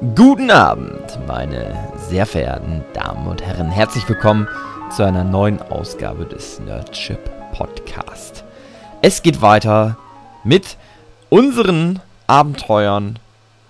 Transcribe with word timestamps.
Guten 0.00 0.50
Abend, 0.50 1.18
meine 1.26 1.92
sehr 2.08 2.24
verehrten 2.24 2.82
Damen 2.94 3.26
und 3.26 3.42
Herren. 3.42 3.70
Herzlich 3.70 4.08
willkommen 4.08 4.48
zu 4.90 5.02
einer 5.02 5.24
neuen 5.24 5.60
Ausgabe 5.60 6.24
des 6.24 6.58
Nerdship 6.58 7.18
Podcast. 7.52 8.42
Es 9.02 9.20
geht 9.20 9.42
weiter 9.42 9.98
mit 10.42 10.78
unseren 11.28 12.00
Abenteuern 12.26 13.18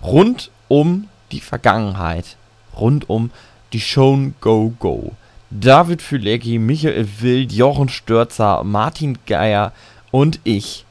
rund 0.01 0.51
um 0.69 1.09
die 1.33 1.41
Vergangenheit, 1.41 2.37
rund 2.79 3.09
um 3.09 3.31
die 3.73 3.81
Shown 3.81 4.33
Go 4.39 4.73
Go. 4.79 5.11
David 5.49 6.01
Fülecki, 6.01 6.59
Michael 6.59 7.09
Wild, 7.19 7.51
Jochen 7.51 7.89
Störzer, 7.89 8.63
Martin 8.63 9.17
Geier 9.27 9.73
und 10.11 10.39
ich 10.45 10.85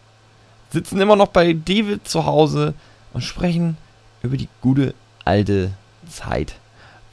sitzen 0.69 1.01
immer 1.01 1.17
noch 1.17 1.29
bei 1.29 1.55
David 1.55 2.07
zu 2.07 2.27
Hause 2.27 2.75
und 3.15 3.25
sprechen 3.25 3.79
über 4.23 4.37
die 4.37 4.49
gute 4.61 4.93
alte 5.25 5.71
Zeit, 6.09 6.55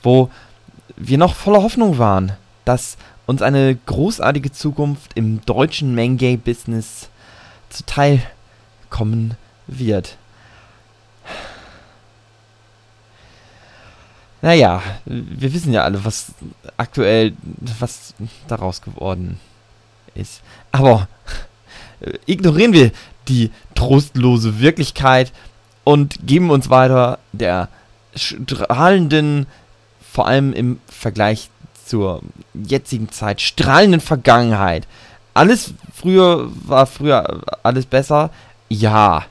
wo 0.04 0.30
wir 0.96 1.18
noch 1.18 1.36
voller 1.36 1.64
Hoffnung 1.64 1.98
waren, 1.98 2.34
dass 2.66 2.98
uns 3.26 3.42
eine 3.42 3.76
großartige 3.76 4.52
Zukunft 4.52 5.12
im 5.16 5.42
deutschen 5.46 5.94
Mangay-Business 5.96 7.10
zuteil 7.70 8.22
kommen 8.90 9.36
wird. 9.68 10.18
Naja, 14.42 14.82
wir 15.06 15.54
wissen 15.54 15.74
ja 15.74 15.84
alle, 15.84 16.06
was 16.06 16.32
aktuell, 16.78 17.34
was 17.80 18.14
daraus 18.48 18.82
geworden 18.82 19.40
ist. 20.16 20.42
Aber 20.72 21.08
ignorieren 22.26 22.72
wir 22.72 22.92
die 23.28 23.52
trostlose 23.76 24.60
Wirklichkeit 24.60 25.34
und 25.84 26.26
geben 26.26 26.50
uns 26.50 26.70
weiter 26.70 27.20
der 27.34 27.68
strahlenden, 28.18 29.48
vor 30.14 30.28
allem 30.28 30.54
im 30.54 30.80
Vergleich 30.88 31.50
zur 31.86 32.22
jetzigen 32.54 33.12
Zeit, 33.12 33.42
strahlenden 33.42 34.02
Vergangenheit. 34.02 34.88
Alles 35.34 35.74
früher 35.94 36.50
war 36.66 36.86
früher 36.88 37.42
alles 37.64 37.86
besser. 37.86 38.32
Ja. 38.70 39.26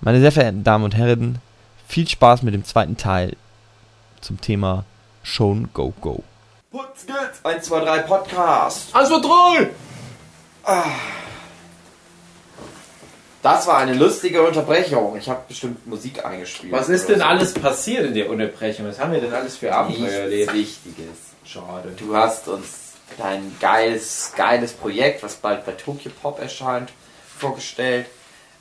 Meine 0.00 0.20
sehr 0.20 0.32
verehrten 0.32 0.64
Damen 0.64 0.84
und 0.84 0.96
Herren, 0.96 1.38
viel 1.88 2.08
Spaß 2.08 2.42
mit 2.42 2.54
dem 2.54 2.64
zweiten 2.64 2.96
Teil 2.96 3.36
zum 4.20 4.40
Thema 4.40 4.84
Shown 5.22 5.70
Go 5.72 5.92
Go. 6.00 6.22
Putz 6.70 7.06
geht's! 7.06 7.44
1, 7.44 7.66
2, 7.66 7.80
3 7.80 7.98
Podcast! 8.00 8.94
1, 8.94 9.08
2, 9.08 9.20
3! 9.20 9.70
Ah. 10.64 10.84
Das 13.44 13.66
war 13.66 13.76
eine 13.76 13.92
lustige 13.92 14.42
Unterbrechung. 14.42 15.18
Ich 15.18 15.28
habe 15.28 15.42
bestimmt 15.46 15.86
Musik 15.86 16.24
eingespielt. 16.24 16.72
Was 16.72 16.88
ist 16.88 17.10
denn 17.10 17.20
alles 17.20 17.52
passiert 17.52 18.06
in 18.06 18.14
der 18.14 18.30
Unterbrechung? 18.30 18.86
Was 18.86 18.98
haben 18.98 19.12
wir 19.12 19.20
denn 19.20 19.34
alles 19.34 19.58
für 19.58 19.70
Abenteuer 19.70 20.00
Nichts 20.00 20.14
erlebt? 20.14 20.54
Wichtiges. 20.54 21.16
Schade. 21.44 21.90
Du 21.98 22.16
hast 22.16 22.48
uns 22.48 22.94
dein 23.18 23.54
geiles, 23.60 24.32
geiles 24.34 24.72
Projekt, 24.72 25.22
was 25.22 25.34
bald 25.34 25.66
bei 25.66 25.72
Tokyo 25.72 26.10
Pop 26.22 26.40
erscheint, 26.40 26.90
vorgestellt. 27.38 28.06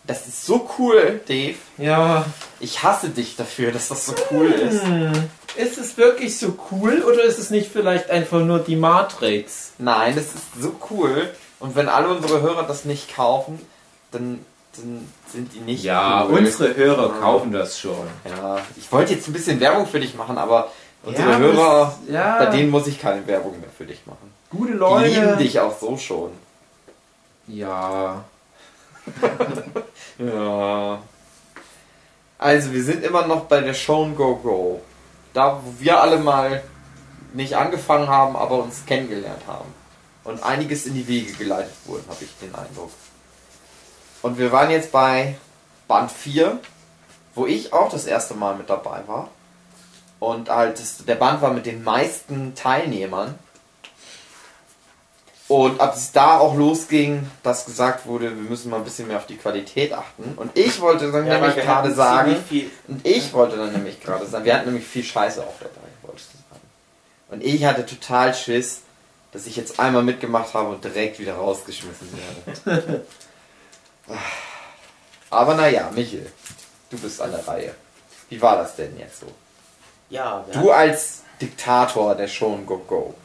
Das 0.06 0.28
ist 0.28 0.46
so 0.46 0.70
cool, 0.78 1.22
Dave. 1.30 1.56
Ja. 1.78 2.26
Ich 2.60 2.84
hasse 2.84 3.08
dich 3.08 3.38
dafür, 3.38 3.72
dass 3.72 3.88
das 3.88 4.06
so 4.06 4.14
cool 4.32 4.52
ist. 4.52 4.84
Hm. 4.84 5.14
Ist 5.56 5.78
es 5.78 5.96
wirklich 5.96 6.38
so 6.38 6.58
cool 6.72 7.04
oder 7.04 7.24
ist 7.24 7.40
es 7.40 7.52
nicht 7.52 7.72
vielleicht 7.72 8.10
einfach 8.10 8.42
nur 8.42 8.60
die 8.60 8.76
Matrix? 8.76 9.72
Nein, 9.78 10.18
das 10.18 10.26
ist 10.26 10.62
so 10.62 10.76
cool. 10.90 11.30
Und 11.62 11.78
wenn 11.78 11.88
alle 11.88 12.10
unsere 12.10 12.42
Hörer 12.42 12.64
das 12.64 12.84
nicht 12.84 13.16
kaufen, 13.16 13.66
dann, 14.12 14.46
dann 14.76 15.08
sind 15.32 15.54
die 15.54 15.60
nicht 15.60 15.84
Ja, 15.84 16.26
cool. 16.26 16.40
unsere 16.40 16.76
Hörer 16.76 17.08
Ja. 17.10 17.20
kaufen 17.20 17.52
das 17.52 17.80
schon. 17.80 18.08
Ja, 18.30 18.60
ich 18.76 18.92
wollte 18.92 19.14
jetzt 19.14 19.28
ein 19.28 19.34
bisschen 19.34 19.60
Werbung 19.60 19.86
für 19.88 20.00
dich 20.00 20.16
machen, 20.16 20.38
aber 20.38 20.72
unsere 21.04 21.30
Ja, 21.32 21.38
Hörer, 21.38 21.96
es- 22.08 22.14
ja. 22.14 22.38
bei 22.40 22.46
denen 22.48 22.70
muss 22.72 22.88
ich 22.88 23.00
keine 23.00 23.26
Werbung 23.28 23.60
mehr 23.60 23.70
für 23.78 23.86
dich 23.86 24.06
machen. 24.06 24.32
Gute 24.50 24.72
Die 24.74 24.78
Leute. 24.78 25.08
lieben 25.10 25.38
dich 25.38 25.60
auch 25.60 25.78
so 25.80 25.98
schon. 25.98 26.32
Ja. 27.48 28.24
Ja. 30.18 31.00
Also, 32.38 32.72
wir 32.74 32.84
sind 32.84 33.04
immer 33.04 33.26
noch 33.26 33.46
bei 33.46 33.62
der 33.62 33.74
Show 33.74 34.08
Go 34.16 34.36
Go. 34.36 34.82
Da, 35.34 35.60
wo 35.64 35.74
wir 35.80 36.00
alle 36.02 36.18
mal 36.20 36.64
nicht 37.34 37.56
angefangen 37.56 38.08
haben, 38.08 38.36
aber 38.36 38.60
uns 38.64 38.86
kennengelernt 38.86 39.42
haben. 39.48 39.74
Und 40.24 40.44
einiges 40.44 40.86
in 40.86 40.94
die 40.94 41.08
Wege 41.08 41.34
geleitet 41.34 41.74
wurden, 41.86 42.06
habe 42.08 42.24
ich 42.24 42.30
den 42.42 42.54
Eindruck. 42.54 42.92
Und 44.24 44.40
wir 44.40 44.52
waren 44.52 44.72
jetzt 44.72 44.92
bei 44.92 45.36
Band 45.88 46.10
4, 46.10 46.60
wo 47.36 47.46
ich 47.46 47.74
auch 47.74 47.90
das 47.90 48.06
erste 48.06 48.34
Mal 48.34 48.56
mit 48.56 48.70
dabei 48.70 49.02
war. 49.06 49.30
Und 50.20 50.50
halt, 50.50 50.80
das, 50.80 51.04
der 51.06 51.16
Band 51.16 51.42
war 51.42 51.54
mit 51.54 51.66
den 51.66 51.84
meisten 51.84 52.56
Teilnehmern. 52.56 53.38
Und 55.50 55.82
ab 55.82 55.94
es 55.96 56.14
da 56.14 56.40
auch 56.40 56.56
losging, 56.56 57.30
dass 57.44 57.66
gesagt 57.66 58.06
wurde, 58.08 58.30
wir 58.30 58.50
müssen 58.50 58.72
mal 58.72 58.78
ein 58.78 58.86
bisschen 58.86 59.10
mehr 59.10 59.18
auf 59.18 59.28
die 59.28 59.36
Qualität 59.36 59.92
achten. 59.92 60.34
Und 60.38 60.58
ich 60.58 60.80
wollte 60.80 61.12
dann 61.12 61.28
Ja, 61.28 61.40
nämlich 61.40 61.58
gerade 61.58 61.94
sagen, 61.94 62.38
und 62.88 63.06
ich 63.06 63.34
wollte 63.34 63.58
dann 63.58 63.74
nämlich 63.74 64.00
gerade 64.00 64.26
sagen, 64.26 64.46
wir 64.46 64.56
hatten 64.56 64.68
nämlich 64.68 64.88
viel 64.88 65.04
Scheiße 65.04 65.42
auch 65.42 65.60
dabei, 65.60 65.88
wolltest 66.02 66.30
du 66.34 66.38
sagen. 66.38 66.62
Und 67.30 67.44
ich 67.44 67.66
hatte 67.66 67.86
total 67.86 68.34
Schiss, 68.34 68.80
dass 69.34 69.46
ich 69.48 69.58
jetzt 69.58 69.82
einmal 69.82 70.04
mitgemacht 70.04 70.54
habe 70.54 70.70
und 70.70 70.84
direkt 70.84 71.20
wieder 71.20 71.36
rausgeschmissen 71.36 72.08
werde. 72.66 73.06
Aber 75.30 75.56
naja, 75.56 75.90
Michel, 75.94 76.32
du 76.90 76.98
bist 76.98 77.22
an 77.22 77.32
der 77.32 77.48
Reihe. 77.48 77.74
Wie 78.30 78.42
war 78.42 78.58
das 78.58 78.76
denn 78.76 78.98
jetzt 78.98 79.20
so? 79.22 79.28
Ja, 80.10 80.46
Du 80.52 80.72
als 80.72 81.22
Diktator 81.42 82.16
der 82.16 82.28
Show 82.28 82.56
Go 82.66 82.78
Go, 82.80 83.16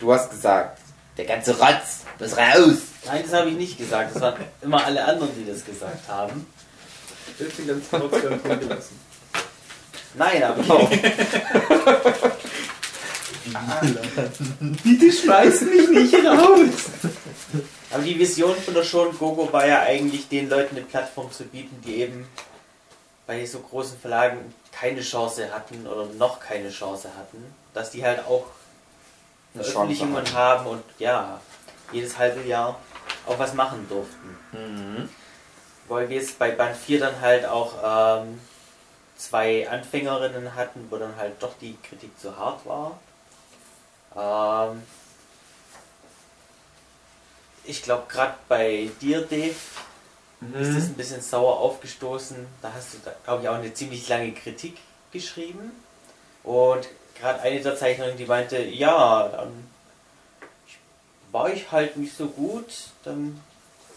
du 0.00 0.12
hast 0.12 0.30
gesagt, 0.30 0.80
der 1.16 1.24
ganze 1.24 1.56
Rotz 1.58 2.00
muss 2.18 2.36
raus. 2.36 2.76
Nein, 3.04 3.22
das 3.24 3.32
habe 3.32 3.50
ich 3.50 3.56
nicht 3.56 3.78
gesagt. 3.78 4.14
Das 4.14 4.22
waren 4.22 4.34
immer 4.60 4.84
alle 4.84 5.04
anderen, 5.04 5.30
die 5.36 5.46
das 5.50 5.64
gesagt 5.64 6.08
haben. 6.08 6.46
Ich 7.38 7.54
bin 7.54 7.66
ganz 7.68 7.84
trotzdem 7.90 8.42
gelassen. 8.42 8.98
Nein, 10.14 10.42
aber 10.42 10.62
Oh. 10.68 10.88
Bitte 14.82 15.12
schmeiß 15.12 15.60
mich 15.62 15.88
nicht 15.90 16.14
raus! 16.24 16.68
Aber 17.96 18.04
die 18.04 18.18
Vision 18.18 18.54
von 18.54 18.74
der 18.74 18.82
Show 18.82 19.10
Gogo 19.10 19.50
war 19.54 19.66
ja 19.66 19.80
eigentlich, 19.80 20.28
den 20.28 20.50
Leuten 20.50 20.76
eine 20.76 20.84
Plattform 20.84 21.32
zu 21.32 21.44
bieten, 21.44 21.80
die 21.80 22.02
eben 22.02 22.28
bei 23.26 23.46
so 23.46 23.58
großen 23.60 23.98
Verlagen 23.98 24.54
keine 24.70 25.00
Chance 25.00 25.50
hatten 25.50 25.86
oder 25.86 26.04
noch 26.04 26.38
keine 26.38 26.68
Chance 26.68 27.08
hatten, 27.16 27.42
dass 27.72 27.92
die 27.92 28.04
halt 28.04 28.18
auch 28.26 28.48
Veröffentlichungen 29.54 30.30
haben 30.34 30.66
und 30.66 30.82
ja, 30.98 31.40
jedes 31.90 32.18
halbe 32.18 32.42
Jahr 32.42 32.78
auch 33.24 33.38
was 33.38 33.54
machen 33.54 33.86
durften. 33.88 34.36
Mhm. 34.52 35.08
Weil 35.88 36.10
wir 36.10 36.18
jetzt 36.18 36.38
bei 36.38 36.50
Band 36.50 36.76
4 36.76 37.00
dann 37.00 37.18
halt 37.22 37.46
auch 37.46 38.20
ähm, 38.22 38.38
zwei 39.16 39.70
Anfängerinnen 39.70 40.54
hatten, 40.54 40.86
wo 40.90 40.98
dann 40.98 41.16
halt 41.16 41.42
doch 41.42 41.54
die 41.62 41.78
Kritik 41.82 42.10
zu 42.20 42.36
hart 42.36 42.60
war. 42.66 42.98
Ähm, 44.14 44.82
ich 47.66 47.82
glaube, 47.82 48.04
gerade 48.08 48.34
bei 48.48 48.90
dir, 49.00 49.22
Dave, 49.22 49.54
ist 50.60 50.76
das 50.76 50.84
ein 50.84 50.94
bisschen 50.94 51.22
sauer 51.22 51.60
aufgestoßen. 51.60 52.36
Da 52.62 52.72
hast 52.74 52.94
du, 52.94 52.98
glaube 53.24 53.42
ich, 53.42 53.48
auch 53.48 53.54
eine 53.54 53.72
ziemlich 53.72 54.08
lange 54.08 54.32
Kritik 54.32 54.76
geschrieben. 55.12 55.72
Und 56.44 56.88
gerade 57.18 57.40
eine 57.40 57.60
der 57.60 57.76
Zeichnerinnen, 57.76 58.18
die 58.18 58.26
meinte, 58.26 58.62
ja, 58.62 59.28
dann 59.28 59.48
war 61.32 61.50
ich 61.50 61.72
halt 61.72 61.96
nicht 61.96 62.16
so 62.16 62.26
gut, 62.26 62.66
dann 63.04 63.40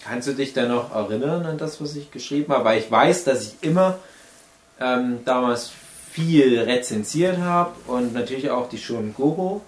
Kannst 0.02 0.28
du 0.30 0.34
dich 0.34 0.54
da 0.54 0.66
noch 0.66 0.96
erinnern 0.96 1.46
an 1.46 1.58
das, 1.58 1.82
was 1.82 1.96
ich 1.96 2.10
geschrieben 2.12 2.54
habe? 2.54 2.64
Weil 2.64 2.80
ich 2.80 2.90
weiß, 2.90 3.26
dass 3.26 3.48
ich 3.48 3.54
immer 3.62 4.00
ähm, 4.80 5.20
damals 5.26 5.72
viel 6.12 6.60
rezensiert 6.60 7.38
habe 7.38 7.72
und 7.88 8.14
natürlich 8.14 8.50
auch 8.50 8.70
die 8.70 8.78
Shonen 8.78 9.14
Gogo. 9.14 9.62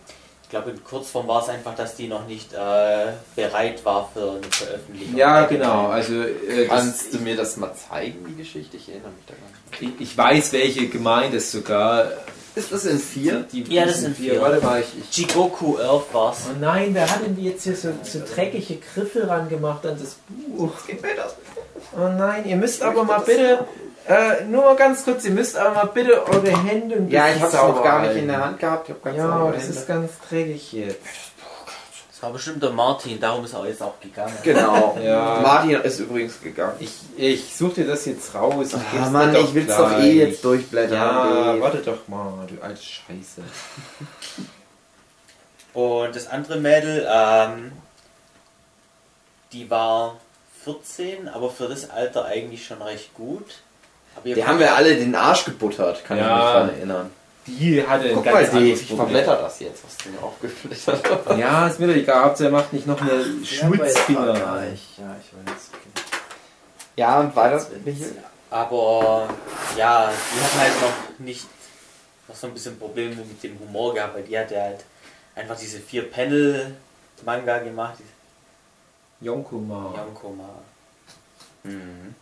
Ich 0.52 0.54
glaube, 0.54 0.72
in 0.72 0.84
Kurzform 0.84 1.30
war 1.30 1.42
es 1.42 1.48
einfach, 1.48 1.76
dass 1.76 1.96
die 1.96 2.10
noch 2.10 2.28
nicht 2.28 2.52
äh, 2.52 3.14
bereit 3.38 3.86
war 3.86 4.10
für 4.14 4.32
eine 4.32 4.52
Veröffentlichung. 4.52 5.16
Ja, 5.16 5.46
genau. 5.46 5.88
Also 5.88 6.24
äh, 6.24 6.68
das, 6.68 6.68
Kannst 6.68 7.14
du 7.14 7.20
mir 7.20 7.38
das 7.38 7.56
mal 7.56 7.74
zeigen, 7.74 8.26
die 8.28 8.36
Geschichte? 8.36 8.76
Ich 8.76 8.90
erinnere 8.90 9.12
mich 9.12 9.26
daran. 9.28 9.94
ich, 9.98 10.10
ich 10.10 10.18
weiß, 10.18 10.52
welche 10.52 10.90
gemeint 10.90 11.34
ist 11.34 11.54
sogar. 11.54 12.12
Ist 12.54 12.70
das 12.70 12.84
in 12.84 13.00
vier? 13.00 13.46
Die 13.50 13.64
Ja, 13.74 13.86
das 13.86 14.02
sind 14.02 14.18
vier. 14.18 14.42
Warte 14.42 14.62
mal, 14.62 14.82
ich, 14.82 14.88
ich 15.00 15.18
Jigoku 15.20 15.78
Earth 15.78 16.14
war's. 16.14 16.40
Oh 16.50 16.58
nein, 16.60 16.90
wer 16.92 17.10
hat 17.10 17.26
denn 17.26 17.42
jetzt 17.42 17.64
hier 17.64 17.78
so, 17.78 17.94
so 18.04 18.20
dreckige 18.20 18.76
Griffel 18.94 19.24
ran 19.28 19.48
gemacht 19.48 19.86
an 19.86 19.98
das 19.98 20.18
Buch? 20.28 20.74
Gib 20.86 21.02
mir 21.02 21.16
das. 21.16 21.34
Oh 21.96 22.10
nein, 22.10 22.46
ihr 22.46 22.58
müsst 22.58 22.84
aber 22.84 23.06
mal 23.06 23.20
bitte, 23.20 23.66
äh, 24.08 24.44
nur 24.46 24.64
mal 24.66 24.76
ganz 24.76 25.04
kurz, 25.04 25.24
ihr 25.26 25.32
müsst 25.32 25.56
aber 25.58 25.76
mal 25.76 25.86
bitte 25.86 26.26
eure 26.28 26.48
Hände 26.64 26.96
ein 26.96 27.10
Ja, 27.10 27.28
ich 27.28 27.34
bisschen 27.34 27.42
habe 27.42 27.48
es 27.48 27.54
noch 27.54 27.62
sauber 27.76 27.84
gar 27.84 28.00
nicht 28.00 28.08
halten. 28.10 28.20
in 28.22 28.28
der 28.28 28.46
Hand 28.46 28.60
gehabt. 28.60 28.90
Ich 28.90 28.96
habe 28.96 29.04
ganz 29.04 29.18
Ja, 29.18 29.52
das 29.52 29.62
Hände. 29.64 29.76
ist 29.78 29.88
ganz 29.88 30.12
dreckig 30.30 30.74
jetzt. 30.74 31.00
Das 32.12 32.24
war 32.24 32.34
bestimmt 32.34 32.62
der 32.62 32.70
Martin, 32.70 33.20
darum 33.20 33.46
ist 33.46 33.54
er 33.54 33.66
jetzt 33.66 33.82
auch 33.82 34.00
gegangen. 34.00 34.38
Genau. 34.44 34.96
Ja. 35.04 35.40
Martin 35.42 35.72
ist 35.82 36.00
übrigens 36.00 36.40
gegangen. 36.42 36.76
Ich, 36.80 36.92
ich 37.18 37.56
such 37.56 37.74
dir 37.74 37.88
das 37.88 38.06
jetzt 38.06 38.36
raus. 38.36 38.68
Ich 38.74 39.00
Ah, 39.00 39.10
Mann, 39.10 39.34
doch 39.34 39.44
ich 39.44 39.54
will's 39.56 39.76
doch 39.76 39.90
gleich. 39.90 40.04
eh 40.06 40.12
jetzt 40.26 40.44
durchblättern. 40.46 40.94
Ja, 40.98 41.24
Dave. 41.24 41.62
warte 41.62 41.78
doch 41.80 42.08
mal, 42.08 42.46
du 42.48 42.62
alte 42.62 42.80
Scheiße. 42.82 43.42
Und 45.74 46.16
das 46.16 46.28
andere 46.28 46.58
Mädel, 46.60 47.08
ähm, 47.10 47.72
die 49.54 49.70
war 49.70 50.18
14, 50.64 51.28
aber 51.30 51.50
für 51.50 51.68
das 51.70 51.90
Alter 51.90 52.26
eigentlich 52.26 52.66
schon 52.66 52.82
recht 52.82 53.14
gut. 53.14 53.46
Die 54.24 54.46
haben 54.46 54.60
wir 54.60 54.74
alle 54.76 54.96
den 54.96 55.16
Arsch 55.16 55.46
gebuttert, 55.46 56.04
kann 56.06 56.18
Ja. 56.18 56.24
ich 56.24 56.44
mich 56.44 56.52
dran 56.54 56.70
erinnern. 56.70 57.12
Die 57.48 57.88
hatte 57.88 58.06
ein 58.10 58.14
Guck 58.16 58.26
mal, 58.26 58.34
ganz 58.34 58.48
Dave, 58.50 58.58
anderes 58.60 58.82
ich 58.82 58.88
Problem. 58.90 59.08
verblätter 59.08 59.36
das 59.42 59.60
jetzt, 59.60 59.84
was 59.84 59.98
du 59.98 60.10
mir 60.10 60.22
aufgeblättert 60.22 61.26
hast. 61.26 61.38
Ja, 61.40 61.68
ist 61.68 61.80
mir 61.80 61.88
doch 61.88 61.96
egal, 61.96 62.24
Hauptsache 62.26 62.48
er 62.50 62.52
macht 62.52 62.72
nicht 62.74 62.86
noch 62.86 63.02
eine 63.02 63.24
Schmutzfinger 63.44 64.30
rein. 64.30 64.80
Ja, 64.98 65.16
ich 65.20 65.52
weiß. 65.54 65.70
Ja, 66.98 67.20
und 67.20 67.36
weiter, 67.36 67.66
Michael? 67.84 68.16
Aber 68.52 69.28
ja, 69.78 70.12
die 70.36 70.42
hat 70.44 70.60
halt 70.62 70.82
noch 70.82 71.20
nicht 71.26 71.48
noch 72.28 72.36
so 72.36 72.48
ein 72.48 72.54
bisschen 72.54 72.78
Probleme 72.78 73.16
mit 73.16 73.42
dem 73.42 73.58
Humor 73.60 73.94
gehabt, 73.96 74.16
weil 74.16 74.24
die 74.24 74.38
hat 74.38 74.52
ja 74.52 74.62
halt 74.62 74.84
einfach 75.36 75.58
diese 75.58 75.80
vier 75.80 76.12
Panel 76.12 76.76
Manga 77.26 77.58
gemacht, 77.60 77.96
Yonkoma. 79.20 79.94
Yonkoma, 79.98 80.50
Mhm. 81.64 82.16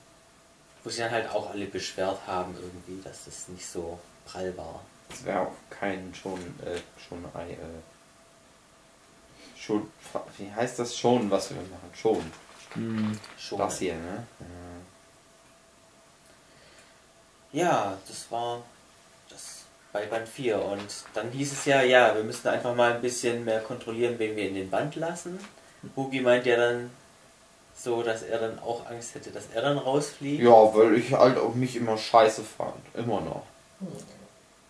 Wo 0.84 0.90
sich 0.90 1.00
dann 1.00 1.12
halt 1.12 1.30
auch 1.30 1.50
alle 1.50 1.66
beschwert 1.66 2.20
haben 2.28 2.56
irgendwie, 2.56 3.02
dass 3.02 3.26
das 3.26 3.48
nicht 3.50 3.66
so 3.66 4.00
prall 4.26 4.56
war. 4.58 4.82
Das 5.10 5.26
wäre 5.26 5.42
auch 5.42 5.54
kein 5.70 6.14
schon, 6.14 6.40
äh, 6.66 6.80
schon, 7.08 7.24
äh, 7.26 7.56
schon, 9.58 9.92
wie 10.38 10.52
heißt 10.52 10.80
das 10.80 10.98
schon, 10.98 11.30
was 11.30 11.50
wir 11.50 11.58
machen? 11.58 11.92
Schon. 11.94 12.32
Hm. 12.74 13.20
Schon. 13.38 13.58
Das 13.58 13.80
hier, 13.80 13.96
ne? 13.96 14.26
Ja, 17.52 17.98
das 18.08 18.32
war 18.32 18.62
das 19.28 19.64
bei 19.92 20.06
Band 20.06 20.28
4 20.30 20.62
und 20.62 20.88
dann 21.16 21.32
hieß 21.32 21.52
es 21.52 21.66
ja, 21.66 21.82
ja, 21.82 22.14
wir 22.14 22.24
müssen 22.24 22.48
einfach 22.48 22.76
mal 22.76 22.94
ein 22.94 23.02
bisschen 23.02 23.44
mehr 23.44 23.62
kontrollieren, 23.62 24.20
wen 24.20 24.36
wir 24.36 24.48
in 24.48 24.54
den 24.54 24.70
Band 24.70 24.96
lassen. 24.96 25.40
Hugi 25.96 26.22
meint 26.22 26.46
ja 26.46 26.58
dann 26.58 26.92
so, 27.82 28.04
dass 28.04 28.24
er 28.24 28.40
dann 28.40 28.60
auch 28.60 28.86
Angst 28.90 29.16
hätte, 29.16 29.30
dass 29.32 29.44
er 29.54 29.62
dann 29.62 29.78
rausfliegt. 29.78 30.44
Ja, 30.44 30.52
weil 30.52 30.96
ich 30.98 31.14
halt 31.14 31.38
auch 31.38 31.54
mich 31.56 31.76
immer 31.78 31.98
scheiße 31.98 32.42
fand. 32.58 32.74
Immer 32.94 33.22
noch. 33.22 33.44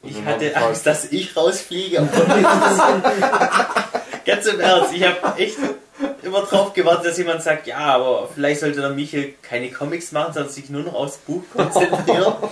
Ich 0.03 0.15
Und 0.17 0.25
hatte 0.25 0.45
ich 0.45 0.55
halt- 0.55 0.65
Angst, 0.67 0.85
dass 0.85 1.05
ich 1.05 1.35
rausfliege. 1.35 1.97
Ganz 4.25 4.45
im 4.45 4.59
Ernst, 4.59 4.93
ich 4.93 5.03
habe 5.03 5.37
echt 5.41 5.57
immer 6.21 6.41
drauf 6.43 6.73
gewartet, 6.73 7.07
dass 7.07 7.17
jemand 7.17 7.41
sagt, 7.41 7.65
ja, 7.67 7.77
aber 7.79 8.29
vielleicht 8.33 8.59
sollte 8.61 8.79
der 8.81 8.91
Michel 8.91 9.33
keine 9.41 9.71
Comics 9.71 10.11
machen, 10.11 10.33
sondern 10.33 10.51
sich 10.51 10.69
nur 10.69 10.83
noch 10.83 10.93
aufs 10.93 11.17
Buch 11.17 11.41
konzentrieren. 11.53 12.33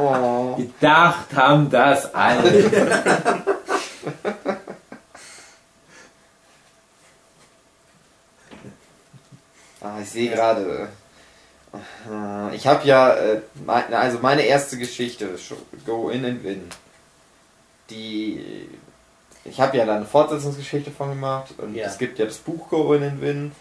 Oh. 0.00 0.54
Gedacht 0.56 1.26
haben 1.34 1.68
das 1.70 2.14
alle. 2.14 2.70
Ah, 9.80 9.98
ich 10.02 10.10
sehe 10.10 10.30
gerade. 10.30 10.88
äh, 11.72 12.54
Ich 12.56 12.66
habe 12.66 12.86
ja, 12.86 13.14
äh, 13.14 13.40
also 13.92 14.18
meine 14.20 14.42
erste 14.42 14.76
Geschichte, 14.78 15.28
Go 15.86 16.08
In 16.10 16.24
and 16.24 16.42
Win. 16.44 16.68
Die. 17.90 18.68
Ich 19.44 19.60
habe 19.60 19.76
ja 19.78 19.86
da 19.86 19.96
eine 19.96 20.04
Fortsetzungsgeschichte 20.04 20.90
von 20.90 21.08
gemacht 21.10 21.54
und 21.58 21.74
Ja. 21.74 21.86
es 21.86 21.96
gibt 21.96 22.18
ja 22.18 22.26
das 22.26 22.36
Buch 22.38 22.68
Go 22.68 22.92
In 22.94 23.02
and 23.02 23.20
Win. 23.22 23.52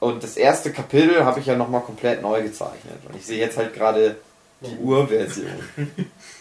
Und 0.00 0.22
das 0.22 0.36
erste 0.36 0.70
Kapitel 0.70 1.24
habe 1.24 1.40
ich 1.40 1.46
ja 1.46 1.56
nochmal 1.56 1.80
komplett 1.80 2.22
neu 2.22 2.40
gezeichnet. 2.42 2.98
Und 3.08 3.16
ich 3.16 3.26
sehe 3.26 3.38
jetzt 3.38 3.56
halt 3.56 3.74
gerade 3.74 4.16
die 4.60 4.76
Urversion. 4.76 5.46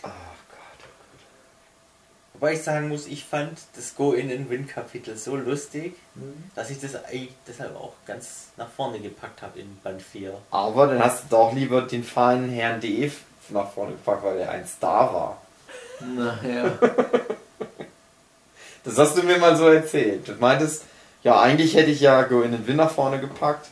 Wobei 2.39 2.53
ich 2.53 2.61
sagen 2.61 2.87
muss, 2.87 3.07
ich 3.07 3.25
fand 3.25 3.57
das 3.75 3.95
Go 3.95 4.13
in 4.13 4.31
and 4.31 4.49
Win 4.49 4.67
Kapitel 4.67 5.17
so 5.17 5.35
lustig, 5.35 5.95
dass 6.53 6.69
ich 6.69 6.79
das 6.79 6.93
eigentlich 7.05 7.33
deshalb 7.47 7.75
auch 7.75 7.93
ganz 8.05 8.49
nach 8.57 8.69
vorne 8.69 8.99
gepackt 8.99 9.41
habe 9.41 9.59
in 9.59 9.75
Band 9.83 10.01
4. 10.03 10.37
Aber 10.51 10.85
dann 10.87 11.03
hast 11.03 11.23
du 11.23 11.27
doch 11.31 11.53
lieber 11.53 11.81
den 11.81 12.03
feinen 12.03 12.49
Herrn 12.49 12.79
Dave 12.79 13.11
nach 13.49 13.71
vorne 13.71 13.93
gepackt, 13.93 14.23
weil 14.23 14.37
er 14.37 14.51
ein 14.51 14.67
Star 14.67 15.13
war. 15.13 15.41
Naja. 15.99 16.71
Das 18.83 18.97
hast 18.97 19.17
du 19.17 19.23
mir 19.23 19.37
mal 19.37 19.57
so 19.57 19.67
erzählt. 19.67 20.25
Du 20.29 20.31
meintest, 20.39 20.83
ja, 21.21 21.41
eigentlich 21.41 21.75
hätte 21.75 21.91
ich 21.91 21.99
ja 21.99 22.21
Go 22.23 22.41
in 22.41 22.53
den 22.53 22.65
Win 22.67 22.77
nach 22.77 22.89
vorne 22.89 23.19
gepackt, 23.19 23.67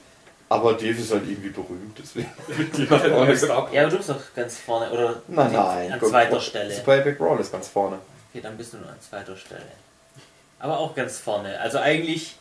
aber 0.49 0.73
Dave 0.73 0.89
ist 0.99 1.09
halt 1.13 1.23
irgendwie 1.25 1.51
berühmt, 1.51 1.97
deswegen. 1.97 2.29
Ja, 3.71 3.81
aber 3.83 3.89
du 3.91 3.97
bist 3.97 4.09
doch 4.09 4.21
ganz 4.35 4.57
vorne, 4.57 4.91
oder 4.91 5.21
Nein, 5.29 5.53
nein. 5.53 5.91
an 5.93 5.99
zweiter 6.01 6.41
Stelle. 6.41 6.75
Super 6.75 6.97
Epic 6.97 7.17
Brawl 7.17 7.39
ist 7.39 7.49
ganz 7.49 7.69
vorne. 7.69 7.99
Okay, 8.35 8.41
dann 8.41 8.57
bist 8.57 8.73
du 8.73 8.77
nur 8.79 8.89
an 8.89 8.99
zweiter 8.99 9.37
Stelle. 9.37 9.61
Aber 10.59 10.79
auch 10.79 10.93
ganz 10.93 11.19
vorne. 11.19 11.57
Also 11.61 11.79
eigentlich, 11.79 12.35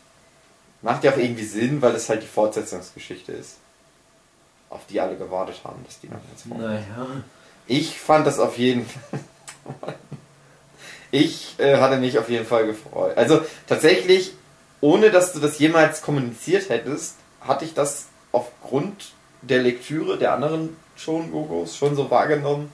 Macht 0.81 1.05
ja 1.05 1.13
auch 1.13 1.17
irgendwie 1.17 1.45
Sinn, 1.45 1.81
weil 1.81 1.95
es 1.95 2.09
halt 2.09 2.21
die 2.21 2.27
Fortsetzungsgeschichte 2.27 3.31
ist. 3.31 3.55
Auf 4.69 4.81
die 4.89 4.99
alle 4.99 5.15
gewartet 5.15 5.61
haben, 5.63 5.85
dass 5.85 6.01
die 6.01 6.07
noch 6.07 6.19
ganz 6.27 6.41
vorne 6.45 6.65
Naja. 6.65 7.07
Ich 7.65 7.97
fand 7.97 8.27
das 8.27 8.39
auf 8.39 8.57
jeden 8.57 8.85
Fall. 8.85 9.95
Ich 11.11 11.57
äh, 11.59 11.77
hatte 11.77 11.95
mich 11.95 12.19
auf 12.19 12.27
jeden 12.27 12.45
Fall 12.45 12.65
gefreut. 12.65 13.15
Also 13.15 13.39
tatsächlich, 13.67 14.33
ohne 14.81 15.11
dass 15.11 15.31
du 15.31 15.39
das 15.39 15.59
jemals 15.59 16.01
kommuniziert 16.01 16.67
hättest, 16.67 17.15
hatte 17.39 17.63
ich 17.63 17.73
das 17.73 18.07
aufgrund 18.33 19.13
der 19.41 19.61
Lektüre 19.61 20.17
der 20.17 20.33
anderen 20.33 20.75
schon 20.97 21.31
Gogos 21.31 21.77
schon 21.77 21.95
so 21.95 22.11
wahrgenommen, 22.11 22.69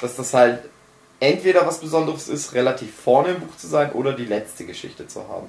dass 0.00 0.16
das 0.16 0.34
halt 0.34 0.64
entweder 1.20 1.66
was 1.66 1.80
Besonderes 1.80 2.28
ist, 2.28 2.54
relativ 2.54 2.94
vorne 2.94 3.30
im 3.30 3.40
Buch 3.40 3.56
zu 3.56 3.66
sein 3.66 3.92
oder 3.92 4.12
die 4.12 4.24
letzte 4.26 4.64
Geschichte 4.66 5.06
zu 5.08 5.28
haben. 5.28 5.48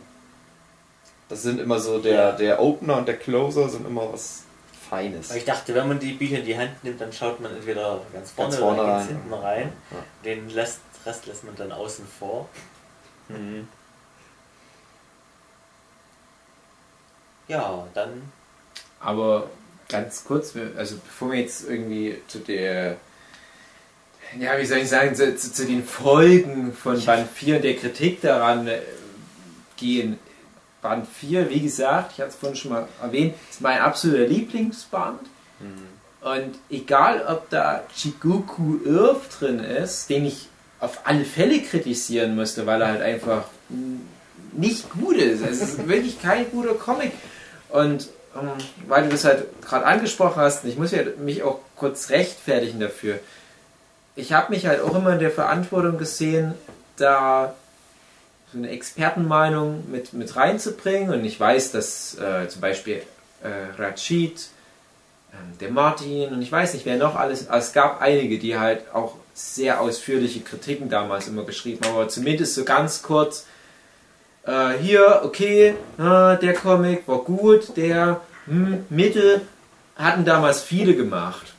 Das 1.30 1.42
sind 1.42 1.60
immer 1.60 1.80
so 1.80 2.00
der, 2.00 2.14
Ja. 2.14 2.32
der 2.32 2.62
Opener 2.62 2.98
und 2.98 3.08
der 3.08 3.18
Closer 3.18 3.68
sind 3.70 3.86
immer 3.86 4.14
was 4.14 4.44
Feines. 4.90 5.30
weil 5.30 5.38
ich 5.38 5.46
dachte, 5.46 5.76
wenn 5.76 5.88
man 5.90 6.00
die 6.00 6.14
Bücher 6.14 6.38
in 6.40 6.46
die 6.46 6.58
Hand 6.58 6.82
nimmt, 6.84 7.02
dann 7.02 7.12
schaut 7.12 7.42
man 7.42 7.54
entweder 7.54 8.00
ganz 8.14 8.32
vorne, 8.32 8.50
Ganz 8.52 8.60
vorne 8.62 8.82
oder 8.82 8.92
ganz 8.94 9.08
hinten 9.10 9.34
rein. 9.34 9.74
Ja. 9.92 9.98
Den 10.24 10.50
Rest, 10.52 10.80
Rest 11.06 11.26
lässt 11.26 11.44
man 11.44 11.56
dann 11.58 11.74
außen 11.74 12.06
vor. 12.20 12.48
Mhm. 13.28 13.68
Ja, 17.50 17.86
dann 17.94 18.32
Aber 19.00 19.50
ganz 19.90 20.24
kurz, 20.26 20.54
also 20.78 20.96
bevor 20.98 21.32
wir 21.32 21.40
jetzt 21.40 21.68
irgendwie 21.68 22.22
zu 22.28 22.40
der, 22.40 22.98
ja, 24.40 24.58
wie 24.60 24.66
soll 24.66 24.80
ich 24.80 24.90
sagen, 24.90 25.16
zu, 25.16 25.36
zu, 25.36 25.54
zu 25.54 25.66
den 25.66 25.84
Folgen 25.84 26.74
von 26.74 27.04
Band 27.04 27.30
4 27.30 27.58
und 27.58 27.64
der 27.64 27.76
Kritik 27.76 28.22
daran 28.22 28.68
äh, 28.68 28.80
gehen. 29.78 30.20
Band 30.82 31.08
4, 31.08 31.50
wie 31.50 31.62
gesagt, 31.62 32.14
ich 32.14 32.20
hatte 32.20 32.30
es 32.30 32.36
vorhin 32.36 32.56
schon 32.56 32.72
mal 32.72 32.88
erwähnt, 33.02 33.36
ist 33.50 33.62
mein 33.62 33.80
absoluter 33.80 34.28
Lieblingsband. 34.28 35.22
Und 36.22 36.60
egal, 36.70 37.26
ob 37.28 37.50
da 37.50 37.84
Chiguku 37.96 38.78
Irv 38.86 39.28
drin 39.40 39.60
ist, 39.60 40.10
den 40.10 40.26
ich 40.26 40.50
auf 40.80 41.02
alle 41.06 41.26
Fälle 41.26 41.62
kritisieren 41.62 42.36
musste, 42.36 42.66
weil 42.66 42.82
er 42.82 42.88
halt 42.90 43.02
einfach 43.02 43.46
nicht 44.52 44.90
gut 44.92 45.18
ist. 45.18 45.42
Es 45.42 45.62
ist 45.62 45.88
wirklich 45.88 46.22
kein 46.22 46.50
guter 46.52 46.74
Comic. 46.74 47.12
Und 47.70 48.10
ähm, 48.36 48.52
weil 48.88 49.04
du 49.04 49.10
das 49.10 49.26
halt 49.26 49.46
gerade 49.62 49.86
angesprochen 49.86 50.42
hast, 50.42 50.66
ich 50.66 50.78
muss 50.78 50.92
ja 50.92 51.02
mich 51.20 51.44
auch 51.44 51.60
kurz 51.76 52.10
rechtfertigen 52.10 52.80
dafür. 52.80 53.20
Ich 54.18 54.34
habe 54.34 54.52
mich 54.52 54.66
halt 54.66 54.82
auch 54.82 54.96
immer 54.96 55.14
in 55.14 55.20
der 55.20 55.30
Verantwortung 55.30 56.00
gesehen, 56.00 56.56
da 56.98 57.54
so 58.52 58.58
eine 58.58 58.70
Expertenmeinung 58.72 59.90
mit, 59.92 60.14
mit 60.14 60.36
reinzubringen. 60.36 61.12
Und 61.12 61.24
ich 61.24 61.40
weiß, 61.40 61.72
dass 61.72 62.18
äh, 62.18 62.48
zum 62.48 62.62
Beispiel 62.62 63.04
äh, 63.44 63.80
Rachid, 63.82 64.48
ähm, 65.34 65.58
der 65.60 65.70
Martin 65.70 66.34
und 66.34 66.42
ich 66.42 66.52
weiß 66.52 66.74
nicht, 66.74 66.88
wer 66.88 66.98
noch 66.98 67.16
alles. 67.16 67.48
Es 67.48 67.74
gab 67.74 68.02
einige, 68.02 68.40
die 68.40 68.58
halt 68.58 68.92
auch 68.92 69.16
sehr 69.36 69.82
ausführliche 69.82 70.40
Kritiken 70.40 70.90
damals 70.90 71.28
immer 71.28 71.44
geschrieben 71.44 71.86
haben, 71.86 71.94
aber 71.94 72.10
zumindest 72.10 72.56
so 72.56 72.64
ganz 72.66 73.04
kurz. 73.04 73.46
Äh, 74.48 74.80
hier, 74.82 75.22
okay, 75.26 75.76
äh, 76.00 76.38
der 76.38 76.54
Comic 76.56 77.08
war 77.08 77.20
gut, 77.20 77.78
der 77.78 78.22
hm, 78.46 78.86
Mittel 78.90 79.42
hatten 79.96 80.26
damals 80.26 80.64
viele 80.64 80.96
gemacht. 80.96 81.54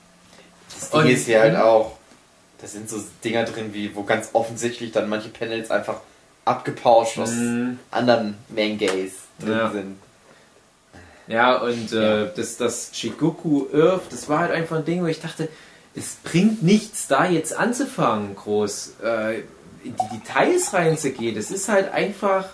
Das 0.74 0.90
Ding 0.90 1.00
Und- 1.02 1.06
ist 1.08 1.26
hier 1.26 1.40
halt 1.40 1.56
auch, 1.56 1.97
da 2.60 2.66
sind 2.66 2.88
so 2.90 3.02
Dinger 3.24 3.44
drin, 3.44 3.72
wie 3.72 3.94
wo 3.94 4.02
ganz 4.02 4.30
offensichtlich 4.32 4.92
dann 4.92 5.08
manche 5.08 5.28
Panels 5.28 5.70
einfach 5.70 6.00
abgepauscht 6.44 7.18
aus 7.18 7.30
Mhm. 7.30 7.78
anderen 7.90 8.36
Mangays 8.48 9.12
drin 9.38 9.50
Ja. 9.52 9.70
sind. 9.70 9.96
Ja, 11.28 11.56
und 11.58 11.92
äh, 11.92 12.30
das, 12.34 12.56
das 12.56 12.90
Shikoku 12.94 13.66
Earth, 13.74 14.10
das 14.10 14.28
war 14.30 14.38
halt 14.40 14.52
einfach 14.52 14.78
ein 14.78 14.84
Ding, 14.86 15.02
wo 15.02 15.06
ich 15.06 15.20
dachte, 15.20 15.48
es 15.94 16.16
bringt 16.24 16.62
nichts, 16.62 17.06
da 17.06 17.26
jetzt 17.26 17.54
anzufangen, 17.54 18.34
groß 18.34 18.92
äh, 19.04 19.40
in 19.84 19.94
die 19.94 20.18
Details 20.18 20.72
reinzugehen. 20.72 21.34
Das 21.34 21.50
ist 21.50 21.68
halt 21.68 21.92
einfach. 21.92 22.46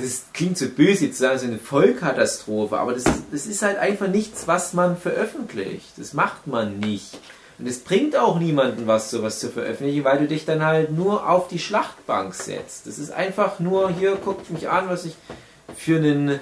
das 0.00 0.24
klingt 0.32 0.58
so 0.58 0.68
böse 0.68 1.06
jetzt 1.06 1.16
zu 1.16 1.22
sagen, 1.22 1.38
so 1.40 1.46
eine 1.46 1.58
Vollkatastrophe, 1.58 2.78
aber 2.78 2.92
das, 2.94 3.04
das 3.32 3.46
ist 3.46 3.62
halt 3.62 3.78
einfach 3.78 4.06
nichts, 4.08 4.46
was 4.46 4.72
man 4.72 4.96
veröffentlicht. 4.96 5.92
Das 5.96 6.12
macht 6.12 6.46
man 6.46 6.78
nicht. 6.78 7.18
Und 7.60 7.66
es 7.66 7.80
bringt 7.80 8.16
auch 8.16 8.38
niemanden 8.38 8.86
was, 8.86 9.10
sowas 9.10 9.38
zu 9.38 9.50
veröffentlichen, 9.50 10.02
weil 10.02 10.18
du 10.18 10.26
dich 10.26 10.46
dann 10.46 10.64
halt 10.64 10.92
nur 10.92 11.28
auf 11.28 11.48
die 11.48 11.58
Schlachtbank 11.58 12.34
setzt. 12.34 12.86
Das 12.86 12.98
ist 12.98 13.10
einfach 13.10 13.60
nur, 13.60 13.90
hier 13.90 14.16
guckt 14.16 14.48
mich 14.50 14.70
an, 14.70 14.88
was 14.88 15.04
ich 15.04 15.14
für 15.76 15.96
einen 15.96 16.40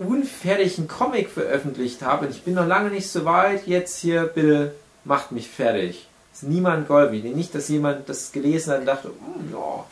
unfertigen 0.00 0.88
Comic 0.88 1.30
veröffentlicht 1.30 2.02
habe. 2.02 2.26
Und 2.26 2.32
ich 2.32 2.42
bin 2.42 2.54
noch 2.54 2.66
lange 2.66 2.90
nicht 2.90 3.08
so 3.08 3.24
weit. 3.24 3.68
Jetzt 3.68 4.00
hier, 4.00 4.24
bitte 4.24 4.74
macht 5.04 5.30
mich 5.30 5.48
fertig. 5.48 6.08
Ist 6.32 6.42
niemand 6.42 6.88
Golby. 6.88 7.20
Nicht, 7.20 7.54
dass 7.54 7.68
jemand 7.68 8.08
das 8.08 8.32
gelesen 8.32 8.72
hat 8.72 8.80
und 8.80 8.86
dachte, 8.86 9.08
"Hm, 9.08 9.52
ja, 9.52 9.84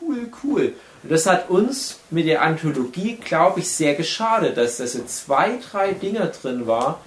cool, 0.00 0.28
cool. 0.42 0.72
Und 1.02 1.12
das 1.12 1.26
hat 1.26 1.50
uns 1.50 1.98
mit 2.08 2.26
der 2.26 2.40
Anthologie, 2.40 3.16
glaube 3.16 3.60
ich, 3.60 3.70
sehr 3.70 3.94
geschadet, 3.94 4.56
dass 4.56 4.78
da 4.78 4.86
so 4.86 5.04
zwei, 5.04 5.58
drei 5.70 5.92
Dinger 5.92 6.26
drin 6.28 6.66
war, 6.66 7.00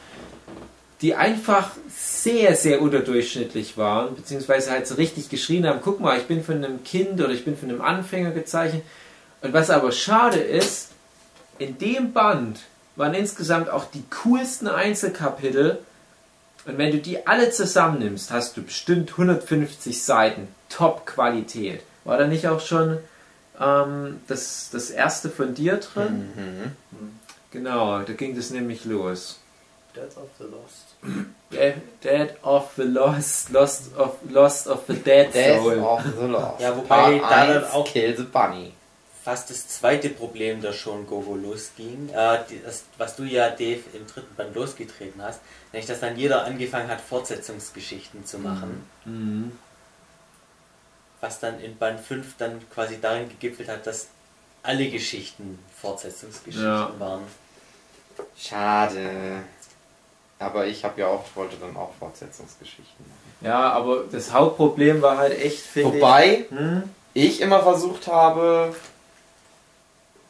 die 1.02 1.16
einfach 1.16 1.72
sehr, 1.90 2.56
sehr 2.56 2.82
unterdurchschnittlich 2.82 3.78
waren, 3.78 4.16
beziehungsweise 4.16 4.72
halt 4.72 4.88
so 4.88 4.96
richtig 4.96 5.30
geschrien 5.30 5.68
haben, 5.68 5.80
guck 5.84 6.00
mal, 6.00 6.18
ich 6.18 6.26
bin 6.26 6.44
von 6.44 6.56
einem 6.56 6.84
Kind 6.84 7.22
oder 7.22 7.30
ich 7.30 7.46
bin 7.46 7.58
von 7.58 7.70
einem 7.70 7.82
Anfänger 7.82 8.32
gezeichnet. 8.32 8.84
Und 9.42 9.54
was 9.54 9.70
aber 9.70 9.92
schade 9.92 10.40
ist, 10.40 10.90
in 11.60 11.78
dem 11.78 12.14
Band 12.14 12.60
waren 12.96 13.14
insgesamt 13.14 13.70
auch 13.70 13.86
die 13.86 14.04
coolsten 14.24 14.68
Einzelkapitel. 14.68 15.80
Und 16.66 16.78
wenn 16.80 16.92
du 16.92 16.98
die 16.98 17.28
alle 17.28 17.52
zusammennimmst, 17.52 18.32
hast 18.32 18.58
du 18.58 18.64
bestimmt 18.64 19.12
150 19.12 20.04
Seiten 20.04 20.48
Top-Qualität. 20.70 21.82
War 22.04 22.18
da 22.18 22.28
nicht 22.28 22.48
auch 22.48 22.60
schon 22.60 22.98
ähm, 23.60 24.20
das, 24.28 24.70
das 24.72 24.90
erste 24.90 25.30
von 25.30 25.54
dir 25.54 25.78
drin? 25.78 26.30
Genau, 27.52 28.00
da 28.00 28.14
ging 28.14 28.36
das 28.36 28.50
nämlich 28.50 28.86
los. 28.86 29.40
Death 29.98 30.18
of 30.18 30.30
the 30.38 30.46
Lost. 30.46 30.96
Dead, 31.52 31.82
Dead 32.04 32.38
of 32.44 32.70
the 32.76 32.84
Lost, 32.84 33.50
Lost 33.52 33.96
of, 33.98 34.18
Lost 34.30 34.68
of 34.68 34.82
the 34.88 34.94
Dead 34.96 35.34
Death 35.34 35.62
Soul. 35.62 35.80
of 35.80 36.02
the 36.20 36.26
Lost. 36.26 36.62
Ja, 36.62 36.76
wobei 36.76 37.20
Part 37.20 37.22
da 37.32 37.46
dann 37.48 37.64
1, 37.64 37.74
auch- 37.74 37.86
Kill 37.86 38.16
the 38.18 38.24
Bunny. 38.24 38.74
Fast 39.24 39.50
das 39.50 39.68
zweite 39.68 40.10
Problem 40.10 40.62
der 40.62 40.72
schon 40.72 41.06
Gogo 41.06 41.36
losging, 41.36 42.10
äh, 42.14 42.40
das, 42.64 42.84
was 42.98 43.16
du 43.18 43.24
ja, 43.24 43.50
Dave, 43.50 43.82
im 43.94 44.08
dritten 44.08 44.34
Band 44.36 44.56
losgetreten 44.56 45.22
hast, 45.22 45.42
nämlich 45.74 45.86
dass 45.88 46.00
dann 46.00 46.16
jeder 46.16 46.46
angefangen 46.46 46.88
hat, 46.90 47.02
Fortsetzungsgeschichten 47.02 48.26
zu 48.26 48.40
machen, 48.40 48.84
Mhm. 49.04 49.52
was 51.20 51.40
dann 51.42 51.60
in 51.60 51.78
Band 51.78 52.00
5 52.00 52.36
dann 52.38 52.62
quasi 52.70 53.02
darin 53.02 53.28
gegipfelt 53.28 53.68
hat, 53.68 53.86
dass 53.86 54.08
alle 54.64 54.90
Geschichten 54.90 55.60
Fortsetzungsgeschichten 55.82 56.66
Ja. 56.66 56.94
waren. 56.98 57.24
Schade. 58.38 59.44
Aber 60.40 60.68
ich 60.68 60.84
habe 60.84 61.02
ja 61.02 61.08
auch, 61.08 61.24
wollte 61.36 61.56
dann 61.58 61.76
auch 61.76 61.92
Fortsetzungsgeschichten 62.00 63.06
machen. 63.08 63.18
Ja, 63.42 63.72
aber 63.72 64.04
das 64.12 64.34
Hauptproblem 64.34 65.02
war 65.02 65.18
halt 65.18 65.40
echt, 65.40 65.60
finde 65.60 65.96
Wobei 65.96 66.46
ich. 66.50 66.58
Hm? 66.58 66.84
ich 67.14 67.42
immer 67.42 67.62
versucht 67.64 68.08
habe, 68.08 68.76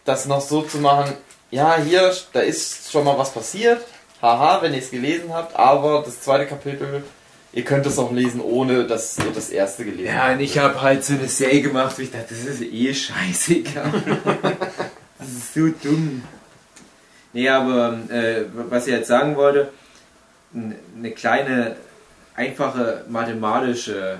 das 0.06 0.26
noch 0.26 0.42
so 0.42 0.62
zu 0.62 0.78
machen, 0.78 1.14
ja, 1.52 1.78
hier, 1.78 2.14
da 2.34 2.40
ist 2.42 2.92
schon 2.92 3.04
mal 3.06 3.18
was 3.18 3.32
passiert. 3.32 3.86
Haha, 4.22 4.62
wenn 4.62 4.74
ihr 4.74 4.80
es 4.80 4.92
gelesen 4.92 5.34
habt, 5.34 5.56
aber 5.56 6.02
das 6.04 6.22
zweite 6.22 6.48
Kapitel, 6.48 7.04
ihr 7.54 7.64
könnt 7.64 7.86
es 7.86 8.00
auch 8.00 8.12
lesen, 8.12 8.42
ohne 8.42 8.86
dass 8.86 9.18
ihr 9.20 9.32
das 9.34 9.50
erste 9.50 9.86
gelesen 9.86 10.06
Ja, 10.14 10.24
habt. 10.24 10.34
und 10.36 10.40
ich 10.42 10.58
habe 10.58 10.82
halt 10.82 11.04
so 11.06 11.14
eine 11.14 11.28
Serie 11.28 11.62
gemacht, 11.62 11.98
wo 11.98 12.02
ich 12.02 12.12
dachte, 12.12 12.28
das 12.30 12.40
ist 12.40 12.62
eh 12.62 12.94
scheißegal. 12.94 13.92
das 15.20 15.28
ist 15.28 15.54
so 15.54 15.68
dumm. 15.84 16.24
Nee, 17.34 17.48
aber 17.50 18.00
äh, 18.10 18.46
was 18.70 18.88
ich 18.88 18.94
jetzt 18.94 19.08
sagen 19.08 19.36
wollte, 19.36 19.72
eine 20.54 21.12
kleine, 21.12 21.76
einfache 22.36 23.06
mathematische 23.10 24.20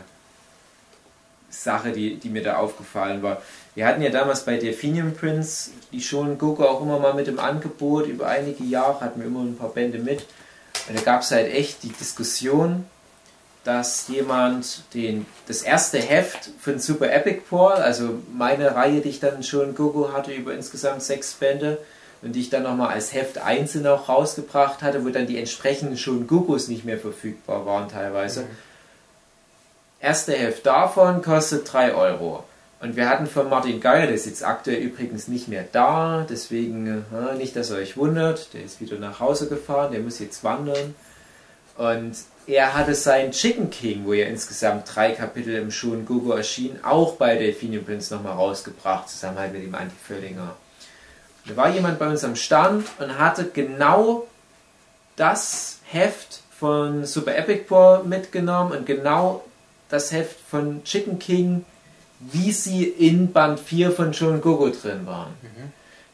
Sache, 1.50 1.92
die, 1.92 2.16
die 2.16 2.30
mir 2.30 2.44
da 2.44 2.58
aufgefallen 2.58 3.24
war. 3.24 3.42
Wir 3.76 3.86
hatten 3.86 4.02
ja 4.02 4.10
damals 4.10 4.44
bei 4.44 4.58
Delphinium 4.58 5.14
Prince 5.14 5.72
die 5.92 6.02
schon 6.02 6.38
Gogo 6.38 6.66
auch 6.66 6.82
immer 6.82 7.00
mal 7.00 7.14
mit 7.14 7.28
im 7.28 7.40
Angebot 7.40 8.08
über 8.08 8.28
einige 8.28 8.64
Jahre, 8.64 9.02
hatten 9.02 9.20
wir 9.20 9.28
immer 9.28 9.42
ein 9.42 9.58
paar 9.58 9.70
Bände 9.70 10.00
mit. 10.00 10.26
Und 10.88 10.98
da 10.98 11.02
gab 11.02 11.22
es 11.22 11.32
halt 11.32 11.52
echt 11.54 11.84
die 11.84 11.92
Diskussion, 11.92 12.86
dass 13.64 14.08
jemand 14.08 14.84
den, 14.94 15.26
das 15.48 15.62
erste 15.62 16.00
Heft 16.00 16.50
von 16.60 16.80
Super 16.80 17.12
Epic 17.12 17.42
Paul, 17.50 17.74
also 17.74 18.20
meine 18.34 18.76
Reihe, 18.76 19.02
die 19.02 19.10
ich 19.10 19.20
dann 19.20 19.44
schon 19.44 19.76
Gogo 19.76 20.14
hatte, 20.14 20.32
über 20.34 20.54
insgesamt 20.54 21.02
sechs 21.04 21.34
Bände, 21.34 21.78
und 22.22 22.34
die 22.34 22.42
ich 22.42 22.50
dann 22.50 22.64
nochmal 22.64 22.90
als 22.90 23.14
Heft 23.14 23.38
einzeln 23.38 23.88
auch 23.88 24.10
rausgebracht 24.10 24.82
hatte, 24.82 25.06
wo 25.06 25.10
dann 25.10 25.28
die 25.28 25.38
entsprechenden 25.38 25.98
schon 25.98 26.28
Gogos 26.28 26.68
nicht 26.68 26.86
mehr 26.86 26.98
verfügbar 26.98 27.66
waren 27.66 27.90
teilweise. 27.90 28.46
Erste 30.00 30.34
Heft 30.34 30.66
davon 30.66 31.22
kostet 31.22 31.72
3 31.72 31.94
Euro. 31.94 32.44
Und 32.80 32.96
wir 32.96 33.10
hatten 33.10 33.26
von 33.26 33.50
Martin 33.50 33.82
Geier, 33.82 34.06
der 34.06 34.16
ist 34.16 34.28
jetzt 34.28 34.46
aktuell 34.46 34.78
übrigens 34.78 35.28
nicht 35.28 35.48
mehr 35.48 35.66
da, 35.72 36.28
deswegen 36.30 37.06
äh, 37.12 37.36
nicht, 37.36 37.56
dass 37.56 37.72
ihr 37.72 37.78
euch 37.78 37.98
wundert, 37.98 38.54
der 38.54 38.64
ist 38.64 38.80
wieder 38.80 39.00
nach 39.00 39.20
Hause 39.20 39.48
gefahren, 39.48 39.92
der 39.92 40.02
muss 40.02 40.20
jetzt 40.20 40.44
wandern. 40.44 40.94
Und 41.78 42.16
er 42.46 42.76
hatte 42.76 42.94
sein 42.94 43.32
Chicken 43.32 43.72
King, 43.72 44.06
wo 44.06 44.14
ja 44.14 44.28
insgesamt 44.28 44.88
drei 44.94 45.12
Kapitel 45.12 45.56
im 45.56 45.72
Schuhen 45.72 46.06
Gogo 46.06 46.32
erschienen, 46.32 46.80
auch 46.84 47.16
bei 47.16 47.36
Delphinium 47.36 47.84
Prince 47.84 48.14
nochmal 48.14 48.34
rausgebracht, 48.34 49.10
zusammen 49.10 49.40
halt 49.40 49.54
mit 49.54 49.64
dem 49.64 49.74
Anti 49.74 49.96
Völlinger. 50.08 50.56
Da 51.48 51.56
war 51.56 51.70
jemand 51.70 51.98
bei 52.00 52.08
uns 52.08 52.24
am 52.24 52.36
Stand 52.36 52.86
und 53.00 53.18
hatte 53.18 53.46
genau 53.46 54.28
das 55.16 55.80
Heft 55.86 56.42
von 56.60 57.06
Super 57.06 57.36
Epic 57.36 57.64
Paul 57.68 58.04
mitgenommen 58.04 58.72
und 58.72 58.86
genau 58.86 59.44
das 59.90 60.12
Heft 60.12 60.38
von 60.50 60.84
Chicken 60.84 61.20
King, 61.20 61.66
wie 62.20 62.52
sie 62.52 62.84
in 62.84 63.32
Band 63.32 63.60
4 63.60 63.92
von 63.92 64.14
Schon 64.14 64.42
Gogo 64.42 64.70
drin 64.70 65.06
waren. 65.06 65.34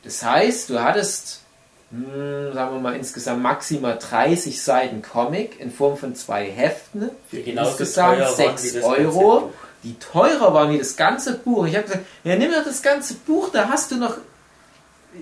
Das 0.04 0.22
heißt, 0.24 0.70
du 0.70 0.84
hattest, 0.84 1.42
hm, 1.92 2.54
sagen 2.54 2.76
wir 2.76 2.82
mal, 2.82 2.96
insgesamt 2.96 3.42
maximal 3.42 3.98
30 3.98 4.62
Seiten 4.62 5.02
Comic 5.02 5.60
in 5.60 5.72
Form 5.72 5.98
von 5.98 6.14
zwei 6.14 6.46
Heften 6.46 7.10
für 7.30 7.38
insgesamt 7.38 8.18
teuer 8.18 8.26
waren 8.26 8.58
6 8.58 8.64
wie 8.64 8.78
das 8.80 8.84
Euro, 8.84 9.54
die 9.84 9.98
teurer 10.00 10.54
waren 10.54 10.72
wie 10.72 10.78
das 10.78 10.96
ganze 10.96 11.38
Buch. 11.40 11.66
Ich 11.66 11.76
habe 11.76 11.88
gesagt, 11.88 12.06
ja, 12.24 12.36
nimm 12.36 12.52
doch 12.52 12.66
das 12.66 12.82
ganze 12.82 13.16
Buch, 13.16 13.50
da 13.52 13.70
hast 13.70 13.92
du 13.92 13.96
noch 13.96 14.18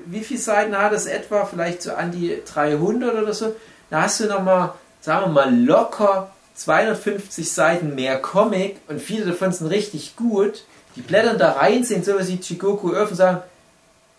wie 0.05 0.21
viele 0.21 0.39
Seiten 0.39 0.77
hat 0.77 0.93
es 0.93 1.05
etwa? 1.05 1.45
Vielleicht 1.45 1.81
so 1.81 1.93
an 1.93 2.11
die 2.11 2.41
300 2.45 3.15
oder 3.15 3.33
so. 3.33 3.55
Da 3.89 4.03
hast 4.03 4.19
du 4.19 4.25
nochmal, 4.25 4.73
sagen 5.01 5.25
wir 5.25 5.45
mal, 5.45 5.55
locker 5.63 6.31
250 6.55 7.51
Seiten 7.51 7.95
mehr 7.95 8.19
Comic 8.19 8.77
und 8.87 9.01
viele 9.01 9.25
davon 9.25 9.51
sind 9.51 9.67
richtig 9.67 10.15
gut. 10.15 10.63
Die 10.95 11.01
blättern 11.01 11.37
da 11.37 11.53
rein, 11.53 11.83
sehen 11.83 12.03
sowas 12.03 12.27
wie 12.27 12.39
Chigoku 12.39 12.93
Earth 12.93 13.11
und 13.11 13.17
sagen, 13.17 13.41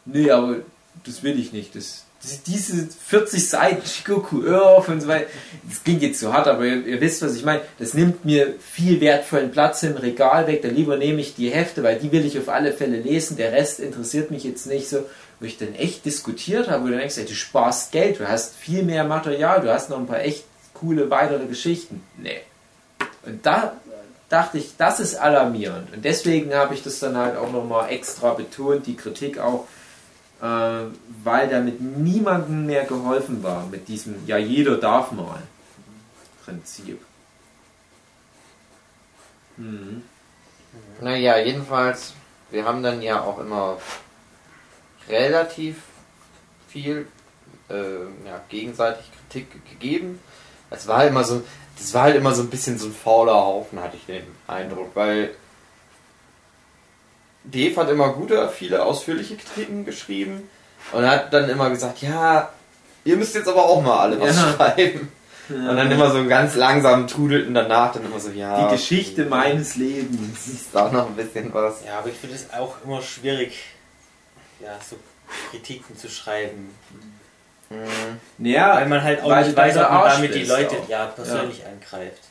nee, 0.04 0.30
aber 0.30 0.56
das 1.06 1.22
will 1.22 1.38
ich 1.38 1.52
nicht. 1.52 1.76
Das, 1.76 2.04
das, 2.22 2.42
diese 2.42 2.88
40 3.06 3.48
Seiten 3.48 3.84
Chigoku 3.84 4.46
Earth 4.46 4.88
und 4.88 5.02
so 5.02 5.08
weiter, 5.08 5.26
das 5.68 5.84
klingt 5.84 6.02
jetzt 6.02 6.20
zu 6.20 6.32
hart, 6.32 6.48
aber 6.48 6.64
ihr, 6.64 6.86
ihr 6.86 7.00
wisst, 7.00 7.22
was 7.22 7.36
ich 7.36 7.44
meine. 7.44 7.60
Das 7.78 7.94
nimmt 7.94 8.24
mir 8.24 8.54
viel 8.60 9.00
wertvollen 9.00 9.50
Platz 9.52 9.82
im 9.82 9.96
Regal 9.96 10.46
weg. 10.46 10.62
Da 10.62 10.68
lieber 10.68 10.96
nehme 10.96 11.20
ich 11.20 11.34
die 11.34 11.50
Hefte, 11.50 11.82
weil 11.82 11.98
die 11.98 12.10
will 12.10 12.24
ich 12.24 12.38
auf 12.38 12.48
alle 12.48 12.72
Fälle 12.72 12.98
lesen. 12.98 13.36
Der 13.36 13.52
Rest 13.52 13.80
interessiert 13.80 14.30
mich 14.30 14.44
jetzt 14.44 14.66
nicht 14.66 14.88
so. 14.88 15.04
Wo 15.42 15.46
ich 15.46 15.58
dann 15.58 15.74
echt 15.74 16.04
diskutiert 16.04 16.70
habe, 16.70 16.84
wo 16.84 16.86
du 16.86 16.96
denkst, 16.96 17.18
ey, 17.18 17.24
du 17.24 17.34
sparst 17.34 17.90
Geld, 17.90 18.20
du 18.20 18.28
hast 18.28 18.54
viel 18.54 18.84
mehr 18.84 19.02
Material, 19.02 19.60
du 19.60 19.74
hast 19.74 19.90
noch 19.90 19.98
ein 19.98 20.06
paar 20.06 20.20
echt 20.20 20.44
coole 20.72 21.10
weitere 21.10 21.46
Geschichten. 21.46 22.00
Nee. 22.16 22.42
Und 23.26 23.44
da 23.44 23.72
dachte 24.28 24.58
ich, 24.58 24.76
das 24.76 25.00
ist 25.00 25.16
alarmierend. 25.16 25.92
Und 25.92 26.04
deswegen 26.04 26.54
habe 26.54 26.74
ich 26.74 26.84
das 26.84 27.00
dann 27.00 27.16
halt 27.16 27.36
auch 27.36 27.50
nochmal 27.50 27.90
extra 27.90 28.34
betont, 28.34 28.86
die 28.86 28.96
Kritik 28.96 29.40
auch, 29.40 29.66
äh, 30.40 30.44
weil 31.24 31.48
damit 31.48 31.80
niemandem 31.80 32.66
mehr 32.66 32.84
geholfen 32.84 33.42
war 33.42 33.66
mit 33.66 33.88
diesem, 33.88 34.24
ja, 34.28 34.38
jeder 34.38 34.76
darf 34.76 35.10
mal 35.10 35.42
Prinzip. 36.44 37.00
Mhm. 39.56 40.02
Naja, 41.00 41.38
jedenfalls, 41.38 42.14
wir 42.52 42.64
haben 42.64 42.84
dann 42.84 43.02
ja 43.02 43.22
auch 43.22 43.38
immer 43.38 43.78
relativ 45.08 45.76
viel 46.68 47.06
äh, 47.68 47.74
ja, 48.26 48.40
gegenseitig 48.48 49.04
Kritik 49.28 49.50
ge- 49.52 49.60
gegeben. 49.70 50.20
Es 50.70 50.86
war 50.88 50.98
halt 50.98 51.10
immer 51.10 51.24
so, 51.24 51.42
das 51.78 51.92
war 51.94 52.02
halt 52.04 52.16
immer 52.16 52.34
so 52.34 52.42
ein 52.42 52.50
bisschen 52.50 52.78
so 52.78 52.86
ein 52.86 52.94
fauler 52.94 53.34
Haufen, 53.34 53.80
hatte 53.82 53.96
ich 53.96 54.06
den 54.06 54.24
Eindruck, 54.46 54.90
weil 54.94 55.34
Dave 57.44 57.76
hat 57.76 57.90
immer 57.90 58.10
gute, 58.10 58.48
viele 58.48 58.84
ausführliche 58.84 59.36
Kritiken 59.36 59.84
geschrieben 59.84 60.48
und 60.92 61.04
hat 61.06 61.32
dann 61.32 61.48
immer 61.48 61.70
gesagt, 61.70 62.00
ja, 62.02 62.50
ihr 63.04 63.16
müsst 63.16 63.34
jetzt 63.34 63.48
aber 63.48 63.64
auch 63.64 63.82
mal 63.82 63.98
alle 63.98 64.20
was 64.20 64.36
Ja. 64.36 64.52
schreiben. 64.52 65.10
Und 65.48 65.76
dann 65.76 65.90
immer 65.90 66.10
so 66.10 66.24
ganz 66.28 66.54
langsam 66.54 67.08
trudelten 67.08 67.52
danach 67.52 67.92
dann 67.92 68.04
immer 68.06 68.20
so, 68.20 68.30
ja. 68.30 68.64
Die 68.68 68.74
Geschichte 68.76 69.24
meines 69.26 69.74
Lebens. 69.74 70.46
ist 70.46 70.74
auch 70.76 70.92
noch 70.92 71.08
ein 71.08 71.16
bisschen 71.16 71.52
was. 71.52 71.84
Ja, 71.84 71.98
aber 71.98 72.08
ich 72.08 72.14
finde 72.16 72.36
es 72.36 72.46
auch 72.54 72.76
immer 72.84 73.02
schwierig, 73.02 73.58
ja, 74.62 74.78
so 74.88 74.96
Kritiken 75.50 75.96
zu 75.96 76.08
schreiben. 76.08 76.74
Mhm. 77.70 78.46
Ja, 78.46 78.76
Weil 78.76 78.88
man 78.88 79.02
halt 79.02 79.22
auch 79.22 79.34
nicht 79.36 79.56
weiß, 79.56 79.76
ob 79.78 79.90
man 79.90 80.08
damit 80.10 80.34
die 80.34 80.44
Leute 80.44 80.76
auch. 80.76 80.88
ja 80.88 81.06
persönlich 81.06 81.62
angreift. 81.64 82.22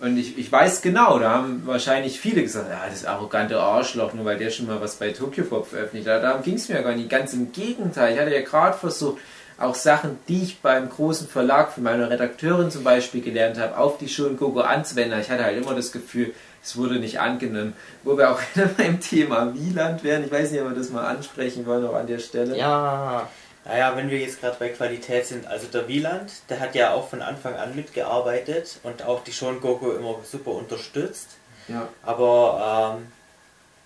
Und 0.00 0.16
ich, 0.16 0.38
ich 0.38 0.50
weiß 0.50 0.80
genau, 0.80 1.18
da 1.18 1.30
haben 1.30 1.66
wahrscheinlich 1.66 2.18
viele 2.20 2.42
gesagt, 2.42 2.70
ja, 2.70 2.80
das 2.88 3.04
arrogante 3.04 3.60
Arschloch, 3.60 4.14
nur 4.14 4.24
weil 4.24 4.38
der 4.38 4.50
schon 4.50 4.66
mal 4.66 4.80
was 4.80 4.96
bei 4.96 5.10
Tokyo 5.10 5.44
Pop 5.44 5.68
veröffentlicht 5.68 6.08
hat. 6.08 6.22
Darum 6.22 6.42
ging 6.42 6.54
es 6.54 6.68
mir 6.68 6.76
ja 6.76 6.82
gar 6.82 6.94
nicht. 6.94 7.10
Ganz 7.10 7.34
im 7.34 7.52
Gegenteil. 7.52 8.14
Ich 8.14 8.20
hatte 8.20 8.34
ja 8.34 8.40
gerade 8.40 8.78
versucht, 8.78 9.18
auch 9.58 9.74
Sachen, 9.74 10.18
die 10.26 10.42
ich 10.42 10.60
beim 10.60 10.88
großen 10.88 11.28
Verlag 11.28 11.72
von 11.72 11.82
meiner 11.82 12.08
Redakteurin 12.08 12.70
zum 12.70 12.82
Beispiel 12.82 13.20
gelernt 13.20 13.58
habe, 13.58 13.76
auf 13.76 13.98
die 13.98 14.08
Schulen 14.08 14.38
Gogo 14.38 14.60
anzuwenden. 14.60 15.20
Ich 15.20 15.30
hatte 15.30 15.44
halt 15.44 15.62
immer 15.62 15.74
das 15.74 15.92
Gefühl, 15.92 16.32
es 16.62 16.76
wurde 16.76 16.96
nicht 16.96 17.18
angenommen. 17.20 17.74
Wo 18.02 18.16
wir 18.16 18.30
auch 18.30 18.40
beim 18.76 19.00
Thema 19.00 19.54
Wieland 19.54 20.04
wären. 20.04 20.24
Ich 20.24 20.30
weiß 20.30 20.50
nicht, 20.50 20.60
ob 20.60 20.68
wir 20.68 20.76
das 20.76 20.90
mal 20.90 21.06
ansprechen 21.06 21.66
wollen, 21.66 21.86
auch 21.86 21.94
an 21.94 22.06
der 22.06 22.18
Stelle. 22.18 22.56
Ja. 22.56 23.28
Naja, 23.64 23.94
wenn 23.96 24.10
wir 24.10 24.18
jetzt 24.18 24.40
gerade 24.40 24.56
bei 24.58 24.70
Qualität 24.70 25.26
sind, 25.26 25.46
also 25.46 25.66
der 25.66 25.86
Wieland, 25.86 26.32
der 26.48 26.60
hat 26.60 26.74
ja 26.74 26.92
auch 26.92 27.08
von 27.08 27.20
Anfang 27.20 27.54
an 27.56 27.76
mitgearbeitet 27.76 28.78
und 28.82 29.02
auch 29.02 29.22
die 29.22 29.32
Shon 29.32 29.60
Goku 29.60 29.90
immer 29.92 30.16
super 30.24 30.52
unterstützt. 30.52 31.28
Ja. 31.68 31.88
Aber 32.02 32.96
ähm, 32.98 33.06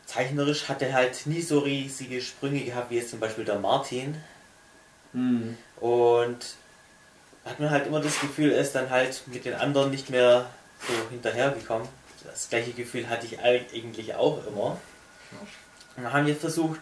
zeichnerisch 0.07 0.69
hat 0.69 0.81
er 0.81 0.93
halt 0.93 1.27
nie 1.27 1.43
so 1.43 1.59
riesige 1.59 2.21
Sprünge 2.21 2.61
gehabt 2.61 2.91
wie 2.91 2.97
jetzt 2.97 3.11
zum 3.11 3.21
Beispiel 3.21 3.45
der 3.45 3.59
Martin. 3.59 4.17
Hm. 5.13 5.57
Und 5.81 6.39
hat 7.45 7.61
man 7.61 7.71
halt 7.71 7.87
immer 7.87 8.01
das 8.01 8.21
Gefühl, 8.21 8.53
er 8.53 8.61
ist 8.61 8.75
dann 8.75 8.91
halt 8.91 9.23
mit 9.27 9.45
den 9.45 9.55
anderen 9.55 9.91
nicht 9.91 10.09
mehr 10.09 10.47
so 10.87 11.11
hinterhergekommen. 11.11 11.87
Das 12.25 12.49
gleiche 12.49 12.73
Gefühl 12.73 13.09
hatte 13.09 13.27
ich 13.27 13.41
eigentlich 13.41 14.15
auch 14.15 14.47
immer. 14.47 14.79
Und 15.97 16.05
dann 16.05 16.13
haben 16.13 16.27
wir 16.27 16.37
versucht, 16.37 16.81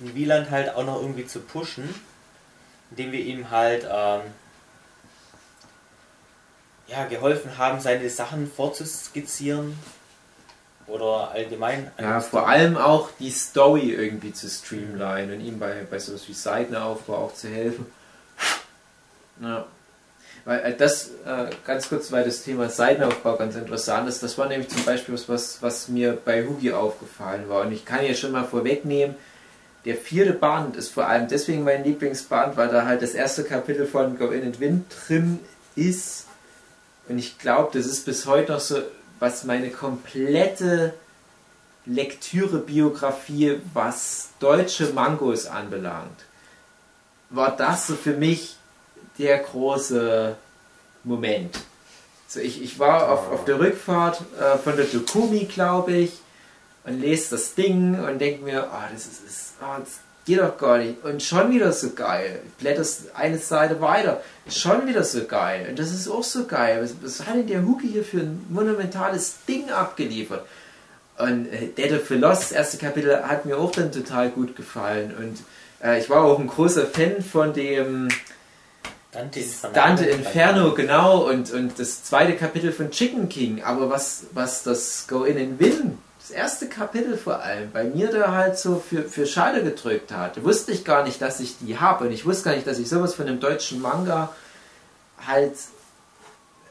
den 0.00 0.14
Wieland 0.14 0.50
halt 0.50 0.74
auch 0.74 0.84
noch 0.84 1.00
irgendwie 1.00 1.26
zu 1.26 1.40
pushen, 1.40 1.94
indem 2.90 3.12
wir 3.12 3.20
ihm 3.20 3.50
halt 3.50 3.86
ähm, 3.90 4.22
ja, 6.88 7.04
geholfen 7.06 7.56
haben, 7.58 7.80
seine 7.80 8.08
Sachen 8.10 8.50
vorzuskizzieren 8.50 9.78
oder 10.86 11.30
allgemein. 11.30 11.90
Ja, 11.98 12.20
vor 12.20 12.48
allem 12.48 12.76
auch 12.76 13.10
die 13.18 13.30
Story 13.30 13.92
irgendwie 13.92 14.32
zu 14.32 14.48
streamline 14.48 15.34
und 15.34 15.40
ihm 15.40 15.58
bei, 15.58 15.86
bei 15.88 15.98
sowas 15.98 16.28
wie 16.28 16.34
Seitenaufbau 16.34 17.16
auch 17.16 17.34
zu 17.34 17.48
helfen. 17.48 17.86
Ja. 19.40 19.66
Weil 20.44 20.60
äh, 20.60 20.76
das, 20.76 21.08
äh, 21.24 21.46
ganz 21.64 21.88
kurz, 21.88 22.10
weil 22.10 22.24
das 22.24 22.42
Thema 22.42 22.68
Seitenaufbau 22.68 23.36
ganz 23.36 23.54
interessant 23.54 24.08
ist, 24.08 24.22
das 24.22 24.36
war 24.38 24.48
nämlich 24.48 24.68
zum 24.68 24.84
Beispiel 24.84 25.14
was, 25.28 25.62
was, 25.62 25.88
mir 25.88 26.18
bei 26.24 26.44
Hugi 26.44 26.72
aufgefallen 26.72 27.48
war. 27.48 27.62
Und 27.62 27.72
ich 27.72 27.84
kann 27.84 28.00
hier 28.00 28.14
schon 28.14 28.32
mal 28.32 28.44
vorwegnehmen, 28.44 29.14
der 29.84 29.96
vierte 29.96 30.32
Band 30.32 30.76
ist 30.76 30.92
vor 30.92 31.06
allem 31.06 31.28
deswegen 31.28 31.64
mein 31.64 31.82
Lieblingsband, 31.82 32.56
weil 32.56 32.68
da 32.68 32.86
halt 32.86 33.02
das 33.02 33.14
erste 33.14 33.42
Kapitel 33.42 33.86
von 33.86 34.16
Go 34.16 34.30
In 34.30 34.44
and 34.44 34.60
Win 34.60 34.84
drin 35.06 35.40
ist. 35.74 36.26
Und 37.08 37.18
ich 37.18 37.38
glaube, 37.38 37.76
das 37.76 37.86
ist 37.86 38.04
bis 38.04 38.26
heute 38.26 38.52
noch 38.52 38.60
so, 38.60 38.80
was 39.18 39.44
meine 39.44 39.70
komplette 39.70 40.94
Lektüre-Biografie, 41.86 43.58
was 43.74 44.30
deutsche 44.38 44.90
Mangos 44.92 45.46
anbelangt, 45.46 46.24
war 47.30 47.56
das 47.56 47.88
so 47.88 47.94
für 47.94 48.12
mich 48.12 48.56
der 49.18 49.38
große 49.38 50.36
Moment. 51.04 51.58
So, 52.28 52.40
ich, 52.40 52.62
ich 52.62 52.78
war 52.78 53.10
auf, 53.10 53.30
auf 53.30 53.44
der 53.44 53.58
Rückfahrt 53.58 54.22
äh, 54.40 54.56
von 54.58 54.76
der 54.76 54.86
Dokumi, 54.86 55.44
glaube 55.44 55.92
ich, 55.92 56.12
und 56.84 57.00
lese 57.00 57.30
das 57.36 57.54
Ding 57.54 57.98
und 58.02 58.18
denke 58.18 58.44
mir, 58.44 58.70
ah, 58.72 58.88
das 58.92 59.06
ist, 59.06 59.24
ist 59.26 59.52
ah, 59.60 59.78
das 59.78 59.98
geht 60.24 60.40
doch 60.40 60.56
gar 60.56 60.78
nicht. 60.78 61.04
Und 61.04 61.22
schon 61.22 61.50
wieder 61.52 61.72
so 61.72 61.90
geil. 61.90 62.40
Blätterst 62.58 63.14
eine 63.14 63.38
Seite 63.38 63.80
weiter, 63.80 64.22
schon 64.48 64.86
wieder 64.86 65.04
so 65.04 65.24
geil. 65.24 65.66
Und 65.68 65.78
das 65.78 65.92
ist 65.92 66.08
auch 66.08 66.22
so 66.22 66.46
geil. 66.46 66.80
Was, 66.82 66.94
was 67.02 67.26
hat 67.26 67.36
denn 67.36 67.46
der 67.46 67.64
Huki 67.64 67.88
hier 67.88 68.04
für 68.04 68.20
ein 68.20 68.46
monumentales 68.48 69.36
Ding 69.46 69.70
abgeliefert? 69.70 70.44
Und 71.18 71.46
äh, 71.52 71.68
Dead 71.68 71.92
of 71.92 72.08
the 72.08 72.14
Lost, 72.14 72.42
das 72.42 72.52
erste 72.52 72.78
Kapitel, 72.78 73.22
hat 73.24 73.44
mir 73.44 73.58
auch 73.58 73.72
dann 73.72 73.92
total 73.92 74.30
gut 74.30 74.56
gefallen. 74.56 75.14
Und 75.18 75.38
äh, 75.86 76.00
ich 76.00 76.08
war 76.08 76.24
auch 76.24 76.38
ein 76.38 76.46
großer 76.46 76.86
Fan 76.86 77.22
von 77.22 77.52
dem 77.52 78.08
Dante 79.12 79.40
Inferno. 79.40 79.74
Dante 79.74 80.04
Inferno, 80.06 80.74
genau, 80.74 81.28
und, 81.28 81.52
und 81.52 81.78
das 81.78 82.02
zweite 82.02 82.34
Kapitel 82.34 82.72
von 82.72 82.90
Chicken 82.90 83.28
King. 83.28 83.62
Aber 83.62 83.90
was, 83.90 84.24
was 84.32 84.62
das 84.62 85.06
Go 85.06 85.24
In 85.24 85.36
and 85.36 85.60
Win, 85.60 85.98
das 86.18 86.30
erste 86.30 86.66
Kapitel 86.66 87.18
vor 87.18 87.40
allem, 87.40 87.70
bei 87.70 87.84
mir 87.84 88.10
da 88.10 88.32
halt 88.32 88.56
so 88.56 88.76
für, 88.76 89.02
für 89.02 89.26
Schade 89.26 89.62
gedrückt 89.62 90.12
hat, 90.12 90.42
wusste 90.42 90.72
ich 90.72 90.84
gar 90.84 91.04
nicht, 91.04 91.20
dass 91.20 91.40
ich 91.40 91.58
die 91.58 91.78
habe. 91.78 92.06
Und 92.06 92.12
ich 92.12 92.24
wusste 92.24 92.44
gar 92.44 92.54
nicht, 92.54 92.66
dass 92.66 92.78
ich 92.78 92.88
sowas 92.88 93.14
von 93.14 93.26
einem 93.26 93.38
deutschen 93.38 93.82
Manga 93.82 94.34
halt 95.26 95.56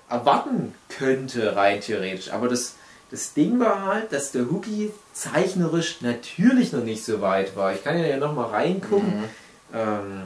erwarten 0.10 0.74
könnte, 0.90 1.56
rein 1.56 1.80
theoretisch. 1.80 2.32
Aber 2.32 2.48
das, 2.48 2.74
das 3.12 3.34
Ding 3.36 3.60
war 3.60 3.86
halt, 3.86 4.12
dass 4.14 4.32
der 4.32 4.50
Huki 4.50 4.92
zeichnerisch 5.14 6.02
natürlich 6.02 6.74
noch 6.74 6.84
nicht 6.84 7.06
so 7.06 7.22
weit 7.22 7.56
war. 7.56 7.74
Ich 7.74 7.84
kann 7.84 8.00
ja 8.00 8.18
nochmal 8.18 8.50
reingucken. 8.50 9.26
Ähm, 9.74 10.24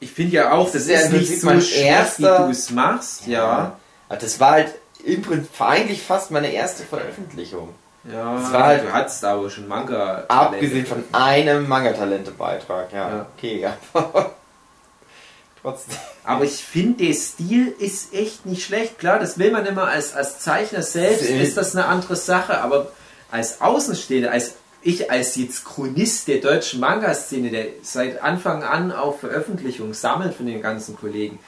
ich 0.00 0.10
finde 0.12 0.36
ja 0.36 0.52
auch, 0.52 0.64
das, 0.66 0.86
Das 0.86 1.04
ist 1.04 1.12
ja 1.12 1.18
nicht 1.18 1.40
so 1.40 1.46
mein 1.46 1.60
erster- 1.62 2.40
wie 2.40 2.44
du 2.44 2.50
es 2.50 2.70
machst. 2.70 3.26
Ja. 3.26 3.76
Aber 4.08 4.18
Das 4.18 4.38
war 4.40 4.52
halt 4.52 4.74
im 5.04 5.22
Prinzip 5.22 5.60
eigentlich 5.60 6.02
fast 6.02 6.30
meine 6.30 6.52
erste 6.52 6.82
Veröffentlichung. 6.84 7.70
ja. 8.10 8.38
Das 8.40 8.52
war 8.52 8.64
halt- 8.64 8.84
du 8.84 8.92
hattest 8.92 9.24
aber 9.24 9.48
schon 9.50 9.66
Manga. 9.68 10.24
Abgesehen 10.28 10.86
von 10.86 11.02
einem 11.12 11.66
Manga-Talente-Beitrag, 11.68 12.92
ja. 12.92 13.08
Ja. 13.08 13.26
Okay, 13.36 13.66
aber 13.92 14.34
trotzdem. 15.62 15.96
Aber 16.24 16.44
ich 16.44 16.56
finde, 16.64 17.04
der 17.04 17.14
Stil 17.14 17.74
ist 17.78 18.12
echt 18.12 18.46
nicht 18.46 18.64
schlecht. 18.64 18.98
Klar, 18.98 19.18
das 19.18 19.38
will 19.38 19.50
man 19.52 19.64
immer 19.66 19.84
als, 19.88 20.14
als 20.14 20.38
Zeichner 20.40 20.82
selbst, 20.82 21.28
Äh. 21.28 21.42
ist 21.42 21.56
das 21.56 21.74
eine 21.74 21.86
andere 21.86 22.16
Sache. 22.16 22.60
Aber 22.60 22.88
als 23.30 23.60
Außenstehender, 23.60 24.30
als 24.30 24.54
ich 24.82 25.10
als 25.10 25.36
jetzt 25.36 25.64
Chronist 25.64 26.28
der 26.28 26.38
deutschen 26.38 26.80
Manga-Szene, 26.80 27.50
der 27.50 27.66
seit 27.82 28.22
Anfang 28.22 28.62
an 28.62 28.92
auch 28.92 29.18
Veröffentlichungen 29.18 29.94
sammelt 29.94 30.34
von 30.34 30.46
den 30.46 30.62
ganzen 30.62 30.96
Kollegen, 30.96 31.38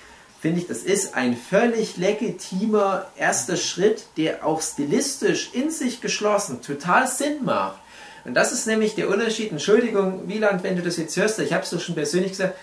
finde 0.40 0.60
ich, 0.60 0.66
das 0.66 0.78
ist 0.78 1.14
ein 1.14 1.36
völlig 1.36 1.96
legitimer 1.96 3.06
erster 3.16 3.56
Schritt, 3.56 4.06
der 4.16 4.46
auch 4.46 4.62
stilistisch 4.62 5.50
in 5.52 5.70
sich 5.70 6.00
geschlossen 6.00 6.62
total 6.62 7.08
Sinn 7.08 7.44
macht. 7.44 7.80
Und 8.24 8.34
das 8.34 8.52
ist 8.52 8.66
nämlich 8.66 8.94
der 8.94 9.08
Unterschied. 9.08 9.50
Entschuldigung, 9.50 10.28
Wieland, 10.28 10.62
wenn 10.62 10.76
du 10.76 10.82
das 10.82 10.96
jetzt 10.96 11.16
hörst, 11.16 11.38
ich 11.38 11.52
habe 11.52 11.64
es 11.64 11.70
doch 11.70 11.80
schon 11.80 11.94
persönlich 11.94 12.32
gesagt, 12.32 12.56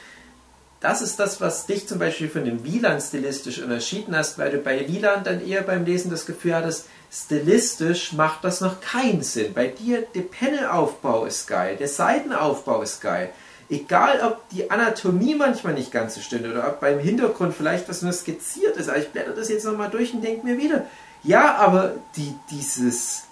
das 0.80 1.01
ist 1.01 1.19
das, 1.19 1.41
was 1.41 1.65
dich 1.65 1.88
zum 1.88 1.99
Beispiel 1.99 2.30
von 2.30 2.45
dem 2.45 2.63
Wieland 2.63 3.01
stilistisch 3.01 3.60
unterschieden 3.60 4.15
hast, 4.15 4.38
weil 4.38 4.51
du 4.51 4.60
bei 4.60 4.88
Wieland 4.88 5.25
dann 5.25 5.45
eher 5.45 5.63
beim 5.63 5.86
Lesen 5.86 6.12
das 6.12 6.25
Gefühl 6.25 6.54
hattest, 6.54 6.88
stilistisch 7.11 8.13
macht 8.13 8.43
das 8.43 8.61
noch 8.61 8.81
keinen 8.81 9.23
Sinn. 9.23 9.53
Bei 9.53 9.67
dir, 9.67 10.01
der 10.13 10.21
Panelaufbau 10.21 11.25
ist 11.25 11.47
geil, 11.47 11.77
der 11.77 11.87
Seitenaufbau 11.87 12.81
ist 12.81 13.01
geil. 13.01 13.31
Egal, 13.69 14.21
ob 14.21 14.47
die 14.49 14.69
Anatomie 14.69 15.33
manchmal 15.33 15.73
nicht 15.73 15.91
ganz 15.91 16.15
so 16.15 16.21
stimmt 16.21 16.45
oder 16.45 16.67
ob 16.67 16.79
beim 16.79 16.99
Hintergrund 16.99 17.55
vielleicht 17.55 17.89
was 17.89 18.03
nur 18.03 18.13
skizziert 18.13 18.77
ist. 18.77 18.89
Aber 18.89 18.99
ich 18.99 19.09
blätter 19.09 19.31
das 19.31 19.49
jetzt 19.49 19.65
nochmal 19.65 19.89
durch 19.89 20.13
und 20.13 20.21
denke 20.21 20.45
mir 20.45 20.57
wieder, 20.57 20.85
ja, 21.23 21.55
aber 21.55 21.93
die, 22.15 22.35
dieses 22.51 23.23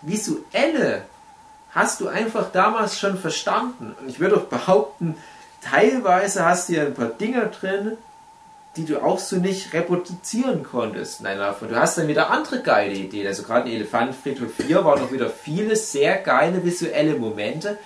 Visuelle 0.00 1.02
hast 1.70 2.00
du 2.00 2.08
einfach 2.08 2.50
damals 2.50 2.98
schon 2.98 3.18
verstanden. 3.18 3.94
Und 4.00 4.08
ich 4.08 4.20
würde 4.20 4.36
auch 4.36 4.44
behaupten, 4.44 5.16
teilweise 5.60 6.44
hast 6.44 6.68
du 6.68 6.74
ja 6.74 6.86
ein 6.86 6.94
paar 6.94 7.06
Dinger 7.06 7.46
drin, 7.46 7.98
die 8.76 8.84
du 8.84 9.02
auch 9.02 9.18
so 9.18 9.36
nicht 9.36 9.72
reproduzieren 9.72 10.62
konntest. 10.62 11.20
Nein, 11.20 11.38
davon. 11.38 11.68
Du 11.68 11.76
hast 11.76 11.98
dann 11.98 12.08
wieder 12.08 12.30
andere 12.30 12.62
geile 12.62 12.94
Ideen. 12.94 13.26
Also 13.26 13.42
gerade 13.42 13.68
in 13.68 13.76
Elefantenfriedhof 13.76 14.54
4 14.54 14.84
waren 14.84 15.00
noch 15.00 15.12
wieder 15.12 15.30
viele 15.30 15.74
sehr 15.76 16.18
geile 16.18 16.64
visuelle 16.64 17.16
Momente, 17.16 17.78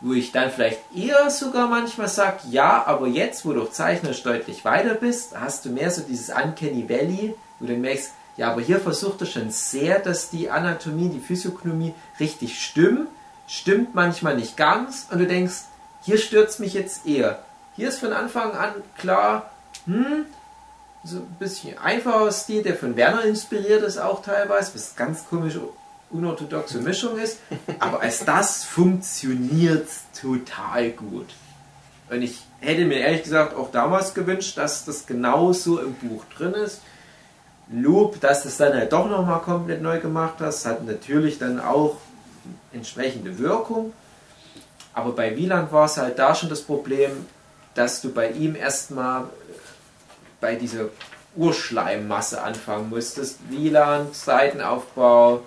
wo 0.00 0.12
ich 0.12 0.32
dann 0.32 0.50
vielleicht 0.50 0.80
eher 0.94 1.30
sogar 1.30 1.68
manchmal 1.68 2.08
sage, 2.08 2.40
ja, 2.50 2.84
aber 2.86 3.06
jetzt, 3.06 3.46
wo 3.46 3.52
du 3.52 3.62
auch 3.62 3.70
zeichnerisch 3.70 4.22
deutlich 4.22 4.64
weiter 4.64 4.94
bist, 4.94 5.38
hast 5.38 5.64
du 5.64 5.70
mehr 5.70 5.90
so 5.90 6.02
dieses 6.02 6.28
Uncanny 6.28 6.88
Valley, 6.88 7.34
wo 7.58 7.66
du 7.66 7.74
merkst, 7.74 8.12
ja, 8.36 8.50
aber 8.50 8.60
hier 8.60 8.80
versucht 8.80 9.20
er 9.20 9.26
schon 9.26 9.50
sehr, 9.50 10.00
dass 10.00 10.28
die 10.28 10.50
Anatomie, 10.50 11.08
die 11.08 11.20
Physiognomie 11.20 11.94
richtig 12.18 12.62
stimmen, 12.62 13.06
stimmt 13.46 13.94
manchmal 13.94 14.36
nicht 14.36 14.56
ganz 14.56 15.06
und 15.10 15.20
du 15.20 15.26
denkst, 15.26 15.62
hier 16.02 16.18
stört's 16.18 16.58
mich 16.58 16.74
jetzt 16.74 17.06
eher. 17.06 17.42
Hier 17.76 17.88
ist 17.88 18.00
von 18.00 18.12
Anfang 18.12 18.52
an 18.52 18.74
klar, 18.98 19.50
hm, 19.86 20.26
so 21.04 21.18
ein 21.18 21.36
bisschen 21.38 21.76
einfacher 21.78 22.32
Stil, 22.32 22.62
der 22.62 22.76
von 22.76 22.96
Werner 22.96 23.24
inspiriert 23.24 23.82
ist 23.82 23.98
auch 23.98 24.22
teilweise, 24.22 24.74
was 24.74 24.96
ganz 24.96 25.26
komische, 25.28 25.60
unorthodoxe 26.10 26.78
Mischung 26.78 27.18
ist, 27.18 27.38
aber 27.78 28.00
als 28.00 28.24
das 28.24 28.64
funktioniert 28.64 29.88
total 30.18 30.90
gut. 30.90 31.26
Und 32.10 32.22
ich 32.22 32.42
hätte 32.60 32.84
mir 32.84 32.98
ehrlich 32.98 33.22
gesagt 33.22 33.54
auch 33.54 33.70
damals 33.70 34.14
gewünscht, 34.14 34.56
dass 34.56 34.84
das 34.84 35.06
genauso 35.06 35.80
im 35.80 35.94
Buch 35.94 36.24
drin 36.36 36.54
ist. 36.54 36.80
Lob, 37.70 38.20
dass 38.20 38.42
du 38.42 38.48
es 38.48 38.58
dann 38.58 38.74
halt 38.74 38.92
doch 38.92 39.08
nochmal 39.08 39.40
komplett 39.40 39.82
neu 39.82 39.98
gemacht 39.98 40.34
hast, 40.40 40.66
hat 40.66 40.84
natürlich 40.84 41.38
dann 41.38 41.60
auch 41.60 41.96
entsprechende 42.72 43.38
Wirkung. 43.38 43.92
Aber 44.92 45.12
bei 45.12 45.36
Wieland 45.36 45.72
war 45.72 45.86
es 45.86 45.96
halt 45.96 46.18
da 46.18 46.34
schon 46.34 46.50
das 46.50 46.62
Problem, 46.62 47.26
dass 47.74 48.00
du 48.00 48.12
bei 48.12 48.30
ihm 48.30 48.54
erstmal 48.54 49.24
bei 50.44 50.56
dieser 50.56 50.90
Urschleimmasse 51.36 52.42
anfangen 52.42 52.90
musstest. 52.90 53.38
Wieland, 53.48 54.14
Seitenaufbau, 54.14 55.40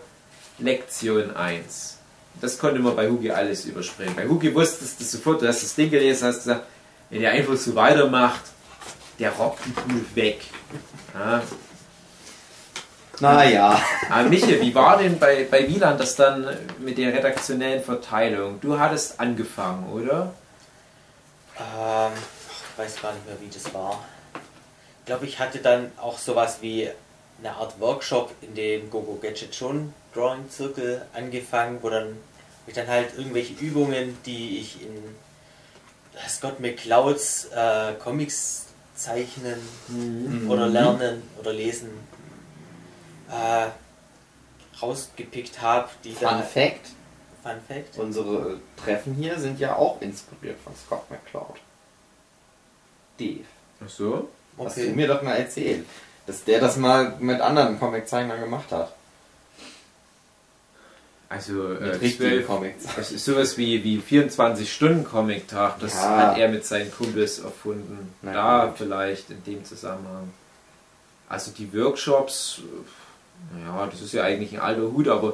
Lektion 0.58 1.36
1. 1.36 1.98
Das 2.42 2.58
konnte 2.58 2.80
man 2.80 2.96
bei 2.96 3.08
Hugi 3.08 3.30
alles 3.30 3.66
überspringen. 3.66 4.16
Bei 4.16 4.28
Hugi 4.28 4.56
wusstest 4.56 5.00
du 5.00 5.04
sofort, 5.04 5.44
du 5.44 5.48
hast 5.48 5.62
das 5.62 5.76
Ding 5.76 5.92
gelesen, 5.92 6.30
hast 6.30 6.40
gesagt, 6.40 6.66
wenn 7.12 7.22
der 7.22 7.30
einfach 7.30 7.56
so 7.58 7.76
weitermacht, 7.76 8.42
der 9.20 9.34
rockt 9.34 9.64
die 9.68 9.70
Pool 9.70 10.04
weg. 10.16 10.42
Ja. 11.14 11.44
Naja. 13.20 13.80
Aber 14.10 14.30
Michael, 14.30 14.62
wie 14.62 14.74
war 14.74 14.98
denn 14.98 15.20
bei, 15.20 15.46
bei 15.50 15.68
Wieland 15.68 16.00
das 16.00 16.16
dann 16.16 16.58
mit 16.80 16.98
der 16.98 17.14
redaktionellen 17.14 17.84
Verteilung? 17.84 18.60
Du 18.62 18.80
hattest 18.80 19.20
angefangen, 19.20 19.92
oder? 19.92 20.34
Ähm, 21.60 22.14
ich 22.50 22.80
weiß 22.80 23.00
gar 23.00 23.14
nicht 23.14 23.28
mehr, 23.28 23.36
wie 23.40 23.50
das 23.54 23.72
war. 23.76 24.04
Ich 25.08 25.10
glaube, 25.10 25.26
ich 25.26 25.40
hatte 25.40 25.60
dann 25.60 25.90
auch 26.02 26.18
sowas 26.18 26.58
wie 26.60 26.90
eine 27.40 27.56
Art 27.56 27.80
Workshop 27.80 28.30
in 28.42 28.54
dem 28.56 28.90
Gogo 28.90 29.18
Gadget 29.22 29.56
schon 29.56 29.94
Drawing 30.14 30.50
Circle 30.50 31.06
angefangen, 31.14 31.78
wo 31.82 31.90
dann 31.90 32.18
ich 32.68 32.74
dann 32.74 32.88
halt 32.88 33.18
irgendwelche 33.18 33.54
Übungen, 33.54 34.18
die 34.26 34.60
ich 34.60 34.82
in 34.82 35.02
Scott 36.28 36.60
McClouds 36.60 37.46
äh, 37.56 37.94
Comics 37.94 38.66
zeichnen 38.96 39.56
Mhm. 39.88 40.52
oder 40.52 40.68
lernen 40.68 41.24
oder 41.40 41.54
lesen 41.54 41.90
äh, 43.32 43.68
rausgepickt 44.82 45.62
habe, 45.62 45.88
die 46.04 46.12
Fun 46.12 46.28
dann 46.28 46.44
Fact: 46.44 46.88
Fun 47.44 47.62
Fact. 47.66 47.98
Unsere 47.98 48.60
Treffen 48.76 49.14
hier 49.14 49.40
sind 49.40 49.58
ja 49.58 49.78
auch 49.78 50.02
inspiriert 50.02 50.60
von 50.62 50.74
Scott 50.76 51.10
McCloud. 51.10 51.56
Dave. 53.18 53.46
Ach 53.86 53.90
so? 53.90 54.28
Hast 54.58 54.78
du 54.78 54.82
Okay. 54.82 54.94
mir 54.94 55.08
doch 55.08 55.22
mal 55.22 55.36
erzählt, 55.36 55.86
dass 56.26 56.44
der 56.44 56.60
das 56.60 56.78
mal 56.78 57.14
mit 57.20 57.40
anderen 57.42 57.80
Comiczeichnern 57.80 58.40
gemacht 58.40 58.72
hat. 58.72 58.94
Also, 61.30 61.74
äh, 61.74 61.90
richtigen 61.90 62.18
12, 62.44 62.48
Comics. 62.48 62.86
das 62.96 63.12
ist 63.12 63.26
sowas 63.26 63.58
wie, 63.58 63.84
wie 63.84 64.00
24-Stunden-Comic-Tag. 64.00 65.78
Das 65.82 65.94
Ja. 65.94 66.18
hat 66.18 66.38
er 66.38 66.48
mit 66.48 66.66
seinen 66.66 66.90
Kumpels 66.92 67.40
erfunden. 67.40 68.14
Na 68.22 68.34
da 68.34 68.66
gut. 68.68 68.78
vielleicht 68.78 69.30
in 69.30 69.44
dem 69.44 69.66
Zusammenhang. 69.66 70.32
Also 71.28 71.52
die 71.52 71.72
Workshops, 71.78 72.62
naja, 73.54 73.88
das 73.92 74.02
ist 74.02 74.14
ja 74.14 74.24
eigentlich 74.24 74.54
ein 74.54 74.62
alter 74.62 74.84
Hut, 74.84 75.10
aber 75.10 75.34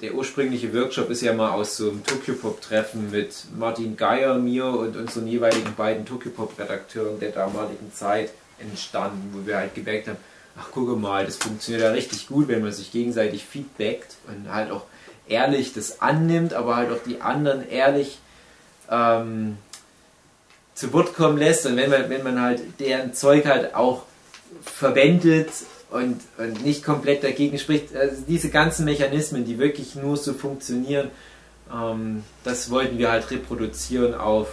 der 0.00 0.14
ursprüngliche 0.14 0.72
Workshop 0.74 1.10
ist 1.10 1.22
ja 1.22 1.32
mal 1.32 1.50
aus 1.50 1.76
so 1.76 1.90
einem 1.90 2.04
Tokyopop-Treffen 2.04 3.10
mit 3.10 3.34
Martin 3.58 3.96
Geier, 3.96 4.34
mir 4.38 4.66
und 4.66 4.96
unseren 4.96 5.26
jeweiligen 5.26 5.74
beiden 5.74 6.06
Tokyopop-Redakteuren 6.06 7.18
der 7.20 7.30
damaligen 7.30 7.92
Zeit 7.92 8.30
entstanden, 8.58 9.30
wo 9.32 9.46
wir 9.46 9.56
halt 9.56 9.74
gemerkt 9.74 10.08
haben, 10.08 10.18
ach 10.58 10.70
gucke 10.70 10.96
mal, 10.96 11.24
das 11.24 11.36
funktioniert 11.36 11.82
ja 11.84 11.90
richtig 11.92 12.28
gut, 12.28 12.48
wenn 12.48 12.62
man 12.62 12.72
sich 12.72 12.92
gegenseitig 12.92 13.44
feedbackt 13.44 14.16
und 14.28 14.52
halt 14.52 14.70
auch 14.70 14.84
ehrlich 15.28 15.72
das 15.72 16.00
annimmt, 16.02 16.54
aber 16.54 16.76
halt 16.76 16.90
auch 16.90 17.02
die 17.06 17.20
anderen 17.20 17.68
ehrlich 17.68 18.18
ähm, 18.90 19.56
zu 20.74 20.92
Wort 20.92 21.14
kommen 21.14 21.38
lässt 21.38 21.66
und 21.66 21.76
wenn 21.76 21.90
man, 21.90 22.10
wenn 22.10 22.22
man 22.22 22.40
halt 22.40 22.80
deren 22.80 23.14
Zeug 23.14 23.46
halt 23.46 23.74
auch 23.74 24.02
verwendet 24.62 25.50
und, 25.90 26.20
und 26.38 26.64
nicht 26.64 26.84
komplett 26.84 27.24
dagegen 27.24 27.58
spricht, 27.58 27.94
also 27.94 28.22
diese 28.26 28.50
ganzen 28.50 28.84
Mechanismen, 28.84 29.44
die 29.44 29.58
wirklich 29.58 29.94
nur 29.94 30.16
so 30.16 30.32
funktionieren, 30.32 31.10
ähm, 31.72 32.24
das 32.44 32.70
wollten 32.70 32.98
wir 32.98 33.10
halt 33.10 33.30
reproduzieren 33.30 34.14
auf 34.14 34.48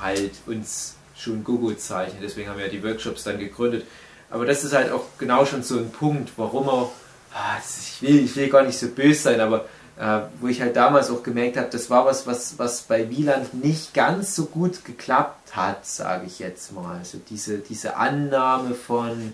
halt 0.00 0.32
uns 0.46 0.94
schon 1.16 1.44
Gogo 1.44 1.72
zeichnen. 1.74 2.20
Deswegen 2.22 2.48
haben 2.48 2.58
wir 2.58 2.66
ja 2.66 2.70
die 2.70 2.82
Workshops 2.82 3.24
dann 3.24 3.38
gegründet. 3.38 3.84
Aber 4.30 4.46
das 4.46 4.64
ist 4.64 4.72
halt 4.72 4.92
auch 4.92 5.04
genau 5.18 5.44
schon 5.46 5.62
so 5.62 5.78
ein 5.78 5.90
Punkt, 5.90 6.32
warum 6.36 6.68
auch, 6.68 6.92
ah, 7.32 7.56
ich 7.58 8.02
will, 8.02 8.24
ich 8.24 8.36
will 8.36 8.48
gar 8.48 8.62
nicht 8.62 8.78
so 8.78 8.88
böse 8.88 9.22
sein, 9.22 9.40
aber 9.40 9.66
äh, 9.98 10.20
wo 10.40 10.46
ich 10.46 10.60
halt 10.60 10.76
damals 10.76 11.10
auch 11.10 11.22
gemerkt 11.22 11.56
habe, 11.56 11.68
das 11.70 11.90
war 11.90 12.06
was, 12.06 12.26
was, 12.26 12.58
was 12.58 12.82
bei 12.82 13.10
Wieland 13.10 13.52
nicht 13.64 13.94
ganz 13.94 14.34
so 14.34 14.46
gut 14.46 14.84
geklappt 14.84 15.56
hat, 15.56 15.84
sage 15.86 16.26
ich 16.26 16.38
jetzt 16.38 16.72
mal. 16.72 16.98
Also 16.98 17.18
diese, 17.28 17.58
diese 17.58 17.96
Annahme 17.96 18.74
von 18.74 19.32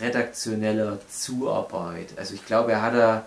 redaktioneller 0.00 0.98
Zuarbeit. 1.10 2.14
Also 2.16 2.34
ich 2.34 2.46
glaube, 2.46 2.72
er 2.72 2.82
hat 2.82 2.94
da 2.94 3.24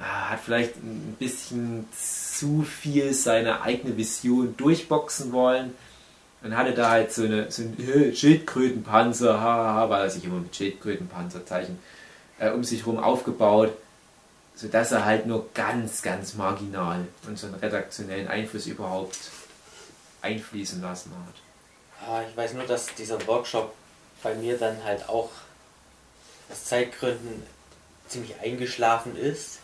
hat 0.00 0.40
vielleicht 0.40 0.76
ein 0.76 1.14
bisschen 1.18 1.88
zu 1.92 2.62
viel 2.62 3.14
seine 3.14 3.62
eigene 3.62 3.96
Vision 3.96 4.56
durchboxen 4.56 5.32
wollen 5.32 5.72
und 6.42 6.56
hatte 6.56 6.72
da 6.72 6.90
halt 6.90 7.12
so 7.12 7.22
eine, 7.22 7.50
so 7.50 7.62
einen 7.62 8.12
Schildkrötenpanzer, 8.14 9.40
haha, 9.40 9.88
weil 9.88 10.02
er 10.02 10.10
sich 10.10 10.24
immer 10.24 10.40
mit 10.40 10.54
Schildkrötenpanzer 10.56 11.46
zeichnet, 11.46 11.78
äh, 12.38 12.50
um 12.50 12.64
sich 12.64 12.80
herum 12.80 12.98
aufgebaut, 12.98 13.72
sodass 14.54 14.92
er 14.92 15.04
halt 15.04 15.26
nur 15.26 15.48
ganz, 15.52 16.02
ganz 16.02 16.34
marginal 16.34 17.06
unseren 17.26 17.54
redaktionellen 17.54 18.28
Einfluss 18.28 18.66
überhaupt 18.66 19.18
einfließen 20.22 20.80
lassen 20.80 21.12
hat. 21.12 22.08
Ah, 22.08 22.22
ich 22.28 22.36
weiß 22.36 22.54
nur, 22.54 22.64
dass 22.64 22.86
dieser 22.94 23.24
Workshop 23.26 23.74
bei 24.22 24.34
mir 24.34 24.58
dann 24.58 24.82
halt 24.84 25.08
auch 25.08 25.30
aus 26.50 26.64
Zeitgründen 26.64 27.42
ziemlich 28.08 28.38
eingeschlafen 28.40 29.16
ist. 29.16 29.58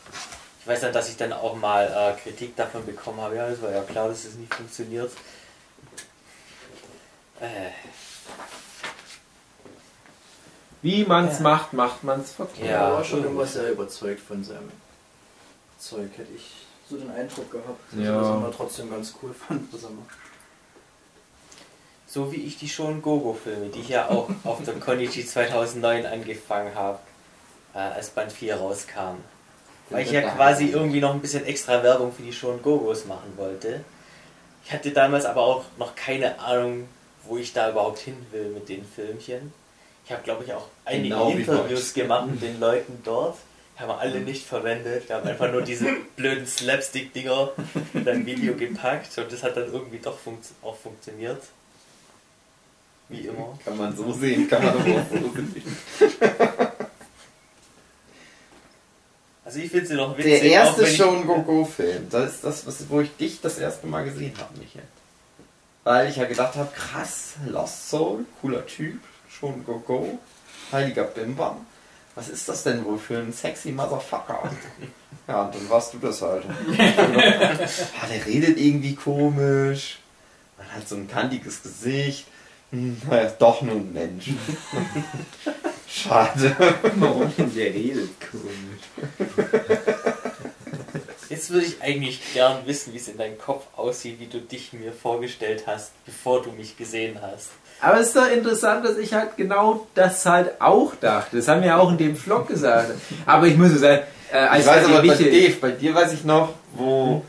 Ich 0.60 0.66
weiß 0.66 0.80
dann, 0.80 0.92
dass 0.92 1.08
ich 1.08 1.16
dann 1.16 1.32
auch 1.32 1.56
mal 1.56 1.86
äh, 1.86 2.20
Kritik 2.20 2.56
davon 2.56 2.84
bekommen 2.84 3.20
habe. 3.20 3.36
Ja, 3.36 3.48
es 3.48 3.62
war 3.62 3.70
ja 3.70 3.82
klar, 3.82 4.08
dass 4.08 4.24
es 4.24 4.34
nicht 4.34 4.54
funktioniert. 4.54 5.12
Äh, 7.40 7.70
Wie 10.82 11.04
man's 11.04 11.38
Ja. 11.38 11.42
macht, 11.42 11.72
macht 11.72 12.04
man's 12.04 12.32
verkehrt. 12.32 12.68
Ja. 12.70 12.88
er 12.88 12.92
war 12.94 13.04
schon 13.04 13.24
immer 13.24 13.44
sehr 13.46 13.70
überzeugt 13.72 14.20
von 14.20 14.42
seinem 14.42 14.70
Zeug, 15.78 16.10
hätte 16.16 16.32
ich 16.34 16.52
so 16.88 16.96
den 16.96 17.10
Eindruck 17.10 17.50
gehabt. 17.50 17.80
dass 17.92 18.00
Ja. 18.04 18.16
ich 18.20 18.26
das 18.26 18.36
immer 18.36 18.52
trotzdem 18.56 18.90
ganz 18.90 19.14
cool 19.22 19.32
fand, 19.34 19.72
was 19.72 19.82
er 19.84 19.90
macht. 19.90 20.16
so 22.06 22.32
wie 22.32 22.42
ich 22.44 22.58
die 22.58 22.68
schon 22.68 23.02
Gogo-Filme, 23.02 23.68
die 23.68 23.80
ich 23.80 23.88
ja 23.90 24.08
auch 24.08 24.28
auf 24.44 24.64
der 24.64 24.74
Konichi 24.74 25.24
2009 25.24 26.06
angefangen 26.06 26.74
habe, 26.74 26.98
äh, 27.74 27.78
als 27.78 28.10
Band 28.10 28.32
4 28.32 28.56
rauskam. 28.56 29.18
Weil 29.90 30.04
ich 30.04 30.10
ja 30.12 30.22
quasi 30.22 30.66
irgendwie 30.66 31.00
noch 31.00 31.14
ein 31.14 31.20
bisschen 31.20 31.44
extra 31.46 31.82
Werbung 31.82 32.12
für 32.12 32.22
die 32.22 32.32
schon 32.32 32.62
Gogos 32.62 33.06
machen 33.06 33.32
wollte. 33.36 33.84
Ich 34.64 34.72
hatte 34.72 34.90
damals 34.92 35.24
aber 35.24 35.40
auch 35.42 35.64
noch 35.78 35.94
keine 35.94 36.38
Ahnung, 36.40 36.88
wo 37.24 37.36
ich 37.36 37.52
da 37.52 37.70
überhaupt 37.70 37.98
hin 38.00 38.16
will 38.32 38.50
mit 38.50 38.68
den 38.68 38.84
Filmchen. 38.84 39.52
Ich 40.10 40.14
habe, 40.16 40.24
glaube 40.24 40.42
ich, 40.42 40.52
auch 40.52 40.66
einige 40.84 41.10
Genau 41.10 41.30
Interviews 41.30 41.94
gemacht 41.94 42.28
mit 42.28 42.42
den 42.42 42.58
Leuten 42.58 43.00
dort. 43.04 43.36
Die 43.76 43.80
haben 43.80 43.90
wir 43.90 43.98
alle 44.00 44.18
nicht 44.18 44.44
verwendet. 44.44 45.08
Wir 45.08 45.14
haben 45.14 45.28
einfach 45.28 45.52
nur 45.52 45.62
diese 45.62 45.86
blöden 46.16 46.48
Slapstick-Dinger 46.48 47.52
in 47.94 48.08
ein 48.08 48.26
Video 48.26 48.54
gepackt 48.56 49.16
und 49.18 49.30
das 49.30 49.44
hat 49.44 49.56
dann 49.56 49.72
irgendwie 49.72 49.98
doch 50.00 50.18
funkt 50.18 50.46
auch 50.62 50.74
funktioniert. 50.76 51.40
Wie 53.08 53.20
immer. 53.20 53.56
Kann 53.64 53.76
man 53.76 53.96
so 53.96 54.12
sehen, 54.12 54.48
kann 54.48 54.64
man 54.64 54.80
aber 54.80 55.00
auch 55.00 55.10
so 55.12 55.32
sehen. 55.32 55.76
Also 59.44 59.58
ich 59.60 59.70
finde 59.70 59.86
sie 59.86 59.94
noch 59.94 60.16
witzig. 60.16 60.40
Der 60.40 60.42
erste 60.50 60.74
auch 60.74 60.78
wenn 60.86 60.92
ich- 60.92 60.96
Show 60.96 61.22
Go 61.22 61.42
Go 61.42 61.64
Film, 61.64 62.08
das 62.10 62.34
ist 62.34 62.44
das, 62.44 62.88
wo 62.88 63.00
ich 63.00 63.16
dich 63.16 63.40
das 63.40 63.58
erste 63.58 63.86
Mal 63.88 64.04
gesehen 64.04 64.32
habe, 64.38 64.56
Michael. 64.58 64.84
Weil 65.82 66.08
ich 66.08 66.16
ja 66.16 66.24
gedacht 66.26 66.54
habe, 66.54 66.70
krass, 66.72 67.34
Lost 67.46 67.88
Soul, 67.90 68.24
cooler 68.40 68.64
Typ, 68.66 69.00
schon 69.40 69.64
Go 69.64 69.78
Go, 69.78 70.18
heiliger 70.70 71.04
Bimbam. 71.04 71.66
Was 72.14 72.28
ist 72.28 72.48
das 72.48 72.64
denn 72.64 72.84
wohl 72.84 72.98
für 72.98 73.18
ein 73.18 73.32
sexy 73.32 73.72
Motherfucker? 73.72 74.50
Ja, 75.28 75.42
und 75.42 75.54
dann 75.54 75.70
warst 75.70 75.94
du 75.94 75.98
das 75.98 76.22
halt. 76.22 76.44
ah, 76.78 78.06
der 78.10 78.26
redet 78.26 78.58
irgendwie 78.58 78.96
komisch. 78.96 80.00
Man 80.58 80.66
hat 80.72 80.88
so 80.88 80.96
ein 80.96 81.06
kantiges 81.06 81.62
Gesicht. 81.62 82.26
Hm, 82.72 83.00
naja, 83.08 83.28
ist 83.28 83.38
doch 83.38 83.62
nur 83.62 83.76
ein 83.76 83.92
Mensch. 83.92 84.30
Schade. 85.88 86.56
Warum 86.96 87.32
denn 87.36 87.54
der 87.54 87.72
redet 87.72 88.10
komisch? 88.18 89.28
Jetzt 91.28 91.50
würde 91.50 91.66
ich 91.66 91.80
eigentlich 91.80 92.20
gern 92.34 92.66
wissen, 92.66 92.92
wie 92.92 92.98
es 92.98 93.06
in 93.06 93.18
deinem 93.18 93.38
Kopf 93.38 93.66
aussieht, 93.76 94.18
wie 94.18 94.26
du 94.26 94.40
dich 94.40 94.72
mir 94.72 94.92
vorgestellt 94.92 95.64
hast, 95.68 95.92
bevor 96.04 96.42
du 96.42 96.50
mich 96.50 96.76
gesehen 96.76 97.20
hast. 97.22 97.50
Aber 97.80 98.00
es 98.00 98.08
ist 98.08 98.16
doch 98.16 98.30
interessant, 98.30 98.84
dass 98.84 98.98
ich 98.98 99.14
halt 99.14 99.36
genau 99.36 99.86
das 99.94 100.24
halt 100.26 100.60
auch 100.60 100.94
dachte. 101.00 101.36
Das 101.36 101.48
haben 101.48 101.62
wir 101.62 101.68
ja 101.68 101.78
auch 101.78 101.90
in 101.90 101.98
dem 101.98 102.16
Vlog 102.16 102.48
gesagt. 102.48 102.92
Aber 103.26 103.46
ich 103.46 103.56
muss 103.56 103.72
sagen, 103.78 104.02
äh, 104.32 104.36
als 104.36 104.64
Ich 104.64 104.70
weiß 104.70 104.84
aber 104.86 105.02
bei 105.02 105.14
Dave, 105.14 105.54
bei 105.60 105.70
dir 105.70 105.94
weiß 105.94 106.12
ich 106.12 106.24
noch, 106.24 106.50
wo 106.74 107.24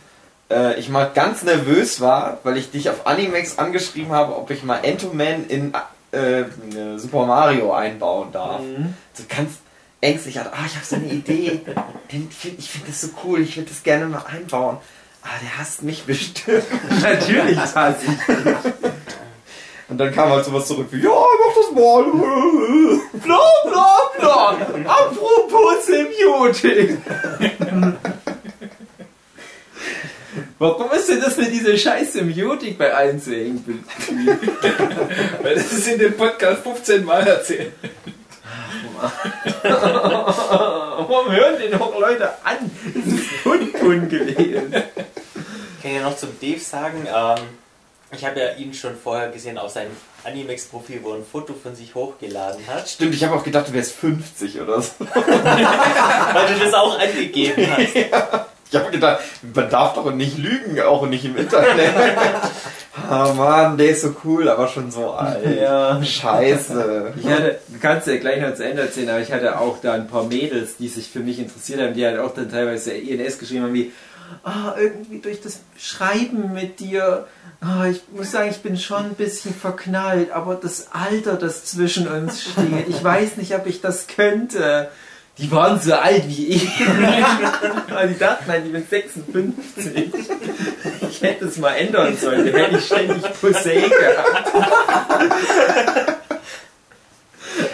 äh, 0.51 0.79
ich 0.79 0.89
mal 0.89 1.09
ganz 1.13 1.43
nervös 1.43 2.01
war, 2.01 2.39
weil 2.43 2.57
ich 2.57 2.71
dich 2.71 2.89
auf 2.89 3.07
Animex 3.07 3.57
angeschrieben 3.57 4.11
habe, 4.11 4.35
ob 4.35 4.51
ich 4.51 4.63
mal 4.63 4.79
Entoman 4.83 5.45
in 5.47 5.73
äh, 6.11 6.43
Super 6.97 7.25
Mario 7.25 7.73
einbauen 7.73 8.31
darf. 8.31 8.61
Mhm. 8.61 8.93
So 9.13 9.23
ganz 9.29 9.53
ängstlich, 10.01 10.37
hatte, 10.37 10.51
ah, 10.53 10.65
ich 10.65 10.75
habe 10.75 10.85
so 10.85 10.95
eine 10.97 11.07
Idee, 11.07 11.61
ich 12.09 12.69
finde 12.69 12.87
das 12.87 13.01
so 13.01 13.09
cool, 13.23 13.39
ich 13.41 13.55
würde 13.55 13.69
das 13.69 13.83
gerne 13.83 14.05
mal 14.07 14.25
einbauen. 14.25 14.77
ah, 15.23 15.27
der 15.41 15.59
hasst 15.59 15.83
mich 15.83 16.03
bestimmt. 16.03 16.63
Natürlich 17.01 17.57
hasse 17.57 17.97
ich. 18.05 18.33
Und 19.91 19.97
dann 19.97 20.11
kam 20.13 20.29
halt 20.29 20.45
sowas 20.45 20.65
zurück 20.67 20.87
wie, 20.91 21.01
ja, 21.01 21.09
mach 21.09 21.53
das 21.53 21.69
mal. 21.75 22.05
Bla 23.13 23.41
bla 23.65 23.97
bla. 24.17 24.55
Apropos 24.85 25.85
Symbiotik. 25.85 26.97
Warum 30.59 30.91
ist 30.91 31.09
denn 31.09 31.19
das 31.19 31.35
mit 31.35 31.51
dieser 31.51 31.77
scheiß 31.77 32.13
Symbiotik 32.13 32.77
bei 32.77 32.93
allen 32.93 33.19
so 33.19 33.31
hängen? 33.31 33.83
Weil 35.41 35.55
das 35.55 35.73
ist 35.73 35.89
in 35.89 35.99
dem 35.99 36.15
Podcast 36.15 36.63
15 36.63 37.03
Mal 37.03 37.27
erzählt. 37.27 37.73
Warum 39.61 41.31
hören 41.33 41.59
den 41.59 41.73
auch 41.81 41.99
Leute 41.99 42.29
an? 42.45 42.71
Das 42.95 43.05
ist 43.13 43.43
Hundhund 43.43 44.09
gewesen. 44.09 44.73
Ich 44.73 45.83
kann 45.83 45.95
ja 45.95 46.03
noch 46.03 46.15
zum 46.15 46.29
Dave 46.39 46.59
sagen, 46.61 47.05
ähm, 47.13 47.39
ich 48.13 48.25
habe 48.25 48.39
ja 48.39 48.53
ihn 48.55 48.73
schon 48.73 48.95
vorher 48.95 49.29
gesehen 49.29 49.57
auf 49.57 49.71
seinem 49.71 49.91
Animex-Profil, 50.23 50.99
wo 51.03 51.11
er 51.11 51.17
ein 51.17 51.25
Foto 51.25 51.53
von 51.53 51.75
sich 51.75 51.95
hochgeladen 51.95 52.59
hat, 52.67 52.89
Stimmt, 52.89 53.15
ich 53.15 53.23
habe 53.23 53.35
auch 53.35 53.43
gedacht, 53.43 53.69
du 53.69 53.73
wärst 53.73 53.93
50 53.93 54.61
oder 54.61 54.81
so. 54.81 54.93
weil 54.99 56.47
du 56.47 56.59
das 56.63 56.73
auch 56.73 56.99
angegeben 56.99 57.67
hast. 57.69 57.95
Ich 58.71 58.79
habe 58.79 58.89
gedacht, 58.89 59.21
man 59.53 59.69
darf 59.69 59.95
doch 59.95 60.13
nicht 60.13 60.37
lügen, 60.37 60.79
auch 60.81 61.05
nicht 61.05 61.25
im 61.25 61.35
Internet. 61.35 61.93
oh 63.09 63.33
Mann, 63.35 63.77
der 63.77 63.89
ist 63.89 64.01
so 64.01 64.15
cool, 64.23 64.47
aber 64.47 64.69
schon 64.69 64.91
so 64.91 65.11
alt. 65.11 65.59
Ja. 65.59 66.01
Scheiße. 66.01 67.13
Ich 67.17 67.27
hatte, 67.27 67.59
du 67.67 67.79
kannst 67.79 68.07
ja 68.07 68.15
gleich 68.15 68.41
noch 68.41 68.53
zu 68.53 68.63
Ende 68.63 68.83
erzählen, 68.83 69.09
aber 69.09 69.19
ich 69.19 69.31
hatte 69.31 69.59
auch 69.59 69.81
da 69.81 69.93
ein 69.93 70.07
paar 70.07 70.23
Mädels, 70.23 70.77
die 70.77 70.87
sich 70.87 71.09
für 71.09 71.19
mich 71.19 71.39
interessiert 71.39 71.81
haben, 71.81 71.93
die 71.93 72.05
halt 72.05 72.19
auch 72.19 72.33
dann 72.33 72.49
teilweise 72.49 72.93
INS 72.93 73.39
geschrieben 73.39 73.63
haben, 73.63 73.73
wie, 73.73 73.91
ah, 74.43 74.75
irgendwie 74.77 75.19
durch 75.19 75.41
das 75.41 75.59
Schreiben 75.77 76.53
mit 76.53 76.79
dir, 76.79 77.27
ah, 77.61 77.85
ich 77.87 78.01
muss 78.15 78.31
sagen, 78.31 78.49
ich 78.49 78.61
bin 78.61 78.77
schon 78.77 79.05
ein 79.05 79.15
bisschen 79.15 79.53
verknallt, 79.53 80.31
aber 80.31 80.55
das 80.55 80.87
Alter, 80.91 81.35
das 81.35 81.65
zwischen 81.65 82.07
uns 82.07 82.43
steht, 82.43 82.87
ich 82.87 83.03
weiß 83.03 83.37
nicht, 83.37 83.55
ob 83.55 83.67
ich 83.67 83.81
das 83.81 84.07
könnte. 84.07 84.89
Die 85.37 85.49
waren 85.51 85.79
so 85.79 85.93
alt 85.93 86.27
wie 86.27 86.47
ich. 86.47 86.69
Aber 87.89 88.07
die 88.07 88.17
dachten 88.17 88.51
halt, 88.51 88.65
ich 88.65 88.71
bin 88.71 88.85
56. 88.87 90.13
Ich 91.09 91.21
hätte 91.21 91.45
es 91.45 91.57
mal 91.57 91.73
ändern 91.73 92.17
sollen, 92.17 92.45
dann 92.45 92.55
hätte 92.55 92.77
ich 92.77 92.85
ständig 92.85 93.23
Posé 93.41 93.89
gehabt. 93.89 94.51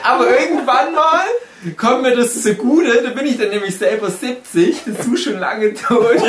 Aber 0.04 0.28
irgendwann 0.40 0.94
mal 0.94 1.26
kommt 1.76 2.04
mir 2.04 2.16
das 2.16 2.42
zugute, 2.42 3.02
da 3.02 3.10
bin 3.10 3.26
ich 3.26 3.38
dann 3.38 3.50
nämlich 3.50 3.78
selber 3.78 4.10
70, 4.10 4.84
das 4.86 5.06
du 5.06 5.18
schon 5.18 5.40
lange 5.40 5.74
tot. 5.74 6.14
Und 6.14 6.24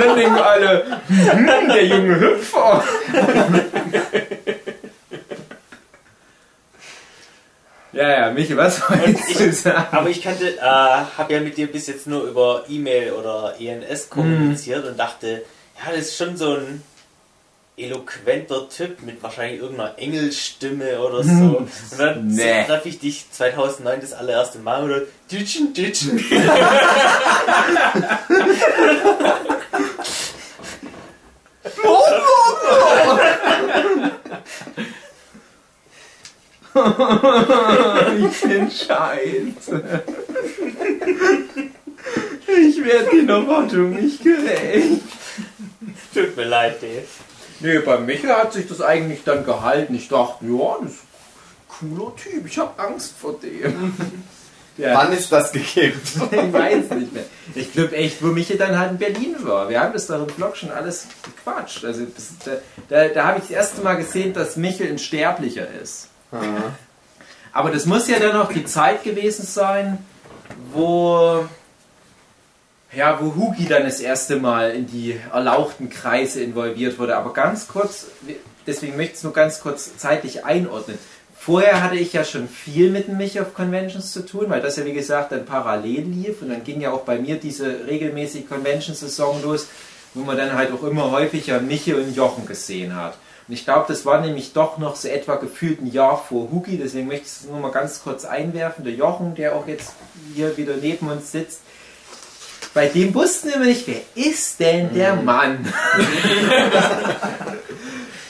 dann 0.00 0.16
denken 0.16 0.38
alle, 0.38 1.00
hm, 1.08 1.68
der 1.68 1.86
junge 1.86 2.20
Hüpfer. 2.20 2.82
Ja, 7.92 8.08
ja, 8.08 8.30
Michi, 8.30 8.56
was 8.56 8.88
wolltest 8.88 9.40
du 9.40 9.52
sagen? 9.52 9.88
Aber 9.90 10.08
ich 10.08 10.22
kannte, 10.22 10.56
äh, 10.56 10.60
habe 10.62 11.32
ja 11.32 11.40
mit 11.40 11.56
dir 11.56 11.66
bis 11.66 11.88
jetzt 11.88 12.06
nur 12.06 12.22
über 12.22 12.64
E-Mail 12.68 13.12
oder 13.12 13.56
ENS 13.58 14.08
kommuniziert 14.08 14.86
und 14.86 14.96
dachte, 14.96 15.42
ja, 15.76 15.90
das 15.90 16.06
ist 16.06 16.16
schon 16.16 16.36
so 16.36 16.54
ein 16.54 16.82
eloquenter 17.82 18.68
Typ 18.68 19.02
mit 19.02 19.22
wahrscheinlich 19.22 19.60
irgendeiner 19.60 19.98
Engelstimme 19.98 21.00
oder 21.00 21.22
so. 21.22 21.30
Und 21.58 21.70
dann 21.98 22.26
Nee. 22.28 22.64
treffe 22.66 22.88
ich 22.88 22.98
dich 22.98 23.26
2009 23.30 24.00
das 24.00 24.12
allererste 24.12 24.58
Mal 24.58 24.84
oder 24.84 25.02
Ditchen, 25.30 25.72
Ditchen. 25.72 26.18
Ich 38.28 38.40
bin 38.42 38.70
scheiße. 38.70 40.02
Ich 42.46 42.84
werde 42.84 43.10
den 43.10 43.28
Erwartungen 43.28 43.94
nicht 43.94 44.22
gerecht. 44.22 45.02
Tut 46.14 46.36
mir 46.36 46.44
leid, 46.44 46.82
Dave. 46.82 47.02
Nee, 47.60 47.78
bei 47.80 47.98
Michael 47.98 48.34
hat 48.34 48.52
sich 48.52 48.66
das 48.66 48.80
eigentlich 48.80 49.24
dann 49.24 49.44
gehalten. 49.44 49.94
Ich 49.94 50.08
dachte, 50.08 50.44
ja, 50.46 50.76
das 50.82 50.92
ist 50.92 50.98
ein 51.00 51.96
cooler 51.96 52.16
Typ. 52.16 52.46
Ich 52.46 52.58
habe 52.58 52.78
Angst 52.82 53.14
vor 53.18 53.34
dem. 53.38 53.94
Ja, 54.76 54.96
Wann 54.96 55.12
ist 55.12 55.30
das 55.30 55.52
gekippt? 55.52 56.08
ich 56.30 56.52
weiß 56.52 56.90
nicht 56.90 57.12
mehr. 57.12 57.24
Ich 57.54 57.72
glaube 57.72 57.94
echt, 57.96 58.22
wo 58.22 58.28
Michael 58.28 58.56
dann 58.56 58.78
halt 58.78 58.92
in 58.92 58.98
Berlin 58.98 59.36
war. 59.40 59.68
Wir 59.68 59.80
haben 59.80 59.92
das 59.92 60.06
da 60.06 60.16
im 60.16 60.26
Blog 60.26 60.56
schon 60.56 60.70
alles 60.70 61.06
gequatscht. 61.22 61.84
Also 61.84 62.06
das, 62.06 62.32
da, 62.44 62.52
da, 62.88 63.08
da 63.08 63.26
habe 63.26 63.38
ich 63.38 63.48
das 63.48 63.50
erste 63.50 63.82
Mal 63.82 63.96
gesehen, 63.96 64.32
dass 64.32 64.56
Michael 64.56 64.92
ein 64.92 64.98
Sterblicher 64.98 65.66
ist. 65.82 66.08
Aber 67.52 67.70
das 67.70 67.84
muss 67.84 68.08
ja 68.08 68.18
dann 68.20 68.36
noch 68.36 68.52
die 68.52 68.64
Zeit 68.64 69.02
gewesen 69.02 69.44
sein, 69.44 69.98
wo, 70.72 71.44
ja, 72.92 73.20
wo 73.20 73.34
Hugi 73.36 73.66
dann 73.66 73.84
das 73.84 74.00
erste 74.00 74.36
Mal 74.36 74.72
in 74.72 74.86
die 74.86 75.18
erlauchten 75.32 75.90
Kreise 75.90 76.42
involviert 76.42 76.98
wurde. 76.98 77.16
Aber 77.16 77.32
ganz 77.32 77.68
kurz, 77.68 78.06
deswegen 78.66 78.96
möchte 78.96 79.12
ich 79.12 79.18
es 79.18 79.24
nur 79.24 79.32
ganz 79.32 79.60
kurz 79.60 79.96
zeitlich 79.96 80.44
einordnen. 80.44 80.98
Vorher 81.36 81.82
hatte 81.82 81.96
ich 81.96 82.12
ja 82.12 82.24
schon 82.24 82.48
viel 82.48 82.90
mit 82.90 83.08
dem 83.08 83.16
Mich 83.16 83.40
auf 83.40 83.54
Conventions 83.54 84.12
zu 84.12 84.26
tun, 84.26 84.46
weil 84.48 84.60
das 84.60 84.76
ja 84.76 84.84
wie 84.84 84.92
gesagt 84.92 85.32
dann 85.32 85.46
parallel 85.46 86.02
lief 86.02 86.42
und 86.42 86.50
dann 86.50 86.64
ging 86.64 86.82
ja 86.82 86.90
auch 86.92 87.02
bei 87.02 87.18
mir 87.18 87.36
diese 87.36 87.86
regelmäßige 87.86 88.46
Convention-Saison 88.46 89.42
los, 89.42 89.68
wo 90.12 90.22
man 90.24 90.36
dann 90.36 90.52
halt 90.52 90.70
auch 90.72 90.82
immer 90.82 91.10
häufiger 91.10 91.60
Miche 91.60 91.96
und 91.96 92.14
Jochen 92.14 92.44
gesehen 92.44 92.94
hat. 92.94 93.16
Und 93.48 93.54
ich 93.54 93.64
glaube, 93.64 93.86
das 93.88 94.04
war 94.04 94.20
nämlich 94.20 94.52
doch 94.52 94.76
noch 94.76 94.96
so 94.96 95.08
etwa 95.08 95.36
gefühlt 95.36 95.80
ein 95.80 95.90
Jahr 95.90 96.22
vor 96.22 96.50
Hugi, 96.50 96.76
deswegen 96.76 97.06
möchte 97.06 97.24
ich 97.24 97.32
es 97.32 97.44
nur 97.46 97.58
mal 97.58 97.72
ganz 97.72 98.02
kurz 98.02 98.26
einwerfen. 98.26 98.84
Der 98.84 98.92
Jochen, 98.92 99.34
der 99.34 99.56
auch 99.56 99.66
jetzt 99.66 99.94
hier 100.34 100.56
wieder 100.58 100.74
neben 100.76 101.08
uns 101.08 101.32
sitzt, 101.32 101.60
bei 102.72 102.86
dem 102.86 103.14
wussten 103.14 103.48
wir 103.48 103.58
nicht, 103.58 103.86
wer 103.86 104.00
ist 104.14 104.60
denn 104.60 104.94
der 104.94 105.16
Mann? 105.16 105.58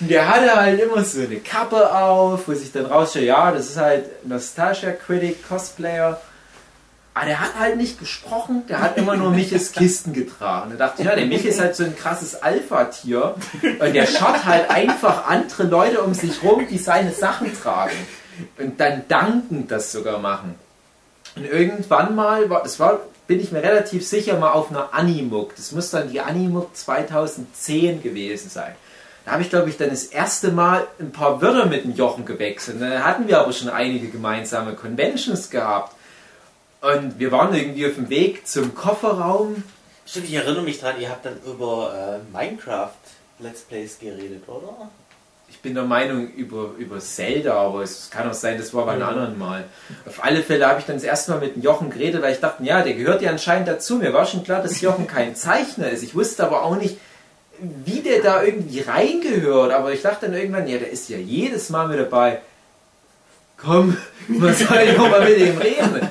Und 0.01 0.11
der 0.11 0.29
hatte 0.29 0.55
halt 0.57 0.81
immer 0.81 1.05
so 1.05 1.21
eine 1.21 1.37
Kappe 1.37 1.95
auf, 1.95 2.49
wo 2.49 2.55
sich 2.55 2.73
dann 2.73 2.87
rausstellt, 2.87 3.27
ja, 3.27 3.53
das 3.53 3.69
ist 3.71 3.77
halt 3.77 4.27
Nostalgia 4.27 4.93
Critic, 4.93 5.47
Cosplayer. 5.47 6.21
Aber 7.13 7.27
der 7.27 7.41
hat 7.41 7.59
halt 7.59 7.77
nicht 7.77 7.99
gesprochen, 7.99 8.63
der 8.69 8.81
hat 8.81 8.97
immer 8.97 9.17
nur 9.17 9.31
Miches 9.31 9.73
Kisten 9.75 10.15
getragen. 10.15 10.71
Da 10.71 10.87
dachte 10.87 11.03
ich, 11.03 11.09
ja, 11.09 11.15
der 11.15 11.27
Mich 11.27 11.45
ist 11.45 11.61
halt 11.61 11.77
so 11.77 11.85
ein 11.85 11.95
krasses 11.97 12.41
Alpha-Tier. 12.41 13.35
Und 13.63 13.95
der 13.95 14.07
schaut 14.07 14.45
halt 14.47 14.71
einfach 14.71 15.29
andere 15.29 15.65
Leute 15.65 16.01
um 16.03 16.15
sich 16.15 16.43
rum, 16.43 16.67
die 16.71 16.79
seine 16.79 17.13
Sachen 17.13 17.53
tragen. 17.61 17.97
Und 18.59 18.81
dann 18.81 19.03
dankend 19.09 19.71
das 19.71 19.93
sogar 19.93 20.19
machen. 20.19 20.55
Und 21.37 21.45
irgendwann 21.45 22.15
mal, 22.15 22.49
war, 22.49 22.63
das 22.63 22.81
war, 22.81 23.01
bin 23.31 23.39
ich 23.39 23.53
mir 23.53 23.63
relativ 23.63 24.05
sicher, 24.05 24.37
mal 24.41 24.51
auf 24.51 24.71
einer 24.71 24.93
Animuk. 24.93 25.55
Das 25.55 25.71
muss 25.71 25.93
dann 25.93 26.11
die 26.11 26.21
Animuk 26.21 26.75
2010 26.75 28.03
gewesen 28.03 28.51
sein. 28.51 28.75
Da 29.25 29.31
habe 29.31 29.43
ich, 29.43 29.51
glaube 29.51 29.71
ich, 29.71 29.77
dann 29.77 29.91
das 29.91 30.07
erste 30.07 30.51
Mal 30.51 30.89
ein 30.99 31.13
paar 31.13 31.41
Wörter 31.41 31.67
mit 31.67 31.85
dem 31.85 31.95
Jochen 31.95 32.25
gewechselt. 32.25 32.83
Dann 32.83 33.05
hatten 33.05 33.29
wir 33.29 33.39
aber 33.39 33.53
schon 33.53 33.69
einige 33.69 34.09
gemeinsame 34.09 34.75
Conventions 34.75 35.49
gehabt. 35.49 35.95
Und 36.81 37.21
wir 37.21 37.31
waren 37.31 37.55
irgendwie 37.55 37.87
auf 37.87 37.95
dem 37.95 38.11
Weg 38.11 38.49
zum 38.49 38.75
Kofferraum. 38.75 39.63
Stimmt, 40.07 40.27
ich 40.27 40.35
erinnere 40.35 40.65
mich 40.65 40.81
dran, 40.81 41.01
ihr 41.01 41.09
habt 41.09 41.25
dann 41.25 41.39
über 41.47 42.21
äh, 42.35 42.37
Minecraft 42.37 42.91
Let's 43.39 43.61
Plays 43.61 44.01
geredet, 44.01 44.43
oder? 44.49 44.91
Ich 45.51 45.59
bin 45.61 45.75
der 45.75 45.85
Meinung 45.85 46.29
über, 46.31 46.71
über 46.79 47.01
Zelda, 47.01 47.55
aber 47.55 47.83
es 47.83 48.09
kann 48.11 48.31
auch 48.31 48.35
sein, 48.35 48.57
das 48.57 48.73
war 48.73 48.87
bei 48.87 48.93
einem 48.93 49.03
anderen 49.03 49.37
Mal. 49.37 49.65
Auf 50.07 50.25
alle 50.25 50.43
Fälle 50.43 50.67
habe 50.67 50.81
ich 50.81 50.87
dann 50.87 50.97
das 50.97 51.05
erste 51.05 51.33
Mal 51.33 51.41
mit 51.41 51.57
dem 51.57 51.63
Jochen 51.63 51.91
geredet, 51.91 52.23
weil 52.23 52.33
ich 52.33 52.41
dachte, 52.41 52.63
ja, 52.63 52.83
der 52.83 52.95
gehört 52.95 53.21
ja 53.21 53.31
anscheinend 53.31 53.69
dazu. 53.69 53.97
Mir 53.97 54.13
war 54.13 54.27
schon 54.27 54.45
klar, 54.45 54.63
dass 54.63 54.81
Jochen 54.81 55.07
kein 55.07 55.35
Zeichner 55.35 55.91
ist. 55.91 56.03
Ich 56.03 56.15
wusste 56.15 56.45
aber 56.45 56.63
auch 56.63 56.77
nicht, 56.77 56.99
wie 57.85 58.01
der 58.01 58.23
da 58.23 58.43
irgendwie 58.43 58.81
reingehört. 58.81 59.73
Aber 59.73 59.93
ich 59.93 60.03
dachte 60.03 60.27
dann 60.27 60.37
irgendwann, 60.37 60.69
ja, 60.69 60.79
der 60.79 60.91
ist 60.91 61.09
ja 61.09 61.19
jedes 61.19 61.69
Mal 61.69 61.89
mit 61.89 61.99
dabei. 61.99 62.41
Komm, 63.57 63.97
man 64.29 64.55
soll 64.55 64.83
ja 64.87 65.01
auch 65.01 65.11
mal 65.11 65.29
mit 65.29 65.39
ihm 65.39 65.59
reden. 65.59 66.09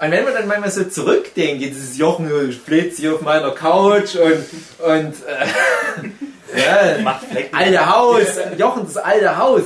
Und 0.00 0.10
wenn 0.10 0.24
man 0.24 0.34
dann 0.34 0.46
manchmal 0.46 0.70
so 0.70 0.84
zurückdenkt, 0.84 1.62
dieses 1.62 1.96
Jochen 1.96 2.52
fleht 2.52 2.94
sich 2.94 3.08
auf 3.08 3.22
meiner 3.22 3.52
Couch 3.52 4.16
und, 4.16 4.44
und 4.86 5.14
äh, 5.26 6.08
ja, 6.56 7.02
Macht 7.02 7.26
Flecken. 7.26 7.56
alte 7.56 7.90
Haus, 7.90 8.26
Jochen, 8.58 8.84
das 8.84 8.96
alte 8.96 9.36
Haus. 9.36 9.62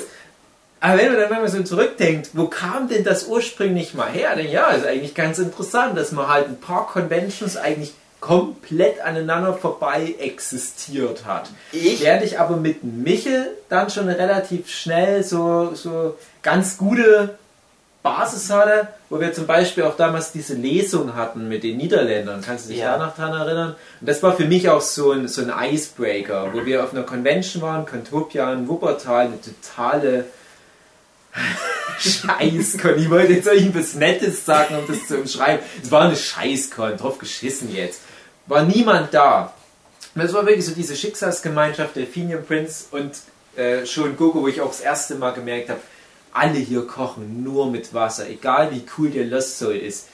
Aber 0.80 0.98
wenn 0.98 1.08
man 1.08 1.20
dann 1.20 1.30
manchmal 1.30 1.48
so 1.48 1.62
zurückdenkt, 1.62 2.30
wo 2.34 2.46
kam 2.46 2.88
denn 2.88 3.02
das 3.02 3.24
ursprünglich 3.24 3.94
mal 3.94 4.10
her? 4.10 4.36
Denn 4.36 4.50
ja, 4.50 4.70
ist 4.70 4.86
eigentlich 4.86 5.14
ganz 5.14 5.38
interessant, 5.38 5.96
dass 5.96 6.12
man 6.12 6.28
halt 6.28 6.48
ein 6.48 6.60
paar 6.60 6.86
Conventions 6.86 7.56
eigentlich 7.56 7.94
komplett 8.20 9.00
aneinander 9.00 9.54
vorbei 9.54 10.14
existiert 10.18 11.24
hat. 11.24 11.48
Ich? 11.72 12.00
Während 12.00 12.24
ich 12.24 12.38
aber 12.38 12.56
mit 12.56 12.82
Michel 12.82 13.48
dann 13.68 13.90
schon 13.90 14.08
relativ 14.08 14.68
schnell 14.68 15.22
so, 15.22 15.74
so 15.74 16.16
ganz 16.42 16.76
gute 16.76 17.38
Basis 18.06 18.50
hatte, 18.50 18.88
wo 19.10 19.18
wir 19.20 19.32
zum 19.32 19.46
Beispiel 19.46 19.84
auch 19.84 19.96
damals 19.96 20.32
diese 20.32 20.54
Lesung 20.54 21.14
hatten 21.14 21.48
mit 21.48 21.62
den 21.64 21.76
Niederländern. 21.76 22.40
Kannst 22.44 22.66
du 22.66 22.70
dich 22.70 22.78
Ja. 22.80 22.96
da 22.96 23.06
noch 23.06 23.16
dran 23.16 23.32
erinnern? 23.32 23.74
Und 24.00 24.08
das 24.08 24.22
war 24.22 24.36
für 24.36 24.44
mich 24.46 24.68
auch 24.68 24.80
so 24.80 25.12
ein, 25.12 25.28
so 25.28 25.42
ein 25.42 25.52
Icebreaker, 25.72 26.52
wo 26.52 26.64
wir 26.64 26.84
auf 26.84 26.92
einer 26.92 27.02
Convention 27.02 27.62
waren, 27.62 27.84
Contopia 27.86 28.52
in 28.52 28.68
Wuppertal, 28.68 29.26
eine 29.26 29.38
totale 29.40 30.24
Scheißkon. 31.98 32.98
Ich 32.98 33.10
wollte 33.10 33.32
jetzt 33.32 33.46
irgendwas 33.46 33.94
Nettes 33.94 34.44
sagen, 34.44 34.76
um 34.76 34.86
das 34.86 35.06
zu 35.06 35.18
umschreiben. 35.18 35.64
Es 35.82 35.90
war 35.90 36.02
eine 36.02 36.16
Scheißkon, 36.16 36.96
drauf 36.96 37.18
geschissen 37.18 37.74
jetzt. 37.74 38.00
War 38.46 38.62
niemand 38.62 39.12
da. 39.14 39.52
Und 40.14 40.22
Das 40.22 40.32
war 40.32 40.46
wirklich 40.46 40.64
so 40.64 40.72
diese 40.72 40.96
Schicksalsgemeinschaft 40.96 41.96
der 41.96 42.06
Fenian 42.06 42.44
Prince 42.44 42.84
und 42.90 43.12
äh, 43.56 43.84
schon 43.86 44.16
Gogo, 44.16 44.42
wo 44.42 44.48
ich 44.48 44.60
auch 44.60 44.68
das 44.68 44.80
erste 44.80 45.14
Mal 45.16 45.32
gemerkt 45.32 45.70
habe, 45.70 45.80
alle 46.36 46.58
hier 46.58 46.86
kochen 46.86 47.42
nur 47.42 47.70
mit 47.70 47.94
Wasser, 47.94 48.28
egal 48.28 48.70
wie 48.72 48.84
cool 48.96 49.10
der 49.10 49.24
Lost 49.24 49.58
Soul 49.58 49.76
ist. 49.76 50.08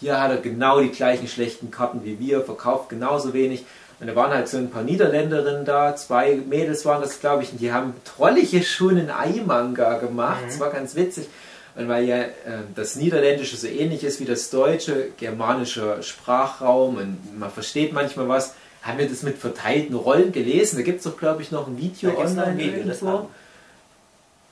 Hier 0.00 0.20
hat 0.20 0.30
er 0.30 0.38
genau 0.38 0.80
die 0.80 0.90
gleichen 0.90 1.28
schlechten 1.28 1.70
Karten 1.70 2.04
wie 2.04 2.18
wir, 2.18 2.42
verkauft 2.42 2.88
genauso 2.88 3.32
wenig. 3.32 3.64
Und 4.00 4.06
da 4.06 4.14
waren 4.14 4.30
halt 4.30 4.48
so 4.48 4.58
ein 4.58 4.70
paar 4.70 4.82
Niederländerinnen 4.82 5.64
da, 5.64 5.96
zwei 5.96 6.36
Mädels 6.36 6.84
waren 6.84 7.02
das, 7.02 7.20
glaube 7.20 7.42
ich, 7.42 7.50
und 7.52 7.60
die 7.60 7.72
haben 7.72 7.94
trollige 8.04 8.62
schon 8.62 8.96
einen 8.96 9.10
Ei-Manga 9.10 9.98
gemacht. 9.98 10.44
Das 10.46 10.60
war 10.60 10.70
ganz 10.70 10.94
witzig. 10.94 11.26
Und 11.74 11.88
weil 11.88 12.04
ja 12.04 12.22
äh, 12.22 12.30
das 12.74 12.96
Niederländische 12.96 13.56
so 13.56 13.66
ähnlich 13.66 14.04
ist 14.04 14.20
wie 14.20 14.24
das 14.24 14.50
Deutsche, 14.50 15.08
germanischer 15.16 16.02
Sprachraum 16.02 16.96
und 16.96 17.38
man 17.38 17.50
versteht 17.50 17.92
manchmal 17.92 18.28
was, 18.28 18.54
haben 18.82 18.98
wir 18.98 19.08
das 19.08 19.22
mit 19.22 19.38
verteilten 19.38 19.94
Rollen 19.94 20.32
gelesen. 20.32 20.76
Da 20.76 20.82
gibt 20.82 20.98
es 20.98 21.04
doch, 21.04 21.16
glaube 21.16 21.42
ich, 21.42 21.50
noch 21.50 21.66
ein 21.66 21.78
Video 21.78 22.16
online 22.18 22.62
irgendwo. 22.62 23.28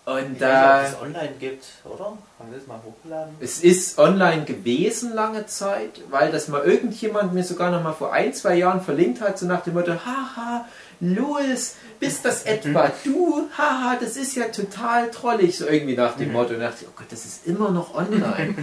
Und 0.06 0.40
da. 0.40 0.82
ob 0.82 0.86
es 0.86 1.02
online 1.02 1.34
gibt, 1.40 1.64
oder? 1.84 2.16
Haben 2.38 2.50
wir 2.52 2.58
das 2.58 2.68
mal 2.68 2.80
hochgeladen? 2.86 3.34
Es 3.40 3.58
ist 3.58 3.98
online 3.98 4.44
gewesen 4.44 5.12
lange 5.12 5.46
Zeit, 5.46 6.00
weil 6.10 6.30
das 6.30 6.46
mal 6.46 6.62
irgendjemand 6.62 7.34
mir 7.34 7.42
sogar 7.42 7.72
noch 7.72 7.82
mal 7.82 7.92
vor 7.92 8.12
ein, 8.12 8.32
zwei 8.32 8.54
Jahren 8.54 8.80
verlinkt 8.80 9.20
hat, 9.20 9.36
so 9.36 9.46
nach 9.46 9.64
dem 9.64 9.74
Motto, 9.74 9.94
haha, 9.94 10.64
Louis, 11.00 11.74
bist 11.98 12.24
das 12.24 12.44
etwa 12.44 12.92
du? 13.02 13.48
Haha, 13.58 13.96
das 14.00 14.16
ist 14.16 14.36
ja 14.36 14.44
total 14.44 15.10
trollig, 15.10 15.58
so 15.58 15.66
irgendwie 15.66 15.96
nach 15.96 16.16
dem 16.16 16.32
Motto. 16.32 16.54
Und 16.54 16.60
dachte 16.60 16.82
ich, 16.82 16.88
oh 16.88 16.92
Gott, 16.94 17.10
das 17.10 17.24
ist 17.24 17.44
immer 17.44 17.72
noch 17.72 17.92
online. 17.92 18.54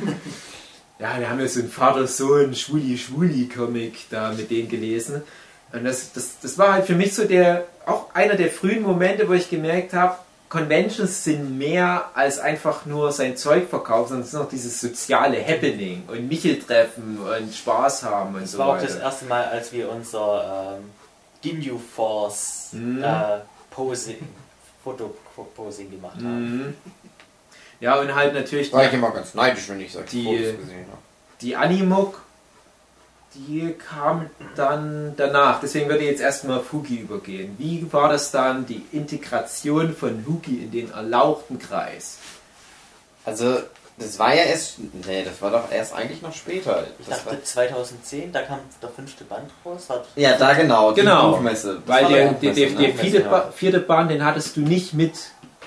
ja, 0.99 1.19
wir 1.19 1.29
haben 1.29 1.41
ja 1.41 1.47
so 1.49 1.59
einen 1.59 1.69
Vater-Sohn, 1.69 2.55
Schwuli-Schwuli-Comic 2.55 4.09
da 4.09 4.31
mit 4.31 4.49
denen 4.49 4.69
gelesen. 4.69 5.23
Und 5.73 5.83
das, 5.83 6.13
das, 6.13 6.39
das 6.41 6.57
war 6.57 6.71
halt 6.71 6.85
für 6.85 6.95
mich 6.95 7.13
so 7.13 7.25
der, 7.25 7.65
auch 7.85 8.15
einer 8.15 8.35
der 8.35 8.49
frühen 8.49 8.83
Momente, 8.83 9.27
wo 9.27 9.33
ich 9.33 9.49
gemerkt 9.49 9.91
habe, 9.91 10.15
Conventions 10.53 11.23
sind 11.23 11.57
mehr 11.57 12.11
als 12.13 12.37
einfach 12.37 12.85
nur 12.85 13.11
sein 13.11 13.35
Zeug 13.35 13.67
verkaufen, 13.67 14.09
sondern 14.09 14.21
es 14.21 14.27
ist 14.33 14.39
noch 14.39 14.49
dieses 14.49 14.79
soziale 14.79 15.43
Happening 15.43 16.03
und 16.07 16.27
Michel-Treffen 16.29 17.17
und 17.19 17.53
Spaß 17.53 18.03
haben 18.03 18.35
und 18.35 18.43
Das 18.43 18.51
so 18.51 18.59
war 18.59 18.67
auch 18.67 18.73
das 18.79 18.93
weiter. 18.93 19.01
erste 19.03 19.25
Mal, 19.25 19.45
als 19.45 19.71
wir 19.73 19.89
unser 19.91 20.77
ähm, 20.77 20.89
Ginyu 21.41 21.79
Force 21.79 22.69
Mhm. 22.73 23.03
äh, 23.03 23.39
Posing, 23.71 24.17
Fotoposing 24.83 25.89
gemacht 25.89 26.17
haben. 26.17 26.57
Mhm. 26.67 26.73
Ja, 27.79 27.99
und 27.99 28.13
halt 28.13 28.35
natürlich 28.35 28.71
War 28.71 28.83
ich 28.83 28.91
die, 28.91 28.95
immer 28.97 29.09
ganz 29.11 29.33
neidisch, 29.33 29.67
wenn 29.69 29.81
ich 29.81 29.91
solche 29.91 30.09
Die- 30.11 30.23
Fotos 30.23 30.59
gesehen 30.61 30.85
habe. 30.89 31.01
die 31.41 31.55
Animuk, 31.55 32.21
die 33.35 33.73
kam 33.73 34.29
dann 34.55 35.13
danach. 35.17 35.59
Deswegen 35.61 35.89
würde 35.89 36.03
ich 36.03 36.09
jetzt 36.11 36.21
erstmal 36.21 36.59
auf 36.59 36.71
Hugi 36.71 36.97
übergehen. 36.97 37.55
Wie 37.57 37.85
war 37.91 38.09
das 38.09 38.31
dann, 38.31 38.65
die 38.65 38.85
Integration 38.91 39.95
von 39.95 40.25
Hugi 40.27 40.57
in 40.63 40.71
den 40.71 40.91
erlauchten 40.91 41.59
Kreis? 41.59 42.17
Also, 43.25 43.57
das 43.97 44.17
war 44.19 44.33
ja 44.35 44.43
erst. 44.43 44.75
Nee, 45.05 45.23
das 45.23 45.41
war 45.41 45.51
doch 45.51 45.71
erst 45.71 45.93
eigentlich 45.93 46.21
noch 46.21 46.33
später. 46.33 46.83
Ich 46.99 47.05
Das 47.07 47.25
war, 47.25 47.33
dachte 47.33 47.43
2010, 47.45 48.31
da 48.31 48.41
kam 48.41 48.59
der 48.81 48.89
fünfte 48.89 49.23
Band 49.23 49.49
raus. 49.65 49.85
Hat 49.89 50.05
ja, 50.15 50.35
da 50.37 50.53
genau, 50.53 50.91
die 50.91 51.01
Genau. 51.01 51.31
Buchmesse. 51.31 51.75
Das 51.85 51.87
Weil 51.95 52.03
war 52.05 52.11
der, 52.11 52.31
die 52.33 52.45
der, 52.47 52.53
der, 52.53 52.69
der 52.69 52.87
ne? 52.89 52.93
vierte, 52.95 53.19
Ja. 53.21 53.29
ba 53.29 53.51
vierte 53.55 53.79
Band, 53.79 54.09
den 54.11 54.25
hattest 54.25 54.55
du 54.57 54.61
nicht 54.61 54.93
mit 54.93 55.13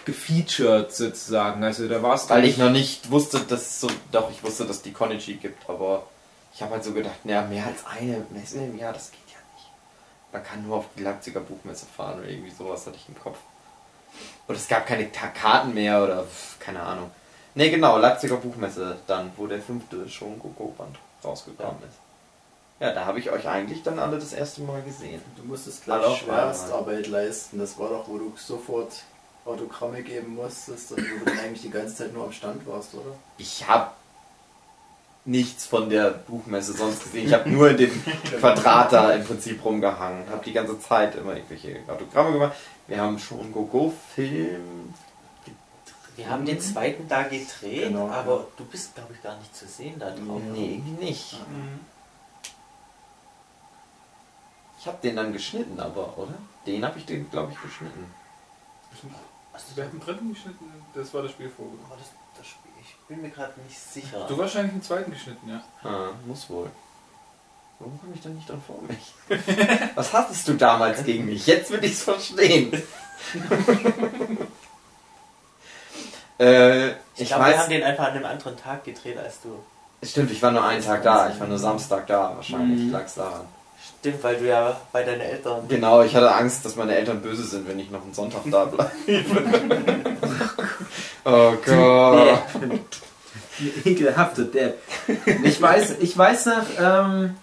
gefeatured 0.05 0.93
sozusagen. 0.95 1.63
Also 1.65 1.89
da 1.89 2.03
warst 2.03 2.31
du 2.31 2.35
Weil 2.35 2.45
ich 2.45 2.59
noch 2.59 2.71
nicht 2.71 3.11
wusste, 3.11 3.41
dass 3.41 3.61
es 3.63 3.81
so. 3.81 3.89
Doch, 4.13 4.31
ich 4.31 4.43
wusste, 4.43 4.65
dass 4.65 4.77
es 4.77 4.83
die 4.83 4.93
Konichi 4.93 5.35
gibt, 5.35 5.69
aber 5.69 6.05
ich 6.57 6.63
habe 6.63 6.73
halt 6.73 6.85
so 6.85 6.95
gedacht, 6.95 7.25
naja, 7.25 7.43
mehr 7.43 7.67
als 7.67 7.85
eine 7.85 8.25
Messe 8.31 8.65
im 8.65 8.79
Jahr, 8.79 8.95
das 8.95 9.11
geht 9.11 9.21
ja 9.29 9.39
nicht. 9.55 9.71
Man 10.33 10.43
kann 10.43 10.67
nur 10.67 10.79
auf 10.79 10.87
die 10.97 11.03
Leipziger 11.03 11.41
Buchmesse 11.41 11.85
fahren 11.85 12.21
oder 12.21 12.31
irgendwie 12.31 12.51
sowas 12.51 12.87
hatte 12.87 12.97
ich 12.97 13.07
im 13.09 13.21
Kopf. 13.21 13.37
Oder 14.49 14.57
es 14.57 14.67
gab 14.67 14.87
keine 14.87 15.07
Karten 15.09 15.75
mehr 15.75 16.03
oder 16.03 16.25
pf, 16.25 16.59
keine 16.59 16.81
Ahnung. 16.81 17.11
Ne, 17.55 17.71
genau, 17.71 17.99
Leipziger 17.99 18.37
Buchmesse 18.37 18.97
dann, 19.07 19.33
wo 19.37 19.47
der 19.47 19.61
fünfte 19.61 20.09
schon 20.09 20.39
Gogo-Band 20.39 20.97
rausgekommen 21.23 21.83
ist. 21.83 21.99
Ja, 22.81 22.93
da 22.93 23.05
habe 23.05 23.19
ich 23.19 23.31
euch 23.31 23.47
eigentlich 23.47 23.83
dann 23.83 23.99
alle 23.99 24.19
das 24.19 24.33
erste 24.33 24.63
Mal 24.63 24.81
gesehen. 24.81 25.21
Du 25.37 25.45
musstest 25.45 25.83
Hallo, 25.87 26.05
gleich 26.05 26.19
Schwerstarbeit 26.21 26.97
Warte 26.97 27.11
leisten. 27.11 27.59
Das 27.59 27.79
war 27.79 27.91
doch, 27.91 28.09
wo 28.09 28.17
du 28.17 28.33
sofort 28.37 29.03
Autogramme 29.45 30.03
geben 30.03 30.35
musstest 30.35 30.93
und 30.93 30.99
wo 30.99 31.19
du 31.19 31.25
dann 31.27 31.39
eigentlich 31.39 31.63
die 31.63 31.71
ganze 31.71 31.97
Zeit 31.97 32.15
nur 32.15 32.25
am 32.25 32.33
Stand 32.33 32.67
warst, 32.67 32.95
oder? 32.95 33.15
Ich 33.37 33.67
habe 33.69 33.91
nichts 35.27 35.67
von 35.67 35.91
der 35.91 36.11
Buchmesse 36.11 36.73
sonst 36.73 37.03
gesehen. 37.03 37.27
Ich 37.27 37.35
habe 37.35 37.51
nur 37.51 37.71
in 37.71 37.77
dem 37.77 38.05
Quadrat 38.39 38.93
da 38.93 39.13
im 39.13 39.25
Prinzip 39.25 39.65
rumgehangen. 39.65 40.29
Habe 40.31 40.45
die 40.45 40.53
ganze 40.53 40.79
Zeit 40.81 41.17
immer 41.17 41.35
irgendwelche 41.35 41.81
Autogramme 41.89 42.33
gemacht. 42.33 42.57
Wir 42.87 43.01
haben 43.01 43.19
schon 43.19 43.53
Gogo-Film. 43.53 44.95
Wir 46.15 46.31
haben 46.31 46.47
den 46.47 46.59
zweiten 46.61 47.09
da 47.09 47.25
gedreht, 47.25 47.89
Genau, 47.89 48.09
aber 48.09 48.37
ja. 48.37 48.47
du 48.57 48.65
bist, 48.65 48.95
glaube 48.95 49.13
ich, 49.13 49.23
gar 49.23 49.37
nicht 49.37 49.55
zu 49.55 49.67
sehen 49.67 49.99
da 49.99 50.11
drauf. 50.11 50.41
Nee, 50.51 50.75
irgendwie 50.77 51.05
nicht. 51.05 51.37
Ich 54.81 54.87
habe 54.87 54.97
den 55.03 55.17
dann 55.17 55.33
geschnitten, 55.33 55.79
aber, 55.79 56.17
oder? 56.17 56.35
Den 56.67 56.85
habe 56.85 56.99
ich, 56.99 57.05
den 57.05 57.29
glaube 57.31 57.53
ich, 57.53 57.61
geschnitten. 57.61 58.07
Also, 59.53 59.67
wer 59.75 59.85
hat 59.85 59.93
den 59.93 60.01
dritten 60.01 60.33
geschnitten? 60.33 60.65
Das 60.95 61.13
war 61.13 61.23
das 61.23 61.33
Spiel 61.33 61.51
vor. 61.51 61.67
Aber 61.87 61.97
das, 61.97 62.09
das 62.39 62.47
Spiel, 62.47 62.71
bin 63.09 63.23
mir 63.23 63.31
gerade 63.31 63.53
nicht 63.67 63.79
sicher. 63.79 64.27
Du 64.29 64.37
wahrscheinlich 64.39 64.73
den 64.73 64.83
zweiten 64.83 65.11
geschnitten, 65.11 65.49
ja. 65.49 65.63
Ah, 65.89 66.11
muss 66.27 66.49
wohl. 66.51 66.69
Warum 67.79 68.01
komme 68.01 68.13
ich 68.15 68.23
da 68.23 68.31
nicht 68.31 68.49
dran 68.49 68.63
vor 68.67 68.81
mich? 68.89 69.15
Was 69.95 70.13
hattest 70.13 70.49
du 70.49 70.55
damals 70.55 71.05
gegen 71.05 71.27
mich? 71.27 71.47
Jetzt 71.47 71.71
will 71.71 71.85
ich 71.85 71.93
es 71.93 72.03
verstehen. 72.05 72.73
äh, 76.39 76.89
ich 76.89 76.95
ich 77.17 77.29
glaube, 77.29 77.47
wir 77.47 77.59
haben 77.59 77.71
den 77.71 77.83
einfach 77.83 78.05
an 78.07 78.13
einem 78.13 78.25
anderen 78.25 78.57
Tag 78.57 78.85
gedreht 78.85 79.19
als 79.19 79.41
du. 79.43 79.63
stimmt, 80.03 80.31
ich 80.31 80.43
war 80.43 80.53
nur 80.53 80.65
einen 80.65 80.83
Tag 80.83 81.03
da. 81.03 81.31
Ich 81.31 81.39
war 81.39 81.47
nur 81.47 81.59
Samstag 81.59 82.07
da. 82.07 82.35
Wahrscheinlich 82.37 82.81
Mhm. 82.87 82.93
lag's 82.93 83.15
daran. 83.15 83.47
Stimmt, 84.01 84.23
weil 84.25 84.37
du 84.37 84.47
ja 84.47 84.81
bei 84.93 85.03
deinen 85.03 85.21
Eltern. 85.21 85.69
Genau, 85.69 86.03
ich 86.03 86.15
hatte 86.15 86.35
Angst, 86.35 86.65
dass 86.65 86.77
meine 86.77 86.95
Eltern 86.97 87.21
böse 87.23 87.45
sind, 87.45 87.69
wenn 87.69 87.79
ich 87.79 87.91
noch 87.91 88.03
einen 88.03 88.15
Sonntag 88.15 88.43
da 88.47 88.65
bleibe. 88.67 88.93
Oh 91.27 91.55
Gott. 91.65 92.39
Ekelhafter 93.85 94.45
Depp. 94.45 94.79
Ich 95.45 95.61
weiß, 95.61 95.97
ich 96.01 96.17
weiß 96.17 96.47
noch, 96.47 96.65
ähm, 96.79 97.37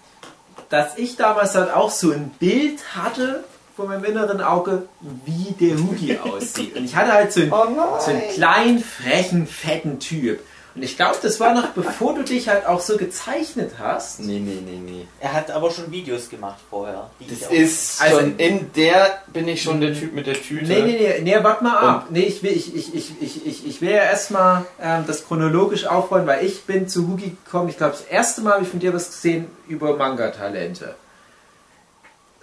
dass 0.69 0.97
ich 0.97 1.15
damals 1.15 1.55
halt 1.55 1.73
auch 1.73 1.91
so 1.91 2.11
ein 2.11 2.31
Bild 2.39 2.95
hatte 2.95 3.43
vor 3.75 3.87
meinem 3.87 4.03
inneren 4.03 4.41
Auge, 4.41 4.87
wie 5.25 5.51
der 5.59 5.77
Hugi 5.77 6.17
aussieht. 6.17 6.75
Und 6.75 6.85
ich 6.85 6.95
hatte 6.95 7.11
halt 7.11 7.33
so 7.33 7.41
einen, 7.41 7.51
Oh 7.51 7.99
so 7.99 8.11
einen 8.11 8.29
kleinen, 8.29 8.79
frechen, 8.79 9.47
fetten 9.47 9.99
Typ. 9.99 10.39
Und 10.75 10.81
ich 10.81 10.95
glaube, 10.95 11.17
das 11.21 11.39
war 11.39 11.53
noch 11.53 11.67
bevor 11.67 12.15
du 12.15 12.23
dich 12.23 12.47
halt 12.49 12.65
auch 12.65 12.79
so 12.81 12.97
gezeichnet 12.97 13.73
hast. 13.77 14.19
Nee, 14.21 14.39
nee, 14.39 14.57
nee, 14.65 14.79
nee. 14.83 15.07
Er 15.19 15.33
hat 15.33 15.51
aber 15.51 15.69
schon 15.69 15.91
Videos 15.91 16.29
gemacht 16.29 16.57
vorher. 16.69 17.11
die 17.19 17.31
ich 17.31 17.39
Das 17.41 17.49
auch- 17.49 17.53
ist 17.53 18.01
Also- 18.01 18.19
schon, 18.21 18.37
in 18.37 18.71
der 18.75 19.21
bin 19.27 19.47
ich 19.47 19.61
schon 19.61 19.79
der 19.81 19.93
Typ 19.93 20.13
mit 20.13 20.25
der 20.25 20.33
Tüte. 20.33 20.65
Nee, 20.65 20.81
nee, 20.81 20.97
nee, 20.97 21.21
nee, 21.21 21.43
warte 21.43 21.63
mal 21.63 21.77
ab. 21.77 22.07
Nee, 22.09 22.21
ich 22.21 22.41
will, 22.41 22.51
ich, 22.51 22.75
ich, 22.75 22.95
ich, 22.95 23.11
ich, 23.21 23.45
ich, 23.45 23.67
ich 23.67 23.81
will 23.81 23.91
ja 23.91 24.03
erstmal 24.03 24.65
ähm, 24.81 25.03
das 25.05 25.25
chronologisch 25.27 25.85
aufrollen, 25.85 26.25
weil 26.25 26.43
ich 26.43 26.63
bin 26.63 26.87
zu 26.87 27.07
Hugi 27.07 27.35
gekommen, 27.45 27.69
ich 27.69 27.77
glaube, 27.77 27.91
das 27.93 28.01
erste 28.07 28.41
Mal 28.41 28.53
habe 28.53 28.63
ich 28.63 28.69
von 28.69 28.79
dir 28.79 28.93
was 28.93 29.07
gesehen 29.11 29.47
über 29.67 29.95
Manga-Talente. 29.95 30.95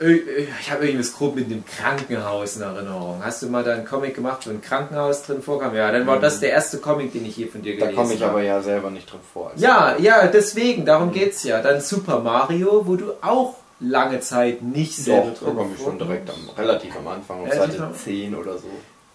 Ö- 0.00 0.18
Ich 0.60 0.70
habe 0.70 0.86
irgendwas 0.86 1.12
grob 1.12 1.36
mit 1.36 1.50
dem 1.50 1.64
Krankenhaus 1.66 2.56
in 2.56 2.62
Erinnerung. 2.62 3.20
Hast 3.24 3.42
du 3.42 3.48
mal 3.48 3.62
da 3.62 3.72
einen 3.74 3.84
Comic 3.84 4.14
gemacht, 4.14 4.46
wo 4.46 4.50
ein 4.50 4.62
Krankenhaus 4.62 5.22
drin 5.22 5.42
vorkam? 5.42 5.74
Ja, 5.76 5.92
dann 5.92 6.06
war 6.06 6.18
das 6.18 6.40
der 6.40 6.50
erste 6.52 6.78
Comic, 6.78 7.12
den 7.12 7.26
ich 7.26 7.36
je 7.36 7.46
von 7.46 7.62
dir 7.62 7.74
Da 7.78 7.86
gelesen 7.86 7.96
komme 7.96 8.14
ich 8.14 8.22
habe. 8.22 8.32
aber 8.32 8.42
ja 8.42 8.62
selber 8.62 8.90
nicht 8.90 9.10
drin 9.10 9.20
vor. 9.32 9.50
Also 9.50 9.64
Ja, 9.64 9.96
ja, 9.98 10.26
deswegen, 10.26 10.84
darum 10.86 11.12
geht's 11.12 11.42
ja. 11.44 11.60
Dann 11.60 11.80
Super 11.80 12.20
Mario, 12.20 12.86
wo 12.86 12.96
du 12.96 13.12
auch 13.20 13.56
lange 13.78 14.20
Zeit 14.20 14.62
nicht 14.62 14.96
selber 14.96 15.32
Doch, 15.38 15.46
da 15.48 15.52
komme 15.52 15.70
ich 15.76 15.82
schon 15.82 15.98
direkt 15.98 16.30
am, 16.30 16.36
relativ 16.56 16.96
am 16.96 17.08
Anfang, 17.08 17.42
auf 17.46 17.52
Seite 17.52 17.82
am- 17.82 17.94
10 17.94 18.34
oder 18.34 18.58
so. 18.58 18.68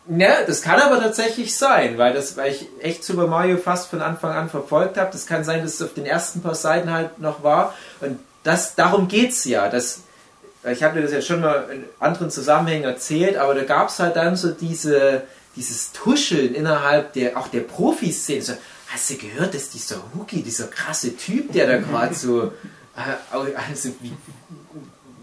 Ja, 0.07 0.43
das 0.45 0.61
kann 0.61 0.79
aber 0.79 0.99
tatsächlich 0.99 1.55
sein, 1.55 1.97
weil, 1.97 2.13
das, 2.13 2.37
weil 2.37 2.51
ich 2.51 2.67
echt 2.79 3.03
Super 3.03 3.25
Mario 3.25 3.57
fast 3.57 3.89
von 3.89 4.01
Anfang 4.03 4.33
an 4.33 4.49
verfolgt 4.49 4.97
habe. 4.97 5.09
Das 5.11 5.25
kann 5.25 5.43
sein, 5.43 5.63
dass 5.63 5.73
es 5.75 5.81
auf 5.81 5.95
den 5.95 6.05
ersten 6.05 6.41
paar 6.41 6.53
Seiten 6.53 6.93
halt 6.93 7.19
noch 7.19 7.41
war. 7.43 7.73
Und 8.01 8.19
das, 8.43 8.75
darum 8.75 9.07
geht's 9.07 9.45
ja. 9.45 9.67
Das, 9.67 10.01
ich 10.71 10.83
habe 10.83 10.95
dir 10.95 11.03
das 11.03 11.11
ja 11.11 11.21
schon 11.21 11.41
mal 11.41 11.69
in 11.71 11.83
anderen 11.99 12.31
Zusammenhängen 12.31 12.85
erzählt, 12.85 13.37
aber 13.37 13.53
da 13.53 13.63
gab's 13.63 13.99
halt 13.99 14.15
dann 14.15 14.35
so 14.35 14.51
diese, 14.51 15.23
dieses 15.55 15.91
Tuscheln 15.91 16.55
innerhalb 16.55 17.13
der, 17.13 17.37
auch 17.37 17.47
der 17.47 17.61
Profiszene. 17.61 18.41
So, 18.41 18.53
hast 18.87 19.09
du 19.09 19.15
gehört, 19.17 19.53
dass 19.53 19.69
dieser 19.69 19.97
Huki, 20.13 20.41
dieser 20.41 20.67
krasse 20.67 21.15
Typ, 21.15 21.51
der 21.51 21.67
da 21.67 21.77
gerade 21.77 22.15
so, 22.15 22.51
äh, 22.95 23.35
also 23.69 23.89
wie, 24.01 24.13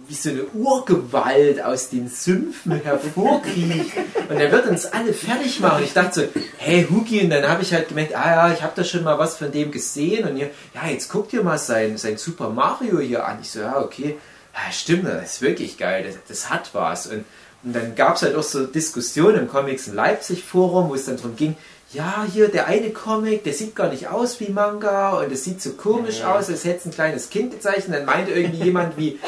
wie 0.09 0.14
so 0.14 0.30
eine 0.30 0.45
Urgewalt 0.45 1.62
aus 1.62 1.88
den 1.88 2.09
Sümpfen 2.09 2.72
hervorkriecht 2.72 3.93
und 4.28 4.36
er 4.36 4.53
wird 4.53 4.66
uns 4.66 4.86
alle 4.86 5.14
fertig 5.14 5.61
machen. 5.61 5.84
Ich 5.84 5.93
dachte 5.93 6.20
so, 6.34 6.40
hey 6.59 6.86
Huki, 6.88 7.22
und 7.22 7.30
dann 7.30 7.49
habe 7.49 7.62
ich 7.62 7.72
halt 7.72 7.88
gemerkt, 7.88 8.14
ah 8.14 8.49
ja, 8.49 8.53
ich 8.53 8.62
habe 8.62 8.74
da 8.76 8.84
schon 8.84 9.05
mal 9.05 9.18
was 9.18 9.36
von 9.36 9.51
dem 9.51 9.70
gesehen 9.70 10.28
und 10.28 10.36
hier, 10.36 10.51
ja, 10.74 10.88
jetzt 10.88 11.09
guck 11.09 11.30
dir 11.30 11.43
mal 11.43 11.59
sein, 11.59 11.97
sein 11.97 12.18
Super 12.18 12.51
Mario 12.51 13.01
hier 13.01 13.26
an. 13.26 13.38
Ich 13.40 13.51
so, 13.51 13.61
ja, 13.61 13.80
okay, 13.80 14.18
ja, 14.55 14.72
stimmt, 14.72 15.07
das 15.07 15.34
ist 15.34 15.42
wirklich 15.42 15.78
geil, 15.78 16.05
das, 16.05 16.16
das 16.28 16.50
hat 16.50 16.70
was. 16.72 17.07
Und, 17.07 17.24
und 17.64 17.74
dann 17.74 17.94
gab 17.94 18.16
es 18.16 18.22
halt 18.22 18.34
auch 18.34 18.42
so 18.42 18.66
Diskussionen 18.66 19.40
im 19.40 19.48
Comics 19.48 19.86
in 19.88 19.94
Leipzig 19.94 20.44
Forum, 20.44 20.88
wo 20.88 20.94
es 20.94 21.05
dann 21.05 21.16
darum 21.16 21.36
ging, 21.36 21.57
ja, 21.92 22.26
hier 22.30 22.48
der 22.48 22.66
eine 22.66 22.90
Comic, 22.90 23.44
der 23.44 23.53
sieht 23.53 23.76
gar 23.76 23.90
nicht 23.90 24.09
aus 24.09 24.40
wie 24.40 24.48
Manga 24.48 25.18
und 25.18 25.30
es 25.30 25.44
sieht 25.44 25.61
so 25.61 25.72
komisch 25.72 26.22
aus, 26.22 26.48
als 26.48 26.64
hätte 26.64 26.78
es 26.78 26.86
ein 26.86 26.92
kleines 26.92 27.28
Kind 27.28 27.53
gezeichnet. 27.53 27.98
Dann 27.98 28.07
meinte 28.07 28.32
irgendwie 28.32 28.64
jemand 28.64 28.96
wie, 28.96 29.18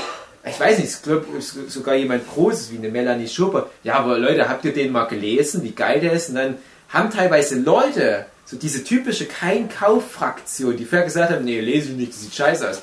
ich 0.47 0.59
weiß 0.59 0.79
nicht, 0.79 0.91
ich 0.91 1.03
glaube 1.03 1.27
sogar 1.41 1.95
jemand 1.95 2.27
Großes 2.27 2.73
wie 2.73 2.79
eine 2.79 2.89
Melanie 2.89 3.29
Schupper. 3.29 3.69
Ja, 3.83 3.97
aber 3.97 4.19
Leute, 4.19 4.49
habt 4.49 4.65
ihr 4.65 4.73
den 4.73 4.93
mal 4.93 5.05
gelesen, 5.05 5.63
wie 5.63 5.73
geil 5.73 6.01
der 6.01 6.13
ist? 6.13 6.31
Und 6.31 6.37
dann 6.37 6.59
haben 6.89 7.11
teilweise 7.11 7.59
Leute, 7.59 8.27
so 8.47 8.57
diese 8.57 8.85
typische 8.85 9.27
Kein-Kauf-Fraktion, 9.27 10.77
die 10.77 10.85
vorher 10.85 11.07
gesagt 11.07 11.33
haben, 11.33 11.45
nee, 11.45 11.61
lese 11.61 11.91
ich 11.91 11.97
nicht, 11.97 12.13
das 12.13 12.23
sieht 12.23 12.35
scheiße 12.35 12.71
aus. 12.71 12.83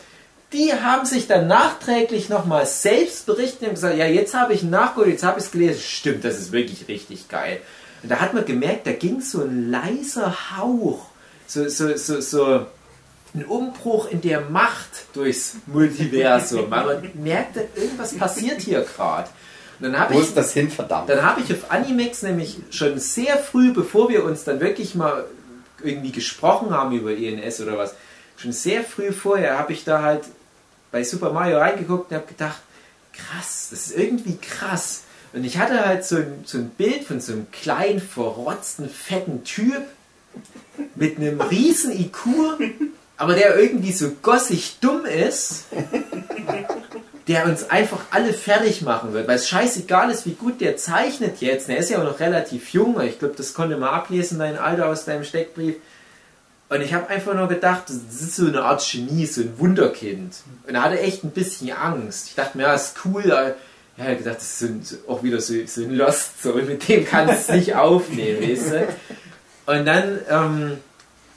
Die 0.54 0.74
haben 0.74 1.06
sich 1.06 1.28
dann 1.28 1.48
nachträglich 1.48 2.28
nochmal 2.28 2.66
selbst 2.66 3.26
berichtet 3.26 3.70
und 3.70 3.76
gesagt, 3.76 3.98
ja, 3.98 4.06
jetzt 4.06 4.34
habe 4.34 4.54
ich 4.54 4.64
nachgeholt, 4.64 5.10
jetzt 5.10 5.24
habe 5.24 5.40
ich 5.40 5.46
es 5.46 5.52
gelesen. 5.52 5.82
Stimmt, 5.82 6.26
das 6.26 6.38
ist 6.40 6.52
wirklich 6.52 6.88
richtig 6.88 7.30
geil. 7.30 7.62
Und 8.04 8.12
da 8.12 8.20
hat 8.20 8.34
man 8.34 8.44
gemerkt, 8.46 8.88
da 8.88 8.92
ging 8.92 9.22
so 9.22 9.42
ein 9.42 9.70
leiser 9.70 10.58
Hauch, 10.58 11.06
so, 11.48 11.70
so, 11.70 11.96
so, 11.96 12.20
so 12.20 12.66
ein 13.34 13.46
Umbruch 13.46 14.10
in 14.10 14.22
der 14.22 14.42
Macht 14.42 15.06
durchs 15.14 15.56
Multiversum. 15.68 16.70
Man 16.70 17.12
merkte, 17.14 17.68
irgendwas 17.76 18.14
passiert 18.18 18.62
hier 18.62 18.82
gerade. 18.82 19.30
Dann 19.80 19.98
habe 19.98 20.14
Wo 20.14 20.20
ich, 20.20 20.28
ist 20.28 20.38
das 20.38 20.54
hin, 20.54 20.70
verdammt? 20.70 21.10
dann 21.10 21.24
habe 21.24 21.42
ich 21.42 21.52
auf 21.52 21.72
Animex 21.72 22.22
nämlich 22.22 22.58
schon 22.70 23.00
sehr 23.00 23.38
früh, 23.38 23.74
bevor 23.74 24.10
wir 24.10 24.24
uns 24.24 24.44
dann 24.44 24.60
wirklich 24.60 24.96
mal 24.96 25.26
irgendwie 25.84 26.12
gesprochen 26.12 26.72
haben 26.72 26.96
über 26.96 27.12
ENS 27.12 27.62
oder 27.62 27.78
was, 27.78 27.96
schon 28.38 28.52
sehr 28.52 28.84
früh 28.84 29.12
vorher 29.12 29.58
habe 29.58 29.74
ich 29.74 29.84
da 29.84 30.04
halt 30.04 30.26
bei 30.92 31.04
Super 31.04 31.32
Mario 31.32 31.58
reingeguckt 31.58 32.12
und 32.12 32.18
habe 32.18 32.28
gedacht, 32.28 32.62
krass, 33.14 33.68
das 33.72 33.88
ist 33.88 33.98
irgendwie 33.98 34.38
krass. 34.38 35.04
Und 35.34 35.46
ich 35.46 35.58
hatte 35.58 35.86
halt 35.86 36.06
so 36.06 36.18
ein, 36.18 36.44
so 36.46 36.58
ein 36.58 36.70
Bild 36.70 37.06
von 37.06 37.22
so 37.22 37.34
einem 37.34 37.50
kleinen, 37.52 38.02
verrotzten, 38.02 38.90
fetten 38.90 39.44
Typ 39.44 39.84
mit 40.96 41.18
einem 41.18 41.40
riesen 41.40 41.92
IQ, 41.92 42.28
aber 43.18 43.36
der 43.36 43.58
irgendwie 43.58 43.94
so 43.94 44.10
gossig 44.22 44.78
dumm 44.82 45.06
ist, 45.06 45.66
der 47.28 47.46
uns 47.46 47.70
einfach 47.70 48.00
alle 48.12 48.34
fertig 48.34 48.82
machen 48.82 49.14
wird, 49.14 49.28
weil 49.28 49.36
es 49.36 49.48
scheißegal 49.48 50.10
ist, 50.12 50.26
wie 50.26 50.34
gut 50.34 50.60
der 50.60 50.76
zeichnet 50.76 51.40
jetzt. 51.40 51.70
Er 51.70 51.78
ist 51.78 51.90
ja 51.90 52.00
auch 52.00 52.04
noch 52.04 52.20
relativ 52.20 52.74
jung, 52.74 53.00
ich 53.02 53.20
glaube, 53.20 53.36
das 53.38 53.54
konnte 53.54 53.78
man 53.78 53.90
ablesen, 53.90 54.40
dein 54.40 54.58
Alter 54.58 54.88
aus 54.88 55.06
deinem 55.06 55.24
Steckbrief. 55.24 55.76
Und 56.72 56.80
ich 56.80 56.94
habe 56.94 57.10
einfach 57.10 57.34
nur 57.34 57.50
gedacht, 57.50 57.84
das 57.90 58.22
ist 58.22 58.38
so 58.38 58.48
eine 58.48 58.64
Art 58.64 58.82
Genie, 58.90 59.26
so 59.26 59.42
ein 59.42 59.60
Wunderkind. 59.60 60.36
Und 60.66 60.74
er 60.74 60.84
hatte 60.84 61.02
echt 61.02 61.26
ein 61.26 61.32
bisschen 61.32 61.70
Angst. 61.74 62.28
Ich 62.30 62.36
dachte 62.36 62.58
mir, 62.58 62.64
ja, 62.64 62.74
ist 62.74 62.96
cool. 63.04 63.30
aber 63.30 63.48
Ja, 63.98 64.06
er 64.06 64.12
hat 64.12 64.20
gedacht, 64.20 64.38
das 64.38 64.62
ist 64.62 65.00
auch 65.06 65.22
wieder 65.22 65.42
so, 65.42 65.54
so 65.66 65.82
ein 65.82 65.94
Lost, 65.94 66.42
so, 66.42 66.54
mit 66.54 66.88
dem 66.88 67.06
kannst 67.06 67.50
du 67.50 67.56
nicht 67.56 67.76
aufnehmen, 67.76 68.42
weißt 68.42 68.72
du? 68.72 68.88
Und 69.66 69.86
dann 69.86 70.20
ähm, 70.30 70.78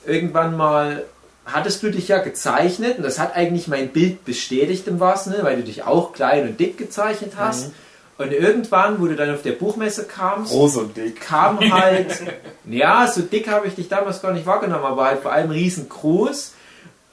irgendwann 0.06 0.56
mal 0.56 1.02
hattest 1.46 1.82
du 1.82 1.90
dich 1.90 2.06
ja 2.06 2.18
gezeichnet 2.18 2.98
und 2.98 3.02
das 3.02 3.18
hat 3.18 3.34
eigentlich 3.34 3.66
mein 3.66 3.88
Bild 3.88 4.24
bestätigt 4.24 4.86
im 4.86 5.00
wahrsten 5.00 5.32
Sinne, 5.32 5.44
weil 5.44 5.56
du 5.56 5.64
dich 5.64 5.82
auch 5.82 6.12
klein 6.12 6.46
und 6.46 6.60
dick 6.60 6.78
gezeichnet 6.78 7.32
hast. 7.36 7.72
Und 8.16 8.32
irgendwann, 8.32 9.00
wo 9.00 9.06
du 9.06 9.16
dann 9.16 9.34
auf 9.34 9.42
der 9.42 9.52
Buchmesse 9.52 10.04
kamst, 10.04 10.52
Groß 10.52 10.76
und 10.76 10.96
dick. 10.96 11.20
kam 11.20 11.58
halt, 11.72 12.22
ja, 12.64 13.06
so 13.08 13.22
dick 13.22 13.48
habe 13.48 13.66
ich 13.66 13.74
dich 13.74 13.88
damals 13.88 14.22
gar 14.22 14.32
nicht 14.32 14.46
wahrgenommen, 14.46 14.84
aber 14.84 15.04
halt 15.06 15.22
vor 15.22 15.32
allem 15.32 15.50
riesengroß 15.50 16.54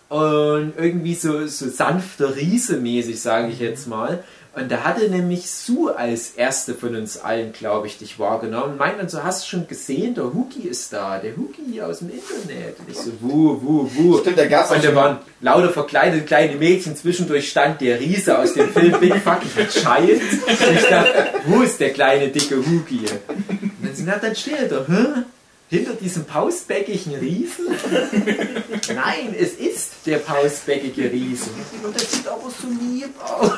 und 0.10 0.74
irgendwie 0.78 1.16
so, 1.16 1.48
so 1.48 1.70
sanfter 1.70 2.36
Riese 2.36 2.78
mäßig, 2.78 3.22
sage 3.22 3.48
ich 3.48 3.60
jetzt 3.60 3.88
mal. 3.88 4.24
Und 4.54 4.70
da 4.70 4.84
hatte 4.84 5.08
nämlich 5.08 5.50
Sue 5.50 5.96
als 5.96 6.32
erste 6.32 6.74
von 6.74 6.94
uns 6.94 7.18
allen, 7.18 7.54
glaube 7.54 7.88
ich, 7.88 7.98
dich 7.98 8.20
wahrgenommen. 8.20 8.78
Meint 8.78 9.00
dann 9.00 9.08
so, 9.08 9.24
hast 9.24 9.44
du 9.44 9.48
schon 9.48 9.68
gesehen, 9.68 10.14
der 10.14 10.26
Huki 10.26 10.68
ist 10.68 10.92
da, 10.92 11.20
der 11.20 11.38
Huki 11.38 11.82
aus 11.82 12.00
dem 12.00 12.10
Internet. 12.10 12.78
Und 12.80 12.90
ich 12.90 12.98
so, 12.98 13.12
wuh, 13.22 13.58
wuh, 13.62 13.90
wuh. 13.96 14.18
Stimmt, 14.20 14.38
da 14.38 14.48
gab's 14.48 14.72
Und 14.72 14.84
da 14.84 14.94
waren 14.94 15.20
lauter 15.40 15.70
verkleidete 15.70 16.26
kleine 16.26 16.58
Mädchen, 16.58 16.98
zwischendurch 16.98 17.50
stand 17.50 17.80
der 17.80 18.02
Riese 18.02 18.38
aus 18.38 18.54
dem 18.54 18.68
Film 18.70 19.00
Big 19.00 19.16
Fucking 19.16 19.70
Child. 19.70 20.22
Und 20.22 20.76
ich 20.76 20.90
dachte, 20.90 21.14
wo 21.46 21.62
ist 21.62 21.80
der 21.80 21.92
kleine 21.92 22.28
dicke 22.28 22.58
Huki? 22.58 23.06
Und 23.30 23.72
dann 23.82 23.96
sind 23.96 24.10
dann 24.10 24.36
steht 24.36 24.70
er 24.70 24.86
hä? 24.86 25.24
Hinter 25.72 25.94
diesem 25.94 26.26
pausbäckigen 26.26 27.16
Riesen? 27.16 27.68
Nein, 28.94 29.34
es 29.40 29.54
ist 29.54 29.92
der 30.06 30.18
pausbäckige 30.18 31.10
Riesen. 31.10 31.54
Und 31.82 31.96
der 31.96 32.06
sieht 32.06 32.28
aber 32.28 32.50
so 32.50 32.68
lieb 32.68 33.14
aus. 33.24 33.52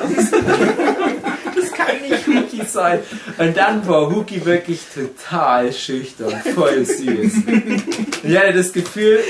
Das 1.56 1.72
kann 1.72 2.00
nicht 2.02 2.26
Huki 2.26 2.66
sein. 2.66 3.00
Und 3.38 3.56
dann 3.56 3.86
war 3.86 4.10
Huki 4.10 4.44
wirklich 4.44 4.80
total 4.92 5.72
schüchtern, 5.72 6.34
voll 6.54 6.84
süß. 6.84 7.34
Und 7.46 8.24
ich 8.24 8.36
hatte 8.36 8.52
das 8.52 8.72
Gefühl, 8.72 9.20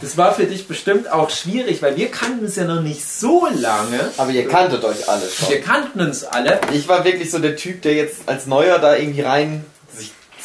das 0.00 0.16
war 0.16 0.34
für 0.34 0.44
dich 0.44 0.68
bestimmt 0.68 1.10
auch 1.10 1.30
schwierig, 1.30 1.82
weil 1.82 1.96
wir 1.96 2.10
kannten 2.10 2.44
es 2.44 2.56
ja 2.56 2.64
noch 2.64 2.82
nicht 2.82 3.04
so 3.04 3.48
lange. 3.54 4.12
Aber 4.18 4.30
ihr 4.30 4.46
kanntet 4.46 4.84
euch 4.84 5.08
alle 5.08 5.28
schon. 5.28 5.48
Wir 5.48 5.60
kannten 5.60 6.00
uns 6.00 6.24
alle. 6.24 6.60
Ich 6.72 6.86
war 6.86 7.04
wirklich 7.04 7.30
so 7.30 7.38
der 7.38 7.56
Typ, 7.56 7.82
der 7.82 7.94
jetzt 7.94 8.20
als 8.26 8.46
Neuer 8.46 8.78
da 8.78 8.96
irgendwie 8.96 9.22
rein 9.22 9.64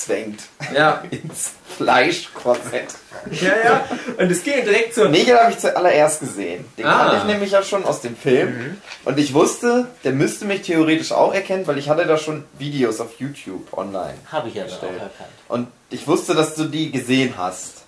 sich 0.06 0.26
zwängt. 0.26 0.44
Ja, 0.74 1.04
Ins 1.12 1.52
Fleischkorsett. 1.78 2.94
ja, 3.32 3.52
ja. 3.64 3.86
Und 4.18 4.32
es 4.32 4.44
ging 4.44 4.64
direkt 4.64 4.94
so. 4.94 5.08
Negel 5.08 5.38
habe 5.40 5.52
ich 5.52 5.58
zuallererst 5.60 6.20
gesehen. 6.20 6.66
Den 6.78 6.86
Ah. 6.86 6.98
kannte 6.98 7.18
ich 7.18 7.24
nämlich 7.26 7.52
ja 7.52 7.64
schon 7.64 7.84
aus 7.86 8.02
dem 8.02 8.16
Film. 8.16 8.82
Und 9.04 9.18
ich 9.20 9.34
wusste, 9.34 9.88
der 10.04 10.12
müsste 10.14 10.46
mich 10.46 10.62
theoretisch 10.64 11.12
auch 11.12 11.34
erkennen, 11.34 11.66
weil 11.68 11.78
ich 11.78 11.90
hatte 11.90 12.06
da 12.06 12.18
schon 12.18 12.46
Videos 12.58 13.00
auf 13.00 13.20
YouTube 13.20 13.74
online. 13.78 14.16
Habe 14.32 14.50
ich 14.50 14.56
ja 14.56 14.64
auch 14.64 14.68
Gestellt. 14.70 14.94
erkannt. 14.94 15.30
Und 15.48 15.68
ich 15.90 16.08
wusste, 16.08 16.34
dass 16.36 16.56
du 16.56 16.66
die 16.66 16.92
gesehen 16.92 17.34
hast. 17.38 17.84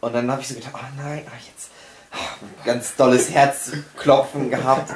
Und 0.00 0.14
dann 0.14 0.30
habe 0.30 0.40
ich 0.42 0.48
so 0.48 0.54
gedacht, 0.54 0.72
oh 0.74 0.86
nein, 0.96 1.26
ah, 1.26 1.32
jetzt 1.46 1.70
ah, 2.12 2.16
ein 2.40 2.64
ganz 2.64 2.94
dolles 2.96 3.30
Herzklopfen 3.30 4.50
gehabt. 4.50 4.90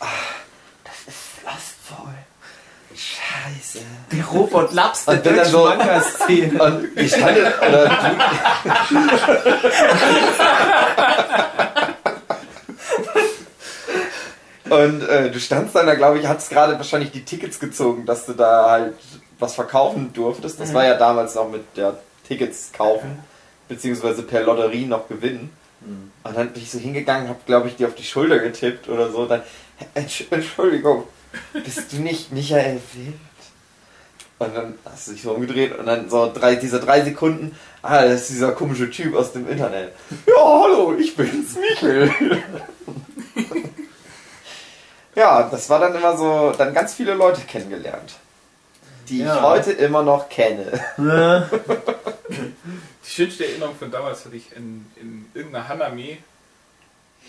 Ah, 0.00 0.06
das 0.84 1.14
ist 1.14 1.42
lustvoll. 1.44 2.14
Scheiße. 3.28 3.78
Die 4.12 4.20
Robot 4.20 4.72
Labs 4.72 5.04
der 5.04 5.14
Und 5.14 5.26
dann 5.26 5.36
deutschen 5.36 5.52
so- 5.52 5.64
Manga-Szene. 5.66 6.62
Und 6.92 6.96
ich 6.98 7.12
stand 7.14 7.36
oder 7.36 7.88
du, 7.88 7.94
Und 14.70 15.02
äh, 15.08 15.30
du 15.30 15.40
standst 15.40 15.74
dann 15.74 15.86
da, 15.86 15.94
glaube 15.94 16.18
ich, 16.18 16.26
hattest 16.26 16.50
gerade 16.50 16.76
wahrscheinlich 16.76 17.10
die 17.10 17.24
Tickets 17.24 17.58
gezogen, 17.58 18.04
dass 18.04 18.26
du 18.26 18.34
da 18.34 18.70
halt 18.70 18.94
was 19.38 19.54
verkaufen 19.54 20.12
durftest. 20.12 20.60
Das 20.60 20.74
war 20.74 20.84
ja 20.84 20.94
damals 20.94 21.34
noch 21.36 21.48
mit 21.48 21.62
der 21.76 21.98
Tickets 22.26 22.70
kaufen, 22.72 23.20
beziehungsweise 23.68 24.22
per 24.22 24.42
Lotterie 24.42 24.84
noch 24.84 25.08
gewinnen. 25.08 25.50
Und 25.80 26.36
dann 26.36 26.50
bin 26.52 26.62
ich 26.62 26.70
so 26.70 26.78
hingegangen, 26.78 27.28
hab, 27.28 27.46
glaube 27.46 27.68
ich, 27.68 27.76
dir 27.76 27.86
auf 27.86 27.94
die 27.94 28.02
Schulter 28.04 28.40
getippt 28.40 28.88
oder 28.88 29.10
so. 29.10 29.24
Dann, 29.26 29.42
Entsch- 29.94 30.24
Entschuldigung, 30.30 31.04
bist 31.52 31.92
du 31.92 31.96
nicht 31.98 32.32
Michael 32.32 32.80
Wild? 32.94 33.14
Und 34.40 34.54
dann 34.56 34.74
hast 34.84 35.08
du 35.08 35.12
dich 35.12 35.22
so 35.22 35.32
umgedreht 35.32 35.76
und 35.76 35.86
dann 35.86 36.08
so 36.08 36.30
drei, 36.32 36.54
diese 36.54 36.78
drei 36.78 37.02
Sekunden, 37.02 37.56
ah, 37.82 38.02
das 38.04 38.22
ist 38.22 38.30
dieser 38.30 38.52
komische 38.52 38.88
Typ 38.88 39.16
aus 39.16 39.32
dem 39.32 39.48
Internet. 39.48 39.92
Ja, 40.26 40.34
hallo, 40.62 40.94
ich 40.96 41.16
bin's, 41.16 41.56
Michael. 41.56 42.12
ja, 45.16 45.42
das 45.50 45.68
war 45.68 45.80
dann 45.80 45.94
immer 45.96 46.16
so, 46.16 46.52
dann 46.56 46.72
ganz 46.72 46.94
viele 46.94 47.14
Leute 47.14 47.40
kennengelernt. 47.42 48.14
Die 49.08 49.18
Ja. 49.18 49.34
ich 49.36 49.42
heute 49.42 49.72
immer 49.72 50.02
noch 50.02 50.28
kenne. 50.28 50.80
Die 52.28 53.10
schönste 53.10 53.46
Erinnerung 53.46 53.74
von 53.74 53.90
damals 53.90 54.24
hatte 54.24 54.36
ich 54.36 54.54
in, 54.54 54.86
in 55.00 55.26
irgendeiner 55.34 55.66
Hanami. 55.68 56.18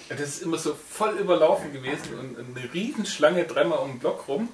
Das 0.09 0.19
ist 0.21 0.41
immer 0.41 0.57
so 0.57 0.75
voll 0.75 1.17
überlaufen 1.17 1.71
gewesen 1.71 2.17
und 2.19 2.57
eine 2.57 2.73
Riesenschlange 2.73 3.45
dreimal 3.45 3.79
um 3.79 3.91
den 3.91 3.99
Block 3.99 4.27
rum. 4.27 4.49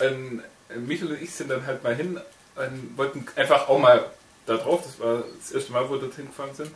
Und 0.00 0.42
Michael 0.86 1.12
und 1.12 1.22
ich 1.22 1.32
sind 1.32 1.50
dann 1.50 1.66
halt 1.66 1.82
mal 1.84 1.94
hin 1.94 2.20
und 2.56 2.98
wollten 2.98 3.24
einfach 3.36 3.68
auch 3.68 3.78
mal 3.78 4.04
da 4.46 4.56
drauf. 4.56 4.82
Das 4.84 4.98
war 4.98 5.22
das 5.38 5.52
erste 5.52 5.72
Mal, 5.72 5.88
wo 5.88 5.94
wir 5.94 6.00
dorthin 6.00 6.26
gefahren 6.26 6.54
sind. 6.54 6.70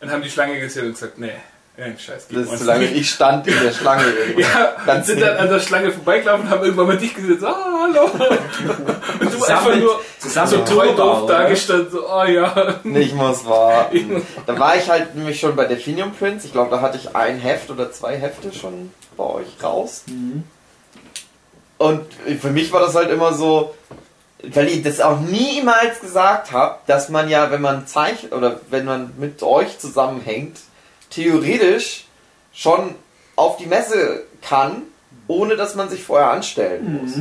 Und 0.00 0.10
haben 0.10 0.22
die 0.22 0.30
Schlange 0.30 0.58
gesehen 0.60 0.86
und 0.86 0.92
gesagt, 0.92 1.18
nee, 1.18 1.32
Ja, 1.78 1.86
Scheiß 1.96 2.26
Das 2.28 2.52
ist 2.52 2.58
zu 2.58 2.64
lange. 2.64 2.86
Ich 2.86 3.08
stand 3.08 3.46
in 3.46 3.54
der 3.62 3.72
Schlange. 3.72 4.02
Ja, 4.36 4.74
Ganz 4.84 5.06
sind 5.06 5.20
dann 5.20 5.36
an 5.36 5.48
der 5.48 5.60
Schlange 5.60 5.92
vorbeigelaufen 5.92 6.46
und 6.46 6.50
haben 6.50 6.64
irgendwann 6.64 6.88
mal 6.88 6.98
dich 6.98 7.14
gesehen, 7.14 7.38
so, 7.38 7.46
ah, 7.46 7.82
hallo. 7.82 8.04
Und 9.20 9.32
du 9.32 9.44
einfach 9.44 9.76
nur 9.76 10.00
zusammen 10.18 10.48
so 10.48 10.64
Turbo, 10.64 10.92
doof 10.92 11.22
oder? 11.22 11.38
dagestanden, 11.38 11.90
so, 11.90 12.08
oh 12.08 12.24
ja. 12.24 12.80
Ich 12.82 13.14
muss 13.14 13.44
warten. 13.44 14.22
Da 14.46 14.58
war 14.58 14.76
ich 14.76 14.88
halt 14.88 15.14
nämlich 15.14 15.38
schon 15.38 15.54
bei 15.54 15.66
Definium 15.66 16.12
Prince. 16.12 16.46
Ich 16.46 16.52
glaube, 16.52 16.70
da 16.70 16.80
hatte 16.80 16.98
ich 16.98 17.14
ein 17.14 17.38
Heft 17.38 17.70
oder 17.70 17.92
zwei 17.92 18.16
Hefte 18.16 18.52
schon 18.52 18.92
bei 19.16 19.24
euch 19.24 19.62
raus. 19.62 20.04
Und 21.78 22.06
für 22.40 22.50
mich 22.50 22.72
war 22.72 22.80
das 22.80 22.96
halt 22.96 23.10
immer 23.10 23.34
so, 23.34 23.74
weil 24.42 24.66
ich 24.68 24.82
das 24.82 25.00
auch 25.00 25.20
niemals 25.20 26.00
gesagt 26.00 26.50
habe, 26.50 26.76
dass 26.88 27.08
man 27.08 27.28
ja, 27.28 27.52
wenn 27.52 27.60
man 27.60 27.86
zeichnet 27.86 28.32
oder 28.32 28.60
wenn 28.70 28.84
man 28.84 29.12
mit 29.18 29.42
euch 29.44 29.78
zusammenhängt, 29.78 30.58
theoretisch 31.10 32.06
schon 32.52 32.94
auf 33.36 33.56
die 33.56 33.66
Messe 33.66 34.24
kann, 34.42 34.82
ohne 35.26 35.56
dass 35.56 35.74
man 35.74 35.88
sich 35.88 36.02
vorher 36.02 36.30
anstellen 36.30 37.00
muss. 37.02 37.16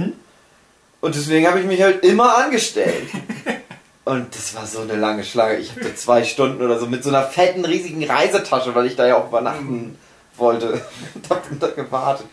Und 1.02 1.16
deswegen 1.16 1.48
habe 1.48 1.60
ich 1.60 1.66
mich 1.66 1.82
halt 1.82 2.04
immer 2.04 2.38
angestellt. 2.38 3.10
Und 4.06 4.34
das 4.34 4.56
war 4.56 4.66
so 4.66 4.80
eine 4.82 4.96
lange 4.96 5.26
Schlange. 5.26 5.58
Ich 5.58 5.72
hatte 5.72 5.94
zwei 5.94 6.24
Stunden 6.24 6.64
oder 6.64 6.80
so 6.80 6.88
mit 6.88 7.04
so 7.04 7.10
einer 7.10 7.24
fetten, 7.24 7.66
riesigen 7.66 8.10
Reisetasche, 8.10 8.74
weil 8.74 8.86
ich 8.86 8.96
da 8.96 9.06
ja 9.06 9.18
auch 9.18 9.28
übernachten 9.28 9.98
wollte. 10.38 10.82
Und 11.14 11.30
hab 11.30 11.48
dann 11.50 11.60
da 11.60 11.68
gewartet. 11.68 12.28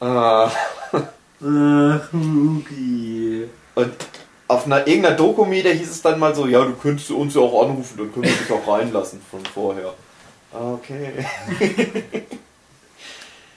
Ah. 0.00 0.50
Ach, 0.90 2.12
Hugi. 2.12 3.48
Und 3.74 3.92
auf 4.48 4.64
einer 4.64 4.86
irgendeiner 4.86 5.14
Dokumi, 5.14 5.62
da 5.62 5.70
hieß 5.70 5.90
es 5.90 6.02
dann 6.02 6.18
mal 6.18 6.34
so, 6.34 6.46
ja, 6.46 6.64
du 6.64 6.72
könntest 6.74 7.10
uns 7.10 7.34
ja 7.34 7.42
auch 7.42 7.64
anrufen, 7.64 7.98
dann 7.98 8.12
können 8.12 8.24
wir 8.24 8.32
dich 8.32 8.50
auch 8.50 8.66
reinlassen 8.66 9.20
von 9.30 9.44
vorher. 9.44 9.92
Okay. 10.58 11.24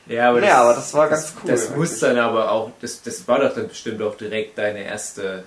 Ja, 0.08 0.30
aber 0.30 0.42
das, 0.42 0.50
Ja, 0.50 0.62
aber 0.64 0.74
das 0.74 0.94
war 0.94 1.08
ganz 1.08 1.34
cool 1.42 1.52
Das 1.52 1.70
muss 1.76 2.00
dann 2.00 2.18
aber 2.18 2.52
auch, 2.52 2.72
das, 2.82 3.02
das 3.02 3.28
war 3.28 3.40
doch 3.40 3.54
dann 3.54 3.70
bestimmt 3.70 4.02
auch 4.02 4.16
direkt 4.16 4.58
deine 4.58 4.84
erste 4.84 5.44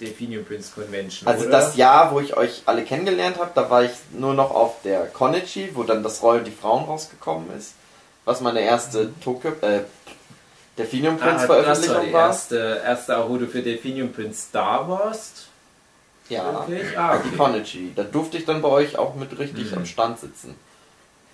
Definium 0.00 0.44
Prince 0.44 0.70
Convention. 0.74 1.26
Also 1.26 1.46
oder? 1.46 1.52
das 1.52 1.76
Jahr, 1.76 2.12
wo 2.12 2.20
ich 2.20 2.36
euch 2.36 2.62
alle 2.66 2.84
kennengelernt 2.84 3.38
habe, 3.38 3.50
da 3.54 3.68
war 3.70 3.82
ich 3.82 3.90
nur 4.12 4.34
noch 4.34 4.50
auf 4.52 4.74
der 4.84 5.06
Konichi, 5.06 5.70
wo 5.74 5.82
dann 5.82 6.02
das 6.02 6.22
Roll 6.22 6.38
und 6.38 6.44
die 6.44 6.50
Frauen 6.52 6.84
rausgekommen 6.84 7.48
ist. 7.58 7.72
Was 8.24 8.40
meine 8.40 8.60
erste 8.60 9.10
Tokyo, 9.24 9.52
äh, 9.62 9.80
Definium 10.78 11.16
Prince 11.16 11.34
ah, 11.34 11.38
das 11.40 11.48
war 11.48 11.62
Veröffentlichung 11.62 12.06
die 12.06 12.12
war. 12.12 12.26
erste, 12.28 12.82
erste 12.84 13.16
auch, 13.18 13.28
wo 13.30 13.38
du 13.38 13.46
für 13.46 13.62
Definium 13.62 14.12
Prince 14.12 14.48
da 14.52 14.86
warst. 14.86 15.46
Ja, 16.28 16.66
Wirklich? 16.68 16.96
Ah, 16.98 17.16
die 17.18 17.28
okay. 17.28 17.36
Konichi. 17.36 17.92
Da 17.96 18.02
durfte 18.02 18.36
ich 18.36 18.44
dann 18.44 18.60
bei 18.60 18.68
euch 18.68 18.98
auch 18.98 19.14
mit 19.14 19.36
richtig 19.38 19.70
Mhm. 19.72 19.78
am 19.78 19.86
Stand 19.86 20.20
sitzen. 20.20 20.54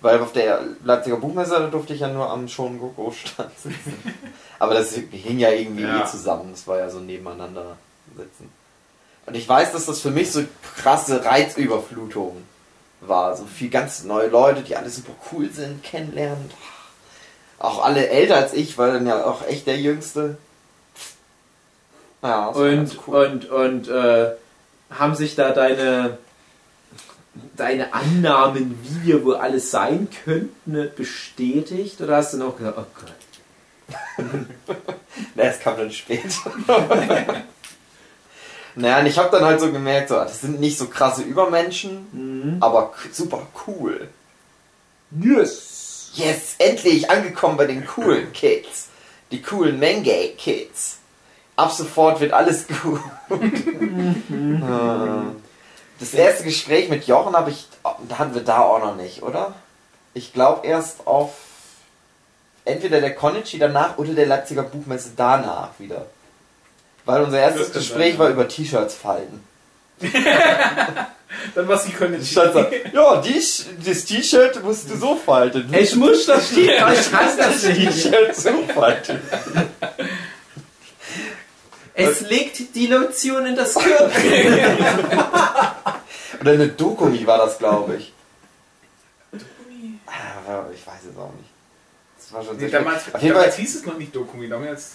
Weil 0.03 0.19
auf 0.19 0.33
der 0.33 0.59
Leipziger 0.83 1.15
Buchmesse, 1.15 1.51
da 1.51 1.67
durfte 1.67 1.93
ich 1.93 2.01
ja 2.01 2.09
nur 2.09 2.29
am 2.29 2.47
Shonen 2.49 2.79
Stand 3.25 3.57
sitzen. 3.57 3.95
Aber 4.59 4.73
das 4.73 4.93
hing 4.93 5.39
ja 5.39 5.49
irgendwie 5.49 5.83
Ja. 5.83 6.03
eh 6.03 6.05
zusammen. 6.05 6.49
Das 6.51 6.67
war 6.67 6.77
ja 6.77 6.89
so 6.89 6.99
nebeneinander 6.99 7.77
sitzen. 8.15 8.51
Und 9.25 9.35
ich 9.35 9.47
weiß, 9.47 9.71
dass 9.71 9.85
das 9.85 10.01
für 10.01 10.11
mich 10.11 10.29
so 10.31 10.43
krasse 10.75 11.23
Reizüberflutung 11.23 12.43
war. 12.99 13.35
So 13.37 13.45
viel 13.45 13.69
ganz 13.69 14.03
neue 14.03 14.27
Leute, 14.27 14.61
die 14.63 14.75
alle 14.75 14.89
super 14.89 15.13
cool 15.31 15.49
sind, 15.49 15.81
kennenlernen. 15.83 16.51
Auch 17.57 17.81
alle 17.85 18.09
älter 18.09 18.35
als 18.35 18.53
ich, 18.53 18.77
weil 18.77 18.91
dann 18.91 19.07
ja 19.07 19.23
auch 19.25 19.47
echt 19.47 19.67
der 19.67 19.77
Jüngste. 19.77 20.37
Ja, 22.21 22.47
Und, 22.47 22.99
cool. 23.07 23.25
und, 23.25 23.49
und 23.49 23.87
äh, 23.87 24.31
haben 24.91 25.15
sich 25.15 25.35
da 25.35 25.51
deine, 25.51 26.17
deine 27.55 27.93
Annahmen, 27.93 28.77
wie 28.83 29.07
wir 29.07 29.25
wohl 29.25 29.35
alles 29.35 29.71
sein 29.71 30.07
könnten, 30.23 30.89
bestätigt? 30.95 31.99
Oder 32.01 32.17
hast 32.17 32.33
du 32.33 32.37
noch 32.37 32.57
gesagt, 32.57 32.77
oh 32.77 32.85
Gott. 32.99 33.13
Na, 35.35 35.43
es 35.43 35.59
kam 35.59 35.77
dann 35.77 35.91
später. 35.91 36.27
naja, 38.75 38.99
und 38.99 39.05
ich 39.07 39.17
habe 39.17 39.29
dann 39.31 39.45
halt 39.45 39.59
so 39.59 39.71
gemerkt, 39.71 40.09
so, 40.09 40.15
das 40.15 40.41
sind 40.41 40.59
nicht 40.59 40.77
so 40.77 40.87
krasse 40.87 41.21
Übermenschen, 41.23 42.07
Mhm. 42.11 42.57
aber 42.61 42.93
super 43.11 43.47
cool. 43.67 44.07
Yes! 45.11 46.11
Yes, 46.15 46.55
endlich 46.59 47.09
angekommen 47.09 47.57
bei 47.57 47.65
den 47.65 47.85
coolen 47.87 48.31
Kids. 48.33 48.87
Die 49.31 49.41
coolen 49.41 49.79
Mengay 49.79 50.33
Kids. 50.37 50.97
Ab 51.55 51.71
sofort 51.71 52.19
wird 52.19 52.33
alles 52.33 52.65
gut. 52.83 52.99
Das 56.03 56.13
erste 56.13 56.43
Gespräch 56.43 56.89
mit 56.89 57.07
Jochen 57.07 57.33
habe 57.33 57.49
ich, 57.49 57.65
da 58.09 58.19
hatten 58.19 58.33
wir 58.33 58.43
da 58.43 58.59
auch 58.59 58.79
noch 58.79 58.97
nicht, 58.97 59.23
oder? 59.23 59.53
Ich 60.13 60.33
glaube 60.33 60.67
erst 60.67 61.07
auf 61.07 61.31
entweder 62.65 62.99
der 62.99 63.15
Konichi 63.15 63.57
danach 63.57 63.97
oder 63.97 64.13
der 64.13 64.25
Leipziger 64.25 64.63
Buchmesse 64.63 65.11
danach 65.15 65.69
wieder. 65.79 66.07
Weil 67.05 67.23
unser 67.23 67.39
erstes 67.39 67.71
Gespräch 67.71 68.11
sein, 68.11 68.19
war 68.19 68.27
ja. 68.27 68.33
über 68.33 68.49
T-Shirts 68.49 68.95
falten. 68.95 69.47
Dann 71.55 71.67
was 71.69 71.87
Ich 71.87 72.31
stand 72.31 72.53
da, 72.53 72.69
ja, 72.91 73.21
die, 73.21 73.41
das 73.85 74.03
T-Shirt 74.03 74.61
musst 74.61 74.89
du 74.89 74.97
so 74.97 75.15
falten. 75.15 75.73
Ich 75.73 75.95
muss 75.95 76.25
das 76.25 76.49
steht, 76.49 76.69
ich 76.69 77.11
kann 77.11 77.37
das 77.37 77.37
das 77.37 77.63
nicht. 77.63 78.03
T-Shirt 78.03 78.35
so 78.35 78.51
falten. 78.73 79.21
Es 81.95 82.21
legt 82.21 82.75
die 82.75 82.87
Lotion 82.87 83.45
in 83.45 83.55
das 83.55 83.75
Körbchen. 83.75 84.53
Oder 86.41 86.51
eine 86.51 86.67
Dokumi 86.69 87.25
war 87.27 87.37
das, 87.37 87.57
glaube 87.59 87.95
ich. 87.97 88.13
Ah, 90.07 90.63
Ich 90.73 90.85
weiß 90.85 90.95
es 91.11 91.17
auch 91.17 91.31
nicht. 91.33 91.49
Das 92.17 92.33
war 92.33 92.43
schon 92.43 92.57
Nee, 92.57 92.67
sehr 92.67 92.79
damals, 92.79 93.03
Auf 93.13 93.21
jeden 93.21 93.33
Fall, 93.35 93.43
damals 93.43 93.55
hieß 93.57 93.75
es 93.75 93.85
noch 93.85 93.97
nicht 93.97 94.15
Dokumi, 94.15 94.49
damals 94.49 94.93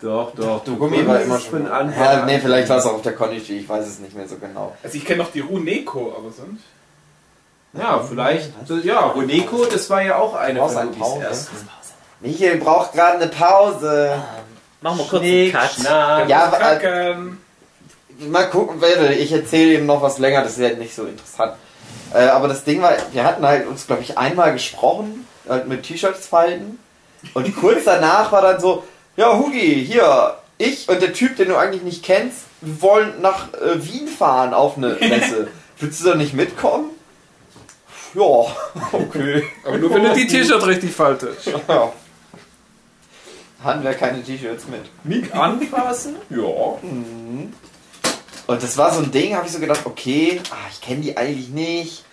Doch, 0.00 0.32
doch. 0.34 0.64
Dokumi 0.64 1.06
war 1.06 1.20
immer 1.20 1.40
schon. 1.40 1.66
Ja, 1.66 2.24
nee, 2.24 2.38
vielleicht 2.38 2.68
war 2.68 2.78
es 2.78 2.86
auch 2.86 2.94
auf 2.94 3.02
der 3.02 3.14
Konichi, 3.14 3.58
ich 3.58 3.68
weiß 3.68 3.86
es 3.86 3.98
nicht 3.98 4.14
mehr 4.14 4.28
so 4.28 4.36
genau. 4.36 4.76
Also 4.82 4.96
ich 4.96 5.04
kenne 5.04 5.22
noch 5.22 5.32
die 5.32 5.40
Runeko, 5.40 6.14
aber 6.16 6.30
sonst. 6.30 6.62
Ja, 7.72 8.00
vielleicht. 8.02 8.50
Ja, 8.84 9.00
Roneko, 9.00 9.64
das 9.66 9.88
war 9.90 10.02
ja 10.02 10.16
auch 10.16 10.34
eine 10.34 10.58
Brauchst 10.58 10.74
von 10.74 10.88
eine 10.88 10.96
Pause? 10.96 11.22
ersten. 11.24 11.68
Michael 12.20 12.58
braucht 12.58 12.92
gerade 12.92 13.18
eine 13.18 13.28
Pause. 13.28 14.22
Machen 14.82 14.98
wir 14.98 15.04
kurz 15.06 15.22
einen 15.22 15.30
Schnick, 15.30 15.52
Cut. 15.52 15.70
schnack. 15.72 16.28
Ja, 16.28 16.44
aber, 16.44 16.56
äh, 16.56 16.60
Kacken. 16.60 17.38
mal 18.30 18.48
gucken, 18.50 18.80
warte, 18.80 19.12
ich 19.14 19.30
erzähle 19.32 19.74
eben 19.74 19.86
noch 19.86 20.00
was 20.02 20.18
länger, 20.18 20.42
das 20.42 20.52
ist 20.52 20.60
ja 20.60 20.70
nicht 20.76 20.94
so 20.94 21.04
interessant. 21.04 21.54
Äh, 22.14 22.24
aber 22.28 22.48
das 22.48 22.64
Ding 22.64 22.80
war, 22.82 22.92
wir 23.12 23.24
hatten 23.24 23.44
halt 23.46 23.66
uns, 23.66 23.86
glaube 23.86 24.02
ich, 24.02 24.16
einmal 24.18 24.52
gesprochen, 24.52 25.26
halt 25.48 25.68
mit 25.68 25.82
T-Shirts 25.82 26.26
falten. 26.26 26.78
Und 27.34 27.54
kurz 27.60 27.84
danach 27.84 28.32
war 28.32 28.42
dann 28.42 28.60
so, 28.60 28.84
ja, 29.16 29.36
Hugi, 29.38 29.84
hier, 29.86 30.36
ich 30.58 30.88
und 30.88 31.02
der 31.02 31.12
Typ, 31.12 31.36
den 31.36 31.48
du 31.48 31.56
eigentlich 31.56 31.82
nicht 31.82 32.02
kennst, 32.02 32.38
wir 32.62 32.82
wollen 32.82 33.20
nach 33.20 33.52
äh, 33.54 33.84
Wien 33.84 34.08
fahren 34.08 34.54
auf 34.54 34.76
eine 34.76 34.88
Messe. 35.00 35.48
Willst 35.78 36.00
du 36.00 36.08
da 36.10 36.14
nicht 36.14 36.34
mitkommen? 36.34 36.90
Ja, 38.14 38.22
okay. 38.92 39.44
Aber 39.64 39.78
nur 39.78 39.94
wenn 39.94 40.04
du 40.04 40.12
die 40.14 40.26
T-Shirt 40.26 40.66
richtig 40.66 40.92
faltest. 40.92 41.46
Ja. 41.46 41.92
Hatten 43.62 43.84
wir 43.84 43.92
keine 43.92 44.22
T-Shirts 44.22 44.64
mit. 44.68 44.82
Mit 45.04 45.32
anfassen? 45.32 46.16
Ja. 46.30 46.78
Und 48.46 48.62
das 48.62 48.76
war 48.76 48.92
so 48.92 49.00
ein 49.00 49.12
Ding, 49.12 49.36
habe 49.36 49.46
ich 49.46 49.52
so 49.52 49.60
gedacht, 49.60 49.82
okay, 49.84 50.40
ah, 50.50 50.68
ich 50.72 50.80
kenne 50.80 51.02
die 51.02 51.16
eigentlich 51.16 51.50
nicht. 51.50 52.04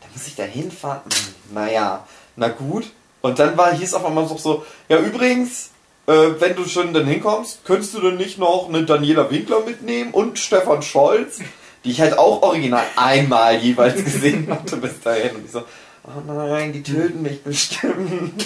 Da 0.00 0.06
muss 0.12 0.26
ich 0.26 0.36
da 0.36 0.42
hinfahren. 0.42 1.02
Hm, 1.04 1.54
naja, 1.54 2.06
na 2.36 2.48
gut. 2.48 2.90
Und 3.22 3.38
dann 3.38 3.56
war, 3.56 3.72
hieß 3.72 3.94
auf 3.94 4.04
einmal 4.04 4.28
so, 4.28 4.36
so 4.36 4.66
ja 4.88 4.98
übrigens, 4.98 5.70
äh, 6.06 6.40
wenn 6.40 6.56
du 6.56 6.66
schon 6.66 6.92
dann 6.92 7.06
hinkommst, 7.06 7.64
könntest 7.64 7.94
du 7.94 8.00
dann 8.00 8.16
nicht 8.16 8.38
noch 8.38 8.68
eine 8.68 8.84
Daniela 8.84 9.30
Winkler 9.30 9.60
mitnehmen 9.60 10.12
und 10.12 10.38
Stefan 10.38 10.82
Scholz, 10.82 11.38
die 11.84 11.90
ich 11.90 12.00
halt 12.00 12.18
auch 12.18 12.42
original 12.42 12.84
einmal 12.96 13.56
jeweils 13.56 14.04
gesehen 14.04 14.48
hatte 14.50 14.76
bis 14.76 15.00
dahin. 15.00 15.36
Und 15.36 15.44
ich 15.46 15.52
so, 15.52 15.60
oh 16.04 16.20
nein, 16.26 16.72
die 16.72 16.82
töten 16.82 17.22
mich 17.22 17.42
bestimmt. 17.42 18.44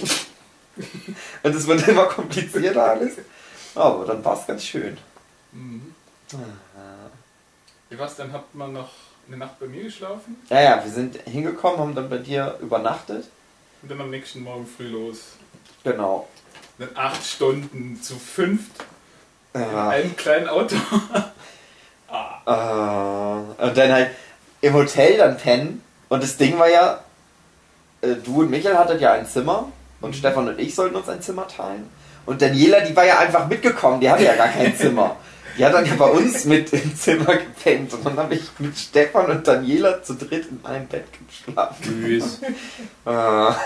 Und 1.43 1.55
es 1.55 1.66
wird 1.66 1.87
immer 1.89 2.07
komplizierter 2.07 2.91
alles. 2.91 3.12
Aber 3.75 4.05
dann 4.07 4.25
war 4.25 4.39
es 4.39 4.47
ganz 4.47 4.64
schön. 4.64 4.97
Mhm. 5.53 5.95
Wie 7.91 7.99
was, 7.99 8.16
dann 8.16 8.33
habt 8.33 8.55
man 8.55 8.73
noch 8.73 8.91
eine 9.29 9.37
Nacht 9.37 9.59
bei 9.61 9.66
mir 9.66 9.85
geschlafen 9.85 10.37
Ja, 10.49 10.61
ja, 10.61 10.85
wir 10.85 10.91
sind 10.91 11.16
hingekommen, 11.27 11.79
haben 11.79 11.95
dann 11.95 12.09
bei 12.09 12.18
dir 12.18 12.59
übernachtet. 12.61 13.27
und 13.83 13.91
dann 13.91 14.01
am 14.01 14.11
nächsten 14.11 14.43
Morgen 14.43 14.66
früh 14.66 14.89
los. 14.89 15.18
Genau. 15.85 16.29
Dann 16.79 16.89
acht 16.95 17.25
Stunden 17.25 18.01
zu 18.01 18.16
fünft 18.18 18.73
in 19.55 19.61
Ja. 19.61 19.91
einem 19.91 20.16
kleinen 20.16 20.49
Auto. 20.49 20.75
Äh, 20.77 22.09
und 23.66 23.77
dann 23.77 23.93
halt 23.93 24.11
im 24.62 24.73
Hotel 24.75 25.18
dann 25.18 25.37
pennen. 25.37 25.83
Und 26.09 26.23
das 26.23 26.37
Ding 26.37 26.59
war 26.59 26.68
ja, 26.68 27.03
äh, 28.01 28.14
du 28.16 28.41
und 28.41 28.51
Michael 28.51 28.77
hattet 28.77 29.01
ja 29.01 29.12
ein 29.12 29.27
Zimmer 29.27 29.70
und 30.03 30.14
Stefan 30.14 30.48
und 30.48 30.59
ich 30.59 30.74
sollten 30.74 30.96
uns 30.96 31.09
ein 31.09 31.22
Zimmer 31.22 31.48
teilen. 31.48 31.88
Und 32.26 32.40
Daniela, 32.40 32.80
die 32.80 32.94
war 32.94 33.05
ja 33.05 33.18
einfach 33.18 33.48
mitgekommen, 33.48 34.00
die 34.00 34.11
hatte 34.11 34.24
ja 34.24 34.36
gar 34.36 34.48
kein 34.48 34.76
Zimmer. 34.76 35.16
Die 35.57 35.64
hat 35.64 35.74
dann 35.74 35.84
ja 35.84 35.94
bei 35.94 36.07
uns 36.07 36.44
mit 36.44 36.72
im 36.72 36.96
Zimmer 36.96 37.36
gepennt 37.36 37.92
und 37.92 38.07
dann 38.07 38.16
habe 38.16 38.34
ich 38.34 38.42
mit 38.59 38.76
Stefan 38.76 39.30
und 39.30 39.46
Daniela 39.46 40.03
zu 40.03 40.14
dritt 40.14 40.46
in 40.50 40.61
einem 40.64 40.86
Bett 40.86 41.05
geschlafen. 41.28 41.82
Tschüss. 41.82 42.40
Ah. 43.05 43.57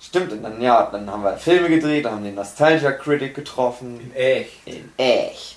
Stimmt, 0.00 0.32
und 0.32 0.42
dann, 0.42 0.60
ja, 0.60 0.88
dann 0.90 1.10
haben 1.10 1.22
wir 1.22 1.36
Filme 1.36 1.68
gedreht, 1.68 2.06
dann 2.06 2.14
haben 2.14 2.24
den 2.24 2.34
Nostalgia 2.34 2.92
Critic 2.92 3.34
getroffen. 3.34 4.10
Echt. 4.14 4.66
In 4.66 4.90
echt. 4.96 5.56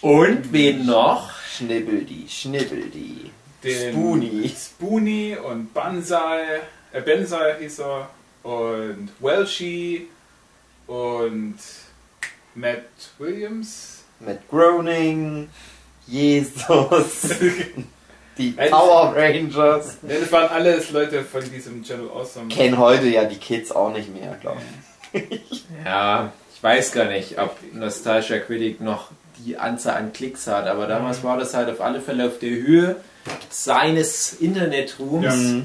Und 0.00 0.52
wen 0.52 0.84
noch? 0.84 1.30
Schnibbeldi, 1.56 2.26
Schnibbeldi. 2.28 3.30
Den 3.62 3.92
Spoonie. 3.92 4.48
Spoonie 4.48 5.36
und 5.36 5.72
Banzai, 5.74 6.60
Bensai 6.92 7.56
hieß 7.60 7.80
er, 7.80 8.08
und 8.42 9.10
Welshi 9.20 10.08
und 10.86 11.58
Matt 12.54 12.82
Williams. 13.18 14.04
Mit 14.20 14.48
Groening, 14.48 15.48
Jesus, 16.06 17.28
die 18.38 18.50
Power 18.52 19.14
Rangers. 19.14 19.98
Ja, 20.02 20.18
das 20.18 20.32
waren 20.32 20.48
alles 20.48 20.90
Leute 20.90 21.22
von 21.22 21.42
diesem 21.50 21.84
Channel 21.84 22.08
Awesome. 22.08 22.48
Kennen 22.48 22.78
heute 22.78 23.06
ja 23.06 23.24
die 23.24 23.36
Kids 23.36 23.70
auch 23.70 23.92
nicht 23.92 24.12
mehr, 24.12 24.36
glaube 24.40 24.60
ich. 25.12 25.64
Ja, 25.84 26.32
ich 26.54 26.62
weiß 26.62 26.92
gar 26.92 27.06
nicht, 27.06 27.38
ob 27.38 27.56
Nostalgia 27.72 28.38
Critic 28.40 28.80
noch 28.80 29.10
die 29.38 29.56
Anzahl 29.56 29.96
an 29.96 30.12
Klicks 30.12 30.46
hat, 30.46 30.66
aber 30.66 30.86
damals 30.86 31.22
war 31.22 31.38
das 31.38 31.54
halt 31.54 31.70
auf 31.70 31.80
alle 31.80 32.00
Fälle 32.00 32.26
auf 32.26 32.38
der 32.40 32.50
Höhe 32.50 32.96
seines 33.48 34.34
Internetrooms. 34.34 35.24
Ja. 35.24 35.60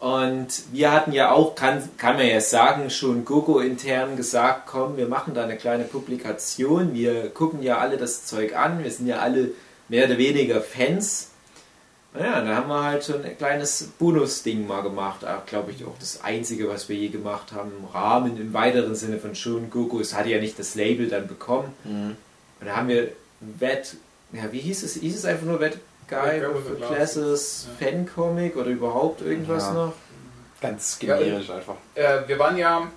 Und 0.00 0.48
wir 0.72 0.92
hatten 0.92 1.12
ja 1.12 1.30
auch, 1.30 1.54
kann, 1.54 1.86
kann 1.98 2.16
man 2.16 2.26
ja 2.26 2.40
sagen, 2.40 2.88
schon 2.88 3.26
Gogo 3.26 3.60
intern 3.60 4.16
gesagt, 4.16 4.62
komm, 4.66 4.96
wir 4.96 5.06
machen 5.06 5.34
da 5.34 5.44
eine 5.44 5.58
kleine 5.58 5.84
Publikation. 5.84 6.94
Wir 6.94 7.28
gucken 7.28 7.62
ja 7.62 7.76
alle 7.76 7.98
das 7.98 8.24
Zeug 8.24 8.56
an. 8.56 8.82
Wir 8.82 8.90
sind 8.90 9.08
ja 9.08 9.18
alle 9.18 9.50
mehr 9.90 10.06
oder 10.06 10.16
weniger 10.16 10.62
Fans. 10.62 11.28
Naja, 12.14 12.40
da 12.40 12.56
haben 12.56 12.68
wir 12.68 12.82
halt 12.82 13.02
so 13.02 13.14
ein 13.14 13.36
kleines 13.36 13.90
Bonus-Ding 13.98 14.66
mal 14.66 14.80
gemacht. 14.80 15.20
Glaube 15.44 15.72
ich 15.72 15.84
auch 15.84 15.98
das 16.00 16.24
einzige, 16.24 16.70
was 16.70 16.88
wir 16.88 16.96
je 16.96 17.08
gemacht 17.08 17.52
haben 17.52 17.70
im 17.78 17.84
Rahmen, 17.84 18.40
im 18.40 18.54
weiteren 18.54 18.94
Sinne 18.94 19.18
von 19.18 19.34
schon 19.34 19.68
Gogo. 19.68 20.00
Es 20.00 20.14
hatte 20.14 20.30
ja 20.30 20.40
nicht 20.40 20.58
das 20.58 20.76
Label 20.76 21.08
dann 21.08 21.28
bekommen. 21.28 21.74
Mhm. 21.84 22.16
Und 22.58 22.66
da 22.66 22.76
haben 22.76 22.88
wir 22.88 23.12
Wet, 23.40 23.96
ja, 24.32 24.50
wie 24.50 24.60
hieß 24.60 24.82
es? 24.82 24.94
Hieß 24.94 25.14
es 25.14 25.24
einfach 25.26 25.46
nur 25.46 25.60
Wet 25.60 25.78
Guy 26.10 26.42
with 26.42 26.86
Classes 26.86 27.68
Fan-Comic 27.78 28.56
oder 28.56 28.68
überhaupt 28.70 29.22
irgendwas 29.22 29.64
Ja. 29.64 29.72
noch? 29.72 29.92
Ganz 30.60 30.98
generisch 30.98 31.48
einfach. 31.48 31.76
Äh, 31.94 32.26
wir 32.26 32.38
waren 32.38 32.58
ja, 32.58 32.90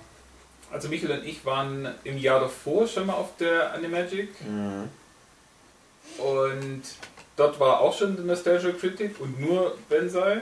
also 0.70 0.88
Michael 0.88 1.20
und 1.20 1.24
ich 1.24 1.44
waren 1.46 1.88
im 2.04 2.18
Jahr 2.18 2.40
davor 2.40 2.86
schon 2.86 3.06
mal 3.06 3.14
auf 3.14 3.36
der 3.38 3.72
Animagic 3.72 4.28
Mhm. 4.46 4.88
und 6.18 6.82
dort 7.36 7.58
war 7.60 7.80
auch 7.80 7.96
schon 7.96 8.16
der 8.16 8.24
Nostalgia 8.24 8.72
Critic 8.72 9.20
und 9.20 9.40
nur 9.40 9.76
Bensai, 9.88 10.40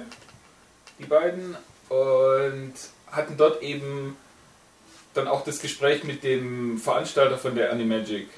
die 0.99 1.05
beiden, 1.05 1.57
und 1.89 2.73
hatten 3.11 3.37
dort 3.37 3.62
eben 3.62 4.16
dann 5.14 5.29
auch 5.29 5.45
das 5.45 5.61
Gespräch 5.61 6.05
mit 6.05 6.25
dem 6.25 6.79
Veranstalter 6.79 7.37
von 7.37 7.55
der 7.55 7.70
Animagic, 7.70 8.29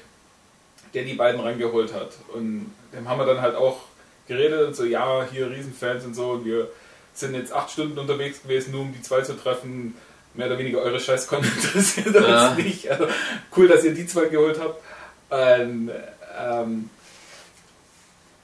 der 0.93 1.03
die 1.03 1.13
beiden 1.13 1.39
rangeholt 1.39 1.93
hat. 1.93 2.11
Und 2.33 2.71
dem 2.93 3.07
haben 3.09 3.17
wir 3.19 3.25
dann 3.25 3.41
halt 3.41 3.55
auch 3.55 3.79
geredet 4.27 4.67
und 4.67 4.75
so, 4.75 4.83
ja, 4.85 5.25
hier 5.31 5.49
Riesenfans 5.49 6.05
und 6.05 6.15
so, 6.15 6.31
und 6.31 6.45
wir 6.45 6.69
sind 7.13 7.33
jetzt 7.35 7.53
acht 7.53 7.71
Stunden 7.71 7.97
unterwegs 7.97 8.41
gewesen, 8.43 8.71
nur 8.71 8.81
um 8.81 8.93
die 8.93 9.01
zwei 9.01 9.21
zu 9.21 9.33
treffen. 9.33 9.95
Mehr 10.33 10.47
oder 10.47 10.57
weniger 10.57 10.79
eure 10.79 10.99
Scheißkon 10.99 11.43
interessiert 11.43 12.07
uns 12.07 12.27
Ja. 12.27 12.53
nicht. 12.55 12.89
Also, 12.91 13.07
cool, 13.55 13.67
dass 13.69 13.83
ihr 13.85 13.93
die 13.93 14.05
zwei 14.05 14.25
geholt 14.25 14.59
habt. 14.59 14.81
Und, 15.29 15.91
ähm, 16.37 16.89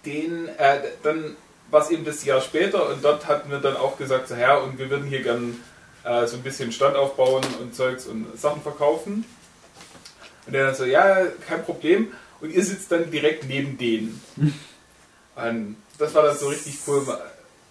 den, 0.05 0.47
äh, 0.57 0.79
dann 1.03 1.35
war 1.69 1.81
es 1.81 1.89
eben 1.89 2.05
das 2.05 2.23
Jahr 2.25 2.41
später 2.41 2.89
und 2.89 3.03
dort 3.03 3.27
hatten 3.27 3.49
wir 3.51 3.59
dann 3.59 3.77
auch 3.77 3.97
gesagt, 3.97 4.27
so, 4.29 4.35
ja, 4.35 4.57
und 4.57 4.79
wir 4.79 4.89
würden 4.89 5.05
hier 5.07 5.21
gern 5.21 5.57
äh, 6.03 6.25
so 6.27 6.37
ein 6.37 6.43
bisschen 6.43 6.71
Stand 6.71 6.95
aufbauen 6.95 7.43
und 7.61 7.75
Zeugs 7.75 8.07
und 8.07 8.25
Sachen 8.39 8.61
verkaufen. 8.61 9.25
Und 10.47 10.53
der 10.53 10.65
dann 10.67 10.75
so, 10.75 10.85
ja, 10.85 11.25
kein 11.47 11.63
Problem. 11.63 12.11
Und 12.39 12.51
ihr 12.51 12.63
sitzt 12.65 12.91
dann 12.91 13.11
direkt 13.11 13.47
neben 13.47 13.77
denen. 13.77 14.21
und 15.35 15.77
das 15.97 16.13
war 16.13 16.23
dann 16.23 16.37
so 16.37 16.49
richtig 16.49 16.77
cool. 16.87 17.05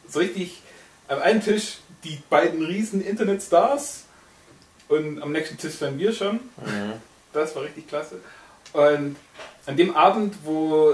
So 0.09 0.19
richtig 0.19 0.63
am 1.09 1.21
einen 1.21 1.43
Tisch 1.43 1.79
die 2.05 2.23
beiden 2.31 2.65
riesen 2.65 3.05
Internetstars 3.05 4.05
und 4.89 5.23
am 5.23 5.33
nächsten 5.33 5.59
Tisch 5.59 5.79
dann 5.79 5.99
wir 5.99 6.13
schon. 6.13 6.37
Mhm. 6.37 6.95
Das 7.33 7.55
war 7.55 7.63
richtig 7.63 7.89
klasse. 7.89 8.21
Und 8.73 9.17
an 9.67 9.77
dem 9.77 9.97
Abend, 9.97 10.35
wo, 10.45 10.93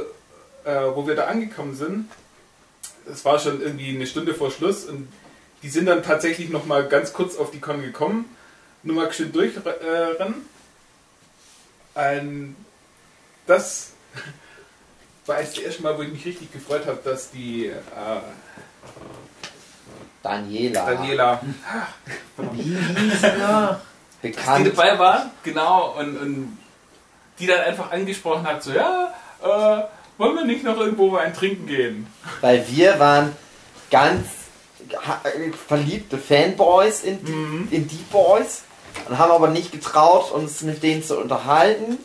äh, 0.65 0.95
wo 0.95 1.07
wir 1.07 1.15
da 1.15 1.27
angekommen 1.27 1.75
sind, 1.75 2.11
es 3.11 3.25
war 3.25 3.39
schon 3.39 3.61
irgendwie 3.61 3.91
eine 3.91 4.07
Stunde 4.07 4.35
vor 4.35 4.51
Schluss 4.51 4.85
und 4.85 5.09
die 5.63 5.69
sind 5.69 5.87
dann 5.87 6.03
tatsächlich 6.03 6.49
noch 6.51 6.67
mal 6.67 6.87
ganz 6.89 7.13
kurz 7.13 7.37
auf 7.37 7.51
die 7.51 7.61
Con 7.61 7.83
gekommen, 7.83 8.25
nur 8.83 8.97
mal 8.97 9.13
schön 9.13 9.33
durchrennen. 9.33 10.47
Und 11.95 12.57
das 13.47 13.93
war 15.29 15.41
jetzt 15.41 15.57
das 15.57 15.65
erste 15.65 15.83
Mal, 15.83 15.97
wo 15.99 16.03
ich 16.03 16.13
mich 16.13 16.25
richtig 16.25 16.53
gefreut 16.53 16.87
habe, 16.87 16.99
dass 17.05 17.31
die 17.31 17.67
äh, 17.67 17.73
Daniela. 20.23 20.85
Daniela 20.87 21.41
Wie 22.53 22.63
hieß 22.63 23.23
er? 23.23 23.81
die 24.23 24.29
Bekannt. 24.29 24.67
dabei 24.67 24.99
waren, 24.99 25.31
genau, 25.45 25.95
und, 25.99 26.17
und 26.17 26.59
die 27.39 27.47
dann 27.47 27.61
einfach 27.61 27.91
angesprochen 27.93 28.47
hat, 28.47 28.63
so, 28.63 28.73
ja, 28.73 29.13
äh, 29.43 29.83
wollen 30.19 30.35
wir 30.37 30.45
nicht 30.45 30.65
noch 30.65 30.79
irgendwo 30.79 31.11
mal 31.11 31.21
ein 31.21 31.35
Trinken 31.35 31.67
gehen? 31.67 32.07
Weil 32.41 32.67
wir 32.69 32.99
waren 32.99 33.37
ganz 33.91 34.27
äh, 34.89 35.53
verliebte 35.53 36.19
Fanboys 36.19 37.03
in, 37.03 37.23
Mhm. 37.23 37.69
in 37.71 37.87
die 37.87 38.03
Boys 38.11 38.63
und 39.09 39.19
haben 39.19 39.31
aber 39.31 39.49
nicht 39.49 39.71
getraut, 39.71 40.33
uns 40.33 40.63
mit 40.63 40.83
denen 40.83 41.05
zu 41.05 41.19
unterhalten. 41.19 41.99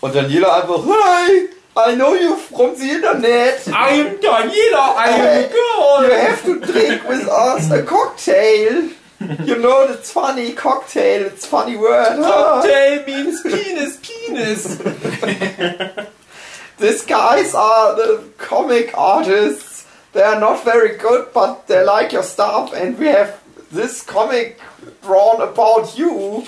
Und 0.00 0.14
Daniela 0.14 0.62
einfach, 0.62 0.82
hey, 0.84 1.50
I 1.76 1.94
know 1.96 2.14
you 2.14 2.36
from 2.36 2.78
the 2.78 2.84
internet. 2.84 3.66
I'm 3.72 4.16
Daniela, 4.18 4.94
I'm 4.96 5.20
a 5.20 5.48
girl. 5.48 6.04
You 6.04 6.12
have 6.12 6.42
to 6.44 6.60
drink 6.60 7.08
with 7.08 7.28
us 7.28 7.68
a 7.70 7.82
cocktail. 7.82 8.90
You 9.20 9.56
know 9.58 9.86
that's 9.88 10.12
funny, 10.12 10.52
cocktail, 10.52 11.26
it's 11.26 11.46
funny 11.46 11.76
word. 11.76 12.16
huh? 12.18 12.62
Cocktail 12.62 13.04
means 13.06 13.42
penis, 13.42 13.98
penis. 14.02 14.76
These 16.78 17.04
guys 17.06 17.54
are 17.54 17.94
the 17.96 18.24
comic 18.38 18.92
artists. 18.96 19.86
They 20.12 20.22
are 20.22 20.38
not 20.38 20.62
very 20.64 20.96
good, 20.98 21.32
but 21.32 21.66
they 21.66 21.82
like 21.84 22.12
your 22.12 22.22
stuff, 22.22 22.72
and 22.74 22.96
we 22.98 23.06
have 23.06 23.40
this 23.72 24.02
comic 24.02 24.60
drawn 25.02 25.40
about 25.40 25.96
you. 25.98 26.44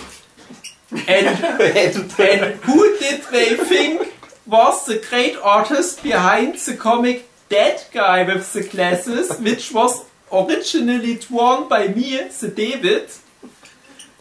And, 1.08 1.26
And, 1.60 2.20
and 2.20 2.54
who 2.60 2.98
did 2.98 3.22
they 3.32 3.56
think 3.56 4.12
was 4.46 4.86
the 4.86 4.98
great 4.98 5.36
artist 5.36 6.02
behind 6.02 6.58
the 6.58 6.76
comic 6.76 7.28
That 7.48 7.88
Guy 7.92 8.24
with 8.24 8.52
the 8.52 8.62
Glasses, 8.62 9.38
which 9.38 9.72
was 9.72 10.04
originally 10.32 11.14
drawn 11.14 11.68
by 11.68 11.86
me, 11.88 12.18
the 12.40 12.48
David? 12.48 13.10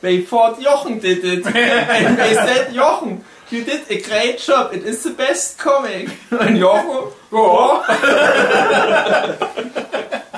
They 0.02 0.22
thought 0.22 0.62
Jochen 0.62 1.00
did 1.00 1.26
it. 1.26 1.46
and 1.48 2.18
they 2.18 2.36
said, 2.36 2.74
Jochen, 2.74 3.24
you 3.50 3.64
did 3.64 3.90
a 3.90 4.02
great 4.02 4.38
job. 4.38 4.74
It 4.74 4.84
is 4.84 5.02
the 5.04 5.12
best 5.12 5.58
comic. 5.58 6.10
And 6.32 6.60
Jochen, 6.60 7.12
ja. 7.32 7.84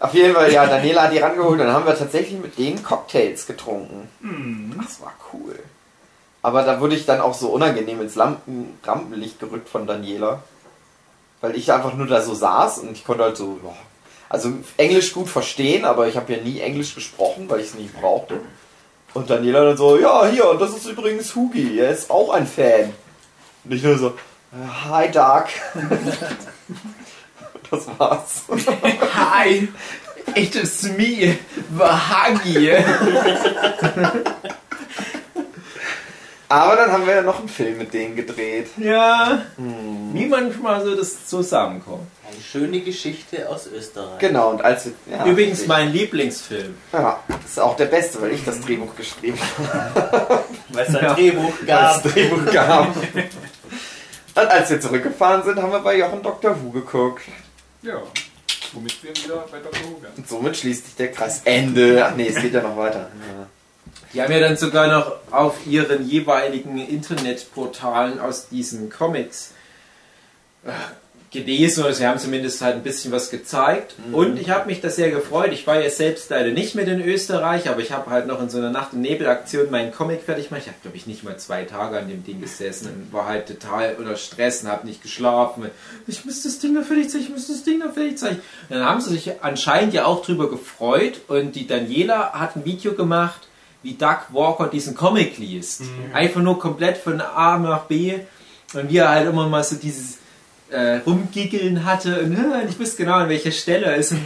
auf 0.00 0.14
jeden 0.14 0.34
Fall, 0.34 0.52
ja, 0.52 0.66
Daniela 0.66 1.02
hat 1.02 1.12
die 1.12 1.18
rangeholt 1.18 1.60
und 1.60 1.66
dann 1.66 1.72
haben 1.72 1.86
wir 1.86 1.98
tatsächlich 1.98 2.40
mit 2.40 2.56
denen 2.56 2.82
Cocktails 2.82 3.46
getrunken. 3.46 4.08
Das 4.80 5.00
war 5.00 5.12
cool. 5.32 5.58
Aber 6.42 6.62
da 6.62 6.80
wurde 6.80 6.94
ich 6.94 7.06
dann 7.06 7.20
auch 7.20 7.34
so 7.34 7.48
unangenehm 7.48 8.00
ins 8.00 8.14
Lampen 8.14 8.78
Rampenlicht 8.82 9.40
gerückt 9.40 9.68
von 9.68 9.86
Daniela. 9.86 10.42
Weil 11.40 11.56
ich 11.56 11.72
einfach 11.72 11.94
nur 11.94 12.06
da 12.06 12.20
so 12.20 12.34
saß 12.34 12.78
und 12.78 12.92
ich 12.92 13.04
konnte 13.04 13.24
halt 13.24 13.36
so, 13.36 13.58
boah, 13.62 13.76
also 14.28 14.52
Englisch 14.76 15.12
gut 15.12 15.28
verstehen, 15.28 15.84
aber 15.84 16.06
ich 16.06 16.16
habe 16.16 16.32
ja 16.32 16.42
nie 16.42 16.60
Englisch 16.60 16.94
gesprochen, 16.94 17.46
weil 17.48 17.60
ich 17.60 17.68
es 17.68 17.74
nicht 17.74 17.98
brauchte. 17.98 18.40
Und 19.12 19.28
Daniela 19.28 19.64
dann 19.64 19.76
so, 19.76 19.98
ja, 19.98 20.26
hier, 20.26 20.48
und 20.48 20.60
das 20.60 20.70
ist 20.70 20.86
übrigens 20.86 21.34
Hugi, 21.34 21.78
er 21.78 21.90
ist 21.90 22.10
auch 22.10 22.30
ein 22.30 22.46
Fan. 22.46 22.92
Und 23.64 23.72
ich 23.72 23.82
nur 23.82 23.98
so, 23.98 24.08
äh, 24.08 24.88
hi 24.88 25.10
Doug. 25.10 25.46
das 27.70 27.86
war's. 27.98 28.42
Hi, 29.14 29.68
it 30.34 30.54
is 30.54 30.84
me, 30.84 31.36
Huggy. 31.78 32.70
Aber 36.50 36.74
dann 36.74 36.90
haben 36.90 37.06
wir 37.06 37.14
ja 37.14 37.22
noch 37.22 37.38
einen 37.38 37.48
Film 37.48 37.78
mit 37.78 37.94
denen 37.94 38.16
gedreht. 38.16 38.66
Ja, 38.76 39.42
Hm. 39.56 40.10
wie 40.12 40.26
manchmal 40.26 40.84
so 40.84 40.96
das 40.96 41.26
zusammenkommt. 41.26 42.08
Eine 42.28 42.40
schöne 42.42 42.80
Geschichte 42.80 43.48
aus 43.48 43.68
Österreich. 43.68 44.18
Genau, 44.18 44.50
und 44.50 44.60
als 44.62 44.86
wir, 44.86 44.92
ja, 45.10 45.24
Übrigens 45.26 45.52
richtig. 45.60 45.68
mein 45.68 45.92
Lieblingsfilm. 45.92 46.74
Ja, 46.92 47.20
das 47.28 47.52
ist 47.52 47.60
auch 47.60 47.76
der 47.76 47.84
beste, 47.86 48.20
weil 48.20 48.32
ich 48.32 48.44
das 48.44 48.60
Drehbuch 48.60 48.96
geschrieben 48.96 49.38
habe. 49.72 50.40
Weil 50.70 50.86
es 50.88 50.94
ein 50.96 51.04
Ja. 51.04 51.14
Drehbuch 51.14 51.52
gab. 51.66 52.02
Drehbuch 52.02 52.52
gab. 52.52 52.96
Und 52.96 54.46
als 54.48 54.70
wir 54.70 54.80
zurückgefahren 54.80 55.44
sind, 55.44 55.62
haben 55.62 55.70
wir 55.72 55.80
bei 55.80 55.98
Jochen 55.98 56.20
Dr. 56.22 56.56
Who 56.62 56.70
geguckt. 56.70 57.22
Ja. 57.82 57.94
Womit 58.72 59.02
wir 59.04 59.10
wieder 59.10 59.44
bei 59.52 59.58
Dr. 59.58 59.80
Who 59.84 60.02
wären. 60.02 60.12
Und 60.16 60.28
somit 60.28 60.56
schließt 60.56 60.84
sich 60.84 60.96
der 60.96 61.12
Kreis. 61.12 61.42
Ende. 61.44 62.04
Ach 62.04 62.14
nee, 62.16 62.26
es 62.28 62.40
geht 62.40 62.54
ja 62.54 62.60
noch 62.62 62.76
weiter. 62.76 63.08
Ja. 63.10 63.46
Die 64.12 64.20
haben 64.20 64.32
ja 64.32 64.40
dann 64.40 64.56
sogar 64.56 64.88
noch 64.88 65.16
auf 65.30 65.66
ihren 65.66 66.08
jeweiligen 66.08 66.78
Internetportalen 66.78 68.18
aus 68.18 68.48
diesen 68.48 68.90
Comics 68.90 69.52
äh, 70.64 70.72
gelesen 71.30 71.84
oder 71.84 71.92
sie 71.92 72.06
haben 72.06 72.18
zumindest 72.18 72.60
halt 72.60 72.74
ein 72.74 72.82
bisschen 72.82 73.12
was 73.12 73.30
gezeigt. 73.30 73.94
Und 74.10 74.40
ich 74.40 74.50
habe 74.50 74.66
mich 74.66 74.80
da 74.80 74.90
sehr 74.90 75.12
gefreut. 75.12 75.52
Ich 75.52 75.64
war 75.64 75.80
ja 75.80 75.88
selbst 75.88 76.28
leider 76.30 76.50
nicht 76.50 76.74
mit 76.74 76.88
in 76.88 77.00
Österreich, 77.00 77.68
aber 77.68 77.80
ich 77.80 77.92
habe 77.92 78.10
halt 78.10 78.26
noch 78.26 78.42
in 78.42 78.50
so 78.50 78.58
einer 78.58 78.70
Nacht- 78.70 78.94
und 78.94 79.02
Nebelaktion 79.02 79.70
meinen 79.70 79.92
Comic 79.92 80.22
fertig 80.22 80.48
gemacht. 80.48 80.62
Ich 80.64 80.68
habe, 80.68 80.80
glaube 80.82 80.96
ich, 80.96 81.06
nicht 81.06 81.22
mal 81.22 81.36
zwei 81.36 81.62
Tage 81.62 81.98
an 81.98 82.08
dem 82.08 82.24
Ding 82.24 82.40
gesessen 82.40 82.88
und 82.88 83.12
war 83.12 83.26
halt 83.26 83.46
total 83.46 83.94
unter 83.96 84.16
Stress 84.16 84.64
und 84.64 84.70
habe 84.70 84.86
nicht 84.88 85.02
geschlafen. 85.02 85.70
Ich 86.08 86.24
muss 86.24 86.42
das 86.42 86.58
Ding 86.58 86.74
noch 86.74 86.84
fertig 86.84 87.10
zeichnen, 87.10 87.28
ich 87.28 87.34
muss 87.34 87.46
das 87.46 87.62
Ding 87.62 87.78
noch 87.78 87.94
fertig 87.94 88.18
zeichnen. 88.18 88.42
Und 88.68 88.76
dann 88.76 88.84
haben 88.84 89.00
sie 89.00 89.10
sich 89.10 89.30
anscheinend 89.40 89.94
ja 89.94 90.06
auch 90.06 90.24
drüber 90.24 90.50
gefreut 90.50 91.20
und 91.28 91.54
die 91.54 91.68
Daniela 91.68 92.32
hat 92.32 92.56
ein 92.56 92.64
Video 92.64 92.94
gemacht, 92.94 93.46
wie 93.82 93.94
Doug 93.94 94.18
Walker 94.30 94.68
diesen 94.68 94.94
Comic 94.94 95.38
liest. 95.38 95.82
Einfach 96.12 96.40
nur 96.40 96.58
komplett 96.58 96.98
von 96.98 97.20
A 97.20 97.58
nach 97.58 97.84
B 97.84 98.18
und 98.74 98.90
wie 98.90 98.98
er 98.98 99.08
halt 99.08 99.28
immer 99.28 99.48
mal 99.48 99.64
so 99.64 99.76
dieses 99.76 100.18
äh, 100.70 100.96
Rumgiggeln 100.98 101.84
hatte 101.84 102.20
und 102.20 102.36
äh, 102.36 102.66
ich 102.68 102.78
wusste 102.78 102.98
genau 102.98 103.14
an 103.14 103.28
welcher 103.28 103.50
Stelle 103.50 103.86
er 103.86 103.96
ist. 103.96 104.12
Und, 104.12 104.20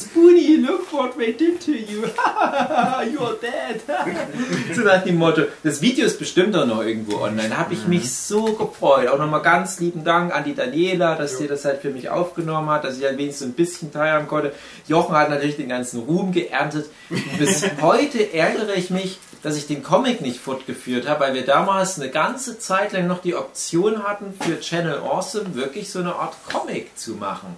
Spoonie, 0.00 0.56
look 0.56 0.92
what 0.92 1.16
they 1.16 1.32
did 1.32 1.64
to 1.64 1.72
you. 1.72 2.02
You're 2.06 3.36
dead. 3.40 3.80
so 4.74 4.82
nach 4.82 5.02
dem 5.04 5.16
Motto. 5.16 5.42
Das 5.62 5.80
Video 5.80 6.06
ist 6.06 6.18
bestimmt 6.18 6.56
auch 6.56 6.66
noch 6.66 6.82
irgendwo 6.82 7.18
online. 7.18 7.50
Da 7.50 7.58
habe 7.58 7.74
ich 7.74 7.86
mich 7.86 8.12
so 8.12 8.44
gefreut. 8.44 9.08
Auch 9.08 9.18
nochmal 9.18 9.42
ganz 9.42 9.78
lieben 9.80 10.04
Dank 10.04 10.34
an 10.34 10.44
die 10.44 10.54
Daniela, 10.54 11.14
dass 11.14 11.38
sie 11.38 11.46
das 11.46 11.64
halt 11.64 11.80
für 11.80 11.90
mich 11.90 12.08
aufgenommen 12.08 12.68
hat, 12.70 12.84
dass 12.84 12.98
ich 12.98 13.04
halt 13.04 13.18
wenigstens 13.18 13.46
so 13.46 13.52
ein 13.52 13.54
bisschen 13.54 13.92
teilhaben 13.92 14.26
konnte. 14.26 14.52
Jochen 14.86 15.14
hat 15.14 15.30
natürlich 15.30 15.56
den 15.56 15.68
ganzen 15.68 16.00
Ruhm 16.00 16.32
geerntet. 16.32 16.86
Und 17.10 17.38
bis 17.38 17.64
heute 17.80 18.32
ärgere 18.32 18.74
ich 18.74 18.90
mich, 18.90 19.18
dass 19.42 19.56
ich 19.56 19.66
den 19.66 19.82
Comic 19.82 20.20
nicht 20.20 20.40
fortgeführt 20.40 21.08
habe, 21.08 21.20
weil 21.20 21.34
wir 21.34 21.44
damals 21.44 22.00
eine 22.00 22.10
ganze 22.10 22.58
Zeit 22.58 22.92
lang 22.92 23.06
noch 23.06 23.20
die 23.20 23.34
Option 23.34 24.02
hatten, 24.02 24.34
für 24.40 24.60
Channel 24.60 24.98
Awesome 24.98 25.54
wirklich 25.54 25.90
so 25.90 26.00
eine 26.00 26.14
Art 26.14 26.34
Comic 26.50 26.96
zu 26.98 27.12
machen. 27.12 27.56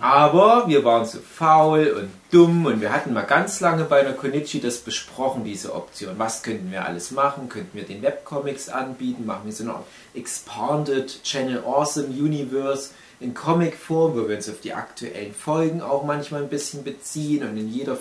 Aber 0.00 0.68
wir 0.68 0.84
waren 0.84 1.04
so 1.04 1.18
faul 1.18 1.88
und 1.98 2.10
dumm 2.30 2.64
und 2.64 2.80
wir 2.80 2.92
hatten 2.92 3.12
mal 3.12 3.22
ganz 3.22 3.60
lange 3.60 3.84
bei 3.84 4.00
einer 4.00 4.12
Konichi 4.12 4.60
das 4.60 4.78
besprochen, 4.78 5.44
diese 5.44 5.74
Option. 5.74 6.14
Was 6.16 6.42
könnten 6.42 6.70
wir 6.70 6.86
alles 6.86 7.10
machen? 7.10 7.48
Könnten 7.48 7.76
wir 7.76 7.84
den 7.84 8.02
Webcomics 8.02 8.68
anbieten? 8.68 9.26
Machen 9.26 9.42
wir 9.44 9.52
so 9.52 9.64
eine 9.64 9.74
Art 9.74 9.86
Expanded 10.14 11.22
Channel 11.22 11.64
Awesome 11.64 12.08
Universe 12.08 12.90
in 13.20 13.34
Comicform, 13.34 14.14
wo 14.14 14.28
wir 14.28 14.36
uns 14.36 14.48
auf 14.48 14.60
die 14.60 14.72
aktuellen 14.72 15.34
Folgen 15.34 15.82
auch 15.82 16.04
manchmal 16.04 16.42
ein 16.42 16.48
bisschen 16.48 16.82
beziehen 16.82 17.46
und 17.46 17.56
in 17.56 17.70
jeder, 17.70 17.98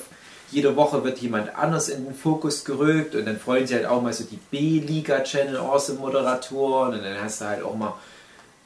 jede 0.52 0.76
Woche 0.76 1.04
wird 1.04 1.20
jemand 1.20 1.56
anders 1.56 1.90
in 1.90 2.06
den 2.06 2.16
Fokus 2.16 2.66
gerückt 2.66 3.16
und 3.16 3.26
dann 3.26 3.40
freuen 3.40 3.68
sich 3.68 3.76
halt 3.76 3.86
auch 3.86 4.02
mal 4.02 4.14
so 4.14 4.24
die 4.24 4.40
B-Liga 4.52 5.24
Channel 5.24 5.58
Awesome 5.58 6.00
Moderatoren 6.00 6.94
und 6.94 7.04
dann 7.04 7.22
hast 7.22 7.42
du 7.42 7.46
halt 7.46 7.64
auch 7.64 7.76
mal 7.76 7.94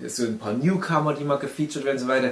so 0.05 0.23
ein 0.23 0.39
paar 0.39 0.53
Newcomer, 0.53 1.13
die 1.13 1.23
mal 1.23 1.37
gefeatured 1.37 1.85
werden 1.85 1.97
und 1.97 2.03
so 2.03 2.07
weiter 2.07 2.31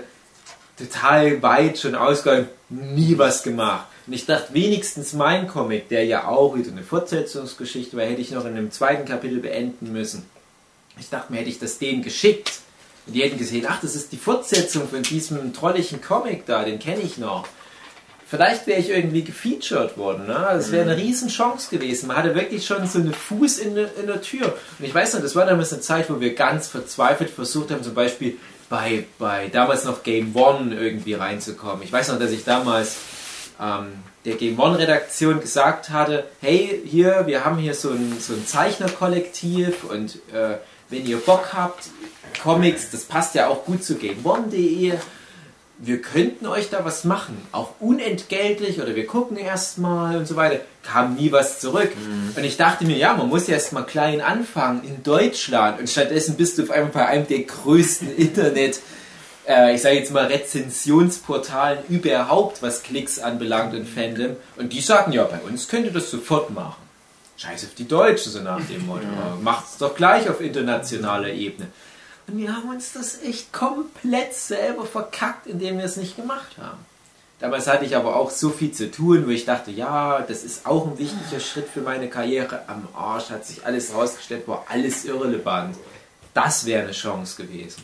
total 0.78 1.42
weit 1.42 1.80
schon 1.80 1.96
ausgegangen, 1.96 2.48
nie 2.70 3.18
was 3.18 3.44
gemacht. 3.44 3.88
Und 4.08 4.14
ich 4.14 4.26
dachte, 4.26 4.54
wenigstens 4.54 5.14
mein 5.14 5.48
Comic, 5.48 5.90
der 5.90 6.06
ja 6.06 6.28
auch 6.28 6.56
wieder 6.56 6.72
eine 6.72 6.84
Fortsetzungsgeschichte 6.84 7.96
war, 7.98 8.06
hätte 8.06 8.22
ich 8.22 8.32
noch 8.32 8.46
in 8.46 8.58
einem 8.58 8.72
zweiten 8.72 9.06
Kapitel 9.06 9.40
beenden 9.40 9.92
müssen. 9.92 10.26
Ich 11.00 11.10
dachte 11.10 11.32
mir, 11.32 11.40
hätte 11.40 11.50
ich 11.50 11.60
das 11.60 11.78
denen 11.78 12.02
geschickt. 12.02 12.62
Und 13.06 13.14
die 13.14 13.24
hätten 13.24 13.38
gesehen, 13.38 13.66
ach, 13.68 13.82
das 13.82 13.96
ist 13.96 14.12
die 14.12 14.18
Fortsetzung 14.18 14.88
von 14.88 15.04
diesem 15.04 15.54
trolligen 15.54 16.02
Comic 16.02 16.46
da, 16.46 16.64
den 16.64 16.80
kenne 16.80 17.02
ich 17.02 17.18
noch. 17.18 17.48
Vielleicht 18.32 18.66
wäre 18.66 18.80
ich 18.80 18.90
irgendwie 18.90 19.24
gefeatured 19.26 19.98
worden. 19.98 20.26
Ne? 20.26 20.34
Das 20.54 20.72
wäre 20.72 20.84
eine 20.90 20.96
Riesenchance 20.96 21.70
gewesen. 21.70 22.08
Man 22.08 22.16
hatte 22.16 22.34
wirklich 22.34 22.66
schon 22.66 22.88
so 22.88 22.98
einen 23.00 23.14
Fuß 23.14 23.58
in, 23.58 23.76
der- 23.76 23.90
in 24.00 24.08
der 24.08 24.22
Tür. 24.22 24.56
Und 24.80 24.86
ich 24.86 24.96
weiß 24.96 25.14
noch, 25.16 25.22
das 25.22 25.36
war 25.36 25.46
damals 25.46 25.74
eine 25.74 25.82
Zeit, 25.82 26.10
wo 26.10 26.22
wir 26.22 26.34
ganz 26.34 26.68
verzweifelt 26.70 27.30
versucht 27.30 27.72
haben, 27.72 27.84
zum 27.84 27.94
Beispiel 27.94 28.38
bei, 28.70 29.04
bei 29.20 29.50
damals 29.50 29.84
noch 29.84 30.02
Game 30.04 30.34
One 30.34 30.74
irgendwie 30.74 31.14
reinzukommen. 31.16 31.84
Ich 31.84 31.92
weiß 31.92 32.08
noch, 32.08 32.20
dass 32.20 32.32
ich 32.32 32.46
damals 32.46 32.96
ähm, 33.62 33.88
der 34.24 34.36
Game 34.36 34.58
One 34.58 34.78
Redaktion 34.80 35.42
gesagt 35.42 35.90
hatte, 35.90 36.24
hey, 36.40 36.82
hier, 36.86 37.24
wir 37.28 37.44
haben 37.44 37.58
hier 37.58 37.74
so 37.74 37.90
ein, 37.90 38.16
so 38.22 38.32
ein 38.34 38.48
Zeichnerkollektiv 38.48 39.84
und 39.84 40.16
äh, 40.34 40.56
wenn 40.90 41.06
ihr 41.06 41.18
Bock 41.18 41.50
habt, 41.54 41.90
Comics, 42.44 42.92
das 42.92 43.04
passt 43.04 43.36
ja 43.36 43.48
auch 43.48 43.66
gut 43.66 43.84
zu 43.84 43.96
GameOne.de, 43.96 44.94
wir 45.84 46.02
könnten 46.02 46.46
euch 46.46 46.70
da 46.70 46.86
was 46.86 47.04
machen, 47.06 47.42
auch 47.52 47.72
unentgeltlich 47.80 48.80
oder 48.80 48.96
wir 48.96 49.08
gucken 49.08 49.38
erstmal 49.38 50.16
und 50.18 50.28
so 50.28 50.36
weiter. 50.36 50.60
Kam 50.84 51.16
nie 51.16 51.32
was 51.32 51.60
zurück. 51.60 51.92
Und 52.36 52.44
ich 52.44 52.58
dachte 52.58 52.86
mir, 52.86 52.98
ja, 52.98 53.14
man 53.14 53.30
muss 53.30 53.48
ja 53.48 53.56
erst 53.56 53.74
mal 53.74 53.84
klein 53.84 54.22
anfangen 54.22 54.84
in 54.84 55.04
Deutschland 55.04 55.80
und 55.80 55.90
stattdessen 55.90 56.36
bist 56.36 56.58
du 56.58 56.64
auf 56.64 56.72
einmal 56.72 56.92
bei 56.92 57.06
einem 57.08 57.28
der 57.28 57.42
größten 57.42 58.16
Internet, 58.18 58.80
äh, 59.48 59.76
ich 59.76 59.82
sage 59.82 59.96
jetzt 59.96 60.12
mal 60.12 60.26
Rezensionsportalen 60.26 61.80
überhaupt, 61.90 62.62
was 62.62 62.84
Klicks 62.84 63.20
anbelangt 63.20 63.74
und 63.74 63.88
Fandom. 63.88 64.36
Und 64.58 64.74
die 64.74 64.82
sagen, 64.82 65.12
ja, 65.12 65.24
bei 65.24 65.40
uns 65.40 65.68
könnt 65.68 65.86
ihr 65.86 65.94
das 65.94 66.12
sofort 66.12 66.52
machen. 66.52 66.82
Scheiß 67.38 67.66
auf 67.66 67.74
die 67.76 67.88
Deutschen, 67.88 68.32
so 68.32 68.40
nach 68.40 68.62
dem 68.68 68.86
Motto. 68.86 69.08
Macht's 69.42 69.78
doch 69.80 69.96
gleich 69.96 70.30
auf 70.30 70.42
internationaler 70.42 71.30
Ebene. 71.30 71.70
Und 72.32 72.38
wir 72.38 72.56
haben 72.56 72.70
uns 72.70 72.94
das 72.94 73.22
echt 73.22 73.52
komplett 73.52 74.34
selber 74.34 74.86
verkackt, 74.86 75.48
indem 75.48 75.78
wir 75.78 75.86
es 75.86 75.98
nicht 75.98 76.16
gemacht 76.16 76.58
haben. 76.58 76.80
Damals 77.40 77.68
hatte 77.68 77.86
ich 77.86 77.96
aber 77.96 78.16
auch 78.16 78.30
so 78.30 78.52
viel 78.52 78.72
zu 78.72 78.90
tun, 78.90 79.26
wo 79.26 79.32
ich 79.32 79.46
dachte, 79.46 79.72
ja, 79.72 80.22
das 80.22 80.44
ist 80.44 80.66
auch 80.66 80.88
ein 80.88 80.98
wichtiger 80.98 81.40
Schritt 81.40 81.68
für 81.68 81.82
meine 81.82 82.08
Karriere. 82.08 82.64
Am 82.68 82.88
Arsch 82.94 83.32
hat 83.32 83.46
sich 83.46 83.66
alles 83.66 83.94
rausgestellt, 83.94 84.48
war 84.48 84.66
alles 84.70 85.06
irrelevant. 85.06 85.76
Das 86.34 86.66
wäre 86.66 86.84
eine 86.84 86.92
Chance 86.92 87.42
gewesen. 87.42 87.84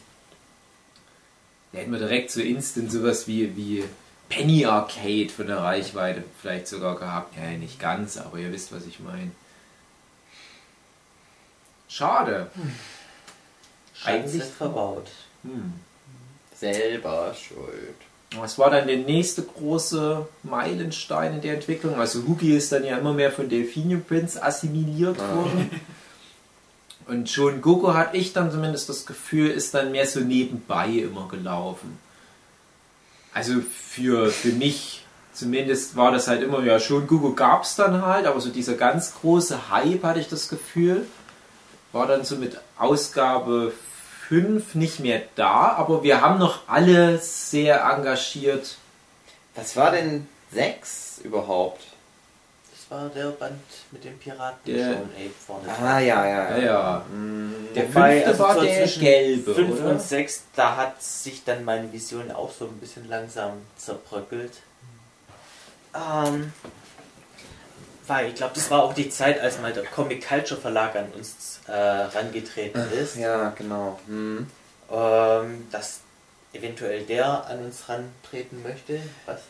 Da 1.73 1.79
hätten 1.79 1.91
wir 1.91 1.99
direkt 1.99 2.31
so 2.31 2.39
instant 2.39 2.91
sowas 2.91 3.27
wie, 3.27 3.57
wie 3.57 3.83
Penny 4.29 4.65
Arcade 4.65 5.29
von 5.29 5.47
der 5.47 5.57
Reichweite 5.57 6.23
vielleicht 6.39 6.67
sogar 6.67 6.97
gehabt. 6.97 7.35
Ja, 7.35 7.49
nicht 7.57 7.79
ganz, 7.79 8.17
aber 8.17 8.37
ihr 8.37 8.53
wisst, 8.53 8.71
was 8.71 8.85
ich 8.85 8.99
meine. 8.99 9.31
Schade. 11.89 12.49
Eigentlich 14.03 14.41
Eigentlich- 14.41 14.53
verbaut. 14.53 15.07
Hm. 15.43 15.73
Selber 16.55 17.33
schuld. 17.35 17.95
Was 18.35 18.59
war 18.59 18.69
dann 18.69 18.87
der 18.87 18.97
nächste 18.97 19.43
große 19.43 20.27
Meilenstein 20.43 21.35
in 21.35 21.41
der 21.41 21.53
Entwicklung? 21.53 21.95
Also 21.95 22.23
Hugi 22.27 22.57
ist 22.57 22.71
dann 22.71 22.83
ja 22.83 22.97
immer 22.97 23.13
mehr 23.13 23.31
von 23.31 23.47
Delphinium 23.47 24.03
Prince 24.03 24.41
assimiliert 24.43 25.17
worden. 25.17 25.69
Und 27.07 27.29
schon 27.29 27.61
Gogo 27.61 27.93
hatte 27.93 28.17
ich 28.17 28.33
dann 28.33 28.51
zumindest 28.51 28.89
das 28.89 29.05
Gefühl, 29.05 29.49
ist 29.49 29.73
dann 29.73 29.93
mehr 29.93 30.05
so 30.05 30.19
nebenbei 30.19 30.89
immer 30.89 31.29
gelaufen. 31.29 31.97
Also 33.33 33.61
für, 33.61 34.29
für 34.29 34.51
mich 34.51 35.05
zumindest 35.31 35.95
war 35.95 36.11
das 36.11 36.27
halt 36.27 36.41
immer, 36.41 36.61
ja 36.63 36.79
schon 36.81 37.07
Gogo 37.07 37.31
gab 37.33 37.63
es 37.63 37.75
dann 37.75 38.01
halt, 38.05 38.25
aber 38.25 38.41
so 38.41 38.49
dieser 38.49 38.73
ganz 38.73 39.13
große 39.13 39.69
Hype 39.69 40.03
hatte 40.03 40.19
ich 40.19 40.27
das 40.27 40.49
Gefühl, 40.49 41.05
war 41.93 42.07
dann 42.07 42.25
so 42.25 42.35
mit 42.35 42.59
Ausgabe 42.77 43.71
5 44.27 44.75
nicht 44.75 44.99
mehr 44.99 45.21
da, 45.35 45.73
aber 45.77 46.03
wir 46.03 46.19
haben 46.21 46.37
noch 46.39 46.67
alle 46.67 47.17
sehr 47.19 47.81
engagiert. 47.83 48.75
Was 49.55 49.75
war 49.75 49.91
denn 49.91 50.27
6 50.51 51.19
überhaupt? 51.23 51.81
Das 52.71 52.91
war 52.99 53.09
der 53.09 53.29
Band 53.31 53.61
mit 53.91 54.03
dem 54.03 54.17
Piraten 54.17 54.59
Der- 54.65 54.85
schon 54.93 55.03
Ape 55.15 55.31
vorne. 55.45 55.67
Ah, 55.69 55.99
ja, 55.99 56.25
ja, 56.25 56.57
Ja, 56.57 56.63
ja. 56.63 57.05
Mm, 57.11 57.67
Der 57.75 57.87
Wobei, 57.89 58.11
fünfte 58.15 58.27
also 58.29 58.43
war 58.43 58.53
so 58.55 58.61
der 58.61 58.77
zwischen 58.85 59.01
gelbe, 59.01 59.55
5 59.55 59.79
oder? 59.79 59.89
und 59.91 60.01
6, 60.01 60.43
da 60.55 60.75
hat 60.75 61.01
sich 61.01 61.43
dann 61.43 61.63
meine 61.65 61.91
Vision 61.91 62.31
auch 62.31 62.51
so 62.51 62.65
ein 62.65 62.77
bisschen 62.79 63.07
langsam 63.09 63.53
zerbröckelt. 63.77 64.53
Ähm, 65.95 66.51
weil 68.07 68.29
ich 68.29 68.35
glaube, 68.35 68.53
das 68.55 68.69
war 68.71 68.83
auch 68.83 68.93
die 68.93 69.09
Zeit, 69.09 69.39
als 69.39 69.59
mal 69.59 69.73
der 69.73 69.83
Comic 69.83 70.27
Culture 70.27 70.59
Verlag 70.59 70.95
an 70.95 71.11
uns 71.13 71.59
äh, 71.67 71.71
rangetreten 71.71 72.81
ist. 72.93 73.15
Ja, 73.17 73.49
genau. 73.57 73.99
Hm. 74.07 74.47
Ähm, 74.91 75.67
dass 75.71 75.99
eventuell 76.53 77.03
der 77.03 77.45
an 77.47 77.65
uns 77.65 77.89
rantreten 77.89 78.63
möchte, 78.63 79.01
was 79.25 79.41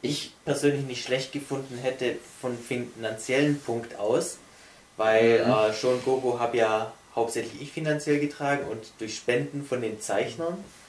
ich 0.00 0.32
persönlich 0.44 0.84
nicht 0.86 1.04
schlecht 1.04 1.32
gefunden 1.32 1.76
hätte 1.78 2.16
von 2.40 2.56
finanziellen 2.56 3.60
Punkt 3.60 3.98
aus, 3.98 4.38
weil 4.96 5.40
äh, 5.40 5.74
Schon 5.74 6.02
Gogo 6.04 6.38
habe 6.38 6.56
ja 6.58 6.92
hauptsächlich 7.16 7.60
ich 7.60 7.72
finanziell 7.72 8.20
getragen 8.20 8.64
und 8.70 8.84
durch 9.00 9.16
Spenden 9.16 9.66
von 9.66 9.80
den 9.82 10.00
Zeichnern. 10.00 10.54
Wo- 10.54 10.87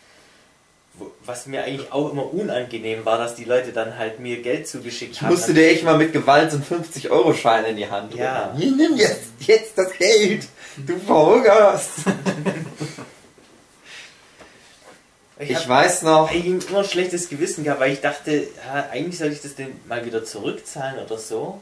Was 1.25 1.45
mir 1.45 1.63
eigentlich 1.63 1.91
auch 1.91 2.11
immer 2.11 2.33
unangenehm 2.33 3.05
war, 3.05 3.17
dass 3.17 3.35
die 3.35 3.43
Leute 3.43 3.71
dann 3.71 3.97
halt 3.97 4.19
mir 4.19 4.41
Geld 4.41 4.67
zugeschickt 4.67 5.13
Ich 5.13 5.21
haben. 5.21 5.29
musste 5.29 5.53
dir 5.53 5.69
echt 5.69 5.83
mal 5.83 5.97
mit 5.97 6.13
Gewalt 6.13 6.51
so 6.51 6.57
einen 6.57 6.83
50-Euro-Schein 6.83 7.65
in 7.65 7.77
die 7.77 7.87
Hand 7.87 8.11
drücken. 8.11 8.23
Ja. 8.23 8.53
Hier, 8.57 8.71
nimm 8.71 8.97
jetzt, 8.97 9.29
jetzt 9.39 9.77
das 9.77 9.91
Geld. 9.93 10.47
Du 10.77 10.97
verhungerst. 10.97 11.89
ich 15.39 15.49
Ich 15.51 15.69
weiß 15.69 16.03
noch, 16.03 16.29
eigentlich 16.29 16.69
immer 16.69 16.79
ein 16.79 16.85
schlechtes 16.85 17.29
Gewissen 17.29 17.63
gehabt, 17.63 17.81
weil 17.81 17.93
ich 17.93 18.01
dachte, 18.01 18.47
ja, 18.65 18.89
eigentlich 18.91 19.17
sollte 19.17 19.35
ich 19.35 19.41
das 19.41 19.55
denn 19.55 19.79
mal 19.87 20.05
wieder 20.05 20.23
zurückzahlen 20.23 21.03
oder 21.03 21.17
so. 21.17 21.61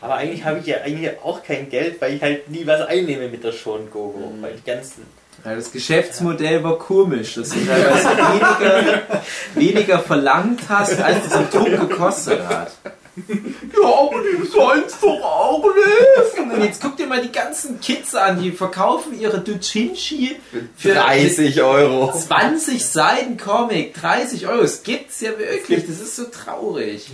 Aber 0.00 0.14
eigentlich 0.14 0.44
habe 0.44 0.58
ich 0.58 0.66
ja 0.66 0.78
eigentlich 0.82 1.10
auch 1.22 1.42
kein 1.42 1.70
Geld, 1.70 2.00
weil 2.00 2.14
ich 2.14 2.22
halt 2.22 2.50
nie 2.50 2.66
was 2.66 2.82
einnehme 2.82 3.28
mit 3.28 3.44
der 3.44 3.52
Schon 3.52 3.90
Gogo. 3.90 4.30
Mhm. 4.30 4.42
Weil 4.42 4.54
die 4.54 4.64
ganzen 4.64 5.06
Ja, 5.46 5.54
das 5.54 5.70
Geschäftsmodell 5.70 6.64
war 6.64 6.76
komisch, 6.76 7.36
dass 7.36 7.50
du 7.50 7.64
teilweise 7.64 8.08
weniger, 8.08 9.22
weniger 9.54 9.98
verlangt 10.00 10.62
hast, 10.68 11.00
als 11.00 11.24
es 11.24 11.34
im 11.36 11.50
Druck 11.50 11.88
gekostet 11.88 12.40
hat. 12.48 12.72
Ja, 13.16 13.86
aber 13.86 14.22
die 14.22 14.44
sollen's 14.44 14.98
doch 15.00 15.22
auch 15.22 15.64
lesen. 15.64 16.50
Und 16.50 16.64
jetzt 16.64 16.82
guck 16.82 16.96
dir 16.96 17.06
mal 17.06 17.22
die 17.22 17.30
ganzen 17.30 17.80
Kids 17.80 18.16
an, 18.16 18.42
die 18.42 18.50
verkaufen 18.50 19.18
ihre 19.18 19.38
Duchinshi 19.38 20.34
für 20.76 20.94
30 20.94 21.62
Euro. 21.62 22.12
20 22.12 22.84
Seiten 22.84 23.36
Comic, 23.36 23.94
30 23.94 24.48
Euro. 24.48 24.62
Das 24.62 24.82
gibt's 24.82 25.20
ja 25.20 25.38
wirklich, 25.38 25.86
das 25.86 26.00
ist 26.00 26.16
so 26.16 26.24
traurig. 26.24 27.06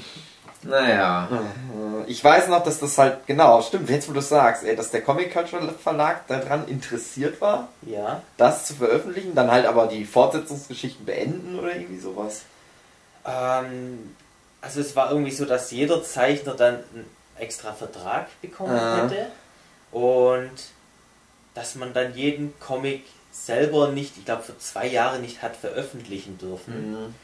Naja. 0.63 1.29
Ich 2.07 2.23
weiß 2.23 2.49
noch, 2.49 2.63
dass 2.63 2.79
das 2.81 2.97
halt, 2.99 3.27
genau, 3.27 3.63
stimmt, 3.63 3.89
jetzt 3.91 4.09
wo 4.09 4.13
du 4.13 4.21
sagst, 4.21 4.65
ey, 4.65 4.77
dass 4.77 4.91
der 4.91 5.03
Comic 5.03 5.33
Culture 5.33 5.73
Verlag 5.73 6.27
daran 6.29 6.67
interessiert 6.69 7.41
war, 7.41 7.69
Ja. 7.83 8.23
das 8.37 8.67
zu 8.67 8.75
veröffentlichen, 8.75 9.35
dann 9.35 9.51
halt 9.51 9.67
aber 9.67 9.87
die 9.87 10.05
Fortsetzungsgeschichten 10.05 11.05
beenden 11.07 11.59
oder 11.59 11.75
irgendwie 11.75 11.99
sowas. 11.99 12.43
Ähm, 13.27 14.15
also 14.61 14.81
es 14.81 14.95
war 14.97 15.11
irgendwie 15.11 15.31
so, 15.33 15.45
dass 15.45 15.71
jeder 15.71 16.03
Zeichner 16.03 16.55
dann 16.55 16.75
einen 16.95 17.07
extra 17.39 17.73
Vertrag 17.73 18.27
bekommen 18.41 18.77
Ah. 18.79 19.03
hätte 19.09 19.27
und 19.91 20.51
dass 21.55 21.75
man 21.75 21.93
dann 21.93 22.15
jeden 22.15 22.59
Comic 22.61 23.05
selber 23.33 23.89
nicht, 23.89 24.17
ich 24.19 24.25
glaube 24.25 24.43
für 24.43 24.59
zwei 24.59 24.87
Jahre 24.87 25.19
nicht 25.19 25.43
hat 25.43 25.57
veröffentlichen 25.57 26.39
dürfen. 26.39 27.15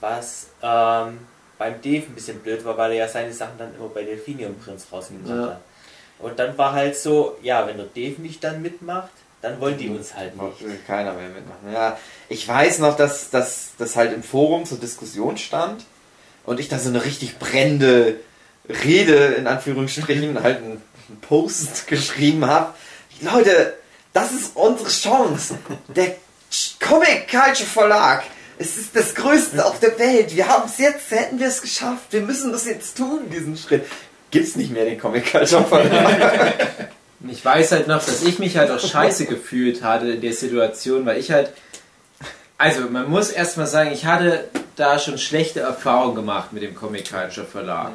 Was 0.00 0.48
ähm, 0.62 1.18
beim 1.62 1.80
Dave 1.80 2.06
ein 2.08 2.14
bisschen 2.16 2.40
blöd 2.40 2.64
war, 2.64 2.76
weil 2.76 2.90
er 2.92 2.98
ja 2.98 3.08
seine 3.08 3.32
Sachen 3.32 3.56
dann 3.56 3.72
immer 3.76 3.88
bei 3.88 4.02
Delphinium 4.02 4.56
Prince 4.58 4.86
rausgebracht 4.90 5.28
Ja. 5.30 5.46
hat. 5.46 5.60
Und 6.18 6.36
dann 6.38 6.58
war 6.58 6.72
halt 6.72 6.96
so, 6.96 7.36
ja, 7.40 7.66
wenn 7.68 7.76
der 7.76 7.86
Dave 7.86 8.20
nicht 8.20 8.42
dann 8.42 8.62
mitmacht, 8.62 9.10
dann 9.42 9.60
wollen 9.60 9.78
die 9.78 9.88
uns 9.88 10.14
halt 10.16 10.40
nicht. 10.40 10.86
keiner 10.86 11.12
mehr 11.12 11.28
mitmachen. 11.28 11.72
Ja, 11.72 11.96
ich 12.28 12.46
weiß 12.48 12.80
noch, 12.80 12.96
dass 12.96 13.30
das 13.30 13.70
halt 13.96 14.12
im 14.12 14.24
Forum 14.24 14.64
zur 14.64 14.78
Diskussion 14.78 15.36
stand 15.38 15.84
und 16.44 16.58
ich 16.58 16.68
da 16.68 16.78
so 16.80 16.88
eine 16.88 17.04
richtig 17.04 17.38
brennende 17.38 18.16
Rede 18.84 19.14
in 19.38 19.46
Anführungsstrichen, 19.46 20.42
halt 20.42 20.56
einen 20.58 20.82
einen 21.08 21.20
Post 21.20 21.86
geschrieben 21.88 22.46
habe. 22.46 22.74
Leute, 23.20 23.74
das 24.12 24.32
ist 24.32 24.56
unsere 24.56 24.88
Chance. 24.88 25.58
Der 25.94 26.14
Comic 26.80 27.28
Culture 27.30 27.68
Verlag. 27.68 28.24
Es 28.62 28.76
ist 28.76 28.94
das 28.94 29.16
Größte 29.16 29.66
auf 29.66 29.80
der 29.80 29.98
Welt. 29.98 30.36
Wir 30.36 30.46
haben 30.46 30.66
es 30.66 30.78
jetzt, 30.78 31.10
hätten 31.10 31.40
wir 31.40 31.48
es 31.48 31.60
geschafft. 31.60 32.04
Wir 32.12 32.20
müssen 32.20 32.52
das 32.52 32.64
jetzt 32.64 32.96
tun, 32.96 33.22
diesen 33.28 33.56
Schritt. 33.56 33.84
Gibt's 34.30 34.54
nicht 34.54 34.70
mehr 34.70 34.84
den 34.84 35.00
Comic 35.00 35.32
Culture 35.32 35.64
Verlag. 35.68 36.92
Ich 37.28 37.44
weiß 37.44 37.72
halt 37.72 37.88
noch, 37.88 38.04
dass 38.04 38.22
ich 38.22 38.38
mich 38.38 38.56
halt 38.56 38.70
auch 38.70 38.78
scheiße 38.78 39.26
gefühlt 39.26 39.82
hatte 39.82 40.12
in 40.12 40.20
der 40.20 40.32
Situation, 40.32 41.04
weil 41.06 41.18
ich 41.18 41.32
halt. 41.32 41.52
Also, 42.62 42.82
man 42.82 43.10
muss 43.10 43.30
erstmal 43.30 43.66
sagen, 43.66 43.90
ich 43.92 44.06
hatte 44.06 44.44
da 44.76 44.96
schon 45.00 45.18
schlechte 45.18 45.58
Erfahrungen 45.58 46.14
gemacht 46.14 46.52
mit 46.52 46.62
dem 46.62 46.76
Comic 46.76 47.10
Culture 47.10 47.44
Verlag. 47.44 47.90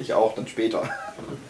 ich 0.00 0.14
auch, 0.14 0.34
dann 0.34 0.48
später. 0.48 0.82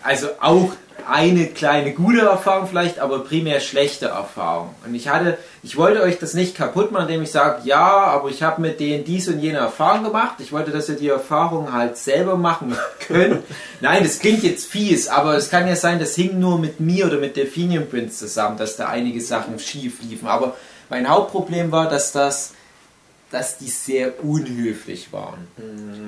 Also 0.02 0.26
auch 0.40 0.72
eine 1.08 1.46
kleine 1.46 1.92
gute 1.92 2.22
Erfahrung 2.22 2.66
vielleicht, 2.66 2.98
aber 2.98 3.20
primär 3.20 3.60
schlechte 3.60 4.06
Erfahrung. 4.06 4.74
Und 4.84 4.96
ich 4.96 5.08
hatte, 5.08 5.38
ich 5.62 5.76
wollte 5.76 6.02
euch 6.02 6.18
das 6.18 6.34
nicht 6.34 6.56
kaputt 6.56 6.90
machen, 6.90 7.06
indem 7.06 7.22
ich 7.22 7.30
sage, 7.30 7.60
ja, 7.62 7.78
aber 7.78 8.28
ich 8.28 8.42
habe 8.42 8.60
mit 8.60 8.80
denen 8.80 9.04
dies 9.04 9.28
und 9.28 9.38
jene 9.38 9.58
Erfahrung 9.58 10.02
gemacht. 10.02 10.38
Ich 10.40 10.50
wollte, 10.50 10.72
dass 10.72 10.88
ihr 10.88 10.96
die 10.96 11.10
Erfahrung 11.10 11.72
halt 11.72 11.96
selber 11.96 12.36
machen 12.36 12.76
könnt. 13.06 13.44
Nein, 13.80 14.02
das 14.02 14.18
klingt 14.18 14.42
jetzt 14.42 14.66
fies, 14.68 15.06
aber 15.06 15.36
es 15.36 15.48
kann 15.48 15.68
ja 15.68 15.76
sein, 15.76 16.00
das 16.00 16.16
hing 16.16 16.40
nur 16.40 16.58
mit 16.58 16.80
mir 16.80 17.06
oder 17.06 17.18
mit 17.18 17.36
Delphinium 17.36 17.86
Prince 17.86 18.18
zusammen, 18.18 18.58
dass 18.58 18.74
da 18.74 18.88
einige 18.88 19.20
Sachen 19.20 19.60
schief 19.60 20.02
liefen. 20.02 20.26
Aber 20.26 20.56
mein 20.88 21.08
Hauptproblem 21.08 21.72
war, 21.72 21.88
dass 21.88 22.12
das 22.12 22.54
dass 23.30 23.58
die 23.58 23.68
sehr 23.68 24.24
unhöflich 24.24 25.12
waren. 25.12 25.48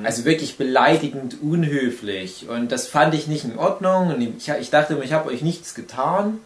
Also 0.04 0.24
wirklich 0.24 0.56
beleidigend 0.56 1.42
unhöflich. 1.42 2.48
Und 2.48 2.72
das 2.72 2.86
fand 2.86 3.14
ich 3.14 3.26
nicht 3.26 3.44
in 3.44 3.58
Ordnung. 3.58 4.14
Und 4.14 4.22
ich, 4.22 4.48
ich 4.48 4.70
dachte 4.70 4.98
ich 5.02 5.12
habe 5.12 5.28
euch 5.28 5.42
nichts 5.42 5.74
getan. 5.74 6.40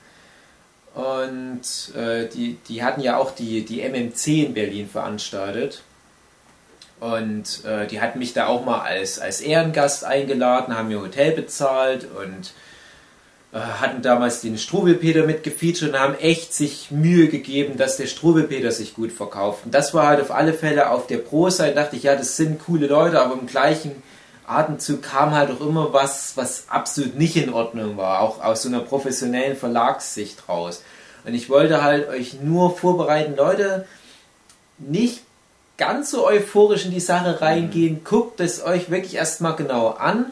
Und 0.94 1.94
äh, 1.96 2.28
die, 2.28 2.58
die 2.68 2.82
hatten 2.82 3.00
ja 3.00 3.18
auch 3.18 3.32
die, 3.32 3.64
die 3.64 3.82
MMC 3.82 4.46
in 4.46 4.54
Berlin 4.54 4.88
veranstaltet. 4.88 5.82
Und 6.98 7.64
äh, 7.64 7.86
die 7.86 8.00
hatten 8.00 8.18
mich 8.18 8.32
da 8.32 8.46
auch 8.46 8.64
mal 8.64 8.80
als, 8.80 9.18
als 9.18 9.40
Ehrengast 9.40 10.04
eingeladen, 10.04 10.76
haben 10.76 10.88
mir 10.88 11.00
Hotel 11.00 11.32
bezahlt 11.32 12.06
und 12.16 12.52
hatten 13.54 14.02
damals 14.02 14.40
den 14.40 14.58
Strubelpeter 14.58 15.24
mitgefeatured 15.24 15.92
und 15.92 15.98
haben 15.98 16.16
echt 16.16 16.52
sich 16.52 16.90
Mühe 16.90 17.28
gegeben, 17.28 17.76
dass 17.76 17.96
der 17.96 18.06
Strubelpeter 18.06 18.72
sich 18.72 18.94
gut 18.94 19.12
verkauft. 19.12 19.64
Und 19.64 19.74
das 19.74 19.94
war 19.94 20.08
halt 20.08 20.20
auf 20.20 20.32
alle 20.32 20.52
Fälle 20.52 20.90
auf 20.90 21.06
der 21.06 21.18
Pro-Seite, 21.18 21.76
dachte 21.76 21.94
ich, 21.94 22.02
ja, 22.02 22.16
das 22.16 22.36
sind 22.36 22.64
coole 22.64 22.88
Leute, 22.88 23.20
aber 23.20 23.34
im 23.34 23.46
gleichen 23.46 24.02
Atemzug 24.46 25.02
kam 25.02 25.30
halt 25.30 25.50
auch 25.52 25.60
immer 25.60 25.92
was, 25.92 26.36
was 26.36 26.68
absolut 26.68 27.16
nicht 27.16 27.36
in 27.36 27.52
Ordnung 27.52 27.96
war, 27.96 28.20
auch 28.20 28.42
aus 28.42 28.62
so 28.62 28.68
einer 28.68 28.80
professionellen 28.80 29.56
Verlagssicht 29.56 30.48
raus. 30.48 30.82
Und 31.24 31.34
ich 31.34 31.48
wollte 31.48 31.82
halt 31.82 32.08
euch 32.08 32.40
nur 32.40 32.76
vorbereiten, 32.76 33.36
Leute, 33.36 33.86
nicht 34.78 35.22
ganz 35.76 36.10
so 36.10 36.26
euphorisch 36.26 36.84
in 36.86 36.90
die 36.90 37.00
Sache 37.00 37.40
reingehen, 37.40 38.02
guckt 38.02 38.40
es 38.40 38.64
euch 38.64 38.90
wirklich 38.90 39.14
erstmal 39.14 39.54
genau 39.54 39.90
an. 39.90 40.26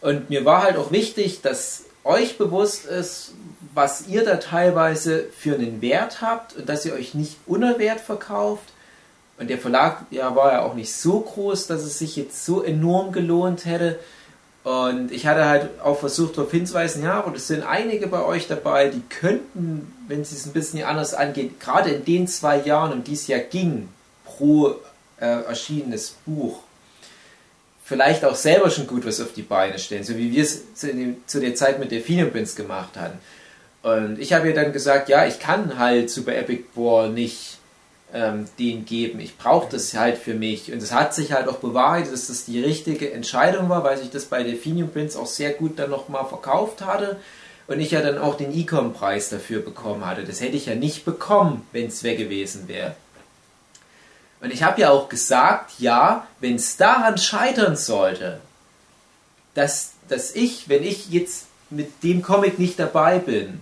Und 0.00 0.28
mir 0.28 0.44
war 0.44 0.64
halt 0.64 0.76
auch 0.76 0.90
wichtig, 0.90 1.40
dass 1.40 1.84
euch 2.04 2.38
bewusst 2.38 2.86
ist, 2.86 3.32
was 3.74 4.06
ihr 4.06 4.24
da 4.24 4.36
teilweise 4.36 5.24
für 5.36 5.54
einen 5.54 5.82
Wert 5.82 6.20
habt 6.20 6.54
und 6.56 6.68
dass 6.68 6.86
ihr 6.86 6.94
euch 6.94 7.14
nicht 7.14 7.36
unter 7.46 7.78
Wert 7.78 8.00
verkauft. 8.00 8.72
Und 9.38 9.50
der 9.50 9.58
Verlag 9.58 10.06
ja, 10.10 10.36
war 10.36 10.52
ja 10.52 10.62
auch 10.62 10.74
nicht 10.74 10.94
so 10.94 11.20
groß, 11.20 11.66
dass 11.66 11.82
es 11.82 11.98
sich 11.98 12.14
jetzt 12.14 12.44
so 12.44 12.62
enorm 12.62 13.10
gelohnt 13.10 13.64
hätte. 13.64 13.98
Und 14.62 15.12
ich 15.12 15.26
hatte 15.26 15.46
halt 15.46 15.80
auch 15.82 15.98
versucht 15.98 16.38
darauf 16.38 16.50
hinzuweisen, 16.50 17.02
ja, 17.02 17.14
aber 17.14 17.34
es 17.34 17.48
sind 17.48 17.64
einige 17.64 18.06
bei 18.06 18.24
euch 18.24 18.46
dabei, 18.46 18.88
die 18.88 19.02
könnten, 19.10 19.92
wenn 20.08 20.24
sie 20.24 20.36
es 20.36 20.46
ein 20.46 20.52
bisschen 20.52 20.82
anders 20.84 21.12
angeht, 21.12 21.60
gerade 21.60 21.90
in 21.90 22.04
den 22.04 22.28
zwei 22.28 22.60
Jahren, 22.60 22.92
um 22.92 23.04
die 23.04 23.12
es 23.12 23.26
ja 23.26 23.38
ging, 23.38 23.88
pro 24.24 24.76
äh, 25.20 25.26
erschienenes 25.26 26.16
Buch, 26.24 26.60
vielleicht 27.84 28.24
auch 28.24 28.34
selber 28.34 28.70
schon 28.70 28.86
gut 28.86 29.06
was 29.06 29.20
auf 29.20 29.34
die 29.34 29.42
Beine 29.42 29.78
stellen, 29.78 30.04
so 30.04 30.16
wie 30.16 30.32
wir 30.32 30.42
es 30.42 30.74
zu, 30.74 30.88
zu 31.26 31.40
der 31.40 31.54
Zeit 31.54 31.78
mit 31.78 31.90
Delphinium 31.90 32.30
Prince 32.30 32.56
gemacht 32.56 32.96
hatten. 32.96 33.18
Und 33.82 34.18
ich 34.18 34.32
habe 34.32 34.48
ihr 34.48 34.54
dann 34.54 34.72
gesagt, 34.72 35.10
ja, 35.10 35.26
ich 35.26 35.38
kann 35.38 35.78
halt 35.78 36.08
Super 36.08 36.34
Epic 36.34 36.64
War 36.74 37.08
nicht 37.08 37.58
ähm, 38.14 38.46
den 38.58 38.86
geben. 38.86 39.20
Ich 39.20 39.36
brauche 39.36 39.70
das 39.70 39.92
halt 39.92 40.16
für 40.16 40.32
mich. 40.32 40.72
Und 40.72 40.82
es 40.82 40.92
hat 40.92 41.14
sich 41.14 41.32
halt 41.32 41.48
auch 41.48 41.58
bewahrheitet, 41.58 42.14
dass 42.14 42.28
das 42.28 42.46
die 42.46 42.62
richtige 42.62 43.12
Entscheidung 43.12 43.68
war, 43.68 43.84
weil 43.84 44.00
ich 44.00 44.08
das 44.08 44.24
bei 44.24 44.42
Delphinium 44.42 44.88
Prince 44.88 45.18
auch 45.18 45.26
sehr 45.26 45.52
gut 45.52 45.78
dann 45.78 45.90
nochmal 45.90 46.24
verkauft 46.24 46.80
hatte. 46.80 47.18
Und 47.66 47.80
ich 47.80 47.90
ja 47.90 48.00
dann 48.00 48.18
auch 48.18 48.36
den 48.36 48.54
Ecom-Preis 48.54 49.28
dafür 49.28 49.60
bekommen 49.60 50.06
hatte. 50.06 50.24
Das 50.24 50.40
hätte 50.40 50.56
ich 50.56 50.66
ja 50.66 50.74
nicht 50.74 51.04
bekommen, 51.04 51.66
wenn 51.72 51.88
es 51.88 52.02
weg 52.02 52.16
gewesen 52.16 52.68
wäre. 52.68 52.94
Und 54.40 54.52
ich 54.52 54.62
habe 54.62 54.80
ja 54.80 54.90
auch 54.90 55.08
gesagt, 55.08 55.72
ja, 55.78 56.26
wenn 56.40 56.56
es 56.56 56.76
daran 56.76 57.18
scheitern 57.18 57.76
sollte, 57.76 58.40
dass, 59.54 59.92
dass 60.08 60.34
ich, 60.34 60.68
wenn 60.68 60.82
ich 60.82 61.10
jetzt 61.10 61.46
mit 61.70 62.02
dem 62.02 62.22
Comic 62.22 62.58
nicht 62.58 62.78
dabei 62.78 63.18
bin, 63.18 63.60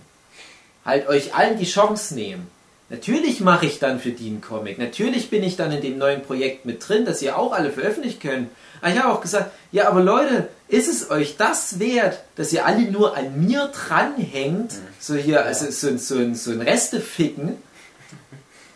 halt 0.85 1.07
euch 1.07 1.33
allen 1.35 1.57
die 1.57 1.65
Chance 1.65 2.15
nehme. 2.15 2.43
Natürlich 2.89 3.39
mache 3.39 3.65
ich 3.65 3.79
dann 3.79 3.99
für 3.99 4.11
die 4.11 4.27
einen 4.27 4.41
Comic. 4.41 4.77
Natürlich 4.77 5.29
bin 5.29 5.41
ich 5.41 5.55
dann 5.55 5.71
in 5.71 5.81
dem 5.81 5.97
neuen 5.97 6.21
Projekt 6.21 6.65
mit 6.65 6.87
drin, 6.87 7.05
dass 7.05 7.21
ihr 7.21 7.37
auch 7.37 7.53
alle 7.53 7.71
veröffentlichen 7.71 8.19
könnt. 8.19 8.49
Aber 8.81 8.91
ich 8.91 8.99
habe 8.99 9.13
auch 9.13 9.21
gesagt, 9.21 9.51
ja, 9.71 9.87
aber 9.87 10.01
Leute, 10.01 10.49
ist 10.67 10.89
es 10.89 11.09
euch 11.09 11.37
das 11.37 11.79
wert, 11.79 12.19
dass 12.35 12.51
ihr 12.53 12.65
alle 12.65 12.81
nur 12.91 13.17
an 13.17 13.47
mir 13.47 13.71
dranhängt? 13.73 14.73
So 14.99 15.15
hier, 15.15 15.43
also 15.43 15.71
so, 15.71 15.97
so, 15.97 16.33
so 16.33 16.51
ein 16.51 16.61
Resteficken. 16.61 17.57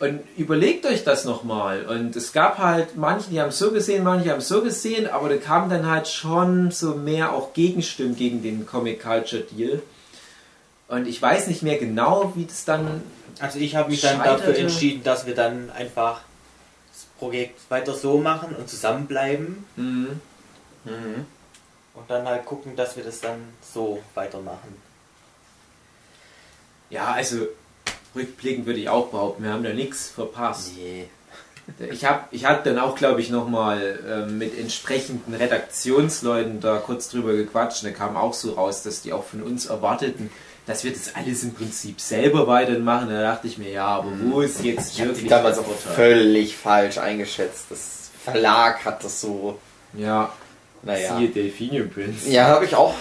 Und 0.00 0.20
überlegt 0.36 0.86
euch 0.86 1.02
das 1.02 1.24
nochmal. 1.24 1.84
Und 1.86 2.14
es 2.14 2.32
gab 2.32 2.58
halt 2.58 2.96
manche, 2.96 3.30
die 3.30 3.40
haben 3.40 3.48
es 3.48 3.58
so 3.58 3.72
gesehen, 3.72 4.04
manche 4.04 4.30
haben 4.30 4.38
es 4.38 4.46
so 4.48 4.62
gesehen, 4.62 5.08
aber 5.08 5.28
da 5.28 5.36
kamen 5.38 5.68
dann 5.70 5.86
halt 5.90 6.06
schon 6.06 6.70
so 6.70 6.94
mehr 6.94 7.32
auch 7.32 7.52
Gegenstimmen 7.52 8.14
gegen 8.14 8.40
den 8.42 8.64
Comic 8.64 9.02
Culture 9.02 9.42
Deal. 9.42 9.82
Und 10.86 11.08
ich 11.08 11.20
weiß 11.20 11.48
nicht 11.48 11.62
mehr 11.64 11.78
genau, 11.78 12.32
wie 12.36 12.44
das 12.44 12.64
dann. 12.64 13.02
Also 13.40 13.58
ich 13.58 13.74
habe 13.74 13.90
mich 13.90 14.00
dann 14.00 14.18
Scheiterte. 14.18 14.46
dafür 14.46 14.58
entschieden, 14.58 15.02
dass 15.02 15.26
wir 15.26 15.34
dann 15.34 15.70
einfach 15.70 16.20
das 16.92 17.04
Projekt 17.18 17.60
weiter 17.68 17.92
so 17.94 18.18
machen 18.18 18.54
und 18.56 18.68
zusammenbleiben 18.68 19.64
Mhm. 19.76 20.20
Mhm. 20.84 21.26
und 21.94 22.08
dann 22.08 22.24
halt 22.26 22.46
gucken, 22.46 22.76
dass 22.76 22.96
wir 22.96 23.02
das 23.04 23.20
dann 23.20 23.40
so 23.62 24.00
weitermachen. 24.14 24.76
Ja, 26.90 27.12
also 27.12 27.48
rückblickend 28.14 28.66
würde 28.66 28.80
ich 28.80 28.88
auch 28.88 29.08
behaupten, 29.08 29.44
wir 29.44 29.52
haben 29.52 29.64
da 29.64 29.72
nichts 29.72 30.08
verpasst. 30.08 30.72
Nee. 30.76 31.06
Ich 31.90 32.04
habe 32.06 32.20
ich 32.30 32.46
hab 32.46 32.64
dann 32.64 32.78
auch, 32.78 32.94
glaube 32.96 33.20
ich, 33.20 33.28
nochmal 33.28 33.98
ähm, 34.08 34.38
mit 34.38 34.58
entsprechenden 34.58 35.34
Redaktionsleuten 35.34 36.60
da 36.60 36.78
kurz 36.78 37.10
drüber 37.10 37.34
gequatscht. 37.34 37.84
Und 37.84 37.92
da 37.92 37.96
kam 37.96 38.16
auch 38.16 38.32
so 38.32 38.52
raus, 38.54 38.82
dass 38.82 39.02
die 39.02 39.12
auch 39.12 39.24
von 39.24 39.42
uns 39.42 39.66
erwarteten, 39.66 40.30
dass 40.66 40.84
wir 40.84 40.92
das 40.92 41.14
alles 41.14 41.42
im 41.42 41.52
Prinzip 41.54 42.00
selber 42.00 42.46
weitermachen. 42.46 43.10
Da 43.10 43.20
dachte 43.22 43.48
ich 43.48 43.58
mir, 43.58 43.70
ja, 43.70 43.86
aber 43.86 44.10
wo 44.22 44.40
ist 44.40 44.62
jetzt 44.64 44.94
Ich 44.98 45.04
wirklich 45.04 45.28
damals 45.28 45.56
der 45.58 45.64
auch 45.66 45.68
Vorteil? 45.68 45.94
völlig 45.94 46.56
falsch 46.56 46.96
eingeschätzt. 46.98 47.66
Das 47.68 48.10
Verlag 48.24 48.84
hat 48.86 49.04
das 49.04 49.20
so, 49.20 49.58
Ja, 49.92 50.32
naja. 50.82 51.16
siehe 51.18 51.28
Delphinium 51.28 51.90
Prince. 51.90 52.30
Ja, 52.30 52.46
habe 52.46 52.64
ich 52.64 52.74
auch 52.74 52.94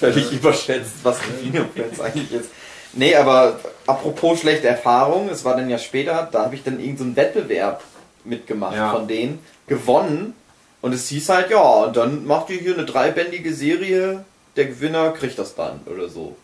völlig 0.00 0.32
überschätzt, 0.32 0.92
was 1.02 1.18
Delphinium 1.20 1.68
Prince 1.72 2.02
eigentlich 2.02 2.32
ist. 2.32 2.48
Nee, 2.94 3.14
aber 3.14 3.60
apropos 3.86 4.40
schlechte 4.40 4.66
Erfahrungen, 4.68 5.28
es 5.28 5.44
war 5.44 5.56
dann 5.56 5.68
ja 5.70 5.78
später, 5.78 6.28
da 6.30 6.44
habe 6.44 6.54
ich 6.54 6.62
dann 6.64 6.80
irgendeinen 6.80 7.10
so 7.10 7.16
Wettbewerb 7.16 7.82
mitgemacht 8.24 8.76
Ja. 8.76 8.92
von 8.92 9.06
denen, 9.06 9.40
gewonnen 9.66 10.34
und 10.80 10.94
es 10.94 11.08
hieß 11.08 11.28
halt, 11.28 11.50
ja, 11.50 11.60
und 11.60 11.96
dann 11.96 12.26
macht 12.26 12.50
ihr 12.50 12.58
hier 12.60 12.74
eine 12.74 12.84
dreibändige 12.86 13.52
Serie, 13.52 14.24
der 14.56 14.66
Gewinner 14.66 15.10
kriegt 15.12 15.38
das 15.38 15.54
dann 15.54 15.80
oder 15.86 16.08
so. 16.08 16.36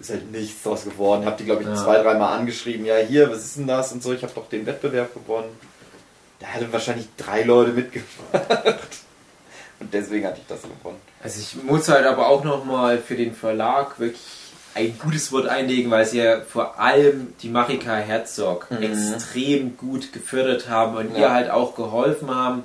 Ist 0.00 0.10
halt 0.10 0.30
nichts 0.30 0.62
draus 0.62 0.84
geworden. 0.84 1.26
Hab 1.26 1.38
die, 1.38 1.44
glaube 1.44 1.62
ich, 1.62 1.68
Ja. 1.68 1.74
zwei, 1.74 1.98
dreimal 2.00 2.38
angeschrieben, 2.38 2.86
ja, 2.86 2.96
hier, 2.98 3.28
was 3.30 3.38
ist 3.44 3.56
denn 3.56 3.66
das 3.66 3.90
und 3.92 4.02
so, 4.02 4.12
ich 4.12 4.22
habe 4.22 4.32
doch 4.32 4.48
den 4.48 4.64
Wettbewerb 4.64 5.12
gewonnen. 5.12 5.48
Da 6.38 6.46
hatten 6.46 6.72
wahrscheinlich 6.72 7.08
drei 7.16 7.42
Leute 7.42 7.72
mitgemacht. 7.72 8.06
Und 9.80 9.92
deswegen 9.92 10.26
hatte 10.26 10.38
ich 10.40 10.46
das 10.46 10.62
gewonnen. 10.62 11.00
Also 11.22 11.40
ich 11.40 11.62
muss 11.64 11.88
halt 11.88 12.06
aber 12.06 12.28
auch 12.28 12.44
nochmal 12.44 12.98
für 12.98 13.16
den 13.16 13.34
Verlag 13.34 13.98
wirklich 13.98 14.22
ein 14.78 14.98
gutes 14.98 15.30
Wort 15.32 15.46
einlegen, 15.46 15.90
weil 15.90 16.04
sie 16.06 16.18
ja 16.18 16.40
vor 16.40 16.78
allem 16.78 17.34
die 17.42 17.48
Marika 17.48 17.96
Herzog 17.96 18.70
Mhm. 18.70 18.82
extrem 18.82 19.76
gut 19.76 20.12
gefördert 20.12 20.68
haben 20.68 20.96
und 20.96 21.12
Ja. 21.14 21.18
ihr 21.20 21.32
halt 21.32 21.50
auch 21.50 21.74
geholfen 21.74 22.30
haben, 22.34 22.62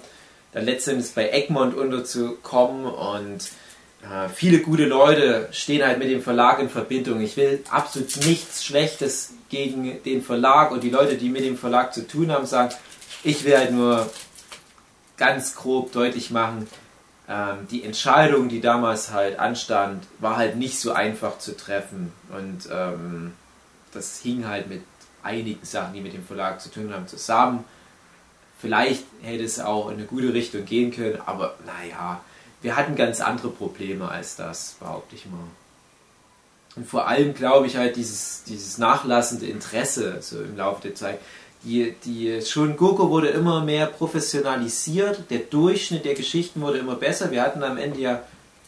dann 0.54 0.66
letztendlich 0.66 1.12
bei 1.14 1.30
Egmont 1.30 1.76
unterzukommen 1.76 2.86
und 2.86 3.40
äh, 4.04 4.30
viele 4.34 4.60
gute 4.60 4.86
Leute 4.86 5.48
stehen 5.52 5.84
halt 5.86 5.98
mit 5.98 6.10
dem 6.10 6.22
Verlag 6.22 6.60
in 6.60 6.70
Verbindung. 6.70 7.22
Ich 7.22 7.38
will 7.38 7.64
absolut 7.72 8.16
nichts 8.26 8.64
Schlechtes 8.64 9.34
gegen 9.50 10.04
den 10.04 10.22
Verlag 10.22 10.72
und 10.72 10.84
die 10.84 10.90
Leute, 10.90 11.16
die 11.16 11.30
mit 11.30 11.44
dem 11.46 11.58
Verlag 11.58 11.94
zu 11.94 12.06
tun 12.08 12.32
haben, 12.32 12.46
sagen. 12.46 12.74
Ich 13.24 13.46
will 13.46 13.58
halt 13.58 13.72
nur 13.72 14.10
ganz 15.18 15.56
grob 15.56 15.92
deutlich 15.94 16.32
machen, 16.32 16.68
ähm, 17.34 17.68
die 17.72 17.84
Entscheidung, 17.84 18.48
die 18.48 18.62
damals 18.62 19.12
halt 19.12 19.40
anstand, 19.40 20.06
war 20.20 20.38
halt 20.38 20.56
nicht 20.56 20.80
so 20.80 20.92
einfach 20.92 21.40
zu 21.40 21.58
treffen. 21.58 22.14
Und 22.30 22.70
ähm, 22.72 23.34
das 23.92 24.20
hing 24.20 24.48
halt 24.48 24.70
mit 24.70 24.84
einigen 25.24 25.66
Sachen, 25.66 25.94
die 25.94 26.02
mit 26.02 26.14
dem 26.14 26.24
Verlag 26.24 26.62
zu 26.62 26.70
tun 26.70 26.94
haben, 26.94 27.08
zusammen. 27.08 27.64
Vielleicht 28.60 29.06
hätte 29.24 29.44
es 29.44 29.60
auch 29.60 29.90
in 29.90 29.96
eine 29.96 30.06
gute 30.06 30.34
Richtung 30.34 30.66
gehen 30.66 30.92
können, 30.92 31.20
aber 31.26 31.56
naja, 31.66 32.22
wir 32.62 32.76
hatten 32.76 32.96
ganz 32.96 33.20
andere 33.20 33.50
Probleme 33.50 34.10
als 34.10 34.36
das, 34.36 34.76
behaupte 34.80 35.16
ich 35.16 35.26
mal. 35.26 35.40
Und 36.76 36.88
vor 36.88 37.08
allem 37.08 37.34
glaube 37.34 37.68
ich 37.68 37.78
halt 37.78 37.96
dieses, 37.96 38.44
dieses 38.44 38.78
nachlassende 38.78 39.48
Interesse 39.48 40.22
so 40.22 40.42
im 40.42 40.56
Laufe 40.56 40.84
der 40.84 40.96
Zeit. 40.96 41.20
Die, 41.64 41.96
die 42.04 42.42
schon 42.42 42.76
Goku 42.76 43.10
wurde 43.10 43.30
immer 43.30 43.64
mehr 43.64 43.86
professionalisiert, 43.86 45.30
der 45.30 45.40
Durchschnitt 45.40 46.04
der 46.04 46.14
Geschichten 46.14 46.60
wurde 46.62 46.80
immer 46.80 46.96
besser. 46.96 47.32
Wir 47.32 47.42
hatten 47.42 47.64
am 47.64 47.78
Ende 47.78 48.02
ja, 48.02 48.22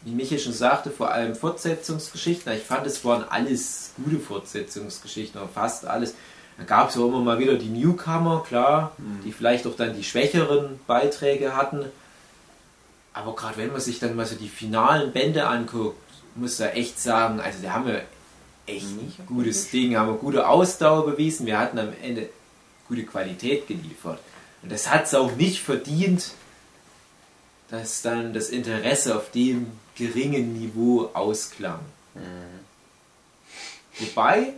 wie 0.03 0.11
Michael 0.11 0.39
schon 0.39 0.53
sagte, 0.53 0.91
vor 0.91 1.11
allem 1.11 1.35
Fortsetzungsgeschichten. 1.35 2.53
Ich 2.53 2.63
fand, 2.63 2.87
es 2.87 3.03
waren 3.03 3.25
alles 3.29 3.91
gute 3.97 4.19
Fortsetzungsgeschichten, 4.19 5.41
oder 5.41 5.49
fast 5.49 5.85
alles. 5.85 6.15
Da 6.57 6.63
gab 6.63 6.89
es 6.89 6.97
auch 6.97 7.07
immer 7.07 7.19
mal 7.19 7.37
wieder 7.37 7.55
die 7.55 7.67
Newcomer, 7.67 8.43
klar, 8.47 8.93
die 9.25 9.33
vielleicht 9.33 9.67
auch 9.67 9.75
dann 9.75 9.93
die 9.93 10.05
schwächeren 10.05 10.79
Beiträge 10.87 11.57
hatten. 11.57 11.85
Aber 13.11 13.35
gerade 13.35 13.57
wenn 13.57 13.73
man 13.73 13.81
sich 13.81 13.99
dann 13.99 14.15
mal 14.15 14.25
so 14.25 14.35
die 14.35 14.47
finalen 14.47 15.11
Bände 15.11 15.47
anguckt, 15.47 15.97
muss 16.35 16.57
da 16.57 16.67
echt 16.67 16.99
sagen, 16.99 17.41
also 17.41 17.59
da 17.61 17.73
haben 17.73 17.87
wir 17.87 18.03
echt 18.67 18.85
ein 18.85 19.13
gutes 19.27 19.69
Ding, 19.69 19.97
haben 19.97 20.09
wir 20.09 20.17
gute 20.17 20.47
Ausdauer 20.47 21.05
bewiesen, 21.05 21.45
wir 21.45 21.59
hatten 21.59 21.77
am 21.77 21.89
Ende 22.01 22.29
gute 22.87 23.03
Qualität 23.03 23.67
geliefert. 23.67 24.19
Und 24.61 24.71
das 24.71 24.89
hat 24.89 25.05
es 25.05 25.13
auch 25.13 25.31
nicht 25.33 25.61
verdient, 25.61 26.31
dass 27.69 28.01
dann 28.01 28.33
das 28.33 28.49
Interesse 28.49 29.15
auf 29.15 29.31
dem 29.31 29.71
geringen 29.95 30.53
Niveau 30.59 31.09
ausklang. 31.13 31.79
Wobei, 33.99 34.53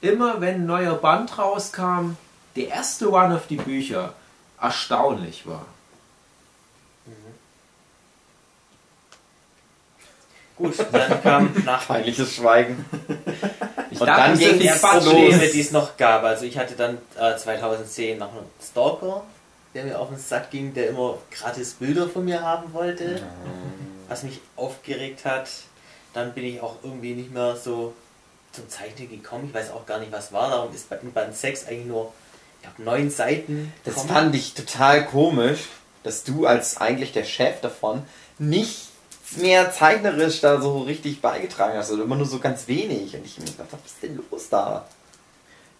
immer 0.00 0.40
wenn 0.40 0.56
ein 0.56 0.66
neuer 0.66 0.94
Band 0.94 1.38
rauskam, 1.38 2.16
der 2.56 2.68
erste 2.68 3.10
One 3.10 3.36
auf 3.36 3.46
die 3.46 3.56
Bücher 3.56 4.14
erstaunlich 4.60 5.46
war. 5.46 5.66
Gut, 10.62 10.74
dann 10.92 11.22
kam 11.22 11.62
nach 11.64 11.86
Peinliches 11.86 12.34
Schweigen. 12.36 12.84
Ich 13.90 14.00
Und 14.00 14.06
dann 14.06 14.38
ging 14.38 14.58
reden. 14.58 14.80
Probleme, 14.80 15.48
die 15.48 15.60
es 15.60 15.72
noch 15.72 15.96
gab. 15.96 16.22
Also 16.22 16.44
ich 16.44 16.56
hatte 16.56 16.74
dann 16.74 16.98
äh, 17.18 17.36
2010 17.36 18.18
noch 18.18 18.30
einen 18.30 18.46
Stalker, 18.62 19.24
der 19.74 19.84
mir 19.84 19.98
auf 19.98 20.08
den 20.08 20.18
Sack 20.18 20.50
ging, 20.50 20.72
der 20.72 20.90
immer 20.90 21.18
gratis 21.30 21.74
Bilder 21.74 22.08
von 22.08 22.24
mir 22.24 22.42
haben 22.42 22.72
wollte, 22.72 23.22
was 24.08 24.22
mich 24.22 24.40
aufgeregt 24.56 25.24
hat. 25.24 25.48
Dann 26.14 26.32
bin 26.32 26.44
ich 26.44 26.60
auch 26.60 26.76
irgendwie 26.82 27.14
nicht 27.14 27.32
mehr 27.32 27.56
so 27.56 27.94
zum 28.52 28.68
Zeichnen 28.68 29.10
gekommen. 29.10 29.46
Ich 29.48 29.54
weiß 29.54 29.72
auch 29.72 29.84
gar 29.84 29.98
nicht, 29.98 30.12
was 30.12 30.32
war. 30.32 30.50
Darum 30.50 30.74
ist 30.74 30.88
bei 30.88 30.96
in 30.96 31.12
Band 31.12 31.36
6 31.36 31.66
eigentlich 31.66 31.86
nur 31.86 32.12
ich 32.60 32.68
hab 32.68 32.78
neun 32.78 33.10
Seiten. 33.10 33.72
Das 33.84 33.94
Comic. 33.94 34.12
fand 34.12 34.34
ich 34.36 34.54
total 34.54 35.06
komisch, 35.06 35.64
dass 36.04 36.22
du 36.22 36.46
als 36.46 36.76
eigentlich 36.76 37.12
der 37.12 37.24
Chef 37.24 37.60
davon 37.60 38.04
nicht 38.38 38.91
mehr 39.36 39.72
zeichnerisch 39.72 40.40
da 40.40 40.60
so 40.60 40.80
richtig 40.80 41.20
beigetragen 41.20 41.76
hast. 41.76 41.90
Oder 41.92 42.04
immer 42.04 42.16
nur 42.16 42.26
so 42.26 42.38
ganz 42.38 42.68
wenig. 42.68 43.14
Und 43.14 43.24
ich 43.24 43.38
mir 43.38 43.46
gedacht, 43.46 43.68
was 43.70 43.92
ist 43.92 44.02
denn 44.02 44.20
los 44.30 44.48
da? 44.48 44.84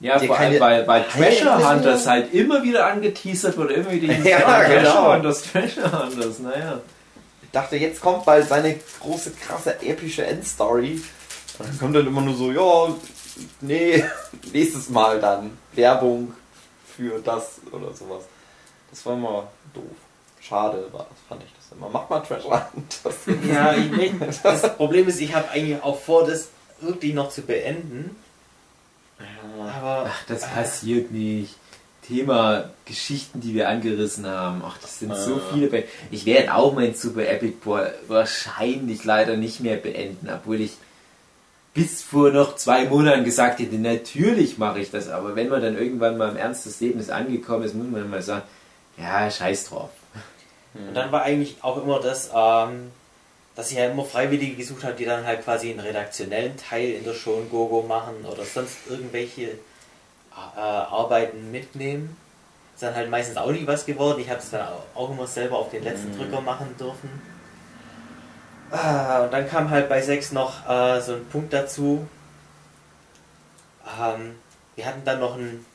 Ja, 0.01 0.19
vor 0.19 0.37
allem, 0.37 0.59
keine 0.59 0.87
weil, 0.87 1.05
Treasure 1.05 1.71
Hunters 1.71 2.09
halt 2.09 2.35
immer 2.35 2.61
wieder 2.65 2.87
angeteasert 2.87 3.57
wurde, 3.57 3.75
immer 3.75 3.93
wieder 3.93 4.13
hieß, 4.13 4.25
Ja, 4.29 4.41
Treasure 4.41 4.79
genau. 4.81 5.15
Hunters, 5.15 5.43
Treasure 5.43 6.07
Hunters, 6.07 6.39
naja. 6.41 6.81
Ich 7.43 7.51
dachte, 7.53 7.77
jetzt 7.77 8.01
kommt 8.01 8.25
bald 8.25 8.49
seine 8.49 8.81
große, 9.01 9.31
krasse, 9.33 9.81
epische 9.81 10.27
Endstory. 10.27 11.01
Und 11.59 11.69
dann 11.69 11.79
kommt 11.79 11.95
dann 11.95 12.07
immer 12.09 12.21
nur 12.21 12.35
so, 12.35 12.51
ja, 12.51 12.93
nee, 13.61 14.05
nächstes 14.53 14.89
Mal 14.89 15.21
dann 15.21 15.57
Werbung 15.75 16.33
für 16.97 17.21
das 17.21 17.61
oder 17.71 17.95
sowas. 17.95 18.25
Das 18.91 19.07
war 19.07 19.15
immer 19.15 19.49
doof. 19.73 19.85
Schade 20.41 20.89
war 20.93 21.07
das, 21.09 21.19
fand 21.29 21.45
ich 21.45 21.53
das 21.57 21.62
immer. 21.77 21.89
Mach 21.93 22.09
mal 22.09 22.21
Treasure 22.21 22.63
Hunters. 22.75 23.17
Ja, 23.49 23.73
ich, 23.77 23.91
will- 23.93 24.15
das 24.43 24.77
Problem 24.77 25.09
ist, 25.09 25.21
ich 25.21 25.35
habe 25.35 25.49
eigentlich 25.51 25.83
auch 25.83 25.99
vor, 26.01 26.27
das 26.27 26.49
wirklich 26.81 27.15
noch 27.15 27.31
zu 27.31 27.43
beenden. 27.43 28.17
Aber 29.59 30.07
Ach, 30.11 30.25
das 30.27 30.43
passiert 30.49 31.11
nicht. 31.13 31.55
Thema 32.07 32.71
Geschichten, 32.85 33.41
die 33.41 33.55
wir 33.55 33.69
angerissen 33.69 34.27
haben. 34.27 34.63
Ach, 34.67 34.77
das 34.79 34.99
sind 34.99 35.15
so 35.15 35.41
viele. 35.53 35.69
Be 35.69 35.85
ich 36.11 36.27
werde 36.27 36.55
auch 36.55 36.75
mein 36.75 36.95
Super 36.95 37.29
Epic 37.29 37.59
Boy 37.65 37.87
wahrscheinlich 38.09 39.05
leider 39.05 39.37
nicht 39.37 39.61
mehr 39.61 39.77
beenden, 39.77 40.29
obwohl 40.29 40.61
ich 40.61 40.73
bis 41.75 42.03
vor 42.03 42.31
noch 42.31 42.57
zwei 42.57 42.87
Monaten 42.87 43.25
gesagt 43.25 43.61
hätte, 43.61 43.77
natürlich 43.77 44.59
mache 44.59 44.81
ich 44.81 44.91
das, 44.91 45.09
aber 45.09 45.37
wenn 45.37 45.49
man 45.49 45.63
dann 45.63 45.79
irgendwann 45.79 46.19
mal 46.19 46.29
im 46.31 46.37
Ernst 46.37 46.67
des 46.67 46.81
Lebens 46.81 47.09
angekommen 47.09 47.63
ist, 47.65 47.75
muss 47.75 47.87
man 47.89 48.11
mal 48.11 48.21
sagen, 48.21 48.43
ja, 48.99 49.31
scheiß 49.31 49.67
drauf. 49.71 49.89
Und 50.75 50.95
dann 50.95 51.13
war 51.13 51.23
eigentlich 51.23 51.57
auch 51.63 51.77
immer 51.83 52.01
das, 52.01 52.31
ähm, 52.35 52.91
dass 53.55 53.71
ich 53.71 53.77
ja 53.77 53.87
immer 53.87 54.05
Freiwillige 54.05 54.55
gesucht 54.57 54.85
habe, 54.85 54.95
die 54.95 55.05
dann 55.05 55.27
halt 55.27 55.45
quasi 55.45 55.71
einen 55.71 55.81
redaktionellen 55.81 56.57
Teil 56.57 56.91
in 56.93 57.05
der 57.05 57.13
Show 57.15 57.43
Gogo 57.51 57.83
machen 57.83 58.25
oder 58.25 58.45
sonst 58.45 58.79
irgendwelche 58.89 59.43
äh, 59.51 60.59
Arbeiten 60.59 61.51
mitnehmen. 61.51 62.17
Ist 62.75 62.83
dann 62.83 62.95
halt 62.95 63.11
meistens 63.11 63.37
auch 63.37 63.51
nie 63.51 63.67
was 63.67 63.85
geworden. 63.85 64.21
Ich 64.21 64.31
habe 64.31 64.41
es 64.41 64.49
dann 64.51 64.67
auch- 64.97 65.11
immer 65.11 65.27
selber 65.27 65.59
auf 65.59 65.71
den 65.71 65.85
letzten 65.85 66.17
Drücker 66.17 66.41
machen 66.41 66.75
dürfen. 66.79 67.11
Ah, 68.71 69.25
und 69.25 69.33
dann 69.35 69.47
kam 69.47 69.69
halt 69.69 69.91
bei 69.91 70.01
6 70.01 70.33
noch 70.33 70.67
äh, 70.67 71.01
so 71.03 71.13
ein 71.13 71.27
Punkt 71.27 71.53
dazu. 71.53 72.07
Ähm, 74.01 74.37
wir 74.77 74.87
hatten 74.87 75.05
dann 75.05 75.21
noch 75.21 75.35
einen 75.35 75.67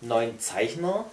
neuen 0.00 0.38
Zeichner, 0.38 1.04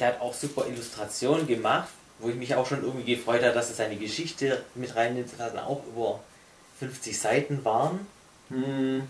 der 0.00 0.08
hat 0.08 0.20
auch 0.22 0.32
super 0.32 0.66
Illustrationen 0.66 1.46
gemacht, 1.46 1.88
wo 2.22 2.28
ich 2.30 2.36
mich 2.36 2.54
auch 2.54 2.66
schon 2.66 2.82
irgendwie 2.82 3.14
gefreut 3.16 3.42
habe, 3.42 3.52
dass 3.52 3.68
er 3.68 3.74
seine 3.74 3.96
Geschichte 3.96 4.62
mit 4.74 4.94
reinnimmt, 4.96 5.28
dass 5.38 5.54
auch 5.56 5.82
über 5.86 6.20
50 6.78 7.18
Seiten 7.18 7.64
waren. 7.64 8.06
Hm. 8.48 9.02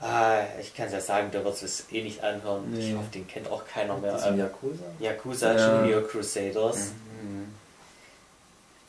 Ah, 0.00 0.42
ich 0.60 0.74
kann 0.76 0.86
es 0.86 0.92
ja 0.92 1.00
sagen, 1.00 1.30
der 1.30 1.44
wird 1.44 1.60
es 1.62 1.86
eh 1.90 2.02
nicht 2.02 2.22
anhören. 2.22 2.64
Ich 2.78 2.86
Nee. 2.90 2.94
hoffe, 2.96 3.08
den 3.14 3.26
kennt 3.26 3.48
auch 3.50 3.64
keiner 3.66 3.96
mehr. 3.96 4.22
Ähm, 4.26 4.38
Yakuza. 4.38 4.84
Yakuza 5.00 5.54
Ja. 5.56 5.80
Junior 5.82 6.06
Crusaders. 6.06 6.90
Mhm. 7.22 7.46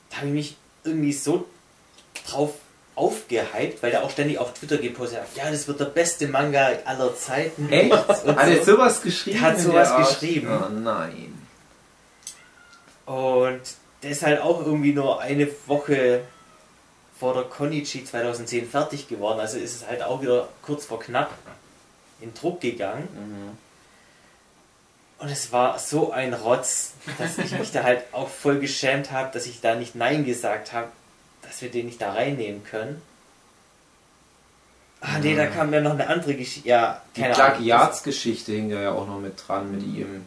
Da 0.09 0.17
habe 0.17 0.27
ich 0.27 0.33
mich 0.33 0.57
irgendwie 0.83 1.13
so 1.13 1.45
drauf 2.29 2.51
aufgehypt, 2.95 3.81
weil 3.83 3.91
der 3.91 4.03
auch 4.03 4.09
ständig 4.09 4.39
auf 4.39 4.53
Twitter 4.53 4.77
gepostet 4.77 5.19
hat, 5.19 5.27
ja, 5.35 5.49
das 5.51 5.67
wird 5.67 5.79
der 5.79 5.85
beste 5.85 6.27
Manga 6.27 6.69
aller 6.85 7.15
Zeiten. 7.15 7.69
Echt? 7.71 7.91
Hat 7.93 8.25
er 8.25 8.57
so. 8.63 8.73
sowas 8.73 9.01
geschrieben? 9.01 9.39
Der 9.39 9.49
hat 9.49 9.59
sowas 9.59 9.95
geschrieben. 9.97 10.47
Oh 10.49 10.69
nein. 10.69 11.34
Und 13.05 13.61
der 14.03 14.11
ist 14.11 14.23
halt 14.23 14.41
auch 14.41 14.65
irgendwie 14.65 14.93
nur 14.93 15.21
eine 15.21 15.47
Woche 15.67 16.21
vor 17.19 17.33
der 17.33 17.43
Konichi 17.43 18.03
2010 18.03 18.69
fertig 18.69 19.07
geworden. 19.07 19.39
Also 19.39 19.57
ist 19.57 19.75
es 19.75 19.87
halt 19.87 20.03
auch 20.03 20.21
wieder 20.21 20.49
kurz 20.61 20.85
vor 20.85 20.99
knapp 20.99 21.31
in 22.21 22.33
Druck 22.33 22.61
gegangen. 22.61 23.07
Mhm. 23.13 23.57
Und 25.17 25.29
es 25.29 25.51
war 25.51 25.79
so 25.79 26.11
ein 26.11 26.33
Rotz, 26.33 26.93
dass 27.17 27.37
ich 27.37 27.57
mich 27.57 27.71
da 27.71 27.83
halt 27.83 28.03
auch 28.11 28.27
voll 28.27 28.59
geschämt 28.59 29.11
habe, 29.11 29.31
dass 29.33 29.45
ich 29.45 29.61
da 29.61 29.75
nicht 29.75 29.95
Nein 29.95 30.25
gesagt 30.25 30.73
habe, 30.73 30.89
dass 31.41 31.61
wir 31.61 31.71
den 31.71 31.85
nicht 31.85 32.01
da 32.01 32.11
reinnehmen 32.11 32.63
können. 32.63 33.01
Ah 34.99 35.19
nee, 35.19 35.35
da 35.35 35.45
kam 35.45 35.73
ja 35.73 35.81
noch 35.81 35.91
eine 35.91 36.07
andere 36.07 36.35
Geschichte. 36.35 36.67
Ja, 36.67 37.01
Die 37.15 37.21
keine 37.21 37.35
Ahnung. 37.35 37.57
Plagiatsgeschichte 37.57 38.51
hing 38.51 38.69
ja 38.69 38.91
auch 38.91 39.07
noch 39.07 39.19
mit 39.19 39.41
dran 39.47 39.71
mit 39.71 39.83
ihm. 39.83 40.25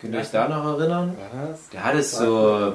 Könnt 0.00 0.14
ihr 0.14 0.20
euch 0.20 0.30
da 0.30 0.48
noch 0.48 0.78
erinnern? 0.78 1.16
Was? 1.32 1.68
Der 1.70 1.84
hatte 1.84 2.02
so. 2.02 2.74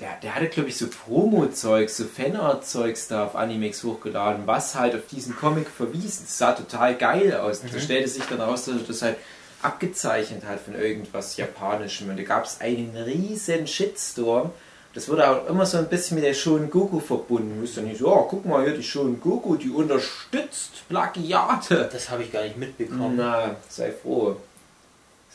Der, 0.00 0.10
der 0.22 0.34
hatte, 0.36 0.46
glaube 0.46 0.68
ich, 0.68 0.76
so 0.76 0.86
Promo-Zeugs, 0.86 1.96
so 1.96 2.04
Fanart-Zeugs 2.04 3.08
da 3.08 3.24
auf 3.24 3.34
Animex 3.34 3.82
hochgeladen, 3.82 4.46
was 4.46 4.76
halt 4.76 4.94
auf 4.94 5.06
diesen 5.10 5.36
Comic 5.36 5.66
verwies. 5.68 6.20
Das 6.20 6.38
sah 6.38 6.52
total 6.52 6.94
geil 6.94 7.34
aus. 7.34 7.62
Da 7.62 7.80
stellte 7.80 8.08
sich 8.08 8.22
dann 8.24 8.40
raus, 8.40 8.66
dass 8.66 8.76
er 8.76 8.86
das 8.86 9.02
halt 9.02 9.16
abgezeichnet 9.60 10.44
hat 10.44 10.60
von 10.60 10.76
irgendwas 10.76 11.36
Japanischem. 11.36 12.10
Und 12.10 12.16
da 12.16 12.22
gab 12.22 12.44
es 12.44 12.60
einen 12.60 12.96
riesen 12.96 13.66
Shitstorm. 13.66 14.50
Das 14.94 15.08
wurde 15.08 15.28
auch 15.28 15.48
immer 15.48 15.66
so 15.66 15.78
ein 15.78 15.88
bisschen 15.88 16.14
mit 16.14 16.24
der 16.24 16.34
Shonen 16.34 16.70
Goku 16.70 17.00
verbunden. 17.00 17.62
Ist 17.64 17.76
dann 17.76 17.84
nicht 17.84 17.98
so, 17.98 18.08
oh, 18.08 18.26
guck 18.30 18.46
mal 18.46 18.64
hier, 18.64 18.74
die 18.74 18.82
Shonen 18.82 19.20
Goku, 19.20 19.56
die 19.56 19.70
unterstützt 19.70 20.88
Plagiate. 20.88 21.88
Das 21.92 22.08
habe 22.10 22.22
ich 22.22 22.32
gar 22.32 22.44
nicht 22.44 22.56
mitbekommen. 22.56 23.16
Na, 23.16 23.56
sei 23.68 23.92
froh. 23.92 24.36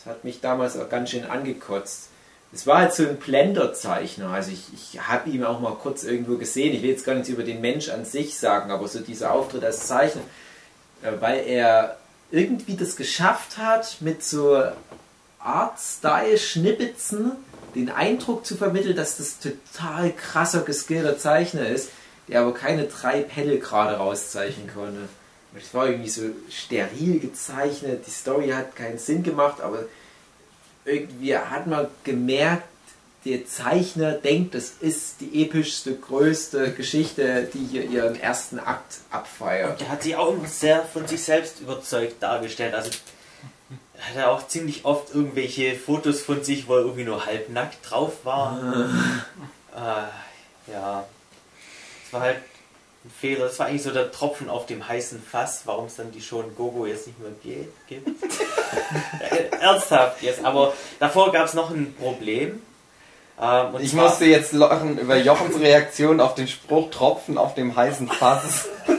Das 0.03 0.15
hat 0.15 0.23
mich 0.23 0.41
damals 0.41 0.77
auch 0.77 0.89
ganz 0.89 1.11
schön 1.11 1.25
angekotzt. 1.25 2.09
Es 2.53 2.67
war 2.67 2.79
halt 2.79 2.93
so 2.93 3.03
ein 3.03 3.17
Blender-Zeichner. 3.17 4.29
Also 4.29 4.51
ich, 4.51 4.65
ich 4.73 5.01
habe 5.01 5.29
ihn 5.29 5.43
auch 5.43 5.59
mal 5.59 5.75
kurz 5.75 6.03
irgendwo 6.03 6.37
gesehen. 6.37 6.73
Ich 6.73 6.83
will 6.83 6.89
jetzt 6.89 7.05
gar 7.05 7.15
nichts 7.15 7.29
über 7.29 7.43
den 7.43 7.61
Mensch 7.61 7.89
an 7.89 8.05
sich 8.05 8.37
sagen, 8.37 8.69
aber 8.69 8.87
so 8.87 8.99
dieser 8.99 9.31
Auftritt 9.31 9.63
als 9.63 9.87
Zeichner, 9.87 10.21
äh, 11.01 11.13
weil 11.19 11.45
er 11.47 11.97
irgendwie 12.31 12.75
das 12.75 12.95
geschafft 12.95 13.57
hat, 13.57 13.97
mit 14.01 14.23
so 14.23 14.61
Art-Style-Schnippelzen 15.39 17.31
den 17.75 17.89
Eindruck 17.89 18.45
zu 18.45 18.55
vermitteln, 18.55 18.95
dass 18.95 19.17
das 19.17 19.39
total 19.39 20.11
krasser 20.11 20.61
geskillter 20.61 21.17
Zeichner 21.17 21.67
ist, 21.67 21.89
der 22.27 22.41
aber 22.41 22.53
keine 22.53 22.85
drei 22.85 23.21
Pedal 23.21 23.57
gerade 23.57 23.97
rauszeichnen 23.97 24.69
konnte. 24.73 25.09
Es 25.57 25.73
war 25.73 25.87
irgendwie 25.87 26.09
so 26.09 26.23
steril 26.49 27.19
gezeichnet, 27.19 28.05
die 28.07 28.11
Story 28.11 28.49
hat 28.49 28.75
keinen 28.75 28.97
Sinn 28.97 29.23
gemacht, 29.23 29.61
aber 29.61 29.85
irgendwie 30.85 31.37
hat 31.37 31.67
man 31.67 31.87
gemerkt, 32.03 32.67
der 33.25 33.45
Zeichner 33.45 34.13
denkt, 34.13 34.53
das 34.53 34.73
ist 34.81 35.21
die 35.21 35.43
epischste, 35.43 35.95
größte 35.95 36.73
Geschichte, 36.73 37.47
die 37.53 37.65
hier 37.65 37.85
ihren 37.85 38.19
ersten 38.19 38.59
Akt 38.59 38.97
abfeiert. 39.11 39.79
Der 39.79 39.89
hat 39.89 40.03
sich 40.03 40.15
auch 40.15 40.33
immer 40.33 40.47
sehr 40.47 40.83
von 40.83 41.07
sich 41.07 41.23
selbst 41.23 41.61
überzeugt 41.61 42.21
dargestellt. 42.21 42.73
Also 42.73 42.89
hat 42.89 44.17
er 44.17 44.31
auch 44.31 44.47
ziemlich 44.47 44.83
oft 44.83 45.15
irgendwelche 45.15 45.75
Fotos 45.75 46.21
von 46.21 46.43
sich, 46.43 46.67
wo 46.67 46.75
er 46.75 46.81
irgendwie 46.81 47.05
nur 47.05 47.25
halbnackt 47.25 47.77
drauf 47.89 48.25
war. 48.25 48.89
äh, 49.73 50.71
ja. 50.71 51.05
Das 52.03 52.13
war 52.13 52.21
halt 52.21 52.37
ein 53.05 53.11
Fehler. 53.19 53.45
Das 53.45 53.59
war 53.59 53.67
eigentlich 53.67 53.83
so 53.83 53.91
der 53.91 54.11
Tropfen 54.11 54.49
auf 54.49 54.65
dem 54.65 54.87
heißen 54.87 55.21
Fass, 55.21 55.63
warum 55.65 55.85
es 55.85 55.95
dann 55.95 56.11
die 56.11 56.21
schon 56.21 56.55
Gogo 56.55 56.85
jetzt 56.85 57.07
nicht 57.07 57.19
mehr 57.19 57.31
geht, 57.43 57.69
gibt. 57.87 58.09
Ernsthaft 59.61 60.21
jetzt. 60.21 60.43
Aber 60.45 60.73
davor 60.99 61.31
gab 61.31 61.47
es 61.47 61.53
noch 61.53 61.69
ein 61.69 61.93
Problem. 61.95 62.61
Ähm, 63.41 63.75
und 63.75 63.81
Ich 63.81 63.93
musste 63.93 64.25
jetzt 64.25 64.53
lachen 64.53 64.97
über 64.97 65.17
Jochens 65.17 65.59
Reaktion 65.59 66.21
auf 66.21 66.35
den 66.35 66.47
Spruch 66.47 66.91
Tropfen 66.91 67.37
auf 67.37 67.55
dem 67.55 67.75
heißen 67.75 68.07
Fass. 68.07 68.67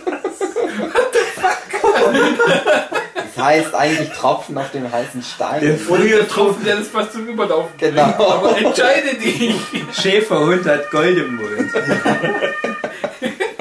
Das 3.35 3.45
heißt 3.45 3.75
eigentlich 3.75 4.11
Tropfen 4.11 4.57
auf 4.57 4.71
dem 4.71 4.91
heißen 4.91 5.23
Stein. 5.23 5.77
Früher 5.77 6.27
Tropfen, 6.29 6.65
der 6.65 6.77
das 6.77 6.89
fast 6.89 7.13
zum 7.13 7.27
Überlaufen 7.27 7.77
bringt. 7.77 7.97
Genau. 7.97 8.31
Aber 8.31 8.57
entscheide 8.57 9.15
dich. 9.15 9.55
Schäferhund 9.93 10.65
hat 10.67 10.91
Gold 10.91 11.19
im 11.19 11.37
Mund. 11.37 11.71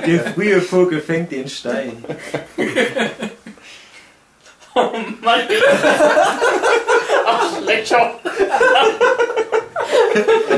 Der 0.06 0.34
frühe 0.34 0.62
Vogel 0.62 1.02
fängt 1.02 1.32
den 1.32 1.48
Stein. 1.48 2.04
Oh 4.76 4.90
Mann! 5.22 5.42
Ach, 7.28 7.62
Schlechter! 7.62 8.20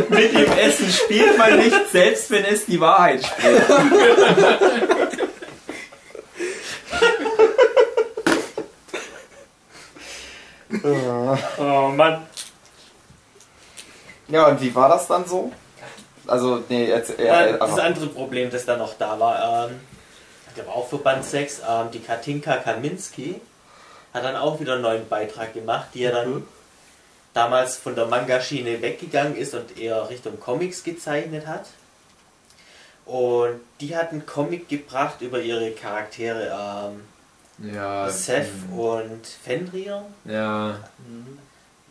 Mit 0.08 0.34
dem 0.34 0.52
Essen 0.54 0.90
spielt 0.90 1.38
man 1.38 1.60
nicht, 1.60 1.92
selbst 1.92 2.32
wenn 2.32 2.46
es 2.46 2.66
die 2.66 2.80
Wahrheit 2.80 3.26
spricht. 3.26 3.66
Oh 11.58 11.92
Mann! 11.96 12.26
Ja, 14.28 14.48
und 14.48 14.62
wie 14.62 14.74
war 14.74 14.90
das 14.90 15.08
dann 15.08 15.26
so? 15.26 15.52
Also, 16.28 16.64
nee, 16.70 16.88
jetzt, 16.88 17.20
äh, 17.20 17.28
Ja, 17.28 17.46
äh, 17.46 17.60
das 17.60 17.80
andere 17.80 18.08
Problem, 18.08 18.50
das 18.50 18.66
da 18.66 18.78
noch 18.78 18.94
da 18.98 19.20
war, 19.20 19.68
ähm, 19.70 19.80
der 20.58 20.66
war 20.68 20.76
auch 20.76 20.88
für 20.88 20.98
Band 20.98 21.26
6, 21.26 21.62
ähm, 21.68 21.92
die 21.92 22.00
Katinka 22.00 22.58
Kaminski 22.58 23.42
hat 24.14 24.24
dann 24.24 24.36
auch 24.38 24.60
wieder 24.62 24.74
einen 24.74 24.82
neuen 24.82 25.08
Beitrag 25.10 25.54
gemacht, 25.54 25.88
die 25.94 26.00
ja 26.02 26.12
dann 26.12 26.44
damals 27.34 27.76
von 27.76 27.96
der 27.96 28.06
Manga-Schiene 28.06 28.82
weggegangen 28.82 29.36
ist 29.36 29.54
und 29.54 29.78
eher 29.78 30.10
Richtung 30.10 30.40
Comics 30.40 30.84
gezeichnet 30.84 31.46
hat. 31.48 31.66
Und 33.06 33.60
die 33.82 33.96
hat 33.96 34.12
einen 34.12 34.26
Comic 34.26 34.70
gebracht 34.70 35.22
über 35.22 35.40
ihre 35.42 35.72
Charaktere 35.72 36.92
ähm, 37.60 37.74
Ja. 37.76 38.10
Seth 38.10 38.48
und 38.76 39.28
Fenrir, 39.44 40.04
Ja. 40.24 40.80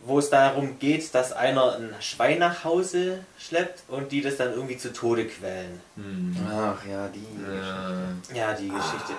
Wo 0.05 0.19
es 0.19 0.29
darum 0.29 0.77
geht, 0.79 1.13
dass 1.15 1.33
einer 1.33 1.77
ein 1.77 1.93
Schwein 1.99 2.39
nach 2.39 2.63
Hause 2.63 3.19
schleppt 3.39 3.83
und 3.87 4.11
die 4.11 4.21
das 4.21 4.37
dann 4.37 4.53
irgendwie 4.53 4.77
zu 4.77 4.93
Tode 4.93 5.25
quälen. 5.25 5.81
Hm. 5.95 6.37
ach 6.47 6.85
ja, 6.85 7.07
die. 7.07 7.25
Ja, 8.33 8.35
Ja, 8.35 8.53
die 8.53 8.69
Geschichte. 8.69 9.13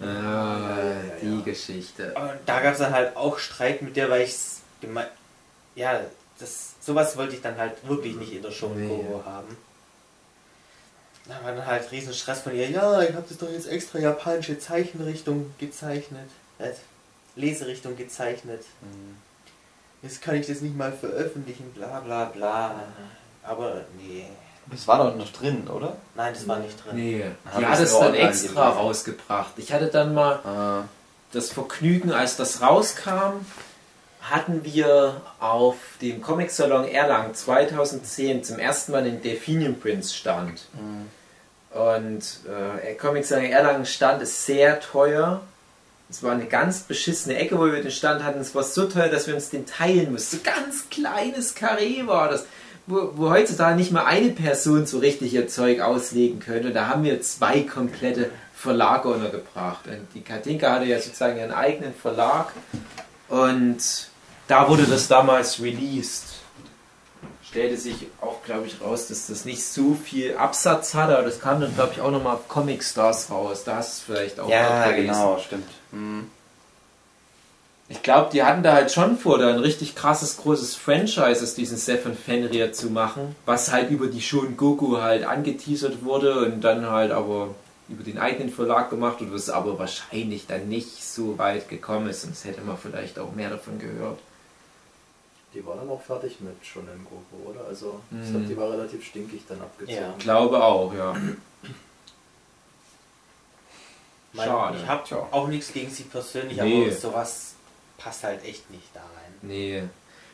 ja, 0.00 0.96
die 1.22 1.42
Geschichte. 1.42 2.14
Und 2.14 2.38
da 2.46 2.60
gab 2.60 2.74
es 2.74 2.78
dann 2.78 2.92
halt 2.92 3.16
auch 3.16 3.38
Streit 3.38 3.80
mit 3.82 3.96
der, 3.96 4.10
weil 4.10 4.22
ich 4.22 4.34
gemeint, 4.80 5.08
ja, 5.74 6.00
das, 6.38 6.74
sowas 6.80 7.16
wollte 7.16 7.34
ich 7.36 7.42
dann 7.42 7.56
halt 7.56 7.86
wirklich 7.88 8.14
nicht 8.16 8.32
in 8.32 8.42
der 8.42 8.50
Show 8.50 8.68
Nee. 8.74 9.04
Haben. 9.24 9.56
Da 11.26 11.42
war 11.44 11.52
dann 11.54 11.66
halt 11.66 11.90
riesen 11.90 12.14
Stress 12.14 12.40
von 12.42 12.54
ihr, 12.54 12.70
ja, 12.70 13.02
ich 13.02 13.14
habe 13.14 13.26
das 13.28 13.38
doch 13.38 13.50
jetzt 13.50 13.66
extra 13.68 13.98
japanische 13.98 14.58
Zeichenrichtung 14.58 15.52
gezeichnet, 15.58 16.28
äh, 16.58 16.70
Leserichtung 17.36 17.96
gezeichnet. 17.96 18.62
Jetzt 20.02 20.22
kann 20.22 20.36
ich 20.36 20.46
das 20.46 20.60
nicht 20.60 20.76
mal 20.76 20.92
veröffentlichen, 20.92 21.70
bla 21.72 22.00
bla 22.00 22.26
bla. 22.26 22.74
Aber 23.42 23.82
nee, 23.98 24.26
Das 24.70 24.86
war 24.86 24.98
doch 24.98 25.16
noch 25.16 25.32
drin, 25.32 25.66
oder? 25.68 25.96
nein, 26.14 26.34
das 26.34 26.46
war 26.46 26.58
nicht 26.58 26.76
drin. 26.84 26.94
Nee, 26.96 27.24
die 27.56 27.60
ich 27.62 27.66
hat 27.66 27.80
es 27.80 27.98
dann 27.98 28.14
extra 28.14 28.64
gelesen. 28.66 28.78
rausgebracht. 28.78 29.52
Ich 29.56 29.72
hatte 29.72 29.86
dann 29.88 30.14
mal 30.14 30.36
Ah. 30.44 30.84
das 31.32 31.50
Vergnügen, 31.50 32.12
als 32.12 32.36
das 32.36 32.60
rauskam, 32.62 33.44
hatten 34.20 34.62
wir 34.64 35.20
auf 35.40 35.76
dem 36.02 36.20
Comic-Salon 36.20 36.84
Erlangen 36.86 37.34
2010 37.34 38.44
zum 38.44 38.58
ersten 38.58 38.92
Mal 38.92 39.04
den 39.04 39.22
Delphinium 39.22 39.80
Prince 39.80 40.14
stand. 40.14 40.66
Und 41.70 42.22
äh, 42.46 42.82
der 42.86 42.96
Comic-Salon 42.98 43.46
Erlangen 43.46 43.86
stand 43.86 44.22
ist 44.22 44.44
sehr 44.46 44.80
teuer. 44.80 45.40
Es 46.10 46.22
war 46.22 46.32
eine 46.32 46.46
ganz 46.46 46.80
beschissene 46.80 47.36
Ecke, 47.36 47.58
wo 47.58 47.66
wir 47.66 47.82
den 47.82 47.90
Stand 47.90 48.24
hatten. 48.24 48.40
Es 48.40 48.54
war 48.54 48.62
so 48.62 48.86
teuer, 48.86 49.08
dass 49.08 49.26
wir 49.26 49.34
uns 49.34 49.50
den 49.50 49.66
teilen 49.66 50.12
mussten. 50.12 50.38
So 50.38 50.42
ganz 50.42 50.88
kleines 50.88 51.54
Karree 51.54 52.06
war 52.06 52.30
das, 52.30 52.46
wo, 52.86 53.12
wo 53.14 53.30
heutzutage 53.30 53.76
nicht 53.76 53.92
mal 53.92 54.06
eine 54.06 54.30
Person 54.30 54.86
so 54.86 54.98
richtig 54.98 55.34
ihr 55.34 55.48
Zeug 55.48 55.80
auslegen 55.80 56.40
könnte. 56.40 56.68
Und 56.68 56.74
da 56.74 56.88
haben 56.88 57.04
wir 57.04 57.20
zwei 57.20 57.60
komplette 57.60 58.30
Verlage 58.54 59.08
untergebracht. 59.08 59.86
Und 59.86 60.08
die 60.14 60.22
Katinka 60.22 60.72
hatte 60.72 60.86
ja 60.86 60.98
sozusagen 60.98 61.38
ihren 61.38 61.52
eigenen 61.52 61.94
Verlag. 61.94 62.52
Und 63.28 64.08
da 64.46 64.66
wurde 64.68 64.84
das 64.84 65.08
damals 65.08 65.60
released. 65.60 66.27
Stellte 67.50 67.76
sich 67.76 68.06
auch 68.20 68.38
glaube 68.48 68.66
ich, 68.66 68.80
raus, 68.80 69.08
dass 69.08 69.26
das 69.26 69.44
nicht 69.44 69.62
so 69.62 69.94
viel 69.94 70.36
Absatz 70.36 70.94
hatte, 70.94 71.18
aber 71.18 71.26
das 71.26 71.38
kam 71.38 71.60
dann, 71.60 71.74
glaube 71.74 71.92
ich, 71.92 72.00
auch 72.00 72.10
nochmal 72.10 72.34
auf 72.36 72.48
Comic 72.48 72.82
Stars 72.82 73.30
raus. 73.30 73.62
Da 73.64 73.76
hast 73.76 74.00
du 74.00 74.12
vielleicht 74.12 74.40
auch 74.40 74.48
Ja, 74.48 74.90
genau, 74.92 75.38
stimmt. 75.38 75.68
Mhm. 75.92 76.30
Ich 77.90 78.02
glaube, 78.02 78.30
die 78.32 78.42
hatten 78.42 78.62
da 78.62 78.72
halt 78.72 78.90
schon 78.90 79.18
vor, 79.18 79.38
da 79.38 79.48
ein 79.48 79.58
richtig 79.58 79.94
krasses, 79.94 80.38
großes 80.38 80.76
Franchise 80.76 81.42
aus 81.42 81.54
diesem 81.54 81.78
Stefan 81.78 82.14
Fenrir 82.14 82.72
zu 82.72 82.88
machen, 82.88 83.34
was 83.46 83.70
halt 83.72 83.90
über 83.90 84.08
die 84.08 84.20
Shon 84.20 84.56
Goku 84.56 84.98
halt 84.98 85.24
angeteasert 85.24 86.04
wurde 86.04 86.46
und 86.46 86.62
dann 86.62 86.88
halt 86.90 87.12
aber 87.12 87.54
über 87.88 88.02
den 88.02 88.18
eigenen 88.18 88.50
Verlag 88.50 88.90
gemacht 88.90 89.20
und 89.20 89.32
was 89.32 89.48
aber 89.50 89.78
wahrscheinlich 89.78 90.46
dann 90.46 90.68
nicht 90.68 91.02
so 91.02 91.38
weit 91.38 91.68
gekommen 91.68 92.08
ist, 92.08 92.22
sonst 92.22 92.44
hätte 92.44 92.60
man 92.62 92.76
vielleicht 92.76 93.18
auch 93.18 93.32
mehr 93.32 93.50
davon 93.50 93.78
gehört. 93.78 94.18
Die 95.54 95.64
war 95.64 95.76
dann 95.76 95.88
auch 95.88 96.02
fertig 96.02 96.40
mit 96.40 96.54
schon 96.64 96.82
in 96.88 97.04
Goku, 97.04 97.50
oder? 97.50 97.66
Also 97.66 98.00
ich 98.10 98.16
Mhm. 98.28 98.30
glaube, 98.32 98.46
die 98.46 98.56
war 98.56 98.70
relativ 98.72 99.04
stinkig 99.04 99.42
dann 99.48 99.60
abgezogen. 99.60 99.98
Ja. 100.00 100.14
Glaube 100.18 100.62
auch, 100.62 100.92
ja. 100.94 101.16
Schade. 104.36 104.76
Ich 104.80 104.86
habe 104.86 105.16
auch 105.32 105.48
nichts 105.48 105.72
gegen 105.72 105.90
sie 105.90 106.04
persönlich, 106.04 106.60
Nee. 106.60 106.84
aber 106.86 106.92
sowas 106.94 107.54
passt 107.96 108.24
halt 108.24 108.44
echt 108.44 108.70
nicht 108.70 108.88
da 108.94 109.00
rein. 109.00 109.32
Nee. 109.42 109.82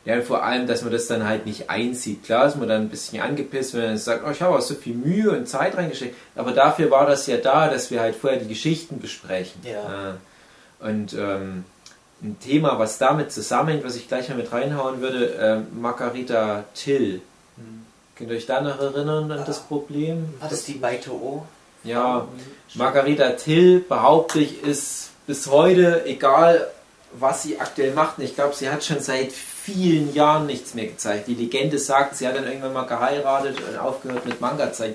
Ja, 0.04 0.20
vor 0.20 0.42
allem, 0.42 0.66
dass 0.66 0.82
man 0.82 0.92
das 0.92 1.06
dann 1.06 1.26
halt 1.26 1.46
nicht 1.46 1.70
einzieht. 1.70 2.24
Klar 2.24 2.46
ist 2.46 2.56
man 2.56 2.68
dann 2.68 2.82
ein 2.82 2.88
bisschen 2.90 3.22
angepisst, 3.22 3.72
wenn 3.72 3.84
man 3.84 3.96
sagt, 3.98 4.22
oh, 4.26 4.30
ich 4.30 4.42
habe 4.42 4.54
auch 4.58 4.60
so 4.60 4.74
viel 4.74 4.94
Mühe 4.94 5.30
und 5.30 5.48
Zeit 5.48 5.76
reingesteckt. 5.76 6.14
Aber 6.34 6.52
dafür 6.52 6.90
war 6.90 7.06
das 7.06 7.26
ja 7.26 7.38
da, 7.38 7.68
dass 7.70 7.90
wir 7.90 8.00
halt 8.00 8.14
vorher 8.14 8.38
die 8.40 8.48
Geschichten 8.48 9.00
besprechen. 9.00 9.62
Ja. 9.64 10.10
Äh, 10.10 10.14
Und 10.86 11.14
ähm, 11.14 11.64
ein 12.24 12.40
Thema, 12.40 12.78
was 12.78 12.98
damit 12.98 13.30
zusammenhängt, 13.32 13.84
was 13.84 13.96
ich 13.96 14.08
gleich 14.08 14.28
mal 14.30 14.36
mit 14.36 14.50
reinhauen 14.50 15.00
würde, 15.00 15.26
ähm, 15.38 15.66
Margarita 15.80 16.64
Till. 16.74 17.20
Könnt 18.16 18.30
ihr 18.30 18.36
euch 18.36 18.46
da 18.46 18.60
noch 18.60 18.80
erinnern 18.80 19.30
an 19.30 19.44
das 19.44 19.60
Problem? 19.60 20.34
War 20.40 20.48
das 20.48 20.64
die 20.64 20.74
bei 20.74 21.00
O? 21.10 21.44
Ja, 21.82 22.26
Margarita 22.74 23.30
Till, 23.30 23.80
behaupte 23.80 24.40
ich, 24.40 24.62
ist 24.62 25.10
bis 25.26 25.48
heute, 25.48 26.06
egal 26.06 26.68
was 27.12 27.42
sie 27.42 27.60
aktuell 27.60 27.92
macht, 27.92 28.18
und 28.18 28.24
ich 28.24 28.34
glaube, 28.34 28.54
sie 28.54 28.70
hat 28.70 28.84
schon 28.84 29.00
seit 29.00 29.30
vielen 29.30 30.14
Jahren 30.14 30.46
nichts 30.46 30.74
mehr 30.74 30.86
gezeigt. 30.86 31.28
Die 31.28 31.34
Legende 31.34 31.78
sagt, 31.78 32.16
sie 32.16 32.26
hat 32.26 32.36
dann 32.36 32.46
irgendwann 32.46 32.72
mal 32.72 32.86
geheiratet 32.86 33.56
und 33.68 33.78
aufgehört 33.78 34.26
mit 34.26 34.40
Manga 34.40 34.72
zeigen. 34.72 34.94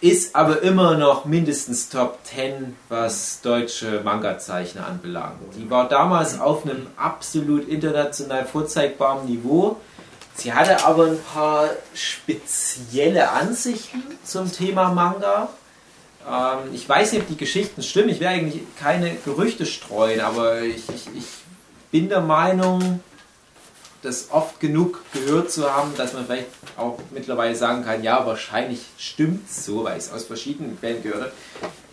Ist 0.00 0.36
aber 0.36 0.62
immer 0.62 0.96
noch 0.96 1.24
mindestens 1.24 1.88
Top 1.88 2.18
10, 2.24 2.76
was 2.88 3.40
deutsche 3.40 4.00
Manga-Zeichner 4.04 4.86
anbelangt. 4.86 5.38
Die 5.56 5.68
war 5.70 5.88
damals 5.88 6.38
auf 6.40 6.64
einem 6.64 6.86
absolut 6.96 7.68
international 7.68 8.44
vorzeigbaren 8.44 9.26
Niveau. 9.26 9.76
Sie 10.34 10.52
hatte 10.52 10.84
aber 10.84 11.06
ein 11.06 11.18
paar 11.32 11.70
spezielle 11.94 13.30
Ansichten 13.30 14.02
zum 14.24 14.52
Thema 14.52 14.90
Manga. 14.90 15.48
Ähm, 16.28 16.74
ich 16.74 16.88
weiß 16.88 17.12
nicht, 17.12 17.22
ob 17.22 17.28
die 17.28 17.36
Geschichten 17.36 17.82
stimmen. 17.82 18.08
Ich 18.08 18.20
will 18.20 18.26
eigentlich 18.26 18.62
keine 18.78 19.14
Gerüchte 19.24 19.64
streuen, 19.66 20.20
aber 20.20 20.62
ich, 20.62 20.88
ich, 20.88 21.08
ich 21.16 21.26
bin 21.90 22.08
der 22.08 22.20
Meinung, 22.20 23.00
das 24.04 24.28
oft 24.30 24.60
genug 24.60 25.02
gehört 25.12 25.50
zu 25.50 25.72
haben, 25.72 25.92
dass 25.96 26.12
man 26.12 26.26
vielleicht 26.26 26.48
auch 26.76 26.98
mittlerweile 27.10 27.56
sagen 27.56 27.84
kann, 27.84 28.02
ja, 28.02 28.26
wahrscheinlich 28.26 28.80
stimmt 28.98 29.50
so, 29.50 29.84
weil 29.84 29.98
ich 29.98 30.04
es 30.04 30.12
aus 30.12 30.24
verschiedenen 30.24 30.78
Quellen 30.78 31.02
gehört 31.02 31.32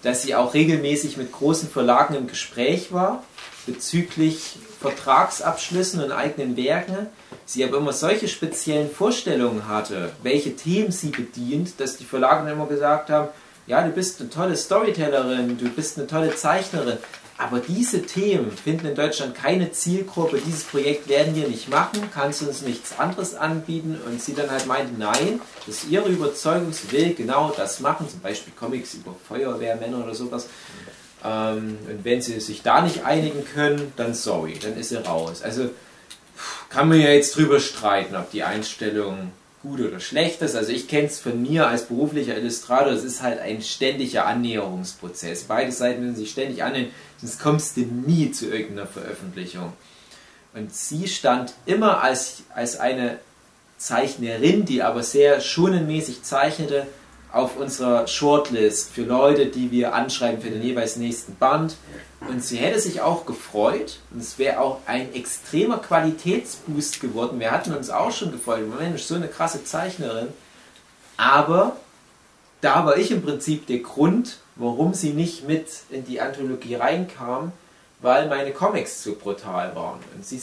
dass 0.03 0.23
sie 0.23 0.35
auch 0.35 0.53
regelmäßig 0.53 1.17
mit 1.17 1.31
großen 1.31 1.69
Verlagen 1.69 2.15
im 2.15 2.27
Gespräch 2.27 2.91
war 2.91 3.23
bezüglich 3.67 4.57
Vertragsabschlüssen 4.79 6.03
und 6.03 6.11
eigenen 6.11 6.57
Werken. 6.57 7.07
Sie 7.45 7.63
aber 7.63 7.77
immer 7.77 7.93
solche 7.93 8.27
speziellen 8.27 8.89
Vorstellungen 8.89 9.67
hatte, 9.67 10.11
welche 10.23 10.55
Themen 10.55 10.91
sie 10.91 11.09
bedient, 11.09 11.79
dass 11.79 11.97
die 11.97 12.05
Verlage 12.05 12.49
immer 12.49 12.65
gesagt 12.65 13.11
haben, 13.11 13.27
ja, 13.67 13.83
du 13.83 13.91
bist 13.91 14.19
eine 14.19 14.31
tolle 14.31 14.57
Storytellerin, 14.57 15.59
du 15.59 15.69
bist 15.69 15.97
eine 15.97 16.07
tolle 16.07 16.35
Zeichnerin, 16.35 16.97
aber 17.41 17.59
diese 17.59 18.03
Themen 18.03 18.51
finden 18.51 18.85
in 18.85 18.95
Deutschland 18.95 19.33
keine 19.33 19.71
Zielgruppe. 19.71 20.39
Dieses 20.45 20.63
Projekt 20.63 21.09
werden 21.09 21.35
wir 21.35 21.47
nicht 21.47 21.69
machen. 21.69 22.03
Kannst 22.13 22.41
du 22.41 22.47
uns 22.47 22.61
nichts 22.61 22.99
anderes 22.99 23.33
anbieten? 23.33 23.99
Und 24.05 24.21
sie 24.21 24.35
dann 24.35 24.51
halt 24.51 24.67
meinte, 24.67 24.93
nein, 24.95 25.41
das 25.65 25.77
ist 25.77 25.89
ihre 25.89 26.07
Überzeugung. 26.07 26.71
Sie 26.71 26.91
will 26.91 27.15
genau 27.15 27.51
das 27.57 27.79
machen. 27.79 28.07
Zum 28.07 28.19
Beispiel 28.19 28.53
Comics 28.53 28.93
über 28.93 29.15
Feuerwehrmänner 29.27 30.03
oder 30.03 30.13
sowas. 30.13 30.49
Ähm, 31.25 31.79
und 31.89 32.05
wenn 32.05 32.21
sie 32.21 32.39
sich 32.39 32.61
da 32.61 32.83
nicht 32.83 33.05
einigen 33.05 33.43
können, 33.43 33.91
dann 33.95 34.13
sorry, 34.13 34.59
dann 34.61 34.77
ist 34.77 34.89
sie 34.89 35.03
raus. 35.03 35.41
Also 35.41 35.71
kann 36.69 36.89
man 36.89 37.01
ja 37.01 37.09
jetzt 37.09 37.35
drüber 37.35 37.59
streiten, 37.59 38.15
ob 38.15 38.29
die 38.29 38.43
Einstellung 38.43 39.31
gut 39.61 39.79
oder 39.79 39.99
schlecht 39.99 40.41
ist. 40.41 40.55
Also 40.55 40.71
ich 40.71 40.87
kenne 40.87 41.07
es 41.07 41.19
von 41.19 41.41
mir 41.41 41.67
als 41.67 41.85
beruflicher 41.85 42.37
Illustrator, 42.37 42.91
es 42.91 43.03
ist 43.03 43.21
halt 43.21 43.39
ein 43.39 43.61
ständiger 43.61 44.25
Annäherungsprozess. 44.25 45.43
Beide 45.43 45.71
Seiten 45.71 46.01
müssen 46.01 46.15
sich 46.15 46.31
ständig 46.31 46.63
annähern, 46.63 46.87
sonst 47.17 47.39
kommst 47.39 47.77
du 47.77 47.81
nie 47.81 48.31
zu 48.31 48.49
irgendeiner 48.49 48.87
Veröffentlichung. 48.87 49.73
Und 50.53 50.73
sie 50.73 51.07
stand 51.07 51.53
immer 51.65 52.01
als, 52.01 52.43
als 52.53 52.79
eine 52.79 53.19
Zeichnerin, 53.77 54.65
die 54.65 54.83
aber 54.83 55.03
sehr 55.03 55.41
schonenmäßig 55.41 56.23
zeichnete, 56.23 56.87
auf 57.31 57.57
unserer 57.57 58.07
Shortlist 58.07 58.91
für 58.91 59.03
Leute, 59.03 59.45
die 59.45 59.71
wir 59.71 59.93
anschreiben 59.93 60.41
für 60.41 60.49
den 60.49 60.61
jeweils 60.61 60.97
nächsten 60.97 61.35
Band. 61.35 61.75
Und 62.29 62.43
sie 62.43 62.57
hätte 62.57 62.79
sich 62.79 63.01
auch 63.01 63.25
gefreut 63.25 63.99
und 64.11 64.21
es 64.21 64.37
wäre 64.37 64.59
auch 64.59 64.79
ein 64.85 65.13
extremer 65.13 65.77
Qualitätsboost 65.77 67.01
geworden. 67.01 67.39
Wir 67.39 67.51
hatten 67.51 67.73
uns 67.73 67.89
auch 67.89 68.11
schon 68.11 68.31
gefreut, 68.31 68.63
Mensch, 68.79 69.03
so 69.03 69.15
eine 69.15 69.27
krasse 69.27 69.63
Zeichnerin. 69.63 70.27
Aber 71.17 71.77
da 72.61 72.85
war 72.85 72.97
ich 72.97 73.11
im 73.11 73.23
Prinzip 73.23 73.65
der 73.65 73.79
Grund, 73.79 74.37
warum 74.55 74.93
sie 74.93 75.11
nicht 75.11 75.47
mit 75.47 75.67
in 75.89 76.05
die 76.05 76.21
Anthologie 76.21 76.75
reinkam, 76.75 77.53
weil 78.01 78.27
meine 78.27 78.51
Comics 78.51 79.01
zu 79.01 79.15
brutal 79.15 79.75
waren 79.75 79.99
und 80.15 80.25
sie 80.25 80.41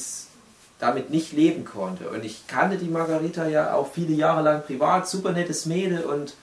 damit 0.81 1.11
nicht 1.11 1.33
leben 1.33 1.65
konnte. 1.65 2.09
Und 2.09 2.25
ich 2.25 2.47
kannte 2.47 2.77
die 2.77 2.89
Margarita 2.89 3.47
ja 3.47 3.75
auch 3.75 3.93
viele 3.93 4.15
Jahre 4.15 4.43
lang 4.43 4.63
privat, 4.65 5.09
super 5.09 5.33
nettes 5.33 5.67
Mädel 5.67 6.03
und 6.03 6.35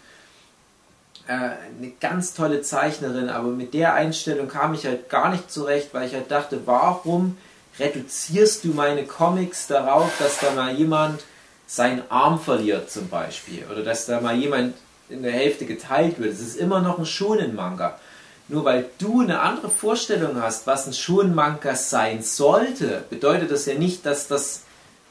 äh, 1.28 1.32
eine 1.32 1.92
ganz 2.00 2.34
tolle 2.34 2.62
Zeichnerin, 2.62 3.30
aber 3.30 3.50
mit 3.50 3.74
der 3.74 3.94
Einstellung 3.94 4.48
kam 4.48 4.74
ich 4.74 4.86
halt 4.86 5.10
gar 5.10 5.30
nicht 5.30 5.52
zurecht, 5.52 5.90
weil 5.94 6.08
ich 6.08 6.14
halt 6.14 6.30
dachte, 6.30 6.62
warum 6.66 7.38
reduzierst 7.80 8.64
du 8.64 8.70
meine 8.70 9.06
Comics 9.06 9.68
darauf, 9.68 10.12
dass 10.20 10.40
da 10.40 10.52
mal 10.52 10.74
jemand 10.74 11.24
seinen 11.68 12.04
Arm 12.10 12.40
verliert 12.40 12.92
zum 12.92 13.10
Beispiel 13.10 13.64
oder 13.72 13.84
dass 13.84 14.06
da 14.06 14.22
mal 14.22 14.36
jemand 14.36 14.76
in 15.10 15.24
der 15.24 15.32
Hälfte 15.32 15.66
geteilt 15.66 16.20
wird. 16.20 16.34
Es 16.34 16.42
ist 16.42 16.58
immer 16.58 16.82
noch 16.82 17.00
ein 17.00 17.06
Shonen-Manga. 17.06 18.00
Nur 18.48 18.64
weil 18.64 18.86
du 19.00 19.22
eine 19.22 19.40
andere 19.40 19.70
Vorstellung 19.70 20.40
hast, 20.42 20.68
was 20.68 20.86
ein 20.86 20.94
Shonen-Manga 20.94 21.76
sein 21.76 22.22
sollte, 22.22 23.04
bedeutet 23.10 23.52
das 23.52 23.66
ja 23.66 23.74
nicht, 23.74 24.06
dass 24.06 24.28
das 24.28 24.62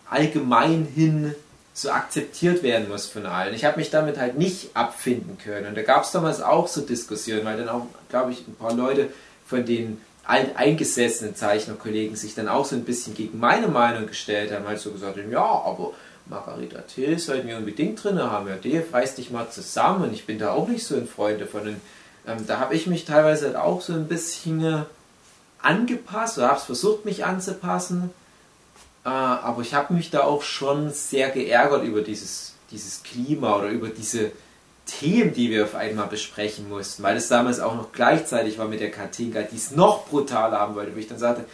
allgemein 0.09 0.87
hin 0.95 1.35
so 1.77 1.91
akzeptiert 1.91 2.63
werden 2.63 2.89
muss 2.89 3.07
von 3.07 3.27
allen. 3.27 3.53
Ich 3.53 3.65
habe 3.65 3.79
mich 3.79 3.91
damit 3.91 4.17
halt 4.17 4.39
nicht 4.39 4.71
abfinden 4.75 5.37
können. 5.39 5.67
Und 5.67 5.77
da 5.77 5.83
gab 5.83 6.05
es 6.05 6.13
damals 6.13 6.41
auch 6.41 6.69
so 6.69 6.81
Diskussionen, 6.81 7.45
weil 7.45 7.59
dann 7.59 7.69
auch, 7.69 7.87
glaube 8.09 8.31
ich, 8.31 8.47
ein 8.47 8.55
paar 8.55 8.73
Leute 8.73 9.11
von 9.45 9.67
den 9.67 10.01
alteingesessenen 10.25 11.35
Zeichnerkollegen 11.35 12.17
sich 12.17 12.35
dann 12.35 12.49
auch 12.49 12.65
so 12.65 12.77
ein 12.77 12.85
bisschen 12.85 13.15
gegen 13.15 13.39
meine 13.41 13.67
Meinung 13.67 14.07
gestellt 14.07 14.53
haben, 14.53 14.67
halt 14.67 14.79
so 14.79 14.93
gesagt 14.93 15.19
haben, 15.19 15.31
ja, 15.31 15.43
aber 15.43 15.93
Margarita 16.27 16.81
Till 16.83 17.19
sollten 17.19 17.49
wir 17.49 17.59
unbedingt 17.59 18.03
drin 18.03 18.23
haben. 18.23 18.49
Ja, 18.49 18.57
Dave, 18.57 18.85
reiß 18.93 19.17
dich 19.17 19.31
mal 19.31 19.51
zusammen. 19.51 20.15
Ich 20.15 20.27
bin 20.27 20.39
da 20.39 20.53
auch 20.53 20.69
nicht 20.69 20.87
so 20.87 20.95
ein 20.95 21.09
Freund 21.09 21.41
davon. 21.41 21.69
Und 21.69 21.81
ähm, 22.27 22.47
da 22.47 22.61
habe 22.61 22.77
ich 22.77 22.87
mich 22.87 23.05
teilweise 23.05 23.47
halt 23.47 23.57
auch 23.57 23.83
so 23.83 23.93
ein 23.93 24.07
bisschen 24.07 24.65
äh, 24.65 24.83
angepasst 25.61 26.39
oder 26.39 26.49
habe 26.49 26.59
es 26.59 26.65
versucht, 26.65 27.05
mich 27.05 27.25
anzupassen. 27.25 28.11
Äh, 29.05 29.09
aber 29.09 29.63
ich 29.63 29.75
habe 29.75 29.95
mich 29.95 30.11
da 30.11 30.23
auch 30.23 30.43
schon 30.43 30.91
sehr 30.91 31.31
geärgert 31.31 31.85
über 31.85 32.03
dieses, 32.03 32.55
dieses 32.71 33.03
Klima 33.03 33.57
oder 33.57 33.69
über 33.69 33.89
diese 33.89 34.33
Themen, 34.87 35.33
die 35.33 35.51
wir 35.51 35.65
auf 35.65 35.75
einmal 35.75 36.07
besprechen 36.07 36.69
mussten, 36.69 37.03
weil 37.03 37.17
es 37.17 37.29
damals 37.29 37.61
auch 37.61 37.75
noch 37.75 37.93
gleichzeitig 37.93 38.59
war 38.59 38.69
mit 38.69 38.81
der 38.81 38.91
Katinka, 38.91 39.43
die 39.43 39.57
es 39.57 39.71
noch 39.71 40.07
brutaler 40.07 40.59
haben 40.59 40.75
wollte, 40.75 40.95
wo 40.95 40.99
ich 40.99 41.09
dann 41.09 41.19
sagte, 41.19 41.45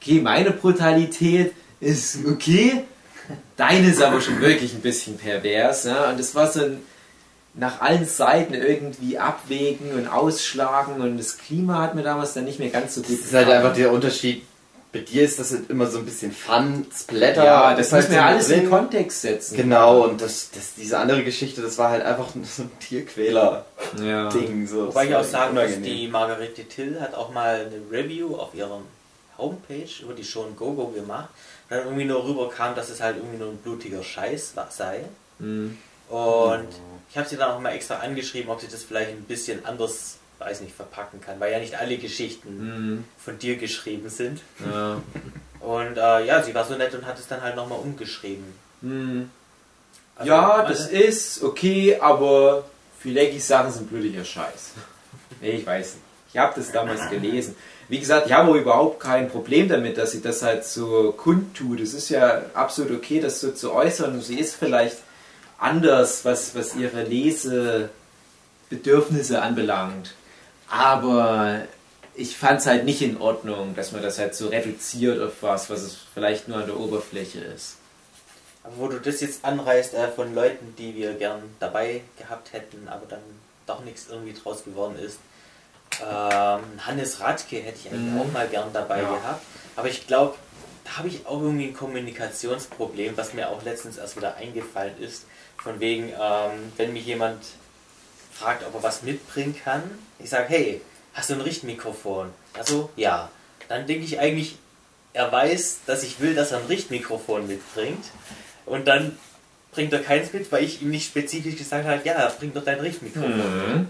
okay, 0.00 0.20
meine 0.20 0.52
Brutalität 0.52 1.52
ist 1.80 2.24
okay, 2.26 2.84
deine 3.56 3.88
ist 3.88 4.02
aber 4.02 4.20
schon 4.20 4.40
wirklich 4.40 4.72
ein 4.72 4.82
bisschen 4.82 5.18
pervers. 5.18 5.84
Ja? 5.84 6.10
Und 6.10 6.20
es 6.20 6.34
war 6.34 6.50
so 6.50 6.60
ein 6.60 6.80
nach 7.58 7.80
allen 7.80 8.04
Seiten 8.04 8.54
irgendwie 8.54 9.18
abwägen 9.18 9.92
und 9.94 10.08
ausschlagen 10.08 11.00
und 11.00 11.16
das 11.16 11.38
Klima 11.38 11.78
hat 11.78 11.94
mir 11.94 12.02
damals 12.02 12.34
dann 12.34 12.44
nicht 12.44 12.58
mehr 12.58 12.68
ganz 12.68 12.94
so 12.94 13.00
gut 13.00 13.18
Das 13.18 13.26
ist 13.26 13.34
halt 13.34 13.48
einfach 13.48 13.74
der 13.74 13.92
Unterschied. 13.92 14.42
Bei 14.96 15.02
dir 15.02 15.22
ist 15.24 15.38
das 15.38 15.52
halt 15.52 15.68
immer 15.70 15.86
so 15.86 15.98
ein 15.98 16.04
bisschen 16.04 16.32
Fun, 16.32 16.86
Splatter. 16.94 17.44
Ja, 17.44 17.74
das 17.74 17.92
halt 17.92 18.04
muss 18.04 18.10
man 18.10 18.10
so 18.10 18.14
ja 18.16 18.22
mit 18.24 18.32
alles 18.34 18.50
in 18.50 18.60
drin. 18.60 18.70
Kontext 18.70 19.20
setzen. 19.22 19.56
Genau, 19.56 20.04
und 20.04 20.20
das, 20.20 20.50
das, 20.52 20.74
diese 20.76 20.98
andere 20.98 21.22
Geschichte, 21.24 21.62
das 21.62 21.78
war 21.78 21.90
halt 21.90 22.04
einfach 22.04 22.34
nur 22.34 22.44
so 22.44 22.62
ein 22.62 22.70
Tierquäler-Ding. 22.80 24.62
Ja. 24.62 24.66
So. 24.66 24.88
Wobei 24.88 25.04
ich 25.04 25.10
Das 25.10 25.26
auch 25.26 25.30
sagen 25.30 25.54
muss, 25.54 25.80
die 25.82 26.08
Margarete 26.08 26.64
Till 26.64 27.00
hat 27.00 27.14
auch 27.14 27.32
mal 27.32 27.66
eine 27.66 27.80
Review 27.90 28.36
auf 28.36 28.54
ihrem 28.54 28.82
Homepage 29.38 29.88
über 30.02 30.14
die 30.14 30.24
Show 30.24 30.46
Gogo 30.56 30.88
gemacht. 30.88 31.28
Und 31.68 31.76
dann 31.76 31.84
irgendwie 31.86 32.04
nur 32.04 32.24
rüberkam, 32.24 32.74
dass 32.74 32.90
es 32.90 33.00
halt 33.00 33.16
irgendwie 33.16 33.38
nur 33.38 33.48
ein 33.50 33.56
blutiger 33.58 34.02
Scheiß 34.02 34.52
war- 34.54 34.70
sei. 34.70 35.04
Mhm. 35.38 35.76
Und 36.08 36.68
ich 37.10 37.16
habe 37.18 37.28
sie 37.28 37.36
dann 37.36 37.50
auch 37.50 37.60
mal 37.60 37.70
extra 37.72 37.96
angeschrieben, 37.96 38.50
ob 38.50 38.60
sie 38.60 38.68
das 38.68 38.82
vielleicht 38.84 39.10
ein 39.10 39.24
bisschen 39.24 39.64
anders, 39.66 40.16
weiß 40.38 40.60
nicht, 40.60 40.74
verpacken 40.74 41.20
kann, 41.20 41.40
weil 41.40 41.52
ja 41.52 41.58
nicht 41.58 41.78
alle 41.78 41.96
Geschichten 41.98 42.56
Mhm. 42.94 43.04
von 43.22 43.38
dir 43.38 43.56
geschrieben 43.56 44.08
sind. 44.10 44.40
Ja. 44.70 45.00
Und 45.60 45.96
äh, 45.96 46.26
ja, 46.26 46.42
sie 46.42 46.54
war 46.54 46.64
so 46.64 46.74
nett 46.76 46.94
und 46.94 47.06
hat 47.06 47.18
es 47.18 47.26
dann 47.26 47.40
halt 47.40 47.56
nochmal 47.56 47.78
umgeschrieben. 47.78 48.44
Mhm. 48.82 49.30
Also, 50.14 50.30
ja, 50.30 50.58
meine- 50.58 50.68
das 50.68 50.86
ist 50.88 51.42
okay, 51.42 51.96
aber 52.00 52.64
Filecki-Sachen 53.00 53.72
sind 53.72 53.88
blödiger 53.90 54.24
Scheiß. 54.24 54.72
Nee, 55.40 55.50
ich 55.52 55.66
weiß 55.66 55.94
nicht. 55.94 56.02
Ich 56.32 56.38
habe 56.38 56.52
das 56.56 56.70
damals 56.72 57.10
gelesen. 57.10 57.56
Wie 57.88 57.98
gesagt, 58.00 58.26
ich 58.26 58.32
habe 58.32 58.50
auch 58.50 58.54
überhaupt 58.54 59.00
kein 59.00 59.28
Problem 59.28 59.68
damit, 59.68 59.98
dass 59.98 60.12
sie 60.12 60.22
das 60.22 60.42
halt 60.42 60.64
so 60.64 61.12
kundtut. 61.12 61.80
Es 61.80 61.92
ist 61.94 62.08
ja 62.10 62.42
absolut 62.54 62.92
okay, 62.96 63.20
das 63.20 63.40
so 63.40 63.50
zu 63.52 63.72
äußern. 63.72 64.14
Und 64.14 64.22
sie 64.22 64.38
ist 64.38 64.54
vielleicht 64.54 64.96
anders, 65.58 66.24
was, 66.24 66.54
was 66.54 66.74
ihre 66.74 67.02
Lesebedürfnisse 68.70 69.42
anbelangt. 69.42 70.14
Aber 70.68 71.62
ich 72.14 72.36
fand 72.36 72.60
es 72.60 72.66
halt 72.66 72.84
nicht 72.84 73.02
in 73.02 73.20
Ordnung, 73.20 73.74
dass 73.74 73.92
man 73.92 74.02
das 74.02 74.18
halt 74.18 74.34
so 74.34 74.48
reduziert 74.48 75.20
auf 75.22 75.34
was, 75.42 75.70
was 75.70 75.82
es 75.82 75.96
vielleicht 76.14 76.48
nur 76.48 76.58
an 76.58 76.66
der 76.66 76.78
Oberfläche 76.78 77.40
ist. 77.40 77.76
Aber 78.64 78.76
wo 78.78 78.88
du 78.88 78.98
das 79.00 79.20
jetzt 79.20 79.44
anreißt 79.44 79.94
äh, 79.94 80.08
von 80.08 80.34
Leuten, 80.34 80.74
die 80.76 80.94
wir 80.96 81.14
gern 81.14 81.42
dabei 81.60 82.02
gehabt 82.18 82.52
hätten, 82.52 82.88
aber 82.88 83.06
dann 83.08 83.20
doch 83.66 83.84
nichts 83.84 84.06
irgendwie 84.10 84.32
draus 84.32 84.64
geworden 84.64 84.96
ist. 84.98 85.18
Ähm, 86.02 86.60
Hannes 86.84 87.20
Radke 87.20 87.56
hätte 87.58 87.78
ich 87.84 87.90
eigentlich 87.92 88.12
Mhm. 88.12 88.20
auch 88.20 88.32
mal 88.32 88.48
gern 88.48 88.70
dabei 88.72 89.02
Ja. 89.02 89.08
gehabt. 89.14 89.42
Aber 89.76 89.88
ich 89.88 90.06
glaube, 90.06 90.34
da 90.84 90.98
habe 90.98 91.08
ich 91.08 91.26
auch 91.26 91.40
irgendwie 91.40 91.66
ein 91.66 91.74
Kommunikationsproblem, 91.76 93.16
was 93.16 93.34
mir 93.34 93.48
auch 93.50 93.62
letztens 93.62 93.98
erst 93.98 94.16
wieder 94.16 94.34
eingefallen 94.36 95.00
ist. 95.00 95.24
Von 95.58 95.78
wegen, 95.80 96.08
ähm, 96.10 96.72
wenn 96.76 96.92
mich 96.92 97.06
jemand 97.06 97.42
fragt, 98.38 98.64
ob 98.66 98.74
er 98.74 98.82
was 98.82 99.02
mitbringen 99.02 99.54
kann, 99.62 99.82
ich 100.18 100.30
sage, 100.30 100.46
hey, 100.48 100.80
hast 101.14 101.30
du 101.30 101.34
ein 101.34 101.40
Richtmikrofon? 101.40 102.30
Also 102.54 102.90
ja. 102.96 103.30
Dann 103.68 103.86
denke 103.86 104.04
ich 104.04 104.18
eigentlich, 104.20 104.56
er 105.12 105.32
weiß, 105.32 105.78
dass 105.86 106.02
ich 106.04 106.20
will, 106.20 106.34
dass 106.34 106.52
er 106.52 106.58
ein 106.58 106.66
Richtmikrofon 106.66 107.46
mitbringt. 107.48 108.04
Und 108.64 108.86
dann 108.86 109.18
bringt 109.72 109.92
er 109.92 110.00
keins 110.02 110.32
mit, 110.32 110.50
weil 110.52 110.62
ich 110.64 110.82
ihm 110.82 110.90
nicht 110.90 111.06
spezifisch 111.08 111.56
gesagt 111.56 111.86
habe, 111.86 112.00
ja, 112.04 112.32
bring 112.38 112.52
doch 112.54 112.64
dein 112.64 112.78
Richtmikrofon 112.80 113.36
mit. 113.36 113.68
Mhm. 113.76 113.88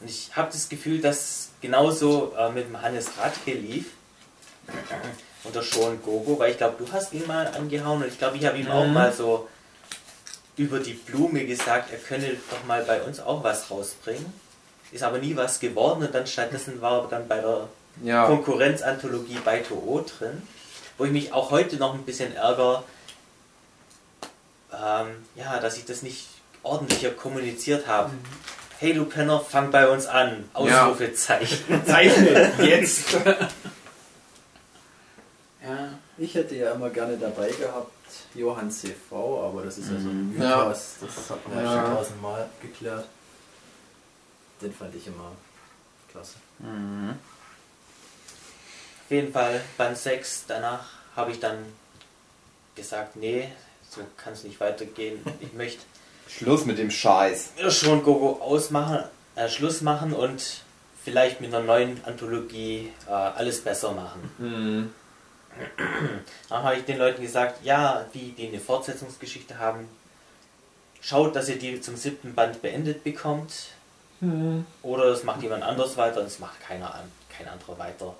Und 0.00 0.08
ich 0.08 0.30
habe 0.34 0.50
das 0.52 0.68
Gefühl, 0.68 1.00
dass 1.00 1.48
genauso 1.60 2.32
äh, 2.38 2.50
mit 2.50 2.66
dem 2.68 2.80
Hannes 2.80 3.06
Radke 3.18 3.52
lief. 3.52 3.86
Und 5.44 5.54
der 5.54 5.62
Sean 5.62 6.00
Gogo, 6.02 6.38
weil 6.38 6.52
ich 6.52 6.56
glaube, 6.58 6.82
du 6.84 6.90
hast 6.92 7.12
ihn 7.12 7.26
mal 7.26 7.46
angehauen 7.48 8.02
und 8.02 8.08
ich 8.08 8.18
glaube, 8.18 8.36
ich 8.36 8.44
habe 8.46 8.58
ihm 8.58 8.70
auch 8.70 8.86
Mhm. 8.86 8.92
mal 8.94 9.12
so 9.12 9.48
über 10.58 10.80
die 10.80 10.94
Blume 10.94 11.44
gesagt, 11.46 11.90
er 11.92 11.98
könne 11.98 12.36
doch 12.50 12.64
mal 12.66 12.82
bei 12.84 13.02
uns 13.02 13.20
auch 13.20 13.42
was 13.44 13.70
rausbringen. 13.70 14.32
Ist 14.90 15.02
aber 15.02 15.18
nie 15.18 15.36
was 15.36 15.60
geworden 15.60 16.04
und 16.04 16.14
dann 16.14 16.26
stattdessen 16.26 16.80
war 16.80 17.02
er 17.02 17.08
dann 17.08 17.28
bei 17.28 17.40
der 17.40 17.68
Ja. 18.02 18.26
Konkurrenzanthologie 18.26 19.38
bei 19.44 19.62
O 19.70 20.00
drin, 20.00 20.42
wo 20.96 21.04
ich 21.04 21.12
mich 21.12 21.32
auch 21.32 21.50
heute 21.50 21.76
noch 21.76 21.94
ein 21.94 22.02
bisschen 22.04 22.34
ärgere, 22.34 22.84
ähm, 24.72 25.08
ja, 25.34 25.58
dass 25.60 25.76
ich 25.76 25.84
das 25.84 26.02
nicht 26.02 26.28
ordentlicher 26.62 27.10
kommuniziert 27.10 27.86
habe. 27.86 28.10
Hey 28.78 28.94
du 28.94 29.04
Penner, 29.04 29.40
fang 29.40 29.70
bei 29.70 29.88
uns 29.88 30.06
an. 30.06 30.48
Ausrufezeichen. 30.54 31.84
Zeichne 31.86 32.52
jetzt. 32.62 33.16
Ich 36.28 36.34
hätte 36.34 36.56
ja 36.56 36.72
immer 36.72 36.90
gerne 36.90 37.16
dabei 37.16 37.50
gehabt 37.50 37.90
Johann 38.34 38.70
CV, 38.70 39.46
aber 39.46 39.62
das 39.62 39.78
ist 39.78 39.86
ja 39.90 39.98
so 39.98 40.10
ein 40.10 40.36
Ja. 40.38 40.58
Mythos, 40.66 40.96
das 41.00 41.30
hat 41.30 41.48
man 41.48 41.64
ja. 41.64 41.86
Schon 41.86 41.96
tausendmal 41.96 42.50
geklärt. 42.60 43.06
Den 44.60 44.74
fand 44.74 44.94
ich 44.94 45.06
immer 45.06 45.32
klasse. 46.12 46.34
Auf 49.04 49.10
jeden 49.10 49.32
Fall 49.32 49.62
Band 49.78 49.96
6, 49.96 50.44
danach 50.48 50.84
habe 51.16 51.30
ich 51.30 51.40
dann 51.40 51.64
gesagt, 52.74 53.16
nee, 53.16 53.50
so 53.88 54.02
kann 54.18 54.34
es 54.34 54.44
nicht 54.44 54.60
weitergehen. 54.60 55.24
Ich 55.40 55.54
möchte 55.54 55.80
Schluss 56.28 56.66
mit 56.66 56.76
dem 56.76 56.90
Scheiß. 56.90 57.52
schon 57.70 58.02
Gogo 58.02 58.42
ausmachen, 58.42 59.02
äh, 59.34 59.48
Schluss 59.48 59.80
machen 59.80 60.12
und 60.12 60.60
vielleicht 61.02 61.40
mit 61.40 61.54
einer 61.54 61.64
neuen 61.64 62.04
Anthologie 62.04 62.92
äh, 63.06 63.12
alles 63.12 63.62
besser 63.62 63.92
machen. 63.92 64.30
Mhm. 64.36 64.92
Dann 66.48 66.62
habe 66.62 66.76
ich 66.76 66.84
den 66.84 66.98
Leuten 66.98 67.22
gesagt, 67.22 67.64
ja, 67.64 68.04
die, 68.14 68.32
die 68.32 68.48
eine 68.48 68.60
Fortsetzungsgeschichte 68.60 69.58
haben, 69.58 69.88
schaut, 71.00 71.34
dass 71.36 71.48
ihr 71.48 71.58
die 71.58 71.80
zum 71.80 71.96
siebten 71.96 72.34
Band 72.34 72.62
beendet 72.62 73.04
bekommt. 73.04 73.52
Mhm. 74.20 74.66
Oder 74.82 75.04
es 75.06 75.24
macht 75.24 75.42
jemand 75.42 75.62
anders 75.62 75.96
weiter 75.96 76.20
und 76.20 76.26
es 76.26 76.38
macht 76.38 76.60
keiner 76.60 76.94
an, 76.94 77.10
kein 77.36 77.48
anderer 77.48 77.78
weiter. 77.78 78.14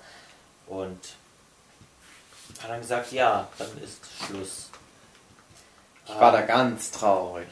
Und 0.67 0.99
hat 2.61 2.69
dann 2.69 2.81
gesagt, 2.81 3.11
ja, 3.11 3.47
dann 3.57 3.69
ist 3.83 3.99
Schluss. 4.25 4.69
Ich 6.05 6.15
war 6.19 6.31
da 6.31 6.41
ganz 6.41 6.91
traurig. 6.91 7.47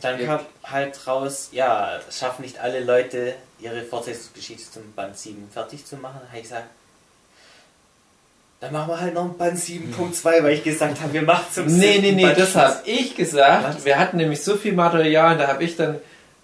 Dann 0.00 0.24
kam 0.24 0.40
halt 0.64 1.06
raus, 1.06 1.48
ja, 1.52 1.98
es 1.98 2.18
schaffen 2.18 2.42
nicht 2.42 2.58
alle 2.58 2.82
Leute, 2.82 3.34
ihre 3.58 3.82
Fortsetzungsgeschichte 3.82 4.70
zum 4.70 4.92
Band 4.92 5.18
7 5.18 5.50
fertig 5.50 5.84
zu 5.84 5.96
machen. 5.96 6.20
Da 6.22 6.28
habe 6.28 6.38
ich 6.38 6.44
gesagt, 6.44 6.68
dann 8.62 8.72
machen 8.72 8.90
wir 8.90 9.00
halt 9.00 9.14
noch 9.14 9.24
ein 9.24 9.36
Band 9.36 9.58
7.2, 9.58 10.24
weil 10.44 10.52
ich 10.52 10.62
gesagt 10.62 11.00
habe, 11.00 11.12
wir 11.12 11.22
machen 11.22 11.46
zum 11.50 11.66
Nee, 11.66 11.98
nee, 12.00 12.12
nee, 12.12 12.22
Band 12.22 12.38
das 12.38 12.54
habe 12.54 12.76
ich 12.84 13.16
gesagt. 13.16 13.64
Was? 13.64 13.84
Wir 13.84 13.98
hatten 13.98 14.18
nämlich 14.18 14.40
so 14.40 14.54
viel 14.56 14.72
Material, 14.72 15.36
da 15.36 15.48
habe 15.48 15.64
ich 15.64 15.74
dann 15.74 15.96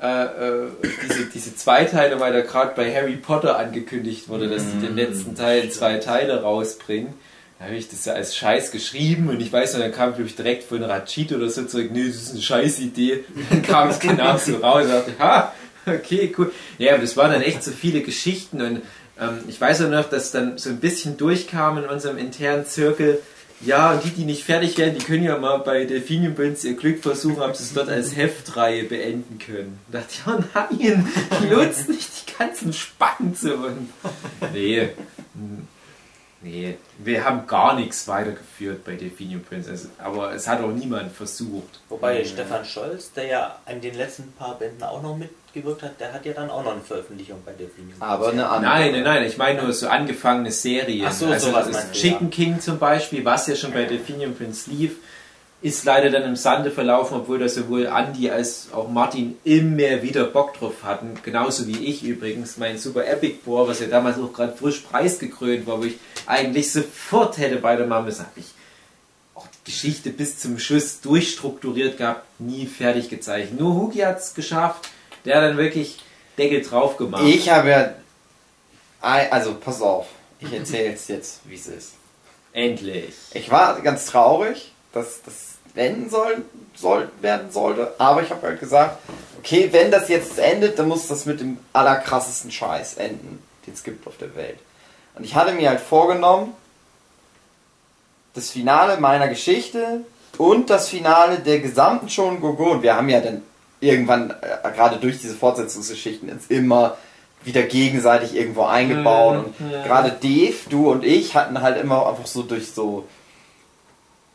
äh, 0.02 0.24
äh, 0.24 0.68
diese, 1.08 1.26
diese 1.26 1.54
zwei 1.54 1.84
Teile, 1.84 2.18
weil 2.18 2.32
da 2.32 2.40
gerade 2.40 2.72
bei 2.74 2.92
Harry 2.92 3.14
Potter 3.14 3.56
angekündigt 3.56 4.28
wurde, 4.28 4.48
dass 4.48 4.62
sie 4.62 4.84
den 4.84 4.96
letzten 4.96 5.36
Teil 5.36 5.70
zwei 5.70 5.98
Teile 5.98 6.42
rausbringen. 6.42 7.14
Da 7.60 7.66
habe 7.66 7.76
ich 7.76 7.88
das 7.88 8.04
ja 8.04 8.14
als 8.14 8.36
Scheiß 8.36 8.72
geschrieben 8.72 9.28
und 9.28 9.40
ich 9.40 9.52
weiß 9.52 9.74
noch, 9.74 9.80
dann 9.80 9.92
kam 9.92 10.14
glaube 10.14 10.28
ich 10.28 10.34
direkt 10.34 10.64
von 10.64 10.82
Rachid 10.82 11.32
oder 11.32 11.48
so 11.48 11.66
zurück, 11.66 11.90
nee, 11.92 12.08
das 12.08 12.16
ist 12.16 12.32
eine 12.32 12.42
Scheißidee. 12.42 13.24
Dann 13.50 13.62
kam 13.62 13.90
es 13.90 14.00
genau 14.00 14.36
so 14.38 14.56
raus 14.56 14.86
und 14.86 14.90
dachte, 14.90 15.12
ha, 15.20 15.52
okay, 15.86 16.34
cool. 16.36 16.52
Ja, 16.78 16.94
aber 16.94 17.02
das 17.02 17.16
waren 17.16 17.30
dann 17.30 17.42
echt 17.42 17.62
so 17.62 17.70
viele 17.70 18.00
Geschichten 18.00 18.60
und 18.60 18.82
ähm, 19.20 19.40
ich 19.48 19.60
weiß 19.60 19.82
auch 19.82 19.90
noch, 19.90 20.08
dass 20.08 20.30
dann 20.30 20.58
so 20.58 20.70
ein 20.70 20.80
bisschen 20.80 21.16
durchkam 21.16 21.78
in 21.78 21.84
unserem 21.84 22.18
internen 22.18 22.66
Zirkel, 22.66 23.20
ja, 23.60 23.92
und 23.92 24.04
die, 24.04 24.10
die 24.10 24.24
nicht 24.24 24.44
fertig 24.44 24.78
werden, 24.78 24.96
die 24.96 25.04
können 25.04 25.24
ja 25.24 25.36
mal 25.36 25.58
bei 25.58 25.84
Delphinium 25.84 26.34
Prince 26.34 26.68
ihr 26.68 26.76
Glück 26.76 27.02
versuchen, 27.02 27.42
ob 27.42 27.56
sie 27.56 27.64
es 27.64 27.74
dort 27.74 27.88
als 27.88 28.14
Heftreihe 28.14 28.84
beenden 28.84 29.38
können. 29.38 29.80
Da 29.90 29.98
dachte 29.98 30.14
ich, 30.14 30.22
oh 30.26 30.44
nein, 30.54 31.08
nutzt 31.50 31.88
nicht 31.88 32.08
die 32.28 32.32
ganzen 32.38 32.72
Spannen 32.72 33.34
zu 33.34 33.56
uns. 33.56 33.90
Nee. 34.52 34.90
Nee, 36.40 36.76
wir 36.98 37.24
haben 37.24 37.48
gar 37.48 37.74
nichts 37.74 38.06
weitergeführt 38.06 38.84
bei 38.84 38.94
Delphinium 38.94 39.42
Prince, 39.42 39.70
also, 39.70 39.88
aber 39.98 40.32
es 40.32 40.46
hat 40.46 40.62
auch 40.62 40.70
niemand 40.70 41.10
versucht. 41.10 41.80
Wobei 41.88 42.24
Stefan 42.24 42.64
Scholz, 42.64 43.12
der 43.12 43.26
ja 43.26 43.58
an 43.66 43.80
den 43.80 43.94
letzten 43.94 44.30
paar 44.32 44.56
Bänden 44.56 44.84
auch 44.84 45.02
noch 45.02 45.16
mitgewirkt 45.54 45.82
hat, 45.82 46.00
der 46.00 46.12
hat 46.12 46.24
ja 46.24 46.32
dann 46.32 46.50
auch 46.50 46.64
noch 46.64 46.72
eine 46.72 46.80
Veröffentlichung 46.80 47.38
bei 47.44 47.52
Delphinium. 47.52 48.00
Aber 48.00 48.28
eine 48.28 48.48
andere. 48.48 48.70
Nein, 48.70 48.92
nein, 48.92 49.02
nein, 49.02 49.24
ich 49.24 49.36
meine 49.36 49.62
nur 49.62 49.72
so 49.72 49.88
angefangene 49.88 50.50
Serien. 50.50 51.06
Ach 51.08 51.12
so, 51.12 51.26
also 51.26 51.48
sowas 51.48 51.70
das 51.70 51.90
du, 51.90 51.98
Chicken 51.98 52.30
King 52.30 52.60
zum 52.60 52.78
Beispiel, 52.78 53.24
was 53.24 53.46
ja 53.46 53.56
schon 53.56 53.72
bei 53.72 53.84
Delphinium 53.84 54.34
Prince 54.34 54.70
lief, 54.70 54.96
ist 55.60 55.84
leider 55.84 56.10
dann 56.10 56.22
im 56.22 56.36
Sande 56.36 56.70
verlaufen, 56.70 57.16
obwohl 57.16 57.40
da 57.40 57.48
sowohl 57.48 57.86
Andy 57.86 58.30
als 58.30 58.68
auch 58.72 58.88
Martin 58.88 59.36
immer 59.42 60.02
wieder 60.02 60.24
Bock 60.24 60.54
drauf 60.54 60.84
hatten. 60.84 61.14
Genauso 61.24 61.66
wie 61.66 61.84
ich 61.84 62.04
übrigens. 62.04 62.58
Mein 62.58 62.78
Super 62.78 63.06
Epic 63.06 63.40
Boar, 63.44 63.66
was 63.66 63.80
ja 63.80 63.88
damals 63.88 64.18
auch 64.18 64.32
gerade 64.32 64.56
frisch 64.56 64.80
preisgekrönt 64.80 65.66
war, 65.66 65.80
wo 65.80 65.84
ich 65.84 65.98
eigentlich 66.26 66.70
sofort 66.70 67.38
hätte 67.38 67.60
weitermachen 67.62 68.04
müssen, 68.04 68.20
habe 68.20 68.38
ich 68.38 68.46
auch 69.34 69.48
die 69.48 69.72
Geschichte 69.72 70.10
bis 70.10 70.38
zum 70.38 70.60
Schluss 70.60 71.00
durchstrukturiert 71.00 71.98
gehabt, 71.98 72.24
nie 72.40 72.66
fertig 72.66 73.08
gezeichnet. 73.08 73.58
Nur 73.58 73.74
Hugi 73.74 74.00
hat 74.00 74.18
es 74.18 74.34
geschafft, 74.34 74.88
der 75.24 75.36
hat 75.36 75.44
dann 75.44 75.56
wirklich 75.56 75.98
Deckel 76.36 76.62
drauf 76.62 76.96
gemacht. 76.96 77.22
Ich 77.26 77.48
habe 77.48 77.70
ja. 77.70 77.94
Also, 79.00 79.54
pass 79.54 79.80
auf. 79.80 80.06
Ich 80.40 80.52
erzähle 80.52 80.94
es 80.94 81.08
jetzt, 81.08 81.40
wie 81.44 81.54
es 81.54 81.66
ist. 81.66 81.92
Endlich. 82.52 83.14
Ich 83.32 83.50
war 83.50 83.80
ganz 83.80 84.06
traurig, 84.06 84.72
dass 84.92 85.22
das 85.22 85.34
wenden 85.74 86.10
soll, 86.10 86.42
soll, 86.74 87.10
werden 87.20 87.50
sollte. 87.50 87.94
Aber 87.98 88.22
ich 88.22 88.30
habe 88.30 88.46
halt 88.46 88.60
gesagt, 88.60 88.98
okay, 89.38 89.68
wenn 89.70 89.90
das 89.90 90.08
jetzt 90.08 90.38
endet, 90.38 90.78
dann 90.78 90.88
muss 90.88 91.06
das 91.06 91.26
mit 91.26 91.40
dem 91.40 91.58
allerkrassesten 91.72 92.50
Scheiß 92.50 92.94
enden, 92.94 93.42
den 93.66 93.74
es 93.74 93.84
gibt 93.84 94.06
auf 94.06 94.16
der 94.16 94.34
Welt. 94.34 94.58
Und 95.14 95.24
ich 95.24 95.34
hatte 95.34 95.52
mir 95.52 95.68
halt 95.68 95.80
vorgenommen, 95.80 96.54
das 98.34 98.50
Finale 98.50 98.98
meiner 98.98 99.28
Geschichte 99.28 100.02
und 100.36 100.70
das 100.70 100.88
Finale 100.88 101.38
der 101.40 101.60
gesamten 101.60 102.08
Shonen 102.08 102.40
Gogo. 102.40 102.72
Und 102.72 102.82
wir 102.82 102.94
haben 102.94 103.08
ja 103.08 103.20
dann 103.20 103.42
irgendwann, 103.80 104.30
äh, 104.30 104.70
gerade 104.74 104.96
durch 104.96 105.20
diese 105.20 105.34
Fortsetzungsgeschichten, 105.34 106.28
jetzt 106.28 106.50
immer 106.50 106.96
wieder 107.44 107.62
gegenseitig 107.62 108.34
irgendwo 108.36 108.64
eingebaut. 108.64 109.46
Mhm, 109.58 109.66
Und 109.66 109.72
ja. 109.72 109.82
gerade 109.84 110.10
Dave, 110.20 110.54
du 110.70 110.90
und 110.90 111.04
ich 111.04 111.34
hatten 111.36 111.60
halt 111.62 111.80
immer 111.80 112.06
einfach 112.08 112.26
so 112.26 112.42
durch 112.42 112.72
so 112.72 113.04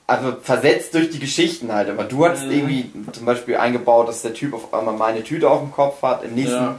also 0.05 0.33
versetzt 0.41 0.93
durch 0.93 1.09
die 1.09 1.19
Geschichten 1.19 1.71
halt. 1.71 1.89
Aber 1.89 2.03
du 2.03 2.25
hast 2.27 2.43
Mhm. 2.45 2.51
irgendwie 2.51 2.91
zum 3.13 3.25
Beispiel 3.25 3.55
eingebaut, 3.57 4.07
dass 4.09 4.21
der 4.21 4.33
Typ 4.33 4.53
auf 4.53 4.73
einmal 4.73 4.93
meine 4.95 5.23
Tüte 5.23 5.49
auf 5.49 5.59
dem 5.61 5.71
Kopf 5.71 6.01
hat. 6.01 6.23
Im 6.23 6.35
nächsten, 6.35 6.55
Ja. 6.55 6.75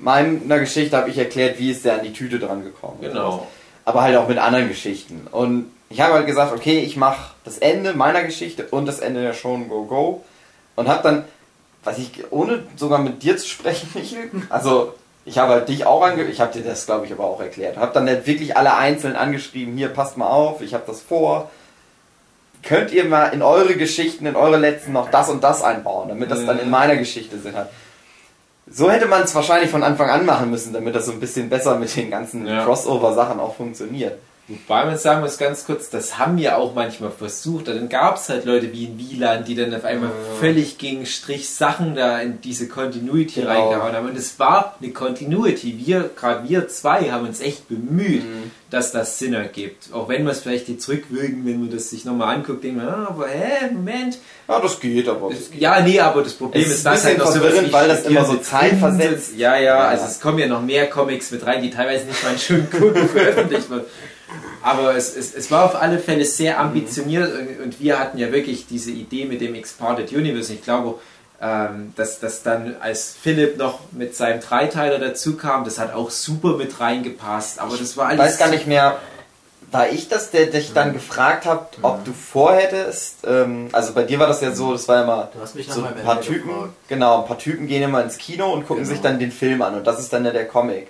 meiner 0.00 0.60
Geschichte 0.60 0.96
habe 0.96 1.10
ich 1.10 1.18
erklärt, 1.18 1.58
wie 1.58 1.70
ist 1.70 1.84
der 1.84 1.94
an 1.94 2.04
die 2.04 2.12
Tüte 2.12 2.38
dran 2.38 2.62
gekommen. 2.62 2.98
Genau. 3.00 3.46
Aber 3.84 4.02
halt 4.02 4.16
auch 4.16 4.28
mit 4.28 4.38
anderen 4.38 4.68
Geschichten. 4.68 5.26
Und 5.32 5.70
ich 5.88 6.00
habe 6.00 6.14
halt 6.14 6.26
gesagt, 6.26 6.52
okay, 6.54 6.78
ich 6.80 6.96
mache 6.96 7.32
das 7.44 7.58
Ende 7.58 7.92
meiner 7.94 8.22
Geschichte 8.22 8.66
und 8.70 8.86
das 8.86 9.00
Ende 9.00 9.20
der 9.22 9.34
Show 9.34 9.58
Go 9.68 9.84
Go. 9.86 10.24
Und 10.76 10.86
habe 10.88 11.02
dann, 11.02 11.24
was 11.84 11.98
ich, 11.98 12.10
ohne 12.30 12.64
sogar 12.76 12.98
mit 12.98 13.22
dir 13.22 13.36
zu 13.36 13.46
sprechen, 13.48 13.88
Michael, 13.94 14.30
also 14.48 14.94
ich 15.24 15.38
habe 15.38 15.52
halt 15.52 15.68
dich 15.68 15.86
auch 15.86 16.02
ange... 16.02 16.24
Ich 16.24 16.40
habe 16.40 16.52
dir 16.52 16.62
das, 16.64 16.86
glaube 16.86 17.06
ich, 17.06 17.12
aber 17.12 17.24
auch 17.24 17.40
erklärt. 17.40 17.76
Habe 17.76 17.92
dann 17.92 18.08
halt 18.08 18.26
wirklich 18.26 18.56
alle 18.56 18.76
einzeln 18.76 19.16
angeschrieben, 19.16 19.76
hier, 19.76 19.88
passt 19.88 20.16
mal 20.16 20.28
auf, 20.28 20.62
ich 20.62 20.74
habe 20.74 20.84
das 20.86 21.00
vor. 21.00 21.50
Könnt 22.62 22.90
ihr 22.92 23.04
mal 23.04 23.26
in 23.26 23.42
eure 23.42 23.76
Geschichten, 23.76 24.26
in 24.26 24.36
eure 24.36 24.56
letzten 24.56 24.92
noch 24.92 25.10
das 25.10 25.28
und 25.28 25.42
das 25.44 25.62
einbauen, 25.62 26.08
damit 26.08 26.30
das 26.30 26.44
dann 26.44 26.58
in 26.58 26.70
meiner 26.70 26.96
Geschichte 26.96 27.38
Sinn 27.38 27.54
hat. 27.54 27.70
So 28.70 28.90
hätte 28.90 29.06
man 29.06 29.22
es 29.22 29.34
wahrscheinlich 29.34 29.70
von 29.70 29.82
Anfang 29.82 30.10
an 30.10 30.26
machen 30.26 30.50
müssen, 30.50 30.72
damit 30.72 30.94
das 30.94 31.06
so 31.06 31.12
ein 31.12 31.20
bisschen 31.20 31.48
besser 31.48 31.76
mit 31.76 31.94
den 31.96 32.10
ganzen 32.10 32.46
Ja. 32.46 32.64
Crossover-Sachen 32.64 33.40
auch 33.40 33.56
funktioniert. 33.56 34.18
Wobei 34.50 34.84
man 34.84 34.98
sagen 34.98 35.20
muss, 35.20 35.38
ganz 35.38 35.64
kurz, 35.64 35.90
das 35.90 36.18
haben 36.18 36.36
wir 36.36 36.58
auch 36.58 36.74
manchmal 36.74 37.10
versucht. 37.12 37.68
Dann 37.68 37.88
gab 37.88 38.16
es 38.16 38.28
halt 38.28 38.44
Leute 38.44 38.72
wie 38.72 38.84
in 38.84 38.98
Wieland, 38.98 39.46
die 39.46 39.54
dann 39.54 39.72
auf 39.74 39.84
einmal 39.84 40.10
völlig 40.40 40.76
gegen 40.76 41.06
Strich 41.06 41.48
Sachen 41.50 41.94
da 41.94 42.18
in 42.20 42.40
diese 42.40 42.66
Continuity 42.68 43.40
Genau. 43.42 43.50
reingehauen 43.52 43.92
haben. 43.94 44.08
Und 44.08 44.16
es 44.18 44.38
war 44.38 44.74
eine 44.82 44.92
Continuity. 44.92 45.80
Wir, 45.86 46.10
gerade 46.16 46.48
wir 46.48 46.68
zwei, 46.68 47.10
haben 47.12 47.26
uns 47.26 47.40
echt 47.40 47.68
bemüht, 47.68 48.24
Mhm. 48.24 48.50
dass 48.70 48.92
das 48.92 49.18
Sinn 49.18 49.34
ergibt. 49.34 49.92
Auch 49.92 50.08
wenn 50.08 50.24
man 50.24 50.32
es 50.32 50.40
vielleicht 50.40 50.68
jetzt 50.68 50.88
rückwirken, 50.88 51.44
wenn 51.46 51.60
man 51.60 51.70
das 51.70 51.90
sich 51.90 52.04
nochmal 52.04 52.34
anguckt, 52.34 52.62
denkt 52.64 52.78
man, 52.78 52.88
ah, 52.88 53.06
aber 53.10 53.28
hä, 53.28 53.70
Moment. 53.72 54.18
Ja, 54.48 54.58
das 54.60 54.80
geht, 54.80 55.08
aber. 55.08 55.30
Das 55.30 55.50
geht. 55.50 55.60
Ja, 55.60 55.80
nee, 55.80 56.00
aber 56.00 56.22
das 56.22 56.32
Problem 56.32 56.62
Es 56.62 56.68
ist, 56.70 56.76
ist 56.78 56.86
dass 56.86 57.04
halt 57.04 57.18
noch 57.18 57.32
wie 57.34 57.72
weil 57.72 57.88
das 57.88 58.04
immer 58.04 58.24
so 58.24 58.34
zeitversetzt- 58.34 59.30
ist. 59.30 59.36
Ja, 59.36 59.54
ja, 59.56 59.62
Ja. 59.62 59.78
also 59.88 60.06
es 60.06 60.20
kommen 60.20 60.38
ja 60.40 60.46
noch 60.48 60.62
mehr 60.62 60.88
Comics 60.90 61.30
mit 61.30 61.46
rein, 61.46 61.62
die 61.62 61.70
teilweise 61.70 62.06
nicht 62.06 62.22
mal 62.24 62.32
in 62.32 62.38
schönen 62.38 62.68
Kunden 62.70 63.08
veröffentlicht 63.12 63.70
wurden. 63.70 63.84
Aber 64.62 64.94
es, 64.96 65.16
es, 65.16 65.34
es 65.34 65.50
war 65.50 65.64
auf 65.64 65.74
alle 65.80 65.98
Fälle 65.98 66.24
sehr 66.24 66.60
ambitioniert 66.60 67.32
und, 67.32 67.64
und 67.64 67.80
wir 67.80 67.98
hatten 67.98 68.18
ja 68.18 68.30
wirklich 68.32 68.66
diese 68.66 68.90
Idee 68.90 69.24
mit 69.24 69.40
dem 69.40 69.54
Expanded 69.54 70.12
Universe. 70.12 70.52
Ich 70.52 70.62
glaube, 70.62 70.98
ähm, 71.40 71.94
dass 71.96 72.20
das 72.20 72.42
dann 72.42 72.76
als 72.80 73.16
Philipp 73.20 73.56
noch 73.56 73.80
mit 73.92 74.14
seinem 74.14 74.40
Dreiteiler 74.40 74.98
dazu 74.98 75.36
kam, 75.36 75.64
das 75.64 75.78
hat 75.78 75.94
auch 75.94 76.10
super 76.10 76.56
mit 76.56 76.78
reingepasst. 76.80 77.58
Aber 77.60 77.76
das 77.76 77.96
war 77.96 78.12
Ich 78.12 78.20
alles. 78.20 78.32
weiß 78.32 78.38
gar 78.38 78.48
nicht 78.50 78.66
mehr, 78.66 78.98
war 79.72 79.88
ich 79.88 80.08
das, 80.08 80.30
der 80.32 80.46
dich 80.46 80.72
dann 80.74 80.92
gefragt 80.92 81.46
hat, 81.46 81.78
ob 81.80 82.04
du 82.04 82.12
vorhättest, 82.12 83.18
ähm, 83.24 83.68
also 83.72 83.92
bei 83.94 84.02
dir 84.02 84.18
war 84.18 84.26
das 84.26 84.40
ja 84.40 84.52
so, 84.52 84.72
das 84.72 84.88
war 84.88 84.96
ja 84.96 85.02
immer 85.04 85.30
so 85.68 85.84
ein 85.84 85.94
paar 86.04 86.20
Typen, 86.20 86.48
gefragt. 86.48 86.72
genau, 86.88 87.20
ein 87.22 87.26
paar 87.28 87.38
Typen 87.38 87.68
gehen 87.68 87.82
immer 87.84 88.02
ins 88.02 88.18
Kino 88.18 88.52
und 88.52 88.66
gucken 88.66 88.82
Genau. 88.82 88.92
sich 88.94 89.00
dann 89.00 89.18
den 89.20 89.30
Film 89.30 89.62
an 89.62 89.76
und 89.76 89.86
das 89.86 90.00
ist 90.00 90.12
dann 90.12 90.24
ja 90.24 90.32
der 90.32 90.48
Comic. 90.48 90.88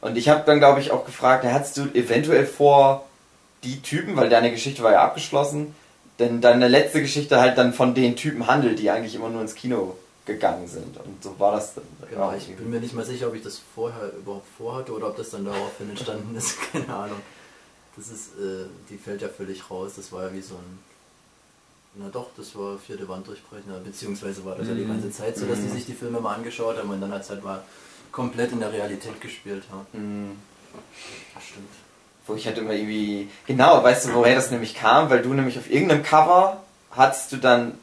Genau. 0.00 0.10
Und 0.10 0.16
ich 0.16 0.28
habe 0.28 0.42
dann, 0.46 0.58
glaube 0.58 0.80
ich, 0.80 0.90
auch 0.90 1.04
gefragt, 1.04 1.44
hast 1.44 1.76
du 1.76 1.82
eventuell 1.94 2.46
vor, 2.46 3.06
die 3.62 3.82
Typen, 3.82 4.16
weil 4.16 4.28
deine 4.30 4.50
Geschichte 4.50 4.82
war 4.82 4.92
ja 4.92 5.02
abgeschlossen, 5.04 5.74
denn 6.18 6.40
deine 6.40 6.68
letzte 6.68 7.02
Geschichte 7.02 7.40
halt 7.40 7.58
dann 7.58 7.74
von 7.74 7.94
den 7.94 8.16
Typen 8.16 8.46
handelt, 8.46 8.78
die 8.78 8.90
eigentlich 8.90 9.14
immer 9.14 9.28
nur 9.28 9.42
ins 9.42 9.54
Kino 9.54 9.96
gegangen 10.24 10.66
sind. 10.66 10.96
Und 10.96 11.22
so 11.22 11.34
war 11.38 11.52
das 11.52 11.74
dann. 11.74 11.84
Genau, 12.08 12.30
ja, 12.30 12.36
ich 12.38 12.46
bin 12.56 12.70
mir 12.70 12.80
nicht 12.80 12.94
mal 12.94 13.04
sicher, 13.04 13.28
ob 13.28 13.34
ich 13.34 13.42
das 13.42 13.60
vorher 13.74 14.12
überhaupt 14.16 14.46
vorhatte 14.56 14.92
oder 14.92 15.08
ob 15.08 15.16
das 15.16 15.30
dann 15.30 15.44
daraufhin 15.44 15.90
entstanden 15.90 16.34
ist. 16.36 16.56
Keine 16.72 16.88
Ahnung. 16.94 17.18
Das 17.96 18.08
ist, 18.08 18.28
äh, 18.38 18.66
die 18.88 18.96
fällt 18.96 19.20
ja 19.22 19.28
völlig 19.28 19.70
raus. 19.70 19.92
Das 19.96 20.10
war 20.12 20.24
ja 20.28 20.32
wie 20.32 20.40
so 20.40 20.54
ein. 20.54 20.78
Na 21.96 22.08
doch, 22.08 22.28
das 22.36 22.54
war 22.56 22.78
vierte 22.78 23.08
Wand 23.08 23.26
durchbrechen. 23.26 23.72
Beziehungsweise 23.84 24.44
war 24.44 24.54
das 24.56 24.68
ja 24.68 24.74
die 24.74 24.84
Mhm. 24.84 24.88
ganze 24.92 25.10
Zeit 25.10 25.36
so, 25.36 25.44
dass 25.46 25.60
die 25.60 25.68
sich 25.68 25.84
die 25.86 25.92
Filme 25.94 26.20
mal 26.20 26.34
angeschaut 26.36 26.78
haben 26.78 26.88
und 26.90 27.00
dann 27.00 27.12
hat 27.12 27.22
es 27.22 27.30
halt 27.30 27.42
mal 27.42 27.62
komplett 28.12 28.52
in 28.52 28.60
der 28.60 28.72
Realität 28.72 29.20
gespielt. 29.20 29.64
Ja. 29.70 29.98
Mhm. 29.98 30.36
Ach, 31.36 31.42
stimmt. 31.42 31.68
Wo 32.26 32.34
ich 32.34 32.46
halt 32.46 32.58
immer 32.58 32.72
irgendwie. 32.72 33.28
Genau, 33.46 33.82
weißt 33.82 34.06
du, 34.06 34.14
woher 34.14 34.34
das 34.34 34.50
nämlich 34.50 34.74
kam? 34.74 35.10
Weil 35.10 35.22
du 35.22 35.34
nämlich 35.34 35.58
auf 35.58 35.70
irgendeinem 35.70 36.02
Cover 36.02 36.60
hattest 36.90 37.32
du 37.32 37.36
dann 37.36 37.74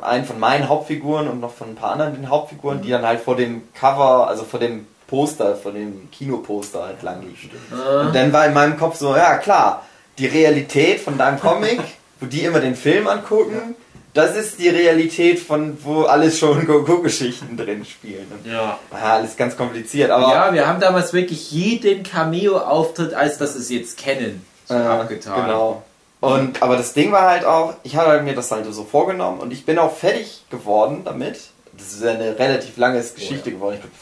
einen 0.00 0.24
von 0.24 0.38
meinen 0.38 0.68
Hauptfiguren 0.68 1.28
und 1.28 1.40
noch 1.40 1.52
von 1.52 1.70
ein 1.70 1.74
paar 1.74 1.92
anderen 1.92 2.14
den 2.14 2.28
Hauptfiguren, 2.28 2.82
die 2.82 2.90
dann 2.90 3.04
halt 3.04 3.20
vor 3.20 3.36
dem 3.36 3.62
Cover, 3.74 4.28
also 4.28 4.44
vor 4.44 4.60
dem 4.60 4.86
Poster, 5.06 5.56
vor 5.56 5.72
dem 5.72 6.08
Kinoposter 6.12 6.84
halt 6.84 7.02
lang 7.02 7.22
liefen. 7.22 7.50
Und 7.70 8.14
dann 8.14 8.32
war 8.32 8.46
in 8.46 8.54
meinem 8.54 8.78
Kopf 8.78 8.96
so, 8.96 9.14
ja 9.16 9.38
klar, 9.38 9.84
die 10.18 10.26
Realität 10.26 11.00
von 11.00 11.18
deinem 11.18 11.40
Comic, 11.40 11.80
wo 12.20 12.26
die 12.26 12.44
immer 12.44 12.60
den 12.60 12.76
Film 12.76 13.08
angucken, 13.08 13.74
das 14.14 14.36
ist 14.36 14.58
die 14.58 14.68
Realität 14.68 15.38
von, 15.38 15.78
wo 15.82 16.02
alles 16.02 16.38
schon 16.38 16.66
Go-Go-Geschichten 16.66 17.56
drin 17.56 17.84
spielen. 17.84 18.26
Und, 18.30 18.50
Ja. 18.50 18.78
ah, 18.90 19.14
alles 19.14 19.36
ganz 19.36 19.56
kompliziert, 19.56 20.10
aber 20.10 20.32
ja, 20.32 20.52
wir 20.52 20.66
haben 20.66 20.80
damals 20.80 21.12
wirklich 21.12 21.50
jeden 21.52 22.02
Cameo-Auftritt, 22.02 23.14
als 23.14 23.38
das 23.38 23.54
es 23.54 23.70
jetzt 23.70 23.96
kennen, 23.98 24.44
so 24.66 24.74
Äh, 24.74 24.78
abgetan. 24.78 25.44
Genau. 25.46 25.82
Und, 26.20 26.62
aber 26.62 26.76
das 26.76 26.92
Ding 26.92 27.12
war 27.12 27.30
halt 27.30 27.44
auch, 27.44 27.74
ich 27.82 27.96
hatte 27.96 28.22
mir 28.22 28.34
das 28.34 28.50
halt 28.50 28.66
so 28.72 28.84
vorgenommen 28.84 29.40
und 29.40 29.52
ich 29.52 29.64
bin 29.64 29.78
auch 29.78 29.96
fertig 29.96 30.44
geworden 30.50 31.02
damit. 31.04 31.38
Das 31.72 31.92
ist 31.92 32.02
ja 32.02 32.10
eine 32.10 32.38
relativ 32.38 32.76
lange 32.76 33.00
Geschichte 33.00 33.48
ja. 33.50 33.56
geworden. 33.56 33.76
Ich 33.76 33.80
glaube 33.80 33.94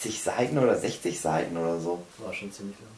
70 0.00 0.22
Seiten 0.22 0.58
oder 0.58 0.76
60 0.76 1.20
Seiten 1.20 1.56
oder 1.56 1.78
so. 1.78 2.02
War 2.18 2.32
schon 2.34 2.50
ziemlich 2.50 2.76
lang. 2.80 2.88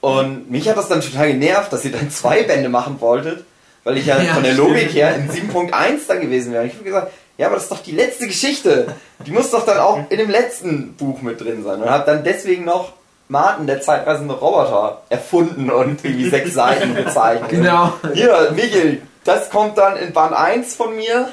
Und 0.00 0.50
mich 0.50 0.68
hat 0.68 0.76
das 0.76 0.88
dann 0.88 1.00
total 1.00 1.32
genervt, 1.32 1.72
dass 1.72 1.84
ihr 1.84 1.92
dann 1.92 2.10
zwei 2.10 2.42
Bände 2.44 2.68
machen 2.68 3.00
wolltet, 3.00 3.44
weil 3.84 3.98
ich 3.98 4.06
ja, 4.06 4.20
Ja, 4.20 4.34
von 4.34 4.42
der. 4.42 4.54
Logik 4.54 4.92
her 4.92 5.14
in 5.16 5.28
7.1 5.30 5.72
dann 6.08 6.20
gewesen 6.20 6.52
wäre. 6.52 6.62
Und 6.62 6.68
ich 6.68 6.74
habe 6.74 6.84
gesagt, 6.84 7.12
ja, 7.36 7.46
aber 7.46 7.54
das 7.56 7.64
ist 7.64 7.72
doch 7.72 7.82
die 7.82 7.92
letzte 7.92 8.26
Geschichte. 8.26 8.94
Die 9.24 9.30
muss 9.30 9.50
doch 9.50 9.64
dann 9.64 9.78
auch 9.78 9.98
in 10.10 10.18
dem 10.18 10.30
letzten 10.30 10.94
Buch 10.94 11.22
mit 11.22 11.40
drin 11.40 11.62
sein. 11.62 11.80
Und 11.82 11.88
habe 11.88 12.04
dann 12.04 12.24
deswegen 12.24 12.64
noch 12.64 12.92
Martin, 13.28 13.66
der 13.66 13.80
zeitreisende 13.80 14.34
Roboter, 14.34 15.02
erfunden 15.08 15.70
und 15.70 16.04
irgendwie 16.04 16.28
sechs 16.30 16.54
Seiten 16.54 16.94
gezeichnet. 16.96 17.50
Genau. 17.50 17.92
Hier, 18.14 18.52
Michel, 18.54 19.02
das 19.24 19.50
kommt 19.50 19.76
dann 19.78 19.96
in 19.98 20.12
Band 20.12 20.32
1 20.34 20.74
von 20.74 20.96
mir, 20.96 21.28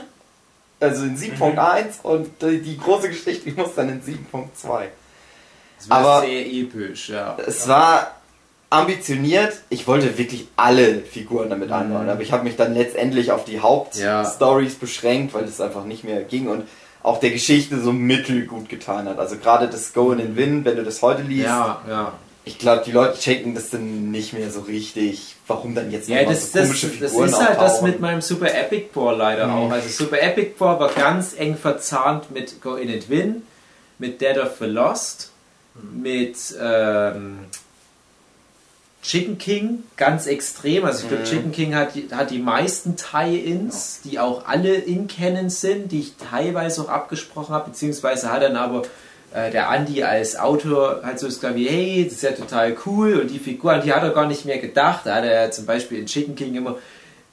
also 0.82 1.04
in 1.06 1.18
7.1 1.18 2.02
und 2.04 2.30
die, 2.42 2.62
die 2.62 2.78
große 2.78 3.08
Geschichte, 3.10 3.50
die 3.50 3.54
muss 3.60 3.74
dann 3.76 3.88
in 3.90 4.02
7.2. 4.04 4.84
Das 5.80 5.90
war 5.90 5.98
Aber- 6.00 6.22
sehr 6.28 6.46
episch, 6.46 7.10
ja. 7.10 7.38
Es 7.48 7.68
war 7.68 8.12
ambitioniert. 8.76 9.54
Ich 9.70 9.88
wollte 9.88 10.18
wirklich 10.18 10.48
alle 10.56 11.00
Figuren 11.02 11.50
damit 11.50 11.72
anbauen, 11.72 12.10
aber 12.10 12.22
ich 12.22 12.32
habe 12.32 12.44
mich 12.44 12.56
dann 12.56 12.74
letztendlich 12.74 13.32
auf 13.32 13.46
die 13.46 13.60
Hauptstories 13.60 14.76
beschränkt, 14.76 15.34
weil 15.34 15.44
es 15.46 15.60
einfach 15.62 15.86
nicht 15.86 16.04
mehr 16.04 16.22
ging 16.24 16.48
und 16.48 16.64
auch 17.04 17.20
der 17.20 17.30
Geschichte 17.32 17.80
so 17.80 17.94
mittelgut 17.94 18.68
getan 18.70 19.08
hat. 19.08 19.20
Also 19.20 19.38
gerade 19.38 19.68
das 19.68 19.94
Go 19.94 20.12
in 20.12 20.18
den 20.18 20.36
Wind, 20.36 20.66
wenn 20.66 20.76
du 20.76 20.84
das 20.84 21.02
heute 21.04 21.22
liest, 21.22 21.46
Ja, 21.46 21.82
ja. 21.88 22.14
ich 22.46 22.58
glaube, 22.58 22.84
die 22.84 22.92
Leute 22.92 23.20
checken 23.20 23.54
das 23.54 23.70
dann 23.70 24.10
nicht 24.10 24.34
mehr 24.34 24.50
so 24.50 24.62
richtig, 24.62 25.36
warum 25.46 25.76
dann 25.76 25.92
jetzt 25.92 26.10
Ja, 26.10 26.24
das, 26.24 26.52
so 26.52 26.60
das, 26.60 26.68
komische 26.68 26.88
das 27.00 27.12
Figuren 27.12 27.30
ist 27.30 27.48
halt 27.48 27.62
das 27.62 27.82
mit 27.84 28.00
meinem 28.00 28.22
Super 28.22 28.54
Epic 28.56 28.88
Poor 28.92 29.16
leider 29.16 29.54
auch. 29.54 29.70
Also 29.70 29.88
Super 29.90 30.20
Epic 30.22 30.54
Poor 30.58 30.80
war 30.80 30.90
ganz 30.94 31.36
eng 31.38 31.56
verzahnt 31.56 32.32
mit 32.32 32.60
Go 32.62 32.74
In 32.76 32.92
and 32.92 33.08
Win, 33.08 33.44
mit 34.00 34.20
Dead 34.20 34.38
of 34.40 34.54
the 34.60 34.66
Lost, 34.66 35.32
mit 35.94 36.38
ähm, 36.60 37.40
Chicken 39.06 39.38
King, 39.38 39.84
ganz 39.98 40.26
extrem. 40.26 40.84
Also 40.86 41.04
ich 41.04 41.10
glaube, 41.10 41.24
Mhm. 41.24 41.28
Chicken 41.28 41.52
King 41.52 41.76
hat, 41.76 41.94
die- 41.96 42.08
hat 42.12 42.32
die 42.32 42.40
meisten 42.40 42.96
Tie-Ins, 42.96 44.02
die 44.04 44.20
auch 44.20 44.46
alle 44.48 44.74
in 44.74 45.08
Canon 45.08 45.50
sind, 45.50 45.92
die 45.92 46.00
ich 46.00 46.14
teilweise 46.32 46.82
auch 46.82 46.90
abgesprochen 46.90 47.54
habe, 47.54 47.70
beziehungsweise 47.70 48.32
hat 48.32 48.42
dann 48.42 48.56
aber 48.56 48.84
äh, 49.34 49.52
der 49.52 49.70
Andi 49.70 50.02
als 50.02 50.38
Autor 50.40 51.02
halt 51.04 51.20
so 51.20 51.28
das 51.28 51.42
wie, 51.56 51.68
hey, 51.68 52.06
das 52.06 52.14
ist 52.14 52.24
ja 52.24 52.32
total 52.32 52.76
cool 52.86 53.16
und 53.20 53.30
die 53.30 53.38
Figur, 53.40 53.74
an 53.74 53.82
die 53.84 53.92
hat 53.94 54.02
er 54.02 54.12
gar 54.12 54.28
nicht 54.28 54.46
mehr 54.46 54.60
gedacht. 54.60 55.02
Da 55.04 55.16
hat 55.16 55.26
er 55.26 55.44
ja 55.46 55.52
zum 55.52 55.66
Beispiel 55.66 56.00
in 56.00 56.06
Chicken 56.06 56.36
King 56.36 56.56
immer 56.56 56.78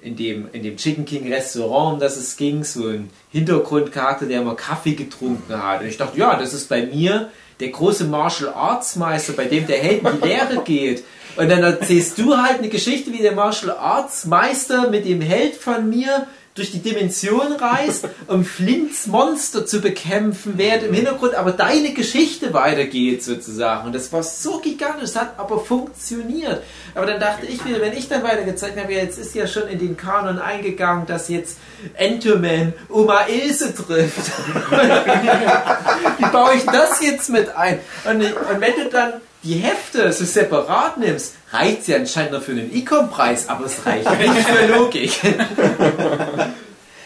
in 0.00 0.16
dem, 0.16 0.48
in 0.52 0.64
dem 0.64 0.76
Chicken 0.76 1.04
King 1.04 1.32
Restaurant, 1.32 1.94
um 1.94 2.00
das 2.00 2.16
es 2.16 2.36
ging, 2.36 2.64
so 2.64 2.88
ein 2.88 3.08
Hintergrundcharakter, 3.30 4.26
der 4.26 4.40
immer 4.40 4.56
Kaffee 4.56 4.94
getrunken 4.94 5.54
hat. 5.62 5.80
Und 5.82 5.86
ich 5.86 5.96
dachte, 5.96 6.18
ja, 6.18 6.36
das 6.36 6.52
ist 6.54 6.68
bei 6.68 6.84
mir 6.86 7.30
der 7.60 7.68
große 7.68 8.04
Martial 8.04 8.52
Arts 8.52 8.96
Meister, 8.96 9.34
bei 9.34 9.44
dem 9.44 9.66
der 9.68 9.78
Held 9.78 10.02
in 10.02 10.20
die 10.20 10.26
Lehre 10.28 10.62
geht. 10.64 11.04
Und 11.36 11.50
dann 11.50 11.62
erzählst 11.62 12.18
du 12.18 12.36
halt 12.36 12.58
eine 12.58 12.68
Geschichte, 12.68 13.12
wie 13.12 13.18
der 13.18 13.32
Martial 13.32 13.76
Arts 13.76 14.26
Meister 14.26 14.90
mit 14.90 15.06
dem 15.06 15.20
Held 15.20 15.56
von 15.56 15.88
mir 15.88 16.26
durch 16.54 16.70
die 16.70 16.80
Dimension 16.80 17.52
reist, 17.52 18.06
um 18.26 18.44
Flints 18.44 19.06
Monster 19.06 19.64
zu 19.64 19.80
bekämpfen, 19.80 20.54
während 20.56 20.82
im 20.82 20.92
Hintergrund 20.92 21.34
aber 21.34 21.52
deine 21.52 21.94
Geschichte 21.94 22.52
weitergeht 22.52 23.24
sozusagen. 23.24 23.86
Und 23.86 23.94
das 23.94 24.12
war 24.12 24.22
so 24.22 24.58
gigantisch, 24.58 25.14
hat 25.14 25.38
aber 25.38 25.60
funktioniert. 25.60 26.62
Aber 26.94 27.06
dann 27.06 27.20
dachte 27.20 27.46
ich 27.46 27.64
wieder, 27.64 27.80
wenn 27.80 27.96
ich 27.96 28.08
dann 28.08 28.22
weitergezeigt 28.22 28.78
habe, 28.78 28.92
jetzt 28.92 29.18
ist 29.18 29.34
ja 29.34 29.46
schon 29.46 29.66
in 29.68 29.78
den 29.78 29.96
Kanon 29.96 30.38
eingegangen, 30.38 31.06
dass 31.06 31.30
jetzt 31.30 31.56
Entoman 31.94 32.74
Oma 32.90 33.26
Ilse 33.28 33.74
trifft. 33.74 34.30
Wie 36.18 36.26
baue 36.30 36.54
ich 36.54 36.66
das 36.66 37.00
jetzt 37.00 37.30
mit 37.30 37.56
ein? 37.56 37.78
Und, 38.04 38.22
und 38.22 38.60
wenn 38.60 38.74
du 38.74 38.90
dann 38.90 39.14
die 39.42 39.54
Hefte 39.54 40.12
so 40.12 40.24
separat 40.24 40.98
nimmst, 40.98 41.34
reicht 41.50 41.84
sie 41.84 41.94
anscheinend 41.94 42.32
nur 42.32 42.40
für 42.40 42.52
einen 42.52 42.72
Ecom-Preis, 42.72 43.48
aber 43.48 43.66
es 43.66 43.84
reicht 43.84 44.08
nicht 44.18 44.48
für 44.48 44.66
Logik. 44.66 45.20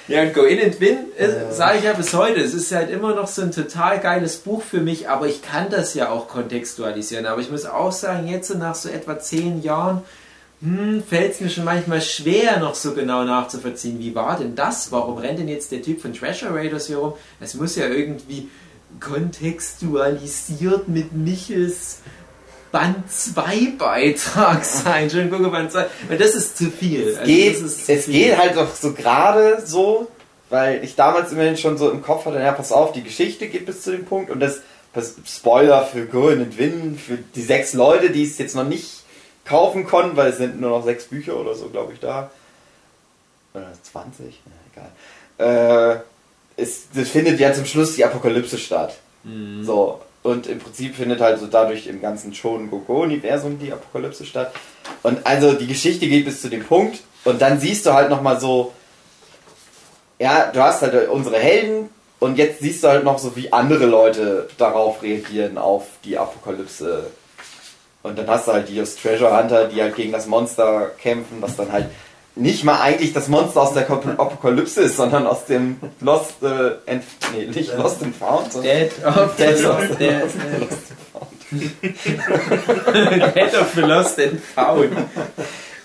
Ja, 0.08 0.22
und 0.22 0.34
Go 0.34 0.42
In 0.42 0.62
and 0.62 0.80
Win 0.80 0.98
äh, 1.18 1.52
sage 1.52 1.78
ich 1.78 1.84
ja 1.84 1.92
bis 1.92 2.14
heute. 2.14 2.40
Es 2.40 2.54
ist 2.54 2.70
halt 2.70 2.90
immer 2.90 3.12
noch 3.16 3.26
so 3.26 3.42
ein 3.42 3.50
total 3.50 3.98
geiles 3.98 4.36
Buch 4.36 4.62
für 4.62 4.80
mich, 4.80 5.08
aber 5.08 5.26
ich 5.26 5.42
kann 5.42 5.68
das 5.68 5.94
ja 5.94 6.10
auch 6.10 6.28
kontextualisieren. 6.28 7.26
Aber 7.26 7.40
ich 7.40 7.50
muss 7.50 7.66
auch 7.66 7.90
sagen, 7.90 8.28
jetzt 8.28 8.54
nach 8.54 8.76
so 8.76 8.88
etwa 8.88 9.18
zehn 9.18 9.64
Jahren 9.64 10.02
hm, 10.62 11.02
fällt 11.02 11.32
es 11.32 11.40
mir 11.40 11.50
schon 11.50 11.64
manchmal 11.64 12.00
schwer, 12.00 12.60
noch 12.60 12.76
so 12.76 12.94
genau 12.94 13.24
nachzuvollziehen, 13.24 13.98
wie 13.98 14.14
war 14.14 14.38
denn 14.38 14.54
das? 14.54 14.92
Warum 14.92 15.18
rennt 15.18 15.40
denn 15.40 15.48
jetzt 15.48 15.72
der 15.72 15.82
Typ 15.82 16.00
von 16.00 16.14
Treasure 16.14 16.54
Raiders 16.54 16.86
hier 16.86 16.98
rum? 16.98 17.14
Es 17.40 17.54
muss 17.54 17.74
ja 17.74 17.88
irgendwie 17.88 18.48
kontextualisiert 19.00 20.88
mit 20.88 21.12
Michels 21.12 21.98
Band 22.76 23.10
2 23.10 23.72
Beitrag 23.78 24.62
sein. 24.64 25.08
Schon 25.10 25.30
gucke 25.30 25.48
Band 25.48 25.72
2. 25.72 25.86
Weil 26.08 26.18
das 26.18 26.34
ist 26.34 26.58
zu 26.58 26.70
viel. 26.70 27.08
Es 27.08 27.18
Also 27.18 27.32
geht, 27.32 27.56
zu 27.58 27.64
es 27.64 28.04
viel. 28.04 28.12
geht 28.12 28.36
halt 28.36 28.54
doch 28.56 28.74
so 28.74 28.92
gerade 28.92 29.62
so, 29.64 30.08
weil 30.50 30.84
ich 30.84 30.94
damals 30.94 31.32
immerhin 31.32 31.56
schon 31.56 31.78
so 31.78 31.90
im 31.90 32.02
Kopf 32.02 32.26
hatte, 32.26 32.38
ja, 32.38 32.52
pass 32.52 32.72
auf, 32.72 32.92
die 32.92 33.02
Geschichte 33.02 33.48
geht 33.48 33.64
bis 33.64 33.80
zu 33.80 33.92
dem 33.92 34.04
Punkt 34.04 34.30
und 34.30 34.40
das, 34.40 34.60
das 34.92 35.14
Spoiler 35.26 35.86
für 35.86 36.04
Golden 36.04 36.42
and 36.42 36.58
Win, 36.58 36.98
für 36.98 37.16
die 37.16 37.42
sechs 37.42 37.72
Leute, 37.72 38.10
die 38.10 38.24
es 38.24 38.36
jetzt 38.36 38.54
noch 38.54 38.68
nicht 38.68 39.04
kaufen 39.46 39.86
konnten, 39.86 40.16
weil 40.18 40.28
es 40.30 40.36
sind 40.36 40.60
nur 40.60 40.70
noch 40.70 40.84
sechs 40.84 41.04
Bücher 41.04 41.36
oder 41.36 41.54
so, 41.54 41.68
glaube 41.68 41.94
ich, 41.94 42.00
da. 42.00 42.30
Oder 43.54 43.72
20, 43.90 44.42
na, 44.44 44.82
egal. 45.38 45.96
Äh, 45.96 46.60
es, 46.62 46.88
das 46.94 47.08
findet 47.08 47.40
ja 47.40 47.54
zum 47.54 47.64
Schluss 47.64 47.94
die 47.96 48.04
Apokalypse 48.04 48.58
statt. 48.58 48.98
Mhm. 49.24 49.64
So, 49.64 50.02
und 50.26 50.48
im 50.48 50.58
Prinzip 50.58 50.96
findet 50.96 51.20
halt 51.20 51.38
so 51.38 51.46
dadurch 51.46 51.86
im 51.86 52.00
ganzen 52.00 52.34
Shonen 52.34 52.68
Gogo 52.68 53.02
Universum 53.02 53.60
die 53.60 53.72
Apokalypse 53.72 54.26
statt. 54.26 54.52
Und 55.04 55.24
also 55.24 55.52
die 55.52 55.68
Geschichte 55.68 56.08
geht 56.08 56.24
bis 56.24 56.42
zu 56.42 56.48
dem 56.48 56.64
Punkt 56.64 56.98
und 57.24 57.40
dann 57.40 57.60
siehst 57.60 57.86
du 57.86 57.92
halt 57.92 58.10
nochmal 58.10 58.40
so, 58.40 58.72
ja, 60.18 60.50
du 60.52 60.60
hast 60.60 60.82
halt 60.82 61.08
unsere 61.08 61.38
Helden 61.38 61.90
und 62.18 62.38
jetzt 62.38 62.58
siehst 62.58 62.82
du 62.82 62.88
halt 62.88 63.04
noch 63.04 63.18
so, 63.18 63.36
wie 63.36 63.52
andere 63.52 63.86
Leute 63.86 64.48
darauf 64.58 65.00
reagieren, 65.02 65.58
auf 65.58 65.86
die 66.04 66.18
Apokalypse. 66.18 67.06
Und 68.02 68.18
dann 68.18 68.26
hast 68.26 68.48
du 68.48 68.52
halt 68.52 68.68
die 68.68 68.80
aus 68.80 68.96
Treasure 68.96 69.36
Hunter, 69.36 69.68
die 69.68 69.80
halt 69.80 69.94
gegen 69.94 70.12
das 70.12 70.26
Monster 70.26 70.90
kämpfen, 70.98 71.36
was 71.40 71.56
dann 71.56 71.70
halt 71.70 71.86
nicht 72.36 72.64
mal 72.64 72.80
eigentlich 72.80 73.12
das 73.14 73.28
Monster 73.28 73.62
aus 73.62 73.72
der 73.72 73.90
Apokalypse 73.90 74.82
ist, 74.82 74.96
sondern 74.96 75.26
aus 75.26 75.46
dem 75.46 75.78
Lost, 76.00 76.42
äh, 76.42 76.72
and, 76.86 77.02
nee, 77.34 77.46
nicht 77.46 77.76
Lost 77.76 78.02
and 78.02 78.14
Found, 78.16 78.52
sondern 78.52 78.78
Dead 78.78 78.92
of 79.04 79.34
the 79.36 79.42
Dead 79.42 79.64
of 79.64 79.78
Lost, 79.80 80.00
Dead, 80.00 80.22
Dead 83.34 83.54
of 83.54 83.72
the 83.74 83.80
Lost 83.80 84.20
and 84.20 84.40
Found. 84.54 84.92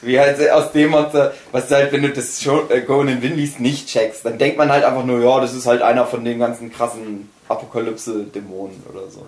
Wie 0.01 0.19
halt 0.19 0.49
aus 0.51 0.71
dem 0.73 0.89
Monster, 0.89 1.33
was 1.51 1.67
du 1.67 1.75
halt, 1.75 1.91
wenn 1.93 2.01
du 2.01 2.09
das 2.09 2.45
äh, 2.45 2.81
Go 2.81 3.01
in 3.01 3.21
Win 3.21 3.37
liest, 3.37 3.59
nicht 3.59 3.87
checkst, 3.87 4.25
dann 4.25 4.37
denkt 4.37 4.57
man 4.57 4.71
halt 4.71 4.83
einfach 4.83 5.05
nur, 5.05 5.23
ja, 5.23 5.39
das 5.39 5.53
ist 5.53 5.67
halt 5.67 5.81
einer 5.81 6.05
von 6.05 6.25
den 6.25 6.39
ganzen 6.39 6.71
krassen 6.71 7.29
Apokalypse-Dämonen 7.47 8.83
oder 8.91 9.09
so. 9.09 9.25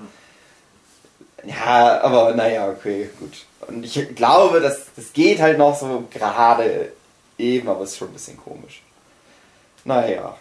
Ja, 1.45 2.01
aber 2.01 2.33
naja, 2.33 2.69
okay, 2.69 3.09
gut. 3.19 3.45
Und 3.67 3.85
ich 3.85 4.15
glaube, 4.15 4.59
das, 4.59 4.87
das 4.95 5.13
geht 5.13 5.41
halt 5.41 5.57
noch 5.57 5.77
so 5.79 6.05
gerade 6.11 6.91
eben, 7.37 7.67
aber 7.67 7.81
es 7.83 7.91
ist 7.91 7.97
schon 7.97 8.09
ein 8.09 8.13
bisschen 8.13 8.37
komisch. 8.37 8.81
Naja. 9.85 10.35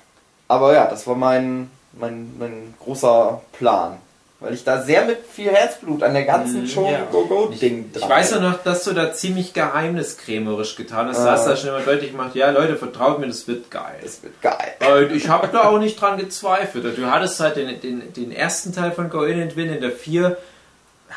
Aber 0.49 0.73
ja, 0.75 0.87
das 0.87 1.07
war 1.07 1.15
mein, 1.15 1.71
mein, 1.93 2.35
mein 2.39 2.75
großer 2.81 3.41
Plan. 3.53 3.99
Weil 4.41 4.55
ich 4.55 4.65
da 4.65 4.83
sehr 4.83 5.05
mit 5.05 5.19
viel 5.25 5.51
Herzblut 5.53 6.03
an 6.03 6.15
der 6.15 6.25
ganzen 6.25 6.63
Mhm, 6.63 6.67
Show 6.67 6.91
ja. 6.91 7.05
Go 7.13 7.27
Go 7.27 7.47
Ding 7.47 7.93
Ich 7.95 8.09
weiß 8.09 8.33
ja 8.33 8.41
noch, 8.41 8.61
dass 8.65 8.83
du 8.83 8.93
da 8.93 9.13
ziemlich 9.13 9.53
geheimniskrämerisch 9.53 10.75
getan 10.75 11.07
hast. 11.09 11.19
Du 11.19 11.31
hast 11.31 11.47
da 11.47 11.57
schon 11.57 11.69
immer 11.69 11.81
deutlich 11.81 12.11
gemacht, 12.11 12.35
ja 12.35 12.51
Leute, 12.51 12.75
vertraut 12.77 13.21
mir, 13.21 13.29
das 13.29 13.47
wird 13.47 13.71
geil. 13.71 14.01
Es 14.05 14.21
wird 14.25 14.41
geil. 14.43 14.75
Und 14.81 15.13
ich 15.13 15.29
habe 15.29 15.47
da 15.53 15.69
auch 15.69 15.79
nicht 15.79 16.01
dran 16.01 16.19
gezweifelt. 16.19 16.99
Du 16.99 17.07
hattest 17.09 17.39
halt 17.39 17.55
den, 17.57 17.81
den, 17.81 18.13
den 18.13 18.33
ersten 18.33 18.73
Teil 18.75 18.91
von 18.91 19.11
Go 19.11 19.23
In 19.23 19.41
and 19.41 19.55
Win 19.57 19.73
in 19.73 19.81
der 19.81 19.93
4, 19.93 20.37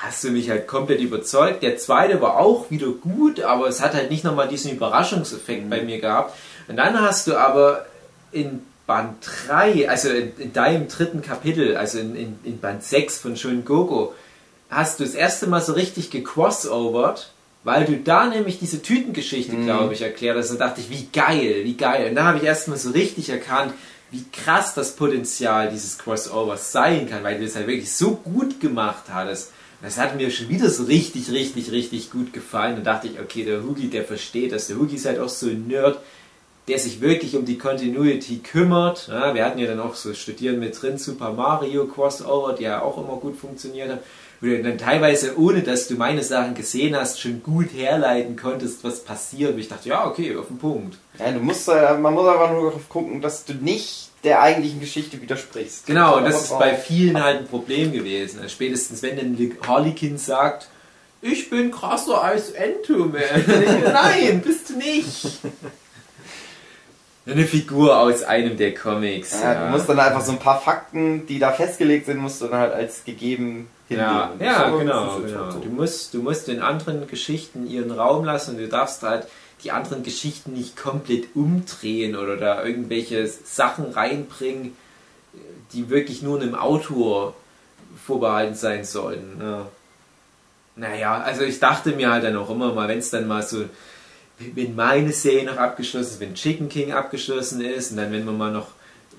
hast 0.02 0.24
du 0.24 0.30
mich 0.30 0.50
halt 0.50 0.68
komplett 0.68 1.00
überzeugt. 1.00 1.64
Der 1.64 1.78
zweite 1.78 2.22
war 2.22 2.38
auch 2.38 2.70
wieder 2.70 2.88
gut, 2.88 3.42
aber 3.42 3.68
es 3.68 3.82
hat 3.82 3.94
halt 3.94 4.12
nicht 4.12 4.24
nochmal 4.24 4.48
diesen 4.48 4.72
Überraschungseffekt 4.72 5.70
bei 5.70 5.82
mir 5.82 6.00
gehabt. 6.00 6.36
Und 6.68 6.78
dann 6.78 7.00
hast 7.00 7.28
du 7.28 7.38
aber 7.38 7.86
in 8.32 8.62
Band 8.88 9.18
3, 9.48 9.90
also 9.90 10.10
in, 10.10 10.34
in 10.38 10.54
deinem 10.54 10.88
dritten 10.88 11.22
Kapitel, 11.22 11.78
also 11.78 12.00
in, 12.00 12.16
in, 12.16 12.40
in 12.44 12.60
Band 12.60 12.84
6 12.84 13.20
von 13.20 13.36
Shun 13.36 13.66
Gogo, 13.66 14.14
hast 14.70 15.00
du 15.00 15.04
das 15.04 15.16
erste 15.16 15.48
Mal 15.48 15.62
so 15.62 15.74
richtig 15.74 16.12
gecrossovert, 16.12 17.32
weil 17.64 17.86
du 17.86 17.98
da 17.98 18.28
nämlich 18.28 18.60
diese 18.60 18.82
Tütengeschichte, 18.82 19.56
glaube 19.56 19.94
ich, 19.94 20.02
erklärt 20.02 20.38
hast. 20.38 20.52
Und 20.52 20.60
da 20.60 20.68
dachte 20.68 20.82
ich, 20.82 20.90
wie 20.92 21.08
geil, 21.12 21.62
wie 21.64 21.76
geil. 21.76 22.10
Und 22.10 22.16
da 22.16 22.26
habe 22.26 22.38
ich 22.38 22.44
erst 22.44 22.68
mal 22.68 22.78
so 22.78 22.92
richtig 22.92 23.30
erkannt, 23.30 23.74
wie 24.12 24.24
krass 24.32 24.76
das 24.76 24.96
Potenzial 24.96 25.70
dieses 25.70 25.98
Crossovers 25.98 26.72
sein 26.72 27.10
kann, 27.10 27.24
weil 27.24 27.40
du 27.40 27.46
es 27.46 27.56
halt 27.56 27.66
wirklich 27.66 27.92
so 27.92 28.12
gut 28.12 28.60
gemacht 28.60 29.06
hattest. 29.10 29.52
Das 29.82 29.98
hat 29.98 30.16
mir 30.16 30.32
schon 30.32 30.50
wieder 30.50 30.70
so 30.70 30.84
richtig, 30.84 31.32
richtig, 31.32 31.72
richtig 31.72 32.12
gut 32.12 32.34
gefallen. 32.34 32.78
Und 32.78 32.86
dachte 32.86 33.08
ich, 33.08 33.20
okay, 33.20 33.44
der 33.44 33.64
Hugi, 33.64 33.90
der 33.90 34.04
versteht 34.04 34.52
das. 34.52 34.68
Der 34.68 34.78
Hugi 34.78 34.96
ist 34.96 35.06
halt 35.06 35.20
auch 35.20 35.30
so 35.30 35.48
ein 35.48 35.68
Nerd, 35.68 36.00
der 36.68 36.80
sich 36.80 37.02
wirklich 37.02 37.36
um 37.36 37.46
die 37.46 37.58
Continuity 37.58 38.38
kümmert. 38.38 39.08
Ja, 39.08 39.36
wir 39.36 39.46
hatten 39.46 39.60
ja 39.60 39.68
dann 39.68 39.80
auch 39.80 39.96
so 39.96 40.14
Studieren 40.14 40.60
mit 40.60 40.82
drin, 40.82 40.98
Super 40.98 41.32
Mario 41.32 41.86
Crossover, 41.86 42.54
die 42.54 42.64
ja 42.64 42.82
auch 42.82 42.98
immer 42.98 43.18
gut 43.18 43.38
funktioniert 43.38 43.90
haben. 43.92 44.00
Wo 44.42 44.48
du 44.48 44.62
dann 44.64 44.78
teilweise, 44.78 45.40
ohne 45.40 45.62
dass 45.62 45.88
du 45.88 45.96
meine 45.96 46.24
Sachen 46.24 46.56
gesehen 46.56 46.96
hast, 46.96 47.22
schon 47.22 47.42
gut 47.42 47.68
herleiten 47.74 48.36
konntest, 48.36 48.84
was 48.84 49.04
passiert. 49.04 49.54
Und 49.54 49.60
ich 49.60 49.70
dachte, 49.70 49.90
ja, 49.90 50.08
okay, 50.08 50.36
auf 50.36 50.48
den 50.48 50.58
Punkt. 50.58 50.98
Ja, 51.20 51.32
du 51.32 51.40
musst, 51.40 51.70
äh, 51.70 51.98
man 51.98 52.14
muss 52.14 52.28
einfach 52.28 52.52
nur 52.52 52.66
darauf 52.66 52.90
gucken, 52.90 53.22
dass 53.22 53.46
du 53.46 53.54
nicht 53.54 54.10
der 54.26 54.42
eigentlichen 54.42 54.80
Geschichte 54.82 55.22
widersprichst. 55.22 55.86
Genau, 55.86 56.18
und 56.18 56.26
das 56.26 56.44
ist 56.44 56.60
bei 56.60 56.76
vielen 56.76 57.24
halt 57.24 57.40
ein 57.40 57.48
Problem 57.48 57.94
gewesen. 57.94 58.40
Also 58.40 58.50
Spätestens 58.50 59.02
wenn 59.04 59.16
dann 59.16 59.38
Harlequin 59.68 60.18
sagt, 60.18 60.68
ich 61.22 61.50
bin 61.50 61.72
krasser 61.72 62.22
als 62.24 62.50
Entoman. 62.52 63.22
Nein, 63.94 64.42
bist 64.46 64.70
du 64.70 64.78
nicht. 64.78 65.40
Eine 67.28 67.46
Figur 67.46 67.98
aus 67.98 68.22
einem 68.22 68.56
der 68.56 68.76
Comics. 68.76 69.36
Ja, 69.42 69.66
Du 69.66 69.72
musst 69.72 69.90
dann 69.90 70.00
einfach 70.00 70.22
so 70.22 70.32
ein 70.34 70.38
paar 70.40 70.62
Fakten, 70.62 71.26
die 71.26 71.40
da 71.40 71.52
festgelegt 71.52 72.06
sind, 72.06 72.20
musst 72.20 72.40
du 72.42 72.46
dann 72.48 72.60
halt 72.60 72.74
als 72.74 73.04
gegeben 73.04 73.68
Ja, 73.90 74.30
hinnehmen. 74.36 74.54
ja 74.54 74.70
So, 74.70 74.78
genau. 74.78 75.18
genau. 75.20 75.40
halt 75.46 75.54
so. 75.54 75.60
Du, 75.60 75.70
musst, 75.70 76.14
du 76.14 76.22
musst 76.22 76.48
den 76.48 76.62
anderen 76.62 77.08
Geschichten 77.08 77.66
ihren 77.68 77.90
Raum 77.90 78.26
lassen 78.26 78.52
und 78.52 78.58
du 78.62 78.68
darfst 78.68 79.02
halt 79.02 79.26
die 79.64 79.72
anderen 79.72 80.04
Geschichten 80.04 80.54
nicht 80.54 80.78
komplett 80.78 81.36
umdrehen 81.36 82.16
oder 82.16 82.38
da 82.38 82.64
irgendwelche 82.64 83.28
Sachen 83.28 83.92
reinbringen, 83.92 84.76
die 85.74 85.90
wirklich 85.90 86.22
nur 86.22 86.40
einem 86.40 86.56
Autor 86.56 87.36
vorbehalten 88.06 88.56
sein 88.56 88.84
sollten. 88.84 89.40
Ja. 89.42 89.68
Naja, 90.76 91.22
also 91.22 91.44
ich 91.44 91.60
dachte 91.60 91.92
mir 91.92 92.12
halt 92.12 92.24
dann 92.24 92.36
auch 92.36 92.50
immer 92.50 92.74
mal, 92.74 92.88
wenn 92.88 93.00
es 93.00 93.10
dann 93.10 93.28
mal 93.28 93.42
so, 93.42 93.66
wenn 94.38 94.76
meine 94.76 95.14
Serie 95.14 95.46
noch 95.46 95.58
abgeschlossen 95.58 96.12
ist, 96.12 96.20
wenn 96.20 96.36
Chicken 96.36 96.68
King 96.68 96.92
abgeschlossen 96.92 97.62
ist 97.62 97.92
und 97.92 97.98
dann 97.98 98.12
wenn 98.12 98.26
wir 98.26 98.34
mal 98.34 98.52
noch 98.52 98.68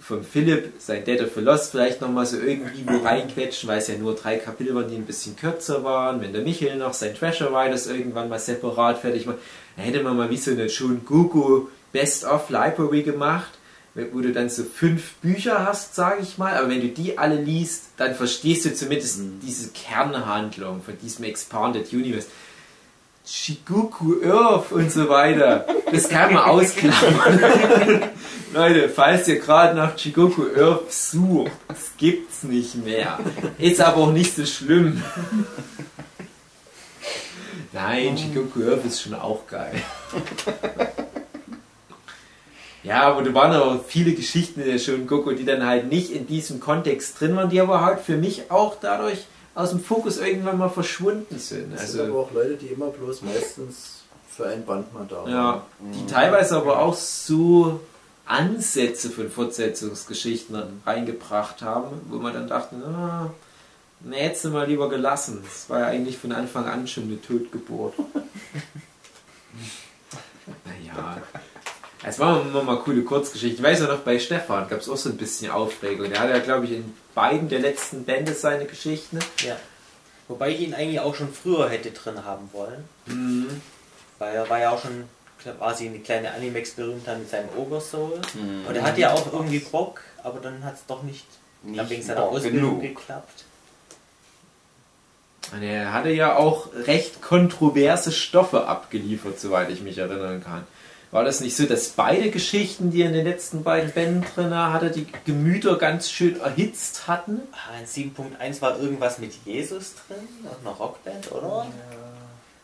von 0.00 0.22
Philipp 0.22 0.74
sein 0.78 1.04
Dead 1.04 1.20
of 1.22 1.30
the 1.34 1.40
Lost 1.40 1.72
vielleicht 1.72 2.00
nochmal 2.00 2.26
so 2.26 2.36
irgendwie 2.36 2.86
wo 2.86 2.98
reinquetschen, 2.98 3.68
weil 3.68 3.78
es 3.78 3.88
ja 3.88 3.96
nur 3.96 4.14
drei 4.14 4.36
Kapitel 4.36 4.74
waren, 4.74 4.88
die 4.88 4.96
ein 4.96 5.06
bisschen 5.06 5.34
kürzer 5.34 5.82
waren. 5.82 6.20
Wenn 6.20 6.32
der 6.32 6.42
Michael 6.42 6.76
noch 6.76 6.92
sein 6.92 7.14
Treasure 7.14 7.50
Riders 7.50 7.86
irgendwann 7.86 8.28
mal 8.28 8.38
separat 8.38 8.98
fertig 8.98 9.26
macht, 9.26 9.38
dann 9.76 9.84
hätte 9.84 10.02
man 10.02 10.16
mal 10.16 10.30
wie 10.30 10.36
so 10.36 10.50
eine 10.50 10.68
Shun 10.68 11.04
Goku 11.04 11.68
Best 11.92 12.24
of 12.24 12.50
Library 12.50 13.02
gemacht, 13.02 13.52
wo 14.12 14.20
du 14.20 14.32
dann 14.32 14.50
so 14.50 14.64
fünf 14.64 15.14
Bücher 15.14 15.64
hast, 15.66 15.94
sage 15.94 16.22
ich 16.22 16.36
mal. 16.36 16.54
Aber 16.56 16.68
wenn 16.68 16.80
du 16.80 16.88
die 16.88 17.16
alle 17.16 17.40
liest, 17.40 17.84
dann 17.96 18.14
verstehst 18.14 18.64
du 18.64 18.74
zumindest 18.74 19.20
diese 19.42 19.70
Kernhandlung 19.70 20.82
von 20.82 20.98
diesem 20.98 21.24
Expanded 21.24 21.92
Universe. 21.92 22.26
Shikoku 23.26 24.22
Earth 24.24 24.70
und 24.70 24.92
so 24.92 25.08
weiter. 25.08 25.66
Das 25.90 26.08
kann 26.08 26.32
man 26.32 26.44
ausklammern. 26.44 27.40
Leute, 28.54 28.88
falls 28.88 29.26
ihr 29.26 29.40
gerade 29.40 29.74
nach 29.74 29.98
Shikoku 29.98 30.44
Earth 30.56 30.92
sucht, 30.92 31.50
das 31.66 31.90
gibt's 31.98 32.44
nicht 32.44 32.76
mehr. 32.84 33.18
Ist 33.58 33.80
aber 33.80 33.96
auch 33.96 34.12
nicht 34.12 34.36
so 34.36 34.46
schlimm. 34.46 35.02
Nein, 37.76 38.16
Shikoku 38.16 38.62
Earth 38.70 38.84
ist 38.86 39.02
schon 39.02 39.14
auch 39.14 39.46
geil. 39.46 39.74
Ja, 42.82 43.02
aber 43.02 43.22
da 43.22 43.34
waren 43.34 43.52
aber 43.52 43.80
viele 43.86 44.12
Geschichten 44.14 44.60
in 44.60 44.68
der 44.68 44.78
Shonen 44.78 45.06
Goku, 45.06 45.32
die 45.32 45.44
dann 45.44 45.66
halt 45.66 45.88
nicht 45.90 46.10
in 46.10 46.26
diesem 46.26 46.60
Kontext 46.60 47.20
drin 47.20 47.34
waren, 47.34 47.50
die 47.50 47.60
aber 47.60 47.80
halt 47.84 48.00
für 48.00 48.16
mich 48.16 48.50
auch 48.50 48.76
dadurch 48.80 49.26
aus 49.56 49.70
dem 49.70 49.80
Fokus 49.80 50.18
irgendwann 50.18 50.56
mal 50.58 50.68
verschwunden 50.68 51.38
sind. 51.38 51.74
Es 51.74 51.92
sind 51.92 52.00
aber 52.02 52.08
Also, 52.10 52.20
auch 52.20 52.32
Leute, 52.32 52.54
die 52.54 52.68
immer 52.68 52.86
bloß 52.86 53.22
meistens 53.22 54.02
für 54.30 54.46
ein 54.46 54.64
Band 54.64 54.94
mal 54.94 55.04
da 55.08 55.16
waren. 55.16 55.30
ja, 55.30 55.62
die 55.80 56.06
teilweise 56.12 56.56
aber 56.56 56.78
auch 56.78 56.94
so 56.94 57.80
Ansätze 58.26 59.10
von 59.10 59.30
Fortsetzungsgeschichten 59.30 60.56
reingebracht 60.84 61.62
haben, 61.62 62.02
wo 62.08 62.18
man 62.18 62.34
dann 62.34 62.46
dachte, 62.48 62.76
ah, 62.86 63.30
Ne, 64.06 64.16
hättest 64.18 64.44
du 64.44 64.50
mal 64.50 64.68
lieber 64.68 64.88
gelassen. 64.88 65.42
Das 65.42 65.68
war 65.68 65.80
ja 65.80 65.86
eigentlich 65.86 66.16
von 66.16 66.30
Anfang 66.30 66.66
an 66.66 66.86
schon 66.86 67.04
eine 67.04 67.20
Totgeburt. 67.20 67.94
naja. 70.64 71.20
Es 72.04 72.18
war 72.20 72.40
immer 72.40 72.62
mal 72.62 72.78
coole 72.78 73.02
Kurzgeschichten. 73.02 73.64
Ich 73.64 73.70
weiß 73.70 73.80
ja 73.80 73.88
noch, 73.88 73.98
bei 74.00 74.20
Stefan 74.20 74.68
gab 74.68 74.80
es 74.80 74.88
auch 74.88 74.96
so 74.96 75.08
ein 75.08 75.16
bisschen 75.16 75.50
Aufregung. 75.50 76.08
Der 76.08 76.20
hat 76.20 76.30
ja, 76.30 76.38
glaube 76.38 76.66
ich, 76.66 76.72
in 76.72 76.94
beiden 77.16 77.48
der 77.48 77.58
letzten 77.58 78.04
Bände 78.04 78.32
seine 78.34 78.66
Geschichten. 78.66 79.18
Ja. 79.44 79.56
Wobei 80.28 80.50
ich 80.50 80.60
ihn 80.60 80.74
eigentlich 80.74 81.00
auch 81.00 81.16
schon 81.16 81.32
früher 81.32 81.68
hätte 81.68 81.90
drin 81.90 82.24
haben 82.24 82.48
wollen. 82.52 82.84
Mhm. 83.06 83.60
Weil 84.20 84.36
er 84.36 84.48
war 84.48 84.60
ja 84.60 84.70
auch 84.70 84.80
schon 84.80 85.04
quasi 85.42 85.88
eine 85.88 85.98
kleine 85.98 86.32
Animex-Berühmtheit 86.32 87.18
mit 87.18 87.28
seinem 87.28 87.48
Oversoul. 87.56 88.20
Mhm. 88.34 88.66
Und 88.68 88.76
er 88.76 88.84
hat 88.84 88.98
ja 88.98 89.12
auch 89.12 89.32
irgendwie 89.32 89.58
Bock, 89.58 90.00
aber 90.22 90.38
dann 90.38 90.62
hat 90.64 90.74
es 90.74 90.86
doch 90.86 91.02
nicht, 91.02 91.26
Nicht 91.64 91.80
nicht 91.80 91.90
wegen 91.90 92.02
seiner 92.04 92.22
Ausbildung 92.22 92.78
genug. 92.78 92.82
geklappt. 92.82 93.45
Und 95.52 95.62
er 95.62 95.92
hatte 95.92 96.10
ja 96.10 96.36
auch 96.36 96.68
recht 96.86 97.22
kontroverse 97.22 98.10
Stoffe 98.12 98.66
abgeliefert, 98.66 99.38
soweit 99.38 99.70
ich 99.70 99.80
mich 99.80 99.98
erinnern 99.98 100.42
kann. 100.42 100.64
War 101.12 101.22
das 101.24 101.40
nicht 101.40 101.56
so, 101.56 101.66
dass 101.66 101.90
beide 101.90 102.30
Geschichten, 102.30 102.90
die 102.90 103.02
er 103.02 103.06
in 103.08 103.14
den 103.14 103.24
letzten 103.24 103.62
beiden 103.62 103.92
Bänden 103.92 104.24
drin 104.34 104.52
hatte, 104.54 104.90
die 104.90 105.06
Gemüter 105.24 105.76
ganz 105.78 106.10
schön 106.10 106.40
erhitzt 106.40 107.06
hatten? 107.06 107.40
Ah, 107.52 107.78
In 107.80 107.86
7.1 107.86 108.60
war 108.60 108.78
irgendwas 108.80 109.18
mit 109.18 109.32
Jesus 109.44 109.94
drin, 110.08 110.18
auch 110.50 110.60
eine 110.60 110.76
Rockband, 110.76 111.30
oder? 111.32 111.66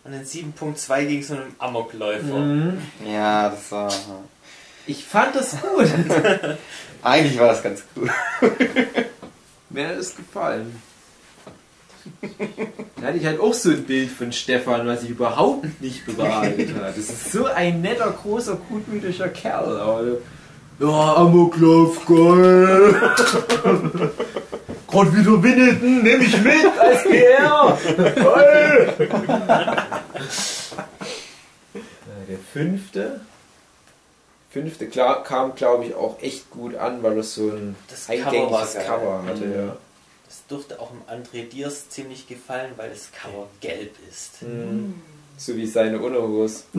Und 0.05 0.13
in 0.13 0.25
7.2 0.25 1.05
ging 1.07 1.21
es 1.21 1.31
um 1.31 1.37
einen 1.39 1.55
Amokläufer. 1.59 2.37
Mhm. 2.39 2.83
Ja, 3.07 3.49
das 3.51 3.71
war. 3.71 3.93
Ich 4.89 5.05
fand 5.05 5.37
das 5.37 5.53
gut. 5.61 5.87
Eigentlich 7.05 7.39
war 7.39 7.49
das 7.49 7.63
ganz 7.63 7.85
cool. 7.95 8.11
Mir 9.71 9.89
hat 9.89 9.97
es 9.97 10.17
gefallen. 10.17 10.83
Da 13.01 13.07
hatte 13.09 13.19
ich 13.19 13.27
halt 13.27 13.41
auch 13.41 13.55
so 13.55 13.71
ein 13.71 13.85
Bild 13.85 14.11
von 14.11 14.33
Stefan, 14.33 14.87
was 14.87 15.03
ich 15.03 15.11
überhaupt 15.11 15.81
nicht 15.81 16.05
bewahrheitet 16.07 16.75
hat. 16.75 16.91
Das 16.91 16.99
ist 16.99 17.33
so 17.33 17.47
ein 17.47 17.81
netter, 17.81 18.11
großer, 18.23 18.57
gutmütiger 18.69 19.29
Kerl. 19.29 19.79
Aber, 19.81 20.03
ja, 20.81 21.15
Amoklauf, 21.17 22.05
geil. 22.07 22.95
Gerade 24.89 25.17
wieder 25.17 25.43
Winneton, 25.43 26.03
nehme 26.03 26.25
ich 26.25 26.43
mit 26.43 26.79
als 26.79 27.03
PR. 27.05 27.79
Geil. 27.97 28.95
Äh, 31.75 31.79
Der 32.29 32.39
fünfte. 32.53 33.21
Fünfte 34.51 34.87
klar, 34.89 35.23
kam, 35.25 35.55
glaube 35.55 35.87
ich, 35.87 35.95
auch 35.95 36.21
echt 36.21 36.51
gut 36.51 36.75
an, 36.77 37.03
weil 37.03 37.17
es 37.19 37.35
so 37.35 37.49
ein 37.51 37.75
Das 37.89 38.07
Cover 38.07 38.21
war 38.23 38.27
eingängiges 38.33 38.75
geil. 38.75 38.85
Cover 38.87 39.23
hatte. 39.27 39.45
Mhm. 39.47 39.55
Ja. 39.55 39.77
Das 40.33 40.47
durfte 40.49 40.81
auch 40.81 40.91
im 40.93 41.03
André 41.15 41.47
Diers 41.47 41.91
ziemlich 41.91 42.27
gefallen, 42.27 42.71
weil 42.77 42.89
das 42.89 43.11
Cover 43.13 43.49
gelb 43.61 43.95
ist. 44.11 44.41
Mhm. 44.41 44.95
So 45.37 45.55
wie 45.57 45.67
seine 45.67 45.99
Unterhose. 46.01 46.63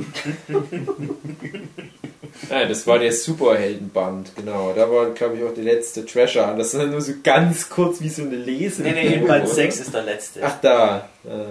Nein, 2.49 2.67
das 2.69 2.87
war 2.87 2.97
der 2.97 3.11
Superheldenband, 3.13 4.35
genau. 4.35 4.73
Da 4.73 4.89
war, 4.89 5.11
glaube 5.11 5.37
ich, 5.37 5.43
auch 5.43 5.53
der 5.53 5.65
letzte 5.65 6.03
Trasher 6.03 6.47
an. 6.47 6.57
Das 6.57 6.73
ist 6.73 6.83
nur 6.87 6.99
so 7.01 7.13
ganz 7.23 7.69
kurz 7.69 8.01
wie 8.01 8.09
so 8.09 8.23
eine 8.23 8.37
Lese. 8.37 8.81
Nee, 8.81 8.91
nee, 8.93 9.13
in 9.15 9.27
Band 9.27 9.45
oder? 9.45 9.53
6 9.53 9.79
ist 9.81 9.93
der 9.93 10.01
letzte. 10.03 10.41
Ach, 10.43 10.59
da. 10.59 11.07
Ja. 11.23 11.45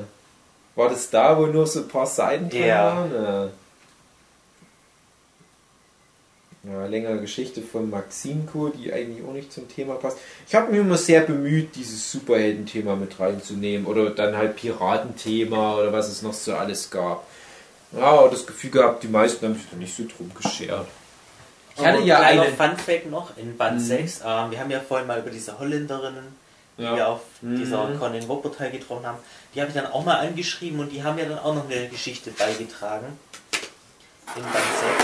War 0.75 0.89
das 0.89 1.09
da, 1.09 1.39
wo 1.39 1.47
nur 1.47 1.69
so 1.69 1.81
ein 1.83 1.89
paar 1.89 2.07
Seiten 2.07 2.49
drin 2.49 2.65
Ja. 2.67 2.97
waren? 2.97 3.13
Ja. 3.15 3.49
Ja, 6.65 6.87
längere 6.87 7.19
Geschichte 7.21 7.61
von 7.61 7.91
Maximko, 7.91 8.69
die 8.69 8.93
eigentlich 8.93 9.25
auch 9.27 9.33
nicht 9.33 9.53
zum 9.53 9.69
Thema 9.69 9.95
passt. 9.97 10.19
Ich 10.47 10.55
habe 10.55 10.71
mich 10.71 10.81
immer 10.81 10.97
sehr 10.97 11.23
bemüht, 11.23 11.75
dieses 11.75 12.13
Superhelden-Thema 12.13 12.95
mit 12.95 13.19
reinzunehmen 13.19 13.85
oder 13.85 14.11
dann 14.11 14.37
halt 14.37 14.55
Piratenthema 14.55 15.77
oder 15.77 15.93
was 15.93 16.09
es 16.09 16.23
noch 16.23 16.33
so 16.33 16.55
alles 16.55 16.89
gab. 16.89 17.27
Ja, 17.91 18.03
aber 18.05 18.29
das 18.31 18.47
Gefühl 18.47 18.71
gehabt, 18.71 19.03
die 19.03 19.09
meisten 19.09 19.45
haben 19.45 19.55
sich 19.55 19.65
da 19.71 19.77
nicht 19.77 19.95
so 19.97 20.05
drum 20.05 20.31
geschert. 20.41 20.87
Ich 21.77 21.85
hatte 21.85 22.03
ja 22.03 22.21
einen. 22.21 22.55
Fun 22.57 22.77
Fact 22.77 23.11
noch 23.11 23.37
in 23.37 23.57
Band 23.57 23.81
Mhm. 23.81 23.85
6. 23.85 24.21
Ähm, 24.25 24.51
wir 24.53 24.61
haben 24.61 24.71
ja 24.71 24.79
vorhin 24.81 25.09
mal 25.09 25.19
über 25.19 25.31
diese 25.31 25.59
Holländerinnen, 25.59 26.37
die 26.79 26.83
Ja. 26.85 26.95
wir 26.95 27.09
auf 27.09 27.23
Mhm. 27.41 27.57
dieser 27.57 27.89
Con 27.99 28.15
in 28.15 28.29
Wuppertal 28.29 28.71
getroffen 28.71 29.05
haben, 29.05 29.19
die 29.55 29.61
habe 29.61 29.71
ich 29.71 29.75
dann 29.75 29.87
auch 29.91 30.05
mal 30.05 30.19
angeschrieben 30.21 30.79
und 30.79 30.91
die 30.91 31.03
haben 31.03 31.19
ja 31.19 31.25
dann 31.25 31.41
auch 31.41 31.55
noch 31.57 31.69
eine 31.69 31.89
Geschichte 31.89 32.31
beigetragen. 32.31 33.07
In 34.37 34.43
Band 34.43 34.55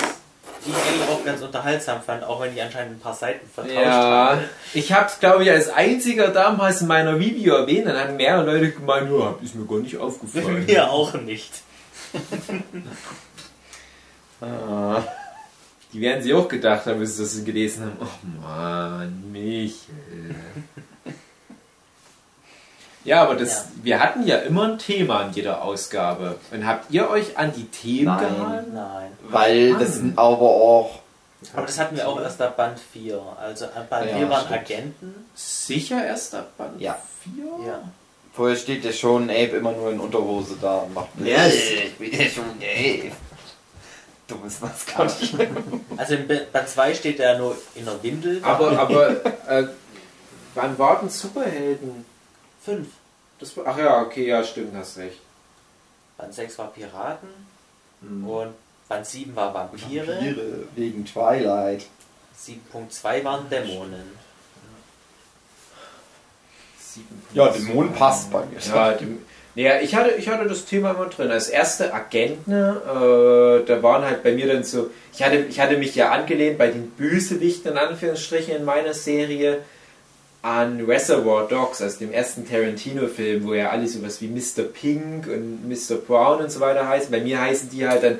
6. 0.04 0.17
Die 0.64 0.70
ich 0.70 0.76
eigentlich 0.76 1.08
auch 1.08 1.24
ganz 1.24 1.40
unterhaltsam 1.42 2.02
fand, 2.02 2.24
auch 2.24 2.40
wenn 2.40 2.54
die 2.54 2.60
anscheinend 2.60 2.96
ein 2.96 3.00
paar 3.00 3.14
Seiten 3.14 3.48
vertauscht 3.48 3.74
Ja, 3.76 4.30
haben. 4.30 4.40
ich 4.74 4.92
habe 4.92 5.06
es, 5.06 5.20
glaube 5.20 5.44
ich, 5.44 5.50
als 5.50 5.68
einziger 5.68 6.28
damals 6.28 6.80
in 6.82 6.88
meiner 6.88 7.18
Video 7.18 7.54
erwähnt. 7.54 7.86
Dann 7.86 7.96
haben 7.98 8.16
mehrere 8.16 8.44
Leute 8.44 8.72
gemeint, 8.72 9.08
ja, 9.10 9.34
ist 9.42 9.54
mir 9.54 9.66
gar 9.66 9.78
nicht 9.78 9.96
aufgefallen. 9.96 10.64
Mir 10.66 10.90
auch 10.90 11.14
nicht. 11.14 11.52
Ah. 14.40 15.02
Die 15.92 16.00
werden 16.00 16.22
sich 16.22 16.32
auch 16.34 16.46
gedacht 16.48 16.86
haben, 16.86 17.00
bis 17.00 17.16
sie 17.16 17.22
das 17.22 17.44
gelesen 17.44 17.86
haben. 17.86 17.96
Oh 18.00 18.40
Mann, 18.40 19.24
Michael. 19.32 20.34
Ja, 23.08 23.22
aber 23.22 23.34
das, 23.36 23.50
Ja. 23.50 23.64
wir 23.84 24.00
hatten 24.00 24.26
ja 24.26 24.36
immer 24.38 24.64
ein 24.64 24.78
Thema 24.78 25.22
in 25.22 25.32
jeder 25.32 25.62
Ausgabe. 25.62 26.36
Und 26.50 26.66
habt 26.66 26.90
ihr 26.90 27.08
euch 27.08 27.36
an 27.38 27.52
die 27.56 27.64
Themen 27.64 28.04
Nein. 28.04 28.36
gehalten? 28.36 28.74
Nein. 28.74 29.12
Weil 29.30 29.74
das 29.74 29.94
sind 29.94 30.18
aber 30.18 30.42
auch. 30.42 30.98
Aber 31.54 31.66
das 31.66 31.78
hatten 31.78 31.96
wir 31.96 32.06
auch 32.08 32.20
erst 32.20 32.42
ab 32.42 32.56
Band 32.56 32.78
4. 32.92 33.20
Also 33.40 33.66
Band 33.88 34.10
Ja, 34.10 34.16
4 34.18 34.28
waren 34.30 34.44
stimmt. 34.46 34.60
Agenten. 34.60 35.14
Sicher 35.34 36.04
erst 36.04 36.34
ab 36.34 36.48
Band 36.58 36.80
Ja. 36.80 36.98
4? 37.22 37.44
Ja. 37.66 37.80
Vorher 38.34 38.56
steht 38.56 38.84
ja 38.84 38.92
schon 38.92 39.24
Abe 39.30 39.56
immer 39.56 39.72
nur 39.72 39.90
in 39.90 39.98
Unterhose 40.00 40.56
da 40.60 40.78
und 40.78 40.94
macht 40.94 41.08
Ja, 41.24 41.46
ich 41.46 41.94
bin 41.96 42.12
ja 42.12 42.28
schon 42.28 42.44
Abe. 42.60 43.12
Dummes 44.26 44.60
Maskottchen. 44.60 45.46
Also 45.96 46.14
in 46.14 46.28
Band 46.28 46.68
2 46.68 46.94
steht 46.94 47.18
er 47.20 47.38
nur 47.38 47.56
in 47.74 47.84
der 47.86 48.02
Windel. 48.02 48.40
Aber, 48.44 48.78
aber 48.78 49.10
äh, 49.48 49.64
wann 50.54 50.78
war 50.78 51.00
denn 51.00 51.08
Superhelden? 51.08 52.04
5. 52.64 52.86
Das 53.38 53.56
war, 53.56 53.66
ach 53.66 53.78
ja, 53.78 54.02
okay, 54.02 54.26
ja, 54.26 54.42
stimmt, 54.42 54.74
hast 54.74 54.98
recht. 54.98 55.20
Band 56.16 56.34
6 56.34 56.58
war 56.58 56.72
Piraten. 56.72 57.28
Mhm. 58.00 58.28
Und 58.28 58.54
Band 58.88 59.06
7 59.06 59.36
war 59.36 59.54
Vampire. 59.54 60.06
Vampire 60.06 60.66
wegen 60.74 61.04
Twilight. 61.04 61.86
7.2 62.36 63.24
waren 63.24 63.48
Dämonen. 63.48 64.18
Ja, 67.32 67.48
Dämonen 67.48 67.92
passt 67.92 68.30
bei 68.32 68.44
mir. 68.46 68.58
Ja, 68.60 68.92
dem, 68.92 69.24
naja, 69.54 69.80
ich 69.80 69.94
hatte, 69.94 70.10
ich 70.16 70.28
hatte 70.28 70.48
das 70.48 70.64
Thema 70.64 70.92
immer 70.92 71.06
drin. 71.06 71.30
Als 71.30 71.48
erste 71.48 71.92
Agenten, 71.92 72.52
äh, 72.52 73.64
da 73.64 73.82
waren 73.82 74.04
halt 74.04 74.22
bei 74.22 74.32
mir 74.32 74.46
dann 74.46 74.64
so, 74.64 74.90
ich 75.12 75.22
hatte, 75.22 75.36
ich 75.36 75.60
hatte 75.60 75.76
mich 75.76 75.94
ja 75.94 76.10
angelehnt 76.10 76.58
bei 76.58 76.68
den 76.68 76.90
Bösewichten 76.90 77.72
in 77.72 77.78
Anführungsstrichen 77.78 78.56
in 78.56 78.64
meiner 78.64 78.94
Serie 78.94 79.62
an 80.42 80.84
Reservoir 80.84 81.48
Dogs, 81.48 81.82
also 81.82 81.98
dem 81.98 82.12
ersten 82.12 82.48
Tarantino-Film, 82.48 83.46
wo 83.46 83.54
ja 83.54 83.70
alle 83.70 83.88
sowas 83.88 84.20
wie 84.20 84.28
Mr. 84.28 84.64
Pink 84.64 85.26
und 85.26 85.68
Mr. 85.68 85.96
Brown 85.96 86.42
und 86.42 86.52
so 86.52 86.60
weiter 86.60 86.88
heißen. 86.88 87.10
Bei 87.10 87.20
mir 87.20 87.40
heißen 87.40 87.70
die 87.70 87.88
halt 87.88 88.02
dann 88.04 88.18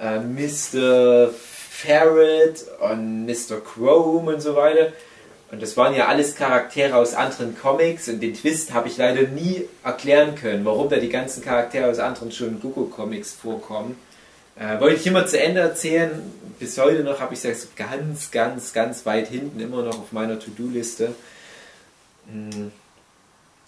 äh, 0.00 0.18
Mr. 0.20 1.30
Ferret 1.32 2.64
und 2.80 3.26
Mr. 3.26 3.60
Chrome 3.60 4.34
und 4.34 4.40
so 4.40 4.56
weiter. 4.56 4.92
Und 5.50 5.62
das 5.62 5.76
waren 5.76 5.94
ja 5.94 6.06
alles 6.06 6.34
Charaktere 6.34 6.96
aus 6.96 7.14
anderen 7.14 7.56
Comics 7.56 8.08
und 8.08 8.20
den 8.20 8.34
Twist 8.34 8.72
habe 8.72 8.88
ich 8.88 8.96
leider 8.96 9.22
nie 9.28 9.68
erklären 9.84 10.34
können, 10.34 10.64
warum 10.64 10.88
da 10.88 10.96
die 10.96 11.08
ganzen 11.08 11.44
Charaktere 11.44 11.88
aus 11.88 12.00
anderen 12.00 12.32
schon 12.32 12.60
Gogo-Comics 12.60 13.32
vorkommen. 13.32 13.96
Äh, 14.56 14.80
wollte 14.80 14.96
ich 14.96 15.06
immer 15.06 15.26
zu 15.26 15.38
Ende 15.38 15.60
erzählen. 15.60 16.10
Bis 16.58 16.76
heute 16.78 17.04
noch 17.04 17.20
habe 17.20 17.34
ich 17.34 17.44
es 17.44 17.68
ganz, 17.76 18.32
ganz, 18.32 18.72
ganz 18.72 19.06
weit 19.06 19.28
hinten 19.28 19.60
immer 19.60 19.82
noch 19.82 19.98
auf 19.98 20.12
meiner 20.12 20.40
To-Do-Liste. 20.40 21.14
Hm. 22.30 22.72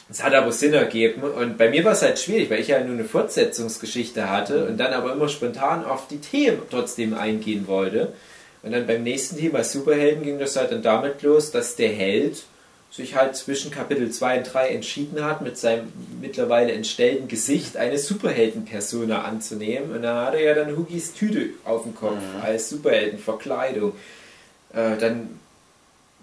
Es 0.08 0.22
hat 0.22 0.34
aber 0.34 0.52
Sinn 0.52 0.72
ergeben 0.72 1.22
und 1.22 1.58
bei 1.58 1.68
mir 1.68 1.84
war 1.84 1.92
es 1.92 2.02
halt 2.02 2.18
schwierig, 2.20 2.48
weil 2.48 2.60
ich 2.60 2.68
ja 2.68 2.78
nur 2.80 2.94
eine 2.94 3.04
Fortsetzungsgeschichte 3.04 4.30
hatte 4.30 4.66
und 4.66 4.78
dann 4.78 4.92
aber 4.92 5.12
immer 5.12 5.28
spontan 5.28 5.84
auf 5.84 6.06
die 6.06 6.18
Themen 6.18 6.62
trotzdem 6.70 7.12
eingehen 7.12 7.66
wollte. 7.66 8.12
Und 8.62 8.72
dann 8.72 8.86
beim 8.86 9.02
nächsten 9.02 9.36
Thema 9.36 9.64
Superhelden 9.64 10.22
ging 10.22 10.38
das 10.38 10.54
halt 10.54 10.70
dann 10.70 10.82
damit 10.82 11.22
los, 11.22 11.50
dass 11.50 11.74
der 11.74 11.90
Held 11.90 12.44
sich 12.90 13.16
halt 13.16 13.36
zwischen 13.36 13.70
Kapitel 13.70 14.10
2 14.10 14.38
und 14.38 14.44
3 14.44 14.68
entschieden 14.68 15.24
hat, 15.24 15.42
mit 15.42 15.58
seinem 15.58 15.92
mittlerweile 16.20 16.72
entstellten 16.72 17.26
Gesicht 17.28 17.76
eine 17.76 17.98
Superhelden-Persona 17.98 19.22
anzunehmen. 19.22 19.90
Und 19.90 20.02
da 20.02 20.26
hat 20.26 20.34
er 20.34 20.40
ja 20.40 20.54
dann 20.54 20.76
Hugis 20.76 21.14
Tüte 21.14 21.50
auf 21.64 21.82
dem 21.82 21.94
Kopf 21.94 22.18
als 22.42 22.70
Superheldenverkleidung. 22.70 23.92
Äh, 24.72 24.96
dann 24.98 25.40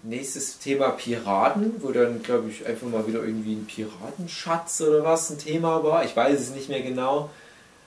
nächstes 0.04 0.58
Thema 0.58 0.90
Piraten, 0.90 1.82
wo 1.82 1.90
dann, 1.90 2.22
glaube 2.22 2.50
ich, 2.50 2.66
einfach 2.66 2.86
mal 2.86 3.06
wieder 3.06 3.20
irgendwie 3.20 3.54
ein 3.54 3.66
Piratenschatz 3.66 4.80
oder 4.82 5.02
was 5.02 5.30
ein 5.30 5.38
Thema 5.38 5.82
war. 5.82 6.04
Ich 6.04 6.14
weiß 6.14 6.38
es 6.38 6.50
nicht 6.50 6.68
mehr 6.68 6.82
genau. 6.82 7.30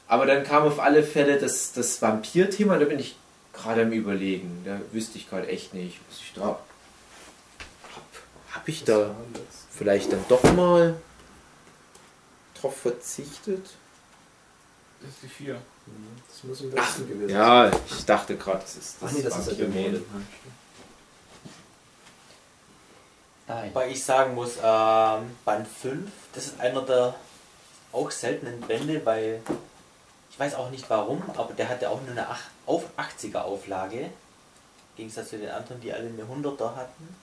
Aber 0.08 0.26
dann 0.26 0.44
kam 0.44 0.64
auf 0.64 0.80
alle 0.80 1.04
Fälle 1.04 1.40
das, 1.40 1.74
das 1.74 2.02
Vampir-Thema, 2.02 2.80
da 2.80 2.86
bin 2.86 3.00
ich 3.00 3.16
gerade 3.54 3.84
am 3.84 3.92
Überlegen. 3.92 4.64
Da 4.66 4.80
wüsste 4.92 5.18
ich 5.18 5.30
gerade 5.30 5.48
echt 5.48 5.74
nicht, 5.74 6.00
was 6.10 6.20
ich 6.20 6.34
da. 6.34 6.42
Hab, 6.42 6.60
hab 8.52 8.68
ich 8.68 8.84
da 8.84 9.16
vielleicht 9.72 10.12
dann 10.12 10.24
doch 10.30 10.44
mal 10.54 10.96
drauf 12.60 12.76
verzichtet? 12.78 13.66
Das 15.02 15.10
ist 15.12 15.24
die 15.24 15.28
4. 15.28 15.62
Das 16.28 16.44
muss 16.44 16.62
im 16.62 16.74
letzten 16.74 17.08
gewesen 17.08 17.30
sein. 17.30 17.38
Ja, 17.38 17.72
ich 17.90 18.06
dachte 18.06 18.36
gerade, 18.36 18.60
das 18.60 18.76
ist 18.76 18.96
Ach 19.02 19.12
nee, 19.12 19.22
das 19.22 19.38
ist 19.38 19.58
ja 19.58 19.66
Vampirmode. 19.66 19.92
Mode. 19.92 20.04
Nein. 23.48 23.70
Wobei 23.74 23.90
ich 23.90 24.04
sagen 24.04 24.36
muss, 24.36 24.58
ähm, 24.62 25.36
Band 25.46 25.68
5, 25.68 26.12
das 26.34 26.46
ist 26.48 26.60
einer 26.60 26.82
der 26.82 27.16
auch 27.94 28.12
seltenen 28.12 28.60
Bände, 28.62 29.06
weil 29.06 29.42
ich 30.30 30.40
weiß 30.40 30.56
auch 30.56 30.70
nicht 30.70 30.90
warum, 30.90 31.24
aber 31.36 31.54
der 31.54 31.70
hatte 31.70 31.90
auch 31.90 32.02
nur 32.02 32.12
eine 32.12 32.28
ach- 32.30 32.50
auf 32.66 32.84
80er 32.98 33.42
Auflage. 33.44 34.00
Im 34.02 34.10
Gegensatz 34.98 35.30
zu 35.30 35.38
den 35.38 35.50
anderen, 35.50 35.80
die 35.82 35.94
alle 35.94 36.08
eine 36.10 36.24
100er 36.24 36.76
hatten. 36.76 37.16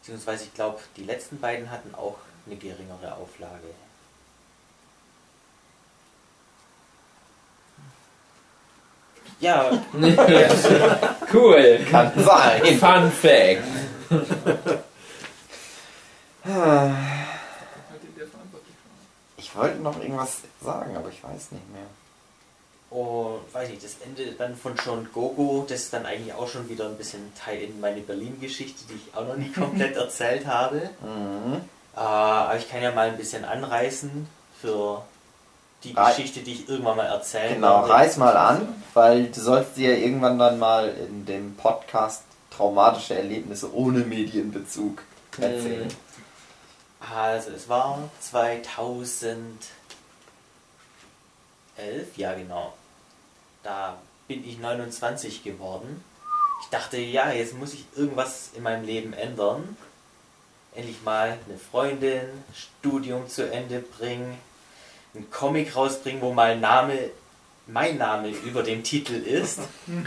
Beziehungsweise 0.00 0.44
ich 0.44 0.54
glaube, 0.54 0.80
die 0.96 1.04
letzten 1.04 1.40
beiden 1.40 1.70
hatten 1.70 1.94
auch 1.94 2.16
eine 2.46 2.56
geringere 2.56 3.14
Auflage. 3.14 3.68
Ja, 9.40 9.70
Cool. 11.32 11.80
Kann 11.90 12.12
sein. 12.16 12.78
Fun 12.78 13.10
Fact. 13.10 13.62
Halt 14.10 14.20
in 14.20 14.32
der 14.34 14.34
verantwortlich 14.34 14.72
war. 14.72 14.82
Ich 19.36 19.54
wollte 19.56 19.80
noch 19.80 20.00
irgendwas 20.00 20.38
sagen, 20.62 20.96
aber 20.96 21.08
ich 21.08 21.22
weiß 21.22 21.52
nicht 21.52 21.72
mehr. 21.72 21.86
Und 22.90 23.40
weiß 23.52 23.70
nicht, 23.70 23.82
das 23.82 23.96
Ende 24.04 24.32
dann 24.32 24.56
von 24.56 24.74
John 24.84 25.08
Gogo, 25.12 25.64
das 25.68 25.80
ist 25.84 25.92
dann 25.92 26.06
eigentlich 26.06 26.32
auch 26.34 26.46
schon 26.48 26.68
wieder 26.68 26.86
ein 26.86 26.96
bisschen 26.96 27.32
Teil 27.34 27.62
in 27.62 27.80
meine 27.80 28.00
Berlin-Geschichte, 28.00 28.84
die 28.88 28.94
ich 28.94 29.16
auch 29.16 29.26
noch 29.26 29.36
nie 29.36 29.50
komplett 29.50 29.96
erzählt 30.04 30.46
habe. 30.46 30.90
Mhm. 31.02 31.56
Äh, 31.96 31.98
aber 32.00 32.56
ich 32.58 32.68
kann 32.70 32.82
ja 32.82 32.92
mal 32.92 33.08
ein 33.08 33.16
bisschen 33.16 33.44
anreißen 33.44 34.28
für 34.60 35.02
die 35.82 35.92
Rei- 35.92 36.10
Geschichte, 36.10 36.40
die 36.40 36.52
ich 36.52 36.68
irgendwann 36.68 36.96
mal 36.96 37.06
erzählen 37.06 37.54
Genau, 37.54 37.80
werde. 37.80 37.92
reiß 37.94 38.16
mal 38.18 38.36
an, 38.36 38.68
weil 38.94 39.26
du 39.26 39.40
sollst 39.40 39.76
dir 39.76 39.98
irgendwann 39.98 40.38
dann 40.38 40.58
mal 40.58 40.88
in 40.88 41.26
dem 41.26 41.56
Podcast 41.56 42.22
traumatische 42.50 43.14
Erlebnisse 43.16 43.74
ohne 43.74 44.00
Medienbezug 44.00 45.02
erzählen. 45.40 45.88
Also 47.12 47.50
es 47.50 47.68
war 47.68 48.10
2011, 48.20 49.58
ja 52.16 52.34
genau. 52.34 52.72
Da 53.62 53.98
bin 54.28 54.48
ich 54.48 54.58
29 54.58 55.42
geworden. 55.42 56.02
Ich 56.62 56.68
dachte, 56.68 56.98
ja, 56.98 57.30
jetzt 57.30 57.54
muss 57.54 57.74
ich 57.74 57.84
irgendwas 57.96 58.50
in 58.54 58.62
meinem 58.62 58.84
Leben 58.84 59.12
ändern. 59.12 59.76
Endlich 60.74 61.02
mal 61.04 61.38
eine 61.46 61.58
Freundin, 61.58 62.26
Studium 62.54 63.28
zu 63.28 63.50
Ende 63.50 63.80
bringen, 63.80 64.38
einen 65.14 65.30
Comic 65.30 65.76
rausbringen, 65.76 66.22
wo 66.22 66.32
mein 66.32 66.60
Name, 66.60 67.10
mein 67.66 67.98
Name 67.98 68.30
über 68.30 68.62
dem 68.62 68.82
Titel 68.82 69.14
ist. 69.14 69.60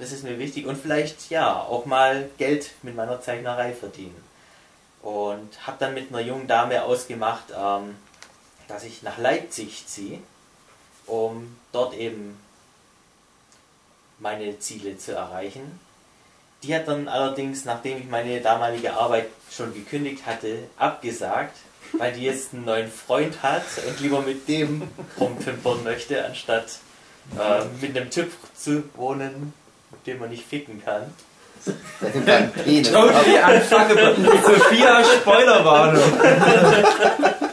Das 0.00 0.12
ist 0.12 0.22
mir 0.22 0.38
wichtig 0.38 0.64
und 0.66 0.80
vielleicht 0.80 1.28
ja 1.28 1.60
auch 1.60 1.84
mal 1.84 2.30
Geld 2.38 2.70
mit 2.84 2.94
meiner 2.94 3.20
Zeichnerei 3.20 3.72
verdienen. 3.72 4.27
Und 5.08 5.66
habe 5.66 5.78
dann 5.80 5.94
mit 5.94 6.10
einer 6.10 6.20
jungen 6.20 6.46
Dame 6.46 6.82
ausgemacht, 6.82 7.44
ähm, 7.56 7.96
dass 8.68 8.84
ich 8.84 9.02
nach 9.02 9.16
Leipzig 9.16 9.86
ziehe, 9.86 10.18
um 11.06 11.56
dort 11.72 11.94
eben 11.94 12.38
meine 14.18 14.58
Ziele 14.58 14.98
zu 14.98 15.12
erreichen. 15.12 15.80
Die 16.62 16.74
hat 16.74 16.88
dann 16.88 17.08
allerdings, 17.08 17.64
nachdem 17.64 17.96
ich 17.96 18.04
meine 18.10 18.42
damalige 18.42 18.92
Arbeit 18.92 19.28
schon 19.50 19.72
gekündigt 19.72 20.26
hatte, 20.26 20.64
abgesagt, 20.76 21.56
weil 21.96 22.12
die 22.12 22.24
jetzt 22.24 22.52
einen 22.52 22.66
neuen 22.66 22.92
Freund 22.92 23.42
hat 23.42 23.64
und 23.86 24.00
lieber 24.00 24.20
mit 24.20 24.46
dem 24.46 24.90
rumpimpern 25.18 25.84
möchte, 25.84 26.22
anstatt 26.22 26.80
äh, 27.38 27.64
mit 27.80 27.96
einem 27.96 28.10
Typ 28.10 28.30
zu 28.54 28.84
wohnen, 28.94 29.54
mit 29.90 30.06
dem 30.06 30.18
man 30.18 30.28
nicht 30.28 30.44
ficken 30.44 30.84
kann. 30.84 31.14
Der 32.00 32.10
nimmt 32.10 32.28
einen 32.28 32.52
Penis. 32.52 32.92
Totally 32.92 33.38
unfuckable. 33.38 34.14
Sophia, 34.42 35.02
Spoilerwarnung. 35.04 36.02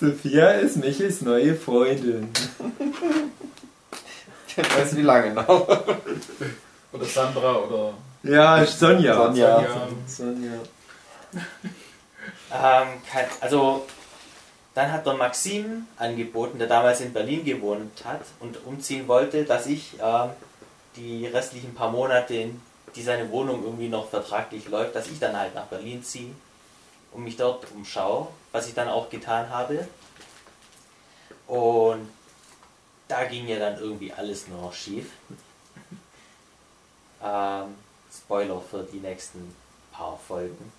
Sophia 0.00 0.50
ist 0.50 0.76
Michels 0.76 1.22
neue 1.22 1.54
Freundin. 1.54 2.30
Ich 4.48 4.56
weiß 4.58 4.96
wie 4.96 5.02
lange 5.02 5.34
noch. 5.34 5.68
Oder 6.92 7.04
Sandra 7.04 7.56
oder. 7.56 7.94
Ja, 8.22 8.64
Sonja. 8.64 9.14
Sonja. 9.14 9.62
Ja. 9.62 9.88
Sonja. 10.06 10.52
Ähm, 12.52 12.88
kein, 13.10 13.26
also, 13.40 13.84
dann 14.74 14.92
hat 14.92 15.06
der 15.06 15.14
Maxim 15.14 15.86
angeboten, 15.96 16.58
der 16.58 16.68
damals 16.68 17.00
in 17.00 17.12
Berlin 17.12 17.44
gewohnt 17.44 18.04
hat 18.04 18.22
und 18.40 18.64
umziehen 18.64 19.08
wollte, 19.08 19.44
dass 19.44 19.66
ich 19.66 19.94
ähm, 20.00 20.30
die 20.96 21.26
restlichen 21.26 21.74
paar 21.74 21.90
Monate, 21.90 22.50
die 22.94 23.02
seine 23.02 23.30
Wohnung 23.30 23.64
irgendwie 23.64 23.88
noch 23.88 24.08
vertraglich 24.08 24.68
läuft, 24.68 24.94
dass 24.94 25.08
ich 25.08 25.18
dann 25.18 25.36
halt 25.36 25.54
nach 25.54 25.66
Berlin 25.66 26.02
ziehe 26.02 26.34
und 27.12 27.24
mich 27.24 27.36
dort 27.36 27.70
umschaue, 27.72 28.28
was 28.52 28.68
ich 28.68 28.74
dann 28.74 28.88
auch 28.88 29.10
getan 29.10 29.48
habe. 29.48 29.88
Und 31.46 32.08
da 33.08 33.24
ging 33.24 33.46
ja 33.48 33.58
dann 33.58 33.78
irgendwie 33.78 34.12
alles 34.12 34.48
nur 34.48 34.60
noch 34.60 34.74
schief. 34.74 35.10
Ähm, 37.26 37.74
Spoiler 38.14 38.60
für 38.60 38.82
die 38.82 38.98
nächsten 38.98 39.56
paar 39.90 40.18
Folgen. 40.28 40.72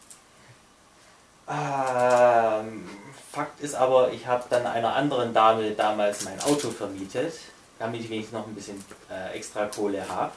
Ähm, 1.49 2.87
Fakt 3.31 3.59
ist 3.59 3.75
aber, 3.75 4.11
ich 4.11 4.25
habe 4.27 4.45
dann 4.49 4.65
einer 4.65 4.95
anderen 4.95 5.33
Dame 5.33 5.71
damals 5.71 6.23
mein 6.23 6.39
Auto 6.41 6.69
vermietet, 6.69 7.33
damit 7.79 8.01
ich 8.01 8.09
wenigstens 8.09 8.33
noch 8.33 8.47
ein 8.47 8.55
bisschen 8.55 8.83
äh, 9.09 9.35
extra 9.35 9.65
Kohle 9.67 10.07
habe. 10.07 10.33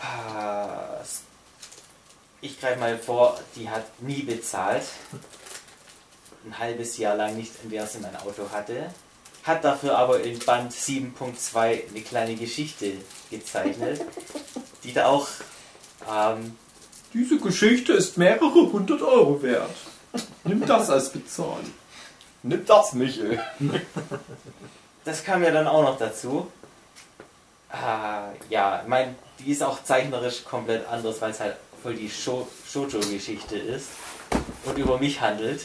Äh, 0.00 1.04
ich 2.40 2.60
greife 2.60 2.78
mal 2.78 2.98
vor, 2.98 3.38
die 3.56 3.68
hat 3.68 3.84
nie 4.00 4.22
bezahlt. 4.22 4.84
Ein 6.44 6.58
halbes 6.58 6.96
Jahr 6.98 7.16
lang 7.16 7.36
nicht, 7.36 7.52
in 7.64 7.70
der 7.70 7.86
sie 7.86 7.98
mein 7.98 8.16
Auto 8.16 8.48
hatte. 8.52 8.90
Hat 9.42 9.64
dafür 9.64 9.98
aber 9.98 10.20
in 10.20 10.38
Band 10.38 10.72
7.2 10.72 11.88
eine 11.88 12.00
kleine 12.02 12.36
Geschichte 12.36 12.92
gezeichnet, 13.30 14.00
die 14.84 14.92
da 14.92 15.06
auch 15.06 15.26
ähm, 16.08 16.56
Diese 17.12 17.38
Geschichte 17.38 17.92
ist 17.94 18.16
mehrere 18.18 18.72
hundert 18.72 19.02
Euro 19.02 19.42
wert. 19.42 19.74
Nimm 20.44 20.64
das 20.64 20.90
als 20.90 21.10
Bezahlung. 21.10 21.72
Nimm 22.42 22.64
das, 22.64 22.92
Michel. 22.92 23.42
Das 25.08 25.24
kam 25.24 25.42
ja 25.42 25.50
dann 25.50 25.66
auch 25.66 25.82
noch 25.82 25.96
dazu. 25.98 26.48
Ah, 27.70 28.24
ja, 28.50 28.80
ich 28.82 28.88
mein, 28.88 29.16
die 29.38 29.52
ist 29.52 29.62
auch 29.62 29.82
zeichnerisch 29.82 30.44
komplett 30.44 30.86
anders, 30.86 31.18
weil 31.22 31.30
es 31.30 31.40
halt 31.40 31.56
voll 31.82 31.94
die 31.94 32.10
Sho- 32.10 32.46
Shoujo-Geschichte 32.70 33.56
ist 33.56 33.88
und 34.66 34.76
über 34.76 34.98
mich 34.98 35.18
handelt. 35.18 35.64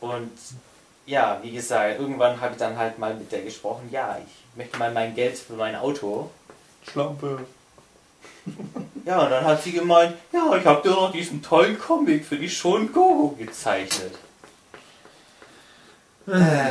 Und 0.00 0.32
ja, 1.06 1.38
wie 1.40 1.52
gesagt, 1.52 2.00
irgendwann 2.00 2.40
habe 2.40 2.54
ich 2.54 2.58
dann 2.58 2.76
halt 2.76 2.98
mal 2.98 3.14
mit 3.14 3.30
der 3.30 3.42
gesprochen, 3.42 3.88
ja, 3.92 4.18
ich 4.18 4.56
möchte 4.56 4.76
mal 4.76 4.90
mein 4.92 5.14
Geld 5.14 5.38
für 5.38 5.52
mein 5.52 5.76
Auto. 5.76 6.32
Schlampe. 6.90 7.46
Ja, 9.04 9.20
und 9.22 9.30
dann 9.30 9.44
hat 9.44 9.62
sie 9.62 9.70
gemeint, 9.70 10.16
ja, 10.32 10.52
ich 10.56 10.66
habe 10.66 10.82
dir 10.82 10.94
doch 10.96 11.12
diesen 11.12 11.40
tollen 11.42 11.78
Comic 11.78 12.24
für 12.24 12.38
die 12.38 12.50
Shon 12.50 12.92
Go 12.92 13.36
gezeichnet. 13.38 14.14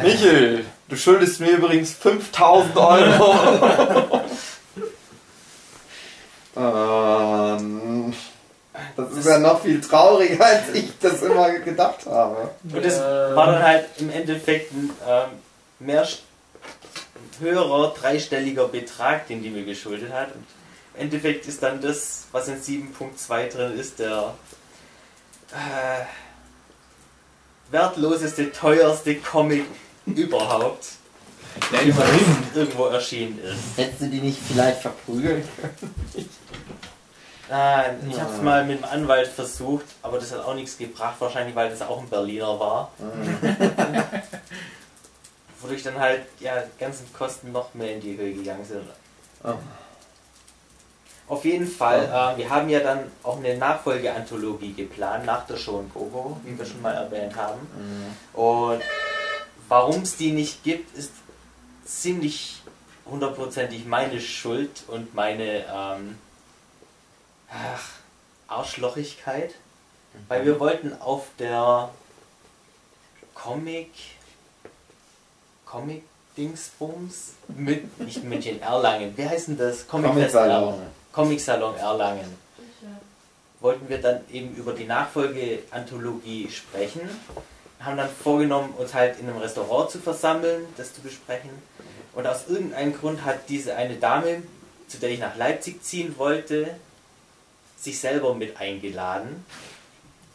Michel, 0.03 0.65
du 0.87 0.95
schuldest 0.95 1.39
mir 1.39 1.51
übrigens 1.51 1.93
5000 1.93 2.77
Euro. 2.77 4.21
ähm, 6.55 8.13
das 8.95 9.11
ist 9.13 9.25
ja 9.25 9.39
noch 9.39 9.61
viel 9.61 9.81
trauriger, 9.81 10.45
als 10.45 10.69
ich 10.73 10.91
das 10.99 11.23
immer 11.23 11.49
gedacht 11.59 12.05
habe. 12.05 12.51
Und 12.71 12.85
das 12.85 12.99
war 12.99 13.47
dann 13.47 13.63
halt 13.63 13.85
im 13.97 14.11
Endeffekt 14.11 14.71
ein 14.73 14.91
ähm, 15.07 15.29
mehr 15.79 16.07
höherer 17.39 17.93
dreistelliger 17.99 18.67
Betrag, 18.67 19.27
den 19.27 19.41
die 19.41 19.49
mir 19.49 19.65
geschuldet 19.65 20.13
hat. 20.13 20.27
Und 20.35 20.45
im 20.93 21.01
Endeffekt 21.01 21.47
ist 21.47 21.63
dann 21.63 21.81
das, 21.81 22.27
was 22.31 22.47
in 22.47 22.61
7.2 22.61 23.51
drin 23.51 23.79
ist, 23.79 23.97
der 23.97 24.35
äh, 25.51 26.05
wertloseste, 27.71 28.51
teuerste 28.51 29.15
Comic 29.15 29.65
überhaupt, 30.05 30.87
immerhin. 31.71 32.43
irgendwo 32.55 32.85
erschienen 32.85 33.39
ist. 33.39 33.77
Hättest 33.77 34.01
du 34.01 34.07
die 34.07 34.21
nicht 34.21 34.39
vielleicht 34.39 34.81
verprügeln 34.81 35.47
Nein, 37.49 38.09
ich 38.09 38.19
habe 38.19 38.33
es 38.33 38.41
mal 38.41 38.65
mit 38.65 38.79
dem 38.79 38.85
Anwalt 38.85 39.27
versucht, 39.27 39.85
aber 40.01 40.19
das 40.19 40.33
hat 40.33 40.43
auch 40.43 40.53
nichts 40.53 40.77
gebracht, 40.77 41.15
wahrscheinlich 41.19 41.55
weil 41.55 41.69
das 41.69 41.81
auch 41.81 41.99
ein 41.99 42.09
Berliner 42.09 42.59
war. 42.59 42.91
Wodurch 45.61 45.81
dann 45.83 45.97
halt 45.97 46.23
ja, 46.39 46.59
die 46.59 46.77
ganzen 46.77 47.11
Kosten 47.13 47.53
noch 47.53 47.73
mehr 47.73 47.93
in 47.93 48.01
die 48.01 48.17
Höhe 48.17 48.33
gegangen 48.33 48.65
sind. 48.65 48.83
Oh. 49.43 49.53
Auf 51.29 51.43
jeden 51.43 51.67
Fall, 51.67 52.05
äh, 52.05 52.37
wir 52.37 52.49
haben 52.49 52.69
ja 52.69 52.79
dann 52.79 53.11
auch 53.21 53.37
eine 53.37 53.57
Nachfolgeanthologie 53.57 54.73
geplant, 54.73 55.25
nach 55.25 55.45
der 55.45 55.57
Show 55.57 55.79
in 55.81 55.89
Gogo, 55.93 56.39
wie 56.43 56.57
wir 56.57 56.65
schon 56.65 56.81
mal 56.81 56.93
erwähnt 56.93 57.35
haben. 57.35 57.59
Und 58.33 58.81
warum 59.67 60.03
es 60.03 60.15
die 60.15 60.31
nicht 60.31 60.63
gibt, 60.63 60.97
ist 60.97 61.11
ziemlich 61.83 62.61
hundertprozentig 63.05 63.85
meine 63.85 64.21
Schuld 64.21 64.83
und 64.87 65.13
meine 65.15 65.65
ähm, 65.65 66.17
ach, 67.49 67.89
Arschlochigkeit. 68.47 69.55
Weil 70.29 70.45
wir 70.45 70.59
wollten 70.59 70.99
auf 70.99 71.27
der 71.37 71.89
Comic 73.33 73.91
Comic 75.65 76.03
Dingsbums 76.37 77.33
mit 77.49 77.99
nicht 77.99 78.23
München 78.23 78.61
Erlangen. 78.61 79.15
Wie 79.17 79.27
heißt 79.27 79.49
denn 79.49 79.57
das? 79.57 79.87
Comic 79.87 80.13
Fest 80.13 80.33
Comic-Salon. 80.33 80.73
Erlangen. 80.73 80.96
Comic 81.17 81.39
Salon 81.39 81.75
Erlangen. 81.77 82.37
Wollten 83.59 83.89
wir 83.89 83.99
dann 83.99 84.21
eben 84.31 84.53
über 84.53 84.73
die 84.73 84.83
Nachfolge-Anthologie 84.83 86.47
sprechen. 86.51 87.09
Haben 87.79 87.97
dann 87.97 88.09
vorgenommen, 88.23 88.75
uns 88.77 88.93
halt 88.93 89.19
in 89.19 89.27
einem 89.27 89.39
Restaurant 89.39 89.89
zu 89.89 89.97
versammeln, 89.97 90.67
das 90.77 90.93
zu 90.93 91.01
besprechen. 91.01 91.49
Und 92.13 92.27
aus 92.27 92.47
irgendeinem 92.47 92.93
Grund 92.95 93.25
hat 93.25 93.49
diese 93.49 93.75
eine 93.75 93.95
Dame, 93.95 94.43
zu 94.87 94.99
der 94.99 95.09
ich 95.09 95.17
nach 95.17 95.35
Leipzig 95.35 95.83
ziehen 95.83 96.13
wollte, 96.19 96.69
sich 97.79 97.99
selber 97.99 98.35
mit 98.35 98.61
eingeladen. 98.61 99.43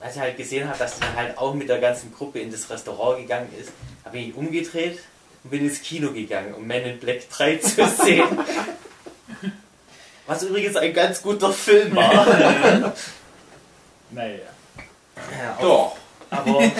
Als 0.00 0.16
ich 0.16 0.20
halt 0.20 0.36
gesehen 0.36 0.68
habe, 0.68 0.80
dass 0.80 0.96
sie 0.96 1.00
dann 1.02 1.14
halt 1.14 1.38
auch 1.38 1.54
mit 1.54 1.68
der 1.68 1.78
ganzen 1.78 2.12
Gruppe 2.12 2.40
in 2.40 2.50
das 2.50 2.68
Restaurant 2.70 3.20
gegangen 3.20 3.50
ist, 3.56 3.70
habe 4.04 4.18
ich 4.18 4.26
mich 4.26 4.36
umgedreht 4.36 4.98
und 5.44 5.50
bin 5.50 5.64
ins 5.64 5.80
Kino 5.80 6.10
gegangen, 6.10 6.54
um 6.54 6.66
Men 6.66 6.84
in 6.84 6.98
Black 6.98 7.30
3 7.30 7.58
zu 7.58 7.86
sehen. 7.86 8.26
Was 10.26 10.42
übrigens 10.42 10.76
ein 10.76 10.92
ganz 10.92 11.20
guter 11.22 11.52
Film 11.52 11.96
war. 11.96 12.92
Naja. 14.10 14.38
Ja, 15.16 15.58
Doch. 15.60 15.96
Aber 16.30 16.60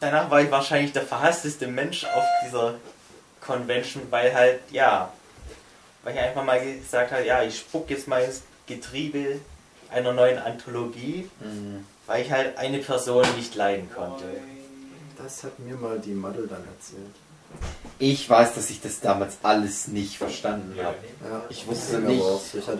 danach 0.00 0.30
war 0.30 0.40
ich 0.42 0.50
wahrscheinlich 0.50 0.92
der 0.92 1.02
verhassteste 1.02 1.66
Mensch 1.66 2.04
auf 2.04 2.24
dieser 2.44 2.74
Convention, 3.40 4.02
weil 4.10 4.34
halt, 4.34 4.60
ja, 4.70 5.12
weil 6.02 6.14
ich 6.14 6.20
einfach 6.20 6.44
mal 6.44 6.60
gesagt 6.60 7.12
habe, 7.12 7.24
ja, 7.24 7.42
ich 7.42 7.58
spuck 7.58 7.90
jetzt 7.90 8.08
mal 8.08 8.22
ins 8.22 8.42
Getriebe 8.66 9.40
einer 9.90 10.12
neuen 10.12 10.38
Anthologie, 10.38 11.28
weil 12.06 12.22
ich 12.22 12.30
halt 12.30 12.56
eine 12.58 12.78
Person 12.78 13.24
nicht 13.36 13.54
leiden 13.54 13.90
konnte. 13.92 14.24
Das 15.16 15.44
hat 15.44 15.58
mir 15.58 15.76
mal 15.76 15.98
die 15.98 16.12
Madel 16.14 16.46
dann 16.48 16.64
erzählt. 16.64 17.14
Ich 17.98 18.28
weiß, 18.28 18.54
dass 18.54 18.70
ich 18.70 18.80
das 18.80 19.00
damals 19.00 19.36
alles 19.42 19.88
nicht 19.88 20.16
verstanden 20.16 20.74
habe. 20.82 20.96
Ja, 21.22 21.42
Ich 21.50 21.66
wusste 21.66 21.98
nicht, 21.98 22.24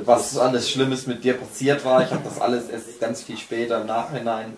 was 0.06 0.38
alles 0.38 0.70
Schlimmes 0.70 1.06
mit 1.06 1.24
dir 1.24 1.34
passiert 1.34 1.84
war. 1.84 2.02
Ich 2.02 2.10
habe 2.10 2.22
das 2.24 2.40
alles 2.40 2.70
erst 2.70 2.98
ganz 3.00 3.22
viel 3.22 3.36
später 3.36 3.82
im 3.82 3.86
Nachhinein 3.86 4.56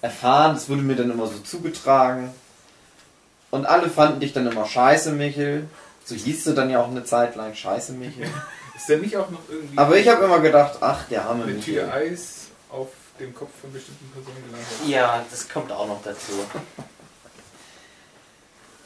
erfahren. 0.00 0.56
Es 0.56 0.70
wurde 0.70 0.80
mir 0.80 0.96
dann 0.96 1.10
immer 1.10 1.26
so 1.26 1.38
zugetragen. 1.40 2.30
Und 3.50 3.66
alle 3.66 3.90
fanden 3.90 4.20
dich 4.20 4.32
dann 4.32 4.50
immer 4.50 4.64
scheiße, 4.64 5.12
Michel. 5.12 5.68
So 6.06 6.14
hieß 6.14 6.44
du 6.44 6.52
dann 6.52 6.70
ja 6.70 6.80
auch 6.82 6.88
eine 6.88 7.04
Zeit 7.04 7.36
lang 7.36 7.54
scheiße, 7.54 7.92
Michel. 7.92 8.26
Ist 8.74 8.88
denn 8.88 9.02
nicht 9.02 9.16
auch 9.18 9.30
noch 9.30 9.40
irgendwie 9.50 9.76
Aber 9.76 9.96
ich 9.98 10.08
habe 10.08 10.24
immer 10.24 10.40
gedacht, 10.40 10.78
ach, 10.80 11.04
der 11.10 11.26
arme 11.26 11.44
Tür 11.44 11.54
Michel. 11.54 11.90
Eis 11.90 12.46
auf 12.70 12.88
dem 13.20 13.34
Kopf 13.34 13.50
von 13.60 13.70
bestimmten 13.72 14.10
Personen 14.10 14.42
gelandet? 14.46 14.68
Ja, 14.86 15.22
das 15.30 15.46
kommt 15.48 15.70
auch 15.70 15.86
noch 15.86 16.02
dazu. 16.02 16.32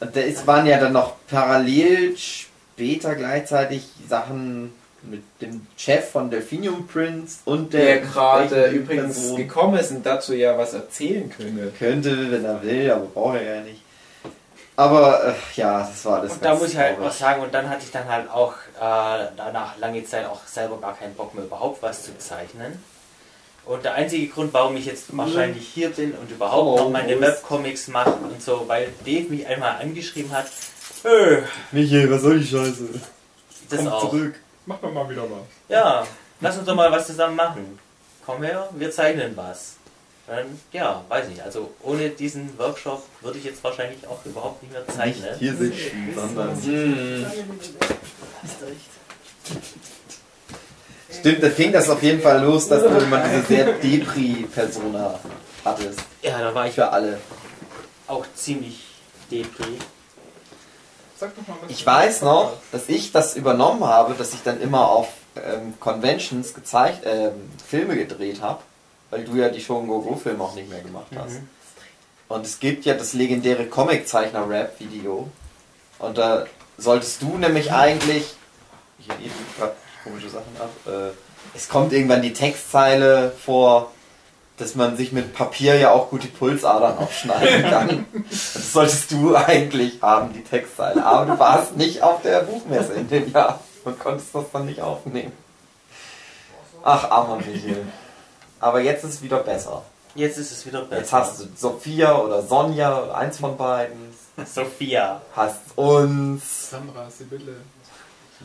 Und 0.00 0.14
da 0.14 0.20
ist, 0.20 0.46
waren 0.46 0.66
ja 0.66 0.78
dann 0.78 0.92
noch 0.92 1.14
parallel 1.28 2.16
später 2.16 3.14
gleichzeitig 3.14 3.88
Sachen 4.08 4.72
mit 5.02 5.22
dem 5.40 5.66
Chef 5.76 6.10
von 6.10 6.30
Delphinium 6.30 6.86
Prince 6.86 7.38
und 7.44 7.72
der, 7.72 7.84
Der 7.84 8.00
gerade 8.00 8.66
übrigens 8.70 9.16
Person. 9.18 9.36
gekommen 9.36 9.78
ist 9.78 9.90
und 9.92 10.04
dazu 10.04 10.34
ja 10.34 10.58
was 10.58 10.74
erzählen 10.74 11.30
könnte. 11.30 11.72
Könnte, 11.78 12.30
wenn 12.30 12.44
er 12.44 12.62
will, 12.62 12.90
aber 12.90 13.04
braucht 13.06 13.36
er 13.36 13.56
ja 13.56 13.60
nicht. 13.62 13.82
Aber 14.74 15.24
äh, 15.28 15.32
ja, 15.54 15.78
das 15.80 16.04
war 16.04 16.20
das. 16.22 16.32
Und 16.32 16.44
da 16.44 16.54
muss 16.54 16.68
ich 16.70 16.76
halt 16.76 17.00
auch 17.00 17.10
sagen, 17.10 17.42
und 17.42 17.54
dann 17.54 17.70
hatte 17.70 17.84
ich 17.84 17.90
dann 17.90 18.06
halt 18.08 18.28
auch 18.30 18.52
äh, 18.78 19.28
danach 19.36 19.78
lange 19.78 20.04
Zeit 20.04 20.26
auch 20.26 20.46
selber 20.46 20.78
gar 20.78 20.94
keinen 20.94 21.14
Bock 21.14 21.34
mehr 21.34 21.44
überhaupt 21.44 21.82
was 21.82 22.02
zu 22.04 22.18
zeichnen. 22.18 22.82
Und 23.66 23.84
der 23.84 23.94
einzige 23.94 24.28
Grund, 24.28 24.54
warum 24.54 24.76
ich 24.76 24.86
jetzt 24.86 25.14
wahrscheinlich 25.16 25.66
hier 25.66 25.90
bin 25.90 26.12
und 26.12 26.30
überhaupt 26.30 26.62
Oh, 26.80 26.84
noch 26.84 26.90
meine 26.90 27.20
Webcomics 27.20 27.88
mache 27.88 28.12
und 28.12 28.40
so, 28.40 28.62
weil 28.68 28.88
Dave 29.04 29.28
mich 29.28 29.44
einmal 29.46 29.80
angeschrieben 29.80 30.30
hat, 30.30 30.46
äh, 31.04 31.38
Michael, 31.72 32.10
was 32.10 32.22
soll 32.22 32.38
die 32.38 32.46
Scheiße? 32.46 32.88
das 33.68 33.78
Komm 33.80 33.88
auch. 33.88 34.00
zurück. 34.10 34.34
Mach 34.66 34.78
doch 34.78 34.92
mal 34.92 35.08
wieder 35.10 35.22
was. 35.24 35.40
Ja, 35.68 36.06
lass 36.40 36.56
uns 36.58 36.66
doch 36.66 36.74
mal 36.76 36.90
was 36.92 37.06
zusammen 37.08 37.36
machen. 37.36 37.78
Komm 38.24 38.42
her, 38.42 38.68
wir 38.76 38.90
zeichnen 38.90 39.36
was. 39.36 39.74
Dann, 40.28 40.60
ja, 40.72 41.04
weiß 41.08 41.28
nicht. 41.28 41.40
Also 41.42 41.72
ohne 41.82 42.10
diesen 42.10 42.56
Workshop 42.58 43.04
würde 43.20 43.38
ich 43.38 43.44
jetzt 43.44 43.62
wahrscheinlich 43.62 44.04
auch 44.08 44.18
überhaupt 44.24 44.62
nicht 44.62 44.72
mehr 44.72 44.86
zeichnen. 44.88 45.36
Hier 45.38 45.54
sitzen, 45.54 46.12
sondern. 46.14 46.56
Stimmt, 51.20 51.42
da 51.42 51.50
fing 51.50 51.72
das 51.72 51.88
auf 51.88 52.02
jeden 52.02 52.20
Fall 52.20 52.42
los, 52.42 52.68
dass 52.68 52.82
du 52.82 52.88
immer 52.88 53.20
diese 53.20 53.42
sehr 53.42 53.72
Depri-Persona 53.72 55.18
hattest. 55.64 56.00
Ja, 56.22 56.38
da 56.38 56.54
war 56.54 56.66
ich 56.66 56.74
Für 56.74 56.90
alle. 56.90 57.18
auch 58.06 58.24
ziemlich 58.34 58.84
depri. 59.30 59.78
Sag 61.18 61.34
doch 61.34 61.46
mal 61.48 61.56
was. 61.62 61.70
Ich 61.70 61.84
weiß 61.84 62.22
noch, 62.22 62.52
dass 62.72 62.88
ich 62.88 63.12
das 63.12 63.36
übernommen 63.36 63.84
habe, 63.84 64.14
dass 64.14 64.34
ich 64.34 64.42
dann 64.42 64.60
immer 64.60 64.88
auf 64.88 65.08
ähm, 65.36 65.74
Conventions 65.80 66.54
gezeigt, 66.54 67.02
ähm, 67.04 67.50
Filme 67.66 67.96
gedreht 67.96 68.40
habe, 68.42 68.62
weil 69.10 69.24
du 69.24 69.34
ja 69.36 69.48
die 69.48 69.60
Shogun 69.60 69.88
Go 69.88 70.16
Filme 70.22 70.44
auch 70.44 70.54
nicht 70.54 70.68
mehr 70.68 70.80
gemacht 70.82 71.06
hast. 71.16 71.34
Mhm. 71.34 71.48
Und 72.28 72.44
es 72.44 72.58
gibt 72.58 72.84
ja 72.84 72.94
das 72.94 73.12
legendäre 73.12 73.66
Comic-Zeichner-Rap-Video. 73.66 75.28
Und 75.98 76.18
da 76.18 76.46
solltest 76.76 77.22
du 77.22 77.38
nämlich 77.38 77.72
eigentlich. 77.72 78.34
Hier 78.98 79.14
ihr 79.22 79.30
tut 79.30 79.58
grad 79.58 79.76
komische 80.06 80.28
Sachen 80.30 80.56
ab. 80.58 80.70
Äh, 80.86 81.10
es 81.54 81.68
kommt 81.68 81.92
irgendwann 81.92 82.22
die 82.22 82.32
Textzeile 82.32 83.32
vor, 83.44 83.90
dass 84.56 84.74
man 84.74 84.96
sich 84.96 85.12
mit 85.12 85.34
Papier 85.34 85.76
ja 85.76 85.90
auch 85.92 86.10
gut 86.10 86.22
die 86.22 86.28
Pulsadern 86.28 86.98
aufschneiden 86.98 87.62
kann. 87.70 88.06
das 88.30 88.72
solltest 88.72 89.10
du 89.10 89.36
eigentlich 89.36 90.00
haben, 90.00 90.32
die 90.32 90.42
Textzeile. 90.42 91.04
Aber 91.04 91.26
du 91.26 91.38
warst 91.38 91.76
nicht 91.76 92.02
auf 92.02 92.22
der 92.22 92.40
Buchmesse 92.40 92.94
in 92.94 93.08
dem 93.08 93.32
Jahr 93.32 93.60
und 93.84 93.98
konntest 93.98 94.34
das 94.34 94.44
dann 94.52 94.66
nicht 94.66 94.80
aufnehmen. 94.80 95.32
Ach, 96.82 97.10
armer 97.10 97.36
Michael. 97.36 97.84
Aber 98.60 98.80
jetzt 98.80 99.04
ist 99.04 99.14
es 99.14 99.22
wieder 99.22 99.40
besser. 99.40 99.82
Jetzt 100.14 100.38
ist 100.38 100.52
es 100.52 100.64
wieder 100.64 100.82
besser. 100.82 101.00
Jetzt 101.00 101.12
hast 101.12 101.40
du 101.40 101.44
Sophia 101.56 102.16
oder 102.16 102.42
Sonja 102.42 103.02
oder 103.02 103.16
eins 103.16 103.38
von 103.38 103.56
beiden. 103.56 104.14
Sophia. 104.44 105.20
Hast 105.34 105.76
uns. 105.76 106.70
Sandra, 106.70 107.10
Sibylle. 107.10 107.56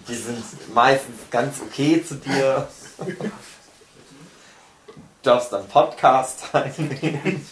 Die 0.08 0.16
sind 0.16 0.74
meistens 0.74 1.16
ganz 1.30 1.62
okay 1.62 2.04
zu 2.04 2.16
dir. 2.16 2.68
Du 2.98 3.14
darfst 5.24 5.52
dann 5.54 5.68
Podcast 5.68 6.44
teilnehmen. 6.52 7.46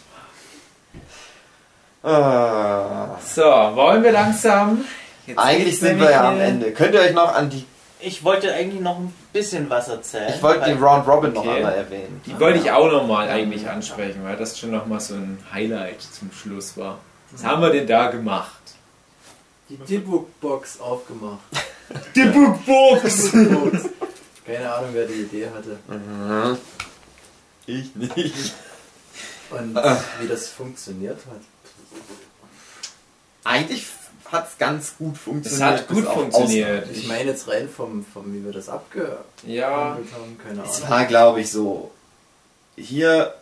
Ah. 2.03 3.17
So, 3.25 3.41
wollen 3.43 4.03
wir 4.03 4.11
langsam? 4.11 4.85
Jetzt 5.27 5.37
Eigentlich 5.37 5.65
geht's 5.65 5.79
sind 5.79 5.89
nämlich 5.97 6.07
wir 6.07 6.11
ja 6.15 6.29
am 6.29 6.39
Ende. 6.39 6.71
Könnt 6.73 6.93
ihr 6.93 7.01
euch 7.01 7.13
noch 7.13 7.33
an 7.33 7.49
die. 7.49 7.65
Ich 8.01 8.23
wollte 8.23 8.53
eigentlich 8.53 8.79
noch 8.79 8.97
ein 8.97 9.13
bisschen 9.33 9.69
was 9.69 9.89
erzählen. 9.89 10.31
Ich 10.33 10.41
wollte 10.41 10.61
weil- 10.61 10.73
den 10.73 10.81
Round 10.83 11.05
Robin 11.07 11.33
noch 11.33 11.41
Okay. 11.41 11.57
einmal 11.57 11.73
erwähnen. 11.73 12.21
Die 12.25 12.39
wollte 12.39 12.59
ich 12.59 12.71
auch 12.71 12.89
nochmal 12.89 13.27
eigentlich 13.29 13.67
ansprechen, 13.69 14.23
weil 14.23 14.37
das 14.37 14.57
schon 14.57 14.71
nochmal 14.71 15.01
so 15.01 15.15
ein 15.15 15.37
Highlight 15.53 16.01
zum 16.01 16.31
Schluss 16.31 16.77
war. 16.77 16.99
Was 17.31 17.43
haben 17.43 17.61
wir 17.61 17.69
denn 17.71 17.85
da 17.85 18.09
gemacht? 18.09 18.53
Die 19.67 19.75
Dibbook-Box 19.77 20.79
aufgemacht. 20.79 21.39
Die 22.15 22.23
Bookbox! 22.25 23.31
Bookbox. 23.31 23.83
Keine 24.45 24.73
Ahnung, 24.73 24.89
wer 24.93 25.05
die 25.05 25.21
Idee 25.21 25.47
hatte. 25.53 25.77
Mhm. 25.87 26.57
Ich 27.65 27.95
nicht. 27.95 28.53
Und 29.51 29.77
Ah. 29.77 29.99
wie 30.19 30.27
das 30.27 30.47
funktioniert 30.47 31.17
hat. 31.29 31.41
Eigentlich 33.43 33.85
hat 34.31 34.47
es 34.47 34.57
ganz 34.57 34.95
gut 34.97 35.15
Es 35.15 35.21
funktioniert. 35.21 35.69
hat 35.79 35.87
gut 35.87 36.05
funktioniert. 36.05 36.87
Ich 36.93 37.07
meine 37.07 37.31
jetzt 37.31 37.47
rein 37.47 37.67
vom, 37.69 38.05
vom 38.05 38.31
wie 38.33 38.43
wir 38.45 38.51
das 38.51 38.69
abgehandelt 38.69 39.19
Ja, 39.43 39.97
haben, 40.13 40.37
keine 40.43 40.63
Es 40.63 40.77
Ahnung. 40.77 40.89
war, 40.89 41.05
glaube 41.05 41.41
ich, 41.41 41.51
so. 41.51 41.91
Hier, 42.75 43.33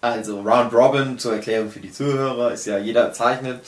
also 0.00 0.40
Round 0.40 0.72
Robin 0.72 1.18
zur 1.18 1.34
Erklärung 1.34 1.70
für 1.70 1.80
die 1.80 1.92
Zuhörer, 1.92 2.52
ist 2.52 2.66
ja 2.66 2.78
jeder 2.78 3.12
zeichnet 3.12 3.60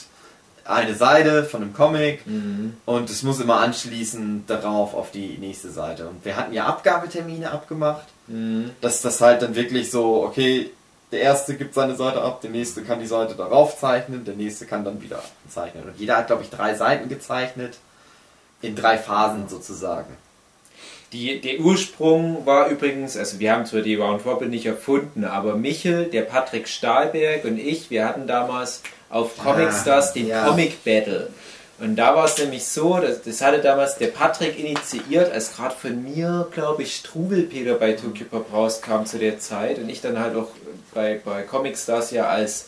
eine 0.65 0.95
Seite 0.95 1.43
von 1.43 1.61
einem 1.61 1.73
Comic 1.73 2.25
mhm. 2.25 2.77
und 2.85 3.09
es 3.09 3.23
muss 3.23 3.39
immer 3.39 3.59
anschließend 3.59 4.49
darauf 4.49 4.93
auf 4.93 5.11
die 5.11 5.37
nächste 5.37 5.71
Seite. 5.71 6.07
Und 6.07 6.23
wir 6.23 6.35
hatten 6.35 6.53
ja 6.53 6.65
Abgabetermine 6.65 7.51
abgemacht, 7.51 8.07
Mhm. 8.31 8.71
dass 8.81 9.01
das 9.01 9.21
halt 9.21 9.41
dann 9.41 9.55
wirklich 9.55 9.91
so, 9.91 10.23
okay, 10.23 10.71
der 11.11 11.21
erste 11.21 11.55
gibt 11.55 11.73
seine 11.73 11.95
Seite 11.95 12.21
ab, 12.21 12.41
der 12.41 12.51
nächste 12.51 12.83
kann 12.83 12.99
die 12.99 13.07
Seite 13.07 13.35
darauf 13.35 13.77
zeichnen, 13.77 14.23
der 14.23 14.35
nächste 14.35 14.65
kann 14.65 14.85
dann 14.85 15.01
wieder 15.01 15.21
zeichnen. 15.49 15.83
Und 15.83 15.97
jeder 15.97 16.17
hat, 16.17 16.27
glaube 16.27 16.43
ich, 16.43 16.49
drei 16.49 16.73
Seiten 16.73 17.09
gezeichnet, 17.09 17.77
in 18.61 18.75
drei 18.75 18.97
Phasen 18.97 19.49
sozusagen. 19.49 20.15
Die, 21.11 21.41
der 21.41 21.59
Ursprung 21.59 22.45
war 22.45 22.69
übrigens, 22.69 23.17
also 23.17 23.39
wir 23.39 23.51
haben 23.51 23.65
zwar 23.65 23.81
die 23.81 23.95
Round 23.95 24.25
Robin 24.25 24.49
nicht 24.49 24.65
erfunden, 24.65 25.25
aber 25.25 25.55
Michel, 25.55 26.05
der 26.05 26.21
Patrick 26.21 26.69
Stahlberg 26.69 27.43
und 27.43 27.57
ich, 27.57 27.89
wir 27.89 28.07
hatten 28.07 28.27
damals 28.27 28.81
auf 29.11 29.37
Comic 29.37 29.71
Stars 29.73 30.13
den 30.13 30.27
ja. 30.27 30.45
Comic 30.45 30.83
Battle. 30.83 31.29
Und 31.79 31.95
da 31.95 32.15
war 32.15 32.25
es 32.25 32.37
nämlich 32.37 32.65
so, 32.65 32.99
dass, 32.99 33.23
das 33.23 33.41
hatte 33.41 33.59
damals 33.59 33.97
der 33.97 34.07
Patrick 34.07 34.59
initiiert, 34.59 35.31
als 35.31 35.55
gerade 35.55 35.75
von 35.75 36.03
mir, 36.03 36.47
glaube 36.51 36.83
ich, 36.83 36.95
Struwelpeter 36.95 37.73
bei 37.73 37.93
Tokyo 37.93 38.27
Pop 38.29 38.53
rauskam 38.53 39.05
zu 39.05 39.17
der 39.17 39.39
Zeit 39.39 39.79
und 39.79 39.89
ich 39.89 39.99
dann 39.99 40.19
halt 40.19 40.35
auch 40.35 40.49
bei, 40.93 41.19
bei 41.23 41.41
Comic 41.41 41.75
Stars 41.77 42.11
ja 42.11 42.27
als 42.27 42.67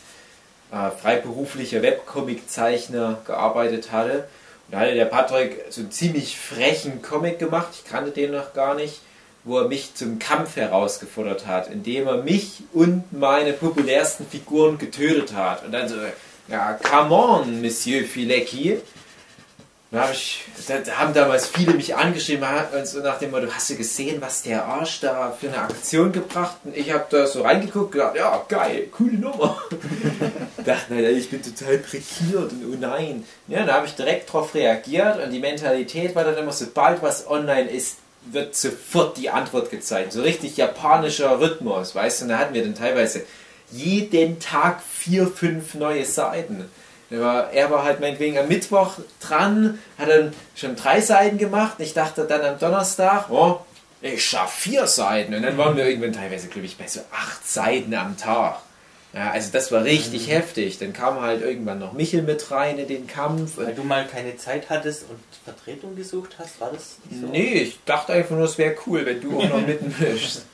äh, 0.72 0.90
freiberuflicher 0.90 1.84
Webcomic-Zeichner 1.84 3.22
gearbeitet 3.26 3.92
hatte. 3.92 4.28
Und 4.68 4.72
da 4.72 4.80
hatte 4.80 4.96
der 4.96 5.06
Patrick 5.06 5.66
so 5.70 5.82
einen 5.82 5.92
ziemlich 5.92 6.40
frechen 6.40 7.04
Comic 7.04 7.38
gemacht, 7.38 7.68
ich 7.74 7.86
kannte 7.90 8.10
den 8.10 8.32
noch 8.32 8.54
gar 8.54 8.74
nicht, 8.74 9.00
wo 9.44 9.60
er 9.60 9.68
mich 9.68 9.94
zum 9.94 10.18
Kampf 10.18 10.56
herausgefordert 10.56 11.46
hat, 11.46 11.70
indem 11.70 12.08
er 12.08 12.24
mich 12.24 12.64
und 12.74 13.14
meine 13.14 13.54
populärsten 13.54 14.26
Figuren 14.26 14.80
getötet 14.80 15.36
hat. 15.36 15.64
Und 15.66 15.72
dann 15.72 15.88
so, 15.88 15.96
ja, 16.48 16.74
come 16.74 17.14
on, 17.14 17.62
Monsieur 17.62 18.04
Filecki. 18.04 18.80
Da, 19.94 20.06
hab 20.06 20.12
ich, 20.12 20.44
da 20.68 20.98
haben 20.98 21.14
damals 21.14 21.48
viele 21.48 21.76
mich 21.76 21.96
angeschrieben 21.96 22.44
und 22.76 22.88
so 22.88 23.00
nach 23.02 23.20
dem 23.20 23.30
Motto, 23.30 23.46
hast 23.54 23.70
du 23.70 23.76
gesehen, 23.76 24.20
was 24.22 24.42
der 24.42 24.66
Arsch 24.66 25.02
da 25.02 25.32
für 25.40 25.50
eine 25.50 25.60
Aktion 25.60 26.12
gebracht? 26.12 26.56
Und 26.64 26.76
ich 26.76 26.92
habe 26.92 27.06
da 27.12 27.28
so 27.28 27.44
reingeguckt, 27.44 27.92
gedacht, 27.92 28.16
ja, 28.16 28.44
geil, 28.50 28.88
coole 28.92 29.20
Nummer. 29.20 29.56
dachte, 30.66 30.96
naja, 30.96 31.10
ich 31.10 31.30
bin 31.30 31.44
total 31.44 31.78
prekiert 31.78 32.52
und 32.52 32.74
oh 32.74 32.78
nein. 32.80 33.24
Ja, 33.48 33.68
da 33.68 33.76
habe 33.76 33.86
ich 33.86 33.94
direkt 33.94 34.34
drauf 34.34 34.56
reagiert 34.56 35.24
und 35.24 35.30
die 35.30 35.40
Mentalität 35.40 36.16
war 36.16 36.24
dann 36.24 36.38
immer, 36.38 36.54
sobald 36.54 37.04
was 37.04 37.30
online 37.30 37.70
ist, 37.70 37.98
wird 38.26 38.56
sofort 38.56 39.18
die 39.18 39.30
Antwort 39.30 39.70
gezeigt. 39.70 40.14
So 40.14 40.24
richtig 40.24 40.58
japanischer 40.58 41.40
Rhythmus, 41.40 41.94
weißt 41.94 42.22
du, 42.22 42.26
und 42.26 42.30
da 42.30 42.40
hatten 42.40 42.56
wir 42.56 42.64
dann 42.64 42.74
teilweise 42.74 43.26
jeden 43.74 44.40
Tag 44.40 44.82
vier, 44.82 45.28
fünf 45.28 45.74
neue 45.76 46.06
Seiten. 46.06 46.70
Er 47.10 47.22
war, 47.22 47.52
er 47.52 47.70
war 47.70 47.84
halt 47.84 48.00
meinetwegen 48.00 48.38
am 48.38 48.48
Mittwoch 48.48 48.98
dran, 49.20 49.80
hat 49.98 50.10
dann 50.10 50.34
schon 50.56 50.76
drei 50.76 51.02
Seiten 51.02 51.38
gemacht. 51.38 51.76
Ich 51.80 51.94
dachte 51.94 52.26
dann 52.26 52.42
am 52.42 52.58
Donnerstag, 52.58 53.30
oh, 53.30 53.60
ich 54.02 54.26
schaff 54.26 54.54
vier 54.54 54.88
Seiten. 54.88 55.34
Und 55.34 55.44
dann 55.44 55.58
waren 55.58 55.78
wir 55.78 55.86
irgendwann 55.88 56.14
teilweise, 56.14 56.48
glaube 56.48 56.66
ich, 56.66 56.78
bei 56.78 56.88
so 56.88 57.02
acht 57.12 57.48
Seiten 57.48 57.94
am 57.94 58.18
Tag. 58.18 58.60
Ja, 59.14 59.30
also 59.30 59.50
das 59.52 59.72
war 59.72 59.84
richtig 59.84 60.28
heftig. 60.28 60.80
Dann 60.80 60.92
kam 60.92 61.22
halt 61.22 61.44
irgendwann 61.44 61.78
noch 61.78 61.94
Michel 61.94 62.24
mit 62.24 62.50
rein 62.50 62.80
in 62.80 62.88
den 62.88 63.06
Kampf. 63.06 63.58
Weil 63.58 63.76
du 63.76 63.84
mal 63.84 64.08
keine 64.08 64.36
Zeit 64.38 64.72
hattest 64.72 65.04
und 65.04 65.20
Vertretung 65.46 65.96
gesucht 65.96 66.38
hast, 66.40 66.60
war 66.60 66.72
das 66.72 66.98
so? 67.12 67.28
Nee, 67.28 67.54
ich 67.54 67.80
dachte 67.86 68.14
einfach 68.14 68.36
nur, 68.36 68.46
es 68.46 68.58
wäre 68.58 68.76
cool, 68.88 69.06
wenn 69.06 69.22
du 69.22 69.40
auch 69.40 69.50
noch 69.50 69.62
mitmischst. 69.68 70.46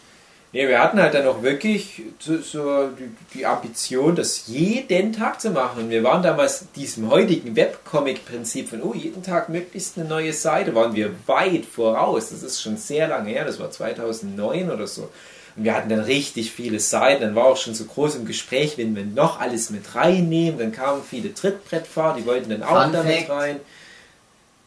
Nee, 0.52 0.68
wir 0.68 0.82
hatten 0.82 1.00
halt 1.00 1.14
dann 1.14 1.28
auch 1.28 1.44
wirklich 1.44 2.02
so, 2.18 2.40
so 2.40 2.88
die, 2.88 3.12
die 3.36 3.46
Ambition, 3.46 4.16
das 4.16 4.48
jeden 4.48 5.14
Tag 5.14 5.40
zu 5.40 5.52
machen. 5.52 5.92
Wir 5.92 6.04
waren 6.04 6.24
damals 6.24 6.66
diesem 6.76 7.10
heutigen 7.12 7.56
Webcomic-Prinzip 7.56 8.70
von, 8.70 8.82
oh, 8.82 8.96
jeden 8.96 9.22
Tag 9.22 9.50
möglichst 9.50 9.98
eine 9.98 10.08
neue 10.08 10.34
Seite, 10.34 10.74
waren 10.74 10.96
wir 10.96 11.12
weit 11.28 11.66
voraus. 11.66 12.32
Das 12.32 12.42
ist 12.42 12.64
schon 12.64 12.78
sehr 12.78 13.08
lange 13.08 13.30
her, 13.30 13.46
das 13.46 13.60
war 13.60 13.70
2009 13.70 14.72
oder 14.72 14.88
so. 14.88 15.10
Und 15.56 15.66
wir 15.66 15.76
hatten 15.76 15.90
dann 15.90 16.00
richtig 16.00 16.52
viele 16.52 16.80
Seiten, 16.80 17.22
dann 17.22 17.36
war 17.36 17.46
auch 17.46 17.58
schon 17.58 17.76
so 17.76 17.86
groß 17.86 18.16
im 18.16 18.26
Gespräch, 18.26 18.78
wenn 18.78 18.96
wir 18.96 19.06
noch 19.06 19.40
alles 19.40 19.70
mit 19.70 19.94
reinnehmen, 19.94 20.58
dann 20.58 20.72
kamen 20.72 21.04
viele 21.08 21.32
Trittbrettfahrer, 21.32 22.18
die 22.18 22.26
wollten 22.26 22.50
dann 22.50 22.64
auch 22.64 22.86
Fun 22.86 22.94
damit 22.94 23.18
Fact. 23.18 23.30
rein. 23.30 23.60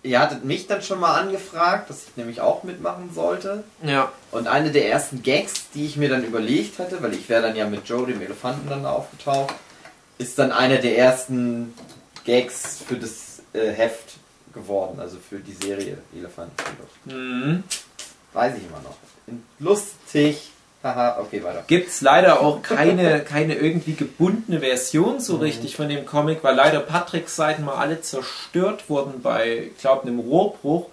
Ihr 0.05 0.19
hattet 0.19 0.45
mich 0.45 0.67
dann 0.67 0.83
schon 0.83 0.99
mal 0.99 1.15
angefragt, 1.21 1.89
dass 1.89 2.05
ich 2.09 2.17
nämlich 2.17 2.41
auch 2.41 2.65
mitmachen 2.65 3.11
sollte. 3.15 3.63
Ja. 3.83 4.11
Und 4.33 4.49
eine 4.49 4.73
der 4.73 4.89
ersten 4.89 5.23
Gags, 5.23 5.71
die 5.75 5.87
ich 5.87 5.97
mir 5.97 6.09
dann 6.09 6.25
überlegt 6.25 6.81
hatte, 6.81 7.01
weil 7.03 7.15
ich 7.15 7.29
wäre 7.29 7.43
dann 7.43 7.55
ja 7.55 7.69
mit 7.69 7.89
Joe, 7.89 8.07
dem 8.07 8.21
Elefanten, 8.21 8.69
dann 8.69 8.85
aufgetaucht, 8.85 9.55
ist 10.19 10.39
dann 10.39 10.51
einer 10.51 10.79
der 10.79 10.99
ersten 10.99 11.75
Gags 12.25 12.83
für 12.87 12.97
das 12.97 13.43
äh, 13.53 13.71
Heft 13.71 14.15
geworden, 14.53 14.99
also 15.01 15.19
für 15.19 15.39
die 15.39 15.55
Serie 15.55 15.99
Elefanten. 16.17 16.55
Mhm. 17.05 17.63
Weiß 18.33 18.57
ich 18.57 18.65
immer 18.65 18.83
noch. 18.83 18.97
Lustig. 19.59 20.52
Haha, 20.83 21.21
okay, 21.21 21.45
weiter. 21.45 21.63
gibt 21.69 21.89
es 21.89 22.01
leider 22.01 22.41
auch 22.41 22.61
keine, 22.61 23.21
keine 23.21 23.55
irgendwie 23.55 23.95
gebundene 23.95 24.61
Version 24.61 25.21
so 25.21 25.37
richtig 25.37 25.77
von 25.77 25.89
dem 25.89 26.05
Comic, 26.07 26.43
weil 26.43 26.57
leider 26.57 26.81
Patricks 26.81 27.37
Seiten 27.37 27.65
mal 27.65 27.77
alle 27.77 28.01
zerstört 28.01 28.91
wurden 28.91 29.23
bei, 29.23 29.71
ich 29.75 29.79
glaube, 29.79 30.03
einem 30.03 30.19
Rohrbruch 30.19 30.87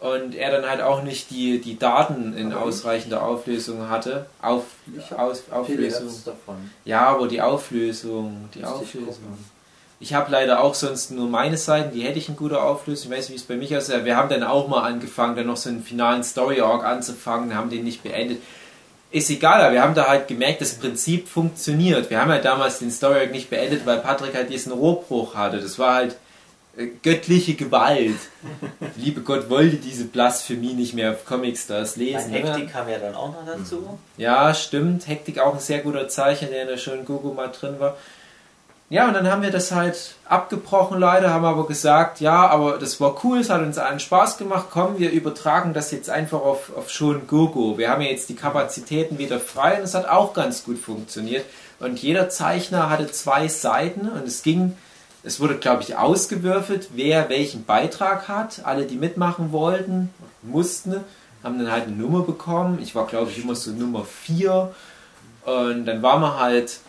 und 0.00 0.36
er 0.36 0.52
dann 0.52 0.70
halt 0.70 0.80
auch 0.80 1.02
nicht 1.02 1.30
die, 1.30 1.60
die 1.60 1.78
Daten 1.78 2.36
in 2.36 2.52
ausreichender 2.52 3.22
Auflösung 3.22 3.88
hatte. 3.88 4.26
Auf, 4.40 4.62
aus, 5.16 5.42
Viele 5.66 5.88
Auflösung. 5.88 6.10
Ja, 6.84 7.06
aber 7.06 7.26
die 7.26 7.40
Auflösung, 7.40 8.48
die 8.54 8.60
ich 8.60 8.64
Auflösung. 8.64 9.06
gucken. 9.06 9.58
Ich 10.00 10.14
habe 10.14 10.30
leider 10.30 10.62
auch 10.62 10.74
sonst 10.74 11.10
nur 11.10 11.28
meine 11.28 11.56
Seiten, 11.56 11.92
die 11.92 12.02
hätte 12.02 12.20
ich 12.20 12.28
in 12.28 12.36
guter 12.36 12.62
Auflösung. 12.62 13.10
Ich 13.10 13.18
weiß 13.18 13.28
nicht, 13.30 13.40
wie 13.40 13.42
es 13.42 13.48
bei 13.48 13.56
mich 13.56 13.76
aussieht. 13.76 14.04
Wir 14.04 14.16
haben 14.16 14.28
dann 14.28 14.44
auch 14.44 14.68
mal 14.68 14.82
angefangen, 14.82 15.34
dann 15.34 15.48
noch 15.48 15.56
so 15.56 15.68
einen 15.70 15.82
finalen 15.82 16.22
Story-Arc 16.22 16.84
anzufangen, 16.84 17.56
haben 17.56 17.68
den 17.68 17.82
nicht 17.82 18.04
beendet. 18.04 18.40
Ist 19.10 19.30
egal, 19.30 19.62
aber 19.62 19.72
wir 19.72 19.82
haben 19.82 19.94
da 19.94 20.06
halt 20.06 20.28
gemerkt, 20.28 20.60
das 20.60 20.74
Prinzip 20.74 21.28
funktioniert. 21.28 22.10
Wir 22.10 22.20
haben 22.20 22.30
halt 22.30 22.44
damals 22.44 22.78
den 22.78 22.90
Story-Arc 22.90 23.30
nicht 23.30 23.48
beendet, 23.48 23.86
weil 23.86 23.98
Patrick 24.00 24.34
halt 24.34 24.50
diesen 24.50 24.72
Rohrbruch 24.72 25.34
hatte. 25.34 25.60
Das 25.60 25.78
war 25.78 25.94
halt 25.94 26.16
äh, 26.76 26.88
göttliche 27.02 27.54
Gewalt. 27.54 28.18
Liebe 28.96 29.22
Gott 29.22 29.48
wollte 29.48 29.76
diese 29.76 30.04
Blasphemie 30.04 30.74
nicht 30.74 30.92
mehr 30.92 31.12
auf 31.12 31.24
Comicstars 31.24 31.96
lesen. 31.96 32.32
ne? 32.32 32.38
Hektik 32.38 32.70
kam 32.70 32.86
ja 32.86 32.98
dann 32.98 33.14
auch 33.14 33.32
noch 33.32 33.46
dazu. 33.46 33.98
Ja, 34.18 34.52
stimmt. 34.52 35.08
Hektik 35.08 35.38
auch 35.38 35.54
ein 35.54 35.60
sehr 35.60 35.78
guter 35.78 36.08
Zeichen, 36.08 36.50
der 36.50 36.62
in 36.62 36.68
der 36.68 36.76
schönen 36.76 37.06
Gogo 37.06 37.32
mal 37.32 37.48
drin 37.48 37.76
war. 37.80 37.96
Ja, 38.90 39.06
und 39.06 39.12
dann 39.12 39.30
haben 39.30 39.42
wir 39.42 39.50
das 39.50 39.70
halt 39.70 40.14
abgebrochen 40.24 40.98
leider, 40.98 41.30
haben 41.30 41.44
aber 41.44 41.66
gesagt, 41.66 42.20
ja, 42.20 42.48
aber 42.48 42.78
das 42.78 42.98
war 43.02 43.22
cool, 43.22 43.40
es 43.40 43.50
hat 43.50 43.60
uns 43.60 43.76
allen 43.76 44.00
Spaß 44.00 44.38
gemacht, 44.38 44.68
komm, 44.70 44.98
wir 44.98 45.10
übertragen 45.10 45.74
das 45.74 45.90
jetzt 45.90 46.08
einfach 46.08 46.40
auf, 46.40 46.74
auf 46.74 46.88
schon 46.88 47.26
Gogo. 47.26 47.76
Wir 47.76 47.90
haben 47.90 48.00
ja 48.00 48.08
jetzt 48.08 48.30
die 48.30 48.34
Kapazitäten 48.34 49.18
wieder 49.18 49.40
frei 49.40 49.76
und 49.76 49.82
es 49.82 49.94
hat 49.94 50.08
auch 50.08 50.32
ganz 50.32 50.64
gut 50.64 50.78
funktioniert. 50.78 51.44
Und 51.80 52.00
jeder 52.00 52.30
Zeichner 52.30 52.88
hatte 52.88 53.10
zwei 53.12 53.48
Seiten 53.48 54.08
und 54.08 54.26
es 54.26 54.42
ging, 54.42 54.74
es 55.22 55.38
wurde, 55.38 55.56
glaube 55.56 55.82
ich, 55.82 55.96
ausgewürfelt, 55.96 56.88
wer 56.94 57.28
welchen 57.28 57.64
Beitrag 57.64 58.26
hat. 58.28 58.62
Alle, 58.64 58.86
die 58.86 58.96
mitmachen 58.96 59.52
wollten, 59.52 60.14
mussten, 60.40 61.04
haben 61.44 61.58
dann 61.58 61.70
halt 61.70 61.88
eine 61.88 61.96
Nummer 61.96 62.22
bekommen. 62.22 62.78
Ich 62.80 62.94
war, 62.94 63.06
glaube 63.06 63.30
ich, 63.30 63.42
immer 63.44 63.54
so 63.54 63.70
Nummer 63.70 64.06
4. 64.06 64.72
Und 65.44 65.84
dann 65.84 66.02
waren 66.02 66.22
wir 66.22 66.40
halt, 66.40 66.80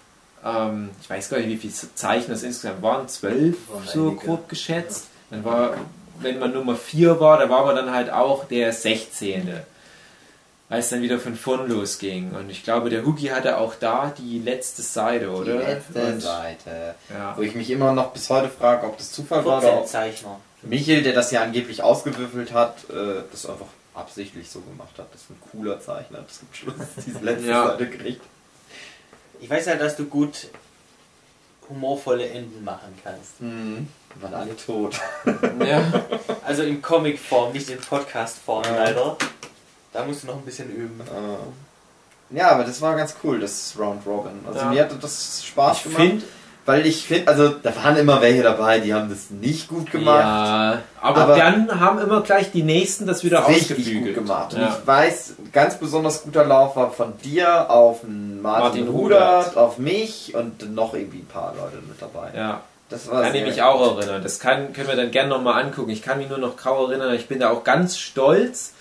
ähm, 0.45 0.89
ich 1.01 1.09
weiß 1.09 1.29
gar 1.29 1.37
nicht, 1.39 1.49
wie 1.49 1.57
viele 1.57 1.73
Zeichen 1.95 2.31
das 2.31 2.43
insgesamt 2.43 2.81
waren, 2.81 3.07
zwölf, 3.07 3.57
Waren 3.69 3.87
so 3.87 4.07
einige. 4.09 4.25
grob 4.25 4.49
geschätzt. 4.49 5.07
Dann 5.29 5.43
war, 5.43 5.73
wenn 6.19 6.39
man 6.39 6.53
Nummer 6.53 6.75
4 6.75 7.19
war, 7.19 7.37
da 7.39 7.49
war 7.49 7.65
man 7.65 7.75
dann 7.75 7.91
halt 7.93 8.09
auch 8.11 8.45
der 8.45 8.73
16. 8.73 9.51
Weil 10.71 10.79
es 10.81 10.89
dann 10.89 11.01
wieder 11.01 11.19
von 11.19 11.35
vorn 11.35 11.67
losging. 11.67 12.31
Und 12.35 12.49
ich 12.51 12.63
glaube, 12.63 12.89
der 12.91 13.03
Hugi 13.03 13.27
hatte 13.27 13.57
auch 13.57 13.73
da 13.75 14.13
die 14.17 14.37
letzte 14.39 14.83
Seite, 14.83 15.29
oder? 15.31 15.53
Die 15.53 15.65
letzte 15.65 16.03
Und, 16.13 16.21
Seite. 16.21 16.95
Ja. 17.09 17.35
Wo 17.35 17.41
ich 17.41 17.55
mich 17.55 17.69
immer 17.71 17.91
noch 17.91 18.11
bis 18.13 18.29
heute 18.29 18.49
frage, 18.49 18.85
ob 18.85 18.97
das 18.97 19.11
Zufall 19.11 19.43
war 19.45 19.57
oder 19.57 19.67
14 19.67 19.79
ob 19.81 19.87
Zeichner. 19.87 20.39
Michel, 20.61 21.01
der 21.01 21.13
das 21.13 21.31
ja 21.31 21.41
angeblich 21.41 21.81
ausgewürfelt 21.81 22.53
hat, 22.53 22.87
äh, 22.91 23.23
das 23.31 23.47
einfach 23.47 23.65
absichtlich 23.95 24.49
so 24.51 24.61
gemacht 24.61 24.93
hat. 24.99 25.07
Das 25.11 25.21
ist 25.21 25.29
ein 25.31 25.41
cooler 25.51 25.79
Zeichner. 25.81 26.19
Das 26.27 26.37
zum 26.39 26.47
Schluss 26.51 26.75
diese 27.05 27.19
letzte 27.19 27.49
Ja. 27.49 27.67
Seite 27.69 27.87
gekriegt. 27.87 28.21
Ich 29.39 29.49
weiß 29.49 29.65
ja, 29.67 29.75
dass 29.75 29.95
du 29.95 30.05
gut 30.05 30.47
humorvolle 31.69 32.27
Enden 32.29 32.63
machen 32.63 32.97
kannst. 33.03 33.39
Mhm. 33.41 33.87
Waren 34.21 34.33
alle 34.33 34.57
tot. 34.57 34.99
ja. 35.65 35.83
Also 36.43 36.63
in 36.63 36.81
Comic-Form, 36.81 37.53
nicht 37.53 37.69
in 37.69 37.79
Podcast-Form 37.79 38.63
Ja. 38.65 38.75
leider. 38.75 39.17
Da 39.93 40.03
musst 40.05 40.23
du 40.23 40.27
noch 40.27 40.35
ein 40.37 40.45
bisschen 40.45 40.69
üben. 40.71 40.99
Äh, 41.01 42.35
Ja, 42.37 42.51
aber 42.51 42.63
das 42.63 42.79
war 42.81 42.95
ganz 42.95 43.15
cool, 43.23 43.39
das 43.39 43.73
Round 43.77 44.05
Robin. 44.05 44.39
Also 44.47 44.59
Ja. 44.59 44.65
mir 44.69 44.83
hatte 44.83 44.95
das 44.95 45.43
Spaß 45.45 45.77
Ich 45.77 45.83
gemacht. 45.83 46.01
finde, 46.01 46.25
weil 46.69 46.85
ich 46.85 47.03
finde, 47.07 47.27
also 47.29 47.49
da 47.49 47.75
waren 47.83 47.97
immer 47.97 48.21
welche 48.21 48.43
dabei, 48.43 48.79
die 48.79 48.93
haben 48.93 49.09
das 49.09 49.31
nicht 49.31 49.67
gut 49.67 49.89
gemacht. 49.91 50.19
Ja, 50.23 50.81
aber, 51.01 51.21
Aber- 51.21 51.35
dann 51.35 51.79
haben 51.79 51.97
immer 51.99 52.21
gleich 52.21 52.51
die 52.51 52.61
nächsten 52.61 53.07
das 53.07 53.23
wieder 53.23 53.47
richtig 53.47 53.91
gut 54.03 54.13
gemacht. 54.13 54.53
Und 54.53 54.61
Ja. 54.61 54.77
ich 54.79 54.85
weiß, 54.87 55.33
ganz 55.51 55.77
besonders 55.79 56.21
guter 56.21 56.45
Lauf 56.45 56.75
war 56.75 56.91
von 56.91 57.13
dir 57.23 57.71
auf 57.71 58.03
Martin, 58.03 58.41
Martin 58.43 58.87
Rudert, 58.87 59.47
Rudert. 59.47 59.57
auf 59.57 59.77
mich 59.79 60.35
und 60.35 60.75
noch 60.75 60.93
irgendwie 60.93 61.19
ein 61.19 61.25
paar 61.25 61.55
Leute 61.55 61.77
mit 61.87 61.99
dabei. 61.99 62.29
Ja, 62.35 62.61
Das 62.89 63.09
war 63.09 63.23
kann 63.23 63.33
ich 63.33 63.43
mich 63.43 63.61
auch 63.63 63.95
gut. 63.95 64.03
erinnern. 64.03 64.21
Das 64.21 64.39
kann, 64.39 64.71
können 64.73 64.87
wir 64.89 64.95
dann 64.95 65.09
gerne 65.11 65.29
nochmal 65.29 65.63
angucken. 65.63 65.89
Ich 65.89 66.03
kann 66.03 66.19
mich 66.19 66.29
nur 66.29 66.37
noch 66.37 66.55
grau 66.55 66.87
erinnern. 66.87 67.13
Ich 67.15 67.27
bin 67.27 67.39
da 67.39 67.49
auch 67.49 67.63
ganz 67.63 67.97
stolz, 67.97 68.73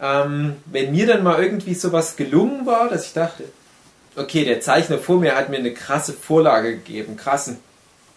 ähm, 0.00 0.56
wenn 0.66 0.92
mir 0.92 1.06
dann 1.06 1.22
mal 1.22 1.42
irgendwie 1.42 1.74
sowas 1.74 2.16
gelungen 2.16 2.66
war, 2.66 2.88
dass 2.88 3.06
ich 3.06 3.12
dachte, 3.12 3.44
okay, 4.16 4.44
der 4.44 4.60
Zeichner 4.60 4.98
vor 4.98 5.18
mir 5.18 5.36
hat 5.36 5.48
mir 5.48 5.58
eine 5.58 5.72
krasse 5.72 6.12
Vorlage 6.12 6.72
gegeben, 6.72 7.16
krassen 7.16 7.58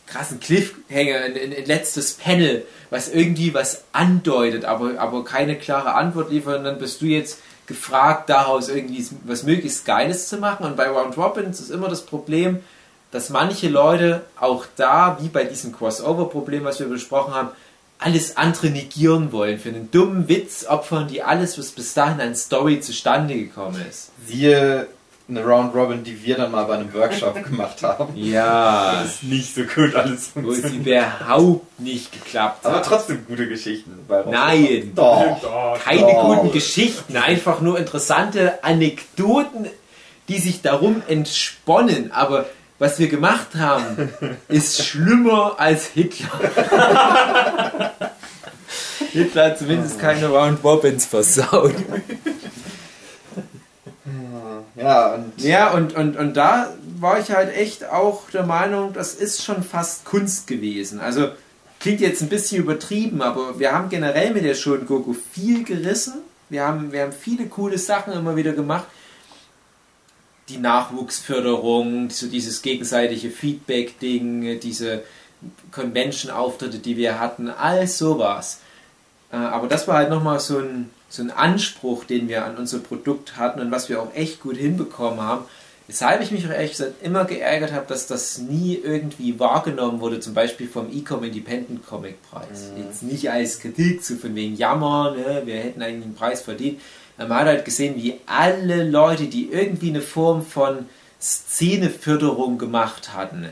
krassen 0.08 0.40
Cliffhanger, 0.40 1.22
ein, 1.26 1.36
ein, 1.36 1.66
letztes 1.66 2.14
Panel, 2.14 2.66
was 2.90 3.10
irgendwie 3.10 3.54
was 3.54 3.84
andeutet, 3.92 4.66
aber, 4.66 5.00
aber 5.00 5.24
keine 5.24 5.58
klare 5.58 5.96
Antwort 5.96 6.32
liefert. 6.32 6.60
Und 6.60 6.66
dann 6.66 6.78
bist 6.78 7.02
du 7.02 7.06
jetzt 7.06 7.40
gefragt, 7.66 8.30
daraus 8.30 8.70
irgendwie 8.70 9.06
was 9.26 9.44
möglichst 9.44 9.86
Geiles 9.86 10.28
zu 10.28 10.38
machen. 10.38 10.66
Und 10.66 10.76
bei 10.76 10.90
Round 10.90 11.18
Robins 11.18 11.60
ist 11.60 11.72
immer 11.72 11.88
das 11.88 12.06
Problem, 12.06 12.60
dass 13.12 13.30
manche 13.30 13.70
Leute 13.70 14.22
auch 14.40 14.66
da, 14.76 15.18
wie 15.22 15.30
bei 15.30 15.44
diesem 15.44 15.72
Crossover-Problem, 15.72 16.64
was 16.64 16.80
wir 16.80 16.88
besprochen 16.88 17.34
haben, 17.34 17.50
alles 18.00 18.36
andere 18.36 18.70
negieren 18.70 19.32
wollen. 19.32 19.60
Für 19.60 19.70
einen 19.70 19.90
dummen 19.90 20.28
Witz 20.28 20.66
opfern 20.66 21.08
die 21.08 21.24
alles, 21.24 21.58
was 21.58 21.72
bis 21.72 21.94
dahin 21.94 22.20
an 22.20 22.36
Story 22.36 22.82
zustande 22.82 23.36
gekommen 23.36 23.82
ist. 23.90 24.12
Siehe 24.28 24.88
eine 25.30 25.44
Round 25.44 25.74
Robin, 25.74 26.04
die 26.04 26.22
wir 26.26 26.36
dann 26.36 26.52
mal 26.52 26.66
bei 26.66 26.76
einem 26.76 26.94
Workshop 26.94 27.42
gemacht 27.50 27.82
haben. 27.82 28.14
Ja. 28.16 29.02
Das 29.04 29.14
ist 29.16 29.24
nicht 29.24 29.56
so 29.56 29.64
gut 29.64 29.96
alles 29.96 30.32
Wo 30.36 30.42
funktioniert. 30.42 30.84
sie 30.86 30.92
überhaupt 30.92 31.80
nicht 31.80 32.12
geklappt 32.12 32.66
Aber 32.66 32.78
hat. 32.78 32.86
trotzdem 32.86 33.26
gute 33.28 33.48
Geschichten. 33.48 34.00
bei 34.08 34.18
Round 34.22 34.32
Nein. 34.32 34.62
Robin. 34.66 34.96
Doch. 34.96 35.42
Doch. 35.42 35.80
Keine 35.84 36.02
Doch. 36.02 36.36
guten 36.36 36.52
Geschichten, 36.52 37.16
einfach 37.18 37.62
nur 37.62 37.80
interessante 37.80 38.64
Anekdoten, 38.64 39.68
die 40.28 40.40
sich 40.40 40.62
darum 40.62 41.02
entsponnen. 41.08 42.12
Aber 42.12 42.46
was 42.80 43.00
wir 43.00 43.08
gemacht 43.08 43.56
haben, 43.58 44.10
ist 44.50 44.84
schlimmer 44.86 45.56
als 45.58 45.86
Hitler. 45.88 46.28
Hitler 49.14 49.46
hat 49.46 49.60
zumindest 49.60 50.00
keine 50.00 50.28
Round 50.28 50.64
Robins 50.64 51.06
versaut. 51.06 51.76
Ja, 54.76 55.14
und 55.14 55.42
Ja, 55.42 55.72
und, 55.72 55.96
und, 55.96 56.18
und 56.18 56.36
da 56.36 56.74
war 57.00 57.20
ich 57.20 57.32
halt 57.32 57.56
echt 57.56 57.86
auch 57.86 58.30
der 58.32 58.46
Meinung, 58.46 58.94
das 58.94 59.14
ist 59.14 59.44
schon 59.44 59.64
fast 59.64 60.06
Kunst 60.06 60.48
gewesen. 60.48 61.00
Also 61.00 61.30
klingt 61.80 62.02
jetzt 62.02 62.22
ein 62.22 62.30
bisschen 62.30 62.64
übertrieben, 62.64 63.22
aber 63.22 63.60
wir 63.60 63.72
haben 63.72 63.90
generell 63.90 64.34
mit 64.34 64.46
der 64.46 64.56
Shonen 64.56 64.88
Goku 64.88 65.14
viel 65.14 65.64
gerissen. 65.64 66.14
Wir 66.50 66.66
haben, 66.66 66.92
wir 66.92 67.02
haben 67.02 67.12
viele 67.12 67.48
coole 67.48 67.78
Sachen 67.78 68.14
immer 68.14 68.36
wieder 68.36 68.54
gemacht. 68.54 68.86
Die 70.50 70.58
Nachwuchsförderung, 70.58 72.10
so 72.10 72.28
dieses 72.28 72.62
gegenseitige 72.62 73.30
Feedback-Ding, 73.30 74.60
diese 74.60 75.04
Convention-Auftritte, 75.72 76.80
die 76.80 76.98
wir 76.98 77.20
hatten, 77.20 77.50
all 77.50 77.88
sowas. 77.88 78.60
Äh, 79.32 79.38
Aber 79.38 79.68
das 79.68 79.88
war 79.88 79.98
halt 79.98 80.10
nochmal 80.10 80.40
so 80.40 80.60
ein, 80.60 80.90
so 81.14 81.22
ein 81.22 81.30
Anspruch, 81.30 82.06
den 82.06 82.28
wir 82.28 82.44
an 82.44 82.58
unser 82.58 82.80
Produkt 82.80 83.38
hatten 83.38 83.60
und 83.62 83.70
was 83.70 83.88
wir 83.88 84.02
auch 84.02 84.16
echt 84.16 84.42
gut 84.42 84.58
hinbekommen 84.58 85.22
haben. 85.22 85.46
Weshalb 85.86 86.24
ich 86.24 86.32
mich 86.32 86.48
auch 86.48 86.50
ehrlich 86.50 86.72
gesagt 86.72 87.04
immer 87.04 87.26
geärgert 87.26 87.72
habe, 87.72 87.86
dass 87.88 88.08
das 88.08 88.40
nie 88.40 88.82
irgendwie 88.84 89.40
wahrgenommen 89.40 90.00
wurde, 90.00 90.20
zum 90.22 90.34
Beispiel 90.34 90.68
vom 90.68 90.92
Ecom 90.92 91.24
Independent 91.24 91.86
Comic 91.86 92.16
Preis. 92.24 92.72
Jetzt 92.76 93.04
nicht 93.04 93.30
als 93.30 93.60
Kritik, 93.60 94.04
so 94.04 94.16
von 94.16 94.34
wegen 94.34 94.56
Jammer, 94.56 95.12
ne, 95.16 95.44
wir 95.46 95.58
hätten 95.58 95.84
eigentlich 95.84 96.06
einen 96.06 96.16
Preis 96.16 96.42
verdient. 96.42 96.82
Man 97.20 97.30
hat 97.30 97.46
halt 97.46 97.66
gesehen, 97.66 97.96
wie 97.96 98.20
alle 98.26 98.90
Leute, 98.90 99.28
die 99.28 99.52
irgendwie 99.52 99.90
eine 99.90 100.02
Form 100.02 100.44
von 100.44 100.88
Szeneförderung 101.22 102.58
gemacht 102.58 103.14
hatten, 103.14 103.50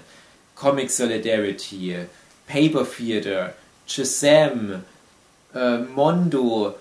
Comic 0.55 0.89
Solidarity, 0.89 1.95
Paper 2.47 2.87
Theater, 2.89 3.53
Shazam, 3.85 4.83
äh, 5.53 5.77
Mondo, 5.77 6.73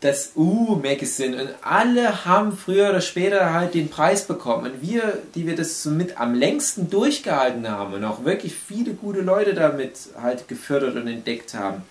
das 0.00 0.32
U-Magazine 0.36 1.42
und 1.42 1.54
alle 1.62 2.24
haben 2.24 2.56
früher 2.56 2.90
oder 2.90 3.00
später 3.00 3.52
halt 3.52 3.74
den 3.74 3.88
Preis 3.88 4.26
bekommen. 4.26 4.72
Und 4.72 4.82
wir, 4.82 5.18
die 5.34 5.46
wir 5.46 5.56
das 5.56 5.82
so 5.82 5.90
mit 5.90 6.20
am 6.20 6.34
längsten 6.34 6.90
durchgehalten 6.90 7.68
haben 7.68 7.94
und 7.94 8.04
auch 8.04 8.24
wirklich 8.24 8.54
viele 8.54 8.94
gute 8.94 9.20
Leute 9.20 9.54
damit 9.54 9.96
halt 10.20 10.48
gefördert 10.48 10.96
und 10.96 11.06
entdeckt 11.06 11.54
haben, 11.54 11.82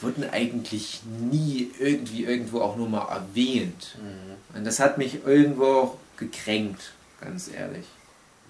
wurden 0.00 0.28
eigentlich 0.30 1.02
nie 1.04 1.70
irgendwie 1.78 2.24
irgendwo 2.24 2.60
auch 2.60 2.76
nur 2.76 2.88
mal 2.88 3.06
erwähnt. 3.08 3.96
Und 4.54 4.66
das 4.66 4.80
hat 4.80 4.98
mich 4.98 5.24
irgendwo 5.24 5.64
auch 5.64 5.96
gekränkt, 6.16 6.92
ganz 7.20 7.48
ehrlich. 7.48 7.86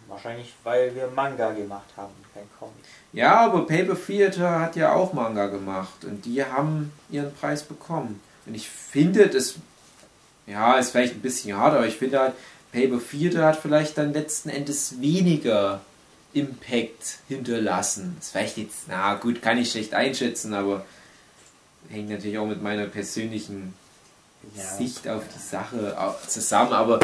Wahrscheinlich, 0.09 0.53
weil 0.65 0.95
wir 0.95 1.09
Manga 1.15 1.53
gemacht 1.53 1.89
haben, 1.97 2.13
kein 2.35 2.43
Comic. 2.59 2.75
Ja, 3.13 3.41
aber 3.41 3.67
Paper 3.67 3.97
Theater 3.97 4.61
hat 4.61 4.75
ja 4.77 4.93
auch 4.93 5.13
Manga 5.13 5.47
gemacht 5.47 6.05
und 6.05 6.25
die 6.25 6.45
haben 6.45 6.93
ihren 7.11 7.33
Preis 7.35 7.63
bekommen. 7.63 8.21
Und 8.51 8.57
ich 8.57 8.69
finde, 8.69 9.29
das 9.29 9.55
ja, 10.49 10.77
ist 10.77 10.91
vielleicht 10.91 11.15
ein 11.15 11.21
bisschen 11.21 11.57
hart, 11.57 11.77
aber 11.77 11.87
ich 11.87 11.95
finde 11.95 12.19
halt, 12.19 12.35
Paper 12.73 12.99
Theater 13.01 13.45
hat 13.47 13.57
vielleicht 13.63 13.97
dann 13.97 14.13
letzten 14.13 14.49
Endes 14.49 15.01
weniger 15.01 15.81
Impact 16.33 17.19
hinterlassen. 17.29 18.17
Das 18.19 18.27
ist 18.27 18.33
vielleicht 18.33 18.57
jetzt, 18.57 18.79
na 18.89 19.15
gut, 19.15 19.41
kann 19.41 19.57
ich 19.57 19.71
schlecht 19.71 19.95
einschätzen, 19.95 20.53
aber 20.53 20.85
hängt 21.91 22.11
natürlich 22.11 22.39
auch 22.39 22.47
mit 22.47 22.61
meiner 22.61 22.87
persönlichen 22.87 23.73
Ja. 24.57 24.65
Sicht 24.65 25.07
auf 25.07 25.23
die 25.33 25.39
Sache 25.39 25.97
zusammen, 26.27 26.73
aber 26.73 26.99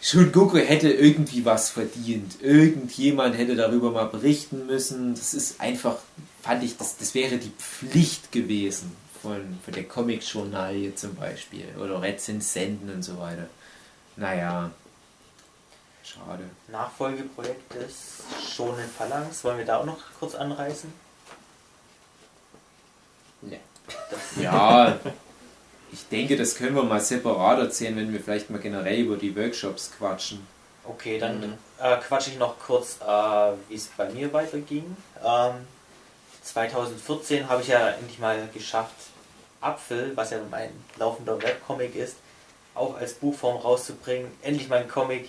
Shun 0.00 0.30
Goku 0.30 0.58
hätte 0.58 0.90
irgendwie 0.90 1.44
was 1.44 1.70
verdient. 1.70 2.40
Irgendjemand 2.40 3.36
hätte 3.36 3.56
darüber 3.56 3.90
mal 3.90 4.06
berichten 4.06 4.66
müssen. 4.66 5.16
Das 5.16 5.34
ist 5.34 5.60
einfach, 5.60 5.96
fand 6.42 6.62
ich, 6.62 6.76
das, 6.76 6.98
das 6.98 7.14
wäre 7.14 7.38
die 7.38 7.50
Pflicht 7.58 8.30
gewesen 8.30 8.92
von, 9.26 9.58
von 9.64 9.74
der 9.74 9.84
Comic-Journalie 9.88 10.94
zum 10.94 11.14
Beispiel. 11.16 11.66
Oder 11.78 12.00
Rezensenten 12.00 12.88
und 12.90 13.02
so 13.02 13.18
weiter. 13.18 13.46
Naja, 14.16 14.70
schade. 16.04 16.44
Nachfolgeprojekt 16.68 17.74
des 17.74 18.22
Shonen 18.54 18.88
Phalanx. 18.96 19.42
Wollen 19.44 19.58
wir 19.58 19.64
da 19.64 19.78
auch 19.78 19.84
noch 19.84 19.98
kurz 20.18 20.34
anreißen? 20.34 20.92
Nee. 23.42 23.60
Ja, 24.40 24.98
ich 25.92 26.08
denke, 26.08 26.36
das 26.36 26.54
können 26.54 26.74
wir 26.76 26.82
mal 26.84 27.00
separat 27.00 27.58
erzählen, 27.58 27.96
wenn 27.96 28.12
wir 28.12 28.20
vielleicht 28.20 28.48
mal 28.50 28.60
generell 28.60 29.00
über 29.00 29.16
die 29.16 29.34
Workshops 29.36 29.90
quatschen. 29.98 30.46
Okay, 30.84 31.18
dann 31.18 31.40
Mhm. 31.40 31.54
äh, 31.80 31.96
quatsche 31.98 32.30
ich 32.30 32.38
noch 32.38 32.58
kurz, 32.60 32.98
äh, 33.00 33.52
wie 33.68 33.74
es 33.74 33.86
bei 33.96 34.08
mir 34.10 34.32
weiterging. 34.32 34.96
Ähm, 35.24 35.54
2014 36.44 37.48
habe 37.48 37.62
ich 37.62 37.68
ja 37.68 37.88
endlich 37.90 38.20
mal 38.20 38.48
geschafft, 38.54 38.94
Apfel, 39.66 40.12
was 40.16 40.30
ja 40.30 40.38
mein 40.50 40.70
laufender 40.98 41.40
Webcomic 41.42 41.94
ist, 41.96 42.16
auch 42.74 42.96
als 42.96 43.14
Buchform 43.14 43.56
rauszubringen. 43.56 44.30
Endlich 44.42 44.68
mal 44.68 44.80
ein 44.80 44.88
Comic, 44.88 45.28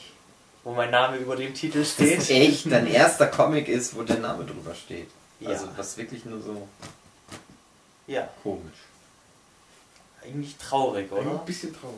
wo 0.64 0.74
mein 0.74 0.92
Name 0.92 1.18
über 1.18 1.36
dem 1.36 1.54
Titel 1.54 1.80
das 1.80 1.92
steht. 1.94 2.30
echt 2.30 2.72
dein 2.72 2.88
erster 2.88 3.28
Comic 3.28 3.68
ist, 3.68 3.96
wo 3.96 4.04
der 4.04 4.18
Name 4.20 4.44
drüber 4.46 4.76
steht. 4.76 5.10
Ja. 5.40 5.50
Also 5.50 5.68
was 5.78 5.98
wirklich 5.98 6.26
nur 6.26 6.42
so 6.42 6.68
Ja, 8.08 8.28
komisch. 8.44 8.78
eigentlich 10.24 10.58
traurig, 10.58 11.12
Ein 11.12 11.18
oder? 11.28 11.38
bisschen 11.46 11.74
traurig. 11.74 11.96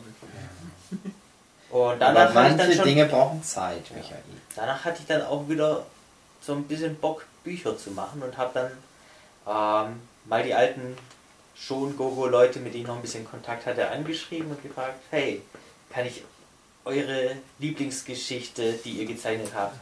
Und 1.71 1.79
Aber 1.79 1.97
danach 1.97 2.33
hatte 2.33 2.39
ich 2.49 2.49
dann 2.49 2.57
manche 2.57 2.75
schon, 2.77 2.85
Dinge 2.85 3.05
brauchen 3.05 3.43
Zeit, 3.43 3.91
Michael. 3.95 4.23
danach 4.55 4.83
hatte 4.85 4.99
ich 5.01 5.07
dann 5.07 5.21
auch 5.21 5.47
wieder 5.47 5.85
so 6.41 6.53
ein 6.53 6.63
bisschen 6.63 6.95
Bock, 6.95 7.25
Bücher 7.43 7.77
zu 7.77 7.91
machen 7.91 8.23
und 8.23 8.37
habe 8.37 8.51
dann 8.53 8.71
ähm, 9.87 10.01
mal 10.25 10.43
die 10.43 10.53
alten 10.53 10.97
schon 11.59 11.95
Gogo-Leute, 11.97 12.59
mit 12.59 12.73
denen 12.73 12.83
ich 12.83 12.87
noch 12.87 12.95
ein 12.95 13.01
bisschen 13.01 13.29
Kontakt 13.29 13.65
hatte, 13.65 13.89
angeschrieben 13.89 14.49
und 14.51 14.63
gefragt, 14.63 14.95
hey, 15.11 15.41
kann 15.89 16.05
ich 16.05 16.23
eure 16.85 17.35
Lieblingsgeschichte, 17.59 18.73
die 18.85 18.91
ihr 18.91 19.05
gezeichnet 19.05 19.51
habt, 19.53 19.75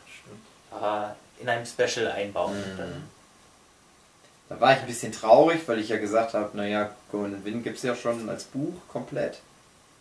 äh, 0.72 1.42
in 1.42 1.50
einem 1.50 1.66
Special 1.66 2.12
einbauen? 2.12 2.58
Mhm. 2.58 2.78
dann, 2.78 3.10
Da 4.50 4.60
war 4.60 4.74
ich 4.74 4.80
ein 4.80 4.88
bisschen 4.88 5.12
traurig, 5.12 5.62
weil 5.68 5.80
ich 5.80 5.90
ja 5.90 5.98
gesagt 5.98 6.34
habe, 6.34 6.56
naja, 6.58 6.90
Golden 7.12 7.44
Wind 7.46 7.64
gibt 7.64 7.78
es 7.78 7.84
ja 7.84 7.96
schon 7.96 8.28
als 8.30 8.46
Buch 8.46 8.74
komplett. 8.88 9.40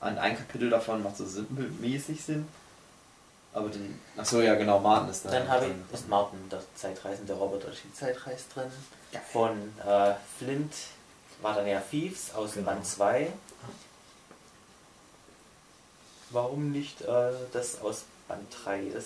Und 0.00 0.18
ein 0.18 0.36
Kapitel 0.36 0.70
davon 0.70 1.02
macht 1.02 1.16
so 1.16 1.24
simpelmäßig 1.24 2.22
Sinn. 2.22 2.48
Aber 3.52 3.68
dann. 3.70 3.98
Achso, 4.16 4.40
ja 4.40 4.54
genau, 4.54 4.78
Martin 4.80 5.08
ist 5.08 5.24
da. 5.24 5.30
dann 5.30 5.48
habe 5.48 5.66
drin. 5.66 5.82
ich, 5.88 5.94
ist 5.94 6.08
Martin, 6.08 6.38
der 6.50 6.60
Zeitreisende 6.74 7.32
Roboter, 7.32 7.68
die 7.70 7.94
Zeitreis 7.94 8.44
drin. 8.52 8.70
Geil. 9.12 9.22
Von 9.32 9.72
äh, 9.86 10.12
Flint 10.38 10.74
war 11.42 11.54
dann 11.54 11.66
ja 11.66 11.80
Thieves 11.80 12.34
aus 12.34 12.54
Genau. 12.54 12.66
Band 12.70 12.86
2. 12.86 13.28
Warum 16.30 16.72
nicht 16.72 17.02
äh, 17.02 17.30
das 17.52 17.80
aus 17.80 18.04
Band 18.28 18.46
3? 18.64 18.90
Das, 18.92 19.04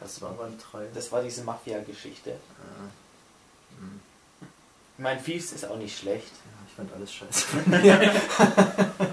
Das 0.00 0.20
war 0.22 0.32
Band 0.32 0.60
3. 0.72 0.86
das 0.94 1.12
war 1.12 1.22
diese 1.22 1.42
Mafia-Geschichte. 1.44 2.32
Ich 4.98 5.02
meine, 5.02 5.22
Thieves 5.22 5.52
ist 5.52 5.64
auch 5.66 5.76
nicht 5.76 5.98
schlecht. 5.98 6.26
Ja, 6.26 6.66
ich 6.66 6.74
fand 6.74 6.92
alles 6.94 7.12
scheiße. 7.12 7.46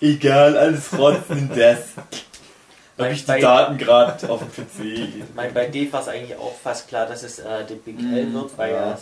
Egal, 0.00 0.56
alles 0.58 0.92
rotzen 0.98 1.48
das. 1.54 1.78
Bei- 2.96 3.04
Habe 3.04 3.14
ich 3.14 3.20
die 3.22 3.26
bei- 3.26 3.40
Daten 3.40 3.78
gerade 3.78 4.28
auf 4.30 4.40
dem 4.40 4.50
PC. 4.66 4.84
Ich 4.84 5.34
meine, 5.34 5.52
bei 5.52 5.66
Dave 5.68 5.92
war 5.92 6.02
es 6.02 6.08
eigentlich 6.08 6.36
auch 6.38 6.54
fast 6.58 6.88
klar, 6.88 7.06
dass 7.06 7.22
es 7.22 7.38
äh, 7.38 7.64
der 7.64 7.76
Big 7.76 7.98
Mhm, 8.00 8.14
L 8.14 8.32
wird, 8.34 8.58
weil 8.58 8.72
ja. 8.72 8.90
ja. 8.90 8.98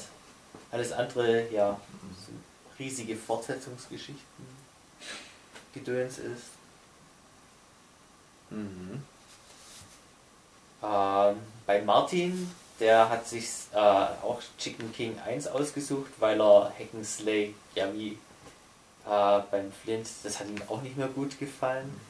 alles 0.71 0.93
andere 0.93 1.49
ja 1.51 1.79
riesige 2.83 3.17
Fortsetzungsgeschichten 3.17 4.63
Gedöns 5.73 6.19
ist. 6.19 6.51
Mhm. 8.51 9.03
Ähm, 10.83 11.37
bei 11.67 11.81
Martin 11.83 12.51
der 12.83 13.09
hat 13.09 13.29
sich 13.29 13.47
äh, 13.73 13.79
auch 13.79 14.41
Chicken 14.59 14.93
King 14.93 15.17
1 15.25 15.47
ausgesucht, 15.47 16.11
weil 16.19 16.41
er 16.41 16.73
Hackenslay, 16.77 17.55
ja 17.77 17.93
wie 17.95 18.19
äh, 19.07 19.41
beim 19.51 19.73
Flint, 19.85 20.09
das 20.25 20.41
hat 20.41 20.49
ihm 20.49 20.61
auch 20.69 20.83
nicht 20.83 20.97
mehr 20.97 21.07
gut 21.07 21.39
gefallen. 21.39 22.01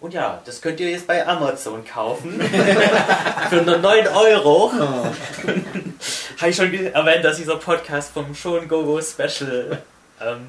Und 0.00 0.12
ja, 0.12 0.42
das 0.44 0.60
könnt 0.60 0.80
ihr 0.80 0.90
jetzt 0.90 1.06
bei 1.06 1.24
Amazon 1.24 1.84
kaufen. 1.84 2.40
Für 3.48 3.62
nur 3.62 3.78
9 3.78 4.08
Euro. 4.08 4.72
Habe 6.38 6.50
ich 6.50 6.56
schon 6.56 6.72
erwähnt, 6.72 7.24
dass 7.24 7.36
dieser 7.36 7.56
Podcast 7.56 8.12
vom 8.12 8.34
Schon 8.34 8.68
Go 8.68 8.84
Go 8.84 9.00
Special 9.02 9.82
ähm, 10.20 10.48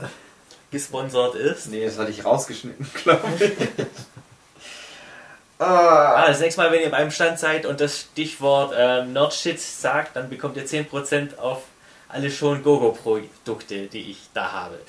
gesponsert 0.72 1.34
ist. 1.36 1.68
Nee, 1.68 1.86
das 1.86 1.98
hatte 1.98 2.11
ich 2.11 2.24
rausgeschnitten, 2.24 2.88
glaube 3.03 3.28
ich. 3.40 3.52
ah, 5.60 6.14
Ah, 6.16 6.28
das 6.28 6.40
nächste 6.41 6.61
Mal, 6.61 6.72
wenn 6.72 6.82
ihr 6.82 6.91
beim 6.91 7.10
Stand 7.10 7.40
seid 7.40 7.66
und 7.66 7.82
das 7.82 8.02
Stichwort 8.02 8.74
ähm, 8.78 9.14
Nerdshit 9.14 9.60
sagt, 9.60 10.16
dann 10.16 10.30
bekommt 10.30 10.57
ihr 10.57 10.68
10% 10.68 11.38
auf 11.40 11.64
alle 12.07 12.30
schon 12.30 12.61
Gogo-Produkte, 12.61 13.88
die 13.88 14.11
ich 14.11 14.30
da 14.34 14.52
habe. 14.52 14.80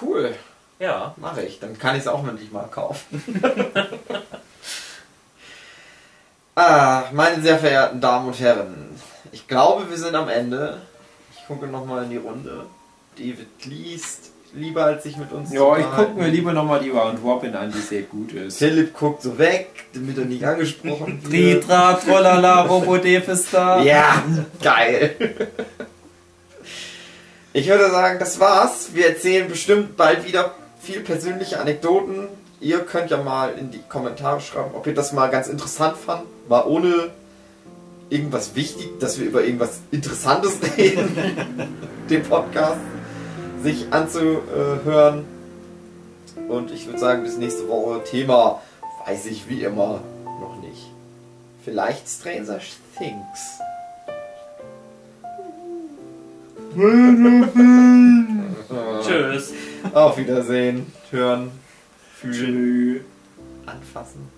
cool. 0.00 0.34
Ja, 0.78 1.12
Mache 1.16 1.42
ich. 1.42 1.58
Dann 1.58 1.76
kann 1.76 1.96
ich 1.96 2.02
es 2.02 2.08
auch 2.08 2.26
endlich 2.26 2.52
mal 2.52 2.68
kaufen. 2.68 3.42
ah, 6.54 7.04
meine 7.10 7.42
sehr 7.42 7.58
verehrten 7.58 8.00
Damen 8.00 8.28
und 8.28 8.38
Herren. 8.38 8.87
Ich 9.32 9.46
glaube, 9.48 9.90
wir 9.90 9.96
sind 9.96 10.14
am 10.14 10.28
Ende. 10.28 10.80
Ich 11.36 11.46
gucke 11.46 11.66
nochmal 11.66 12.04
in 12.04 12.10
die 12.10 12.16
Runde. 12.16 12.66
David 13.16 13.48
liest 13.64 14.30
lieber, 14.54 14.84
als 14.84 15.02
sich 15.02 15.16
mit 15.16 15.32
uns 15.32 15.52
Ja, 15.52 15.76
ich 15.76 15.90
gucke 15.90 16.12
mir 16.14 16.28
lieber 16.28 16.52
nochmal 16.52 16.80
die 16.80 16.90
Round 16.90 17.22
Robin 17.22 17.54
an, 17.54 17.72
die 17.72 17.78
sehr 17.80 18.02
gut 18.02 18.32
ist. 18.32 18.58
Philipp 18.58 18.94
guckt 18.94 19.22
so 19.22 19.38
weg, 19.38 19.68
damit 19.92 20.18
er 20.18 20.24
nicht 20.24 20.44
angesprochen 20.44 21.20
wird. 21.30 21.62
Tritra, 21.62 21.94
Trollala, 21.94 22.68
da. 23.50 23.82
Ja, 23.82 24.22
geil. 24.62 25.16
Ich 27.52 27.68
würde 27.68 27.90
sagen, 27.90 28.18
das 28.18 28.38
war's. 28.40 28.90
Wir 28.94 29.08
erzählen 29.08 29.48
bestimmt 29.48 29.96
bald 29.96 30.26
wieder 30.26 30.54
viel 30.80 31.00
persönliche 31.00 31.60
Anekdoten. 31.60 32.28
Ihr 32.60 32.80
könnt 32.80 33.10
ja 33.10 33.22
mal 33.22 33.52
in 33.58 33.70
die 33.70 33.82
Kommentare 33.88 34.40
schreiben, 34.40 34.70
ob 34.74 34.86
ihr 34.86 34.94
das 34.94 35.12
mal 35.12 35.28
ganz 35.28 35.48
interessant 35.48 35.96
fand. 35.96 36.22
Mal 36.48 36.64
ohne 36.66 37.10
irgendwas 38.10 38.54
wichtig, 38.54 38.98
dass 39.00 39.18
wir 39.18 39.26
über 39.26 39.44
irgendwas 39.44 39.80
Interessantes 39.90 40.58
reden, 40.76 41.16
den 42.08 42.22
Podcast 42.22 42.80
sich 43.62 43.92
anzuhören. 43.92 45.24
Und 46.48 46.70
ich 46.70 46.86
würde 46.86 46.98
sagen, 46.98 47.24
bis 47.24 47.36
nächste 47.36 47.68
Woche. 47.68 48.02
Thema 48.04 48.62
weiß 49.06 49.26
ich 49.26 49.48
wie 49.48 49.62
immer 49.62 50.00
noch 50.24 50.58
nicht. 50.62 50.86
Vielleicht 51.64 52.08
Stranger 52.08 52.60
Things. 52.96 53.60
tschüss. 59.06 59.52
Auf 59.92 60.18
Wiedersehen. 60.18 60.92
Hören. 61.10 61.50
Fühlen. 62.14 63.04
Anfassen. 63.66 64.37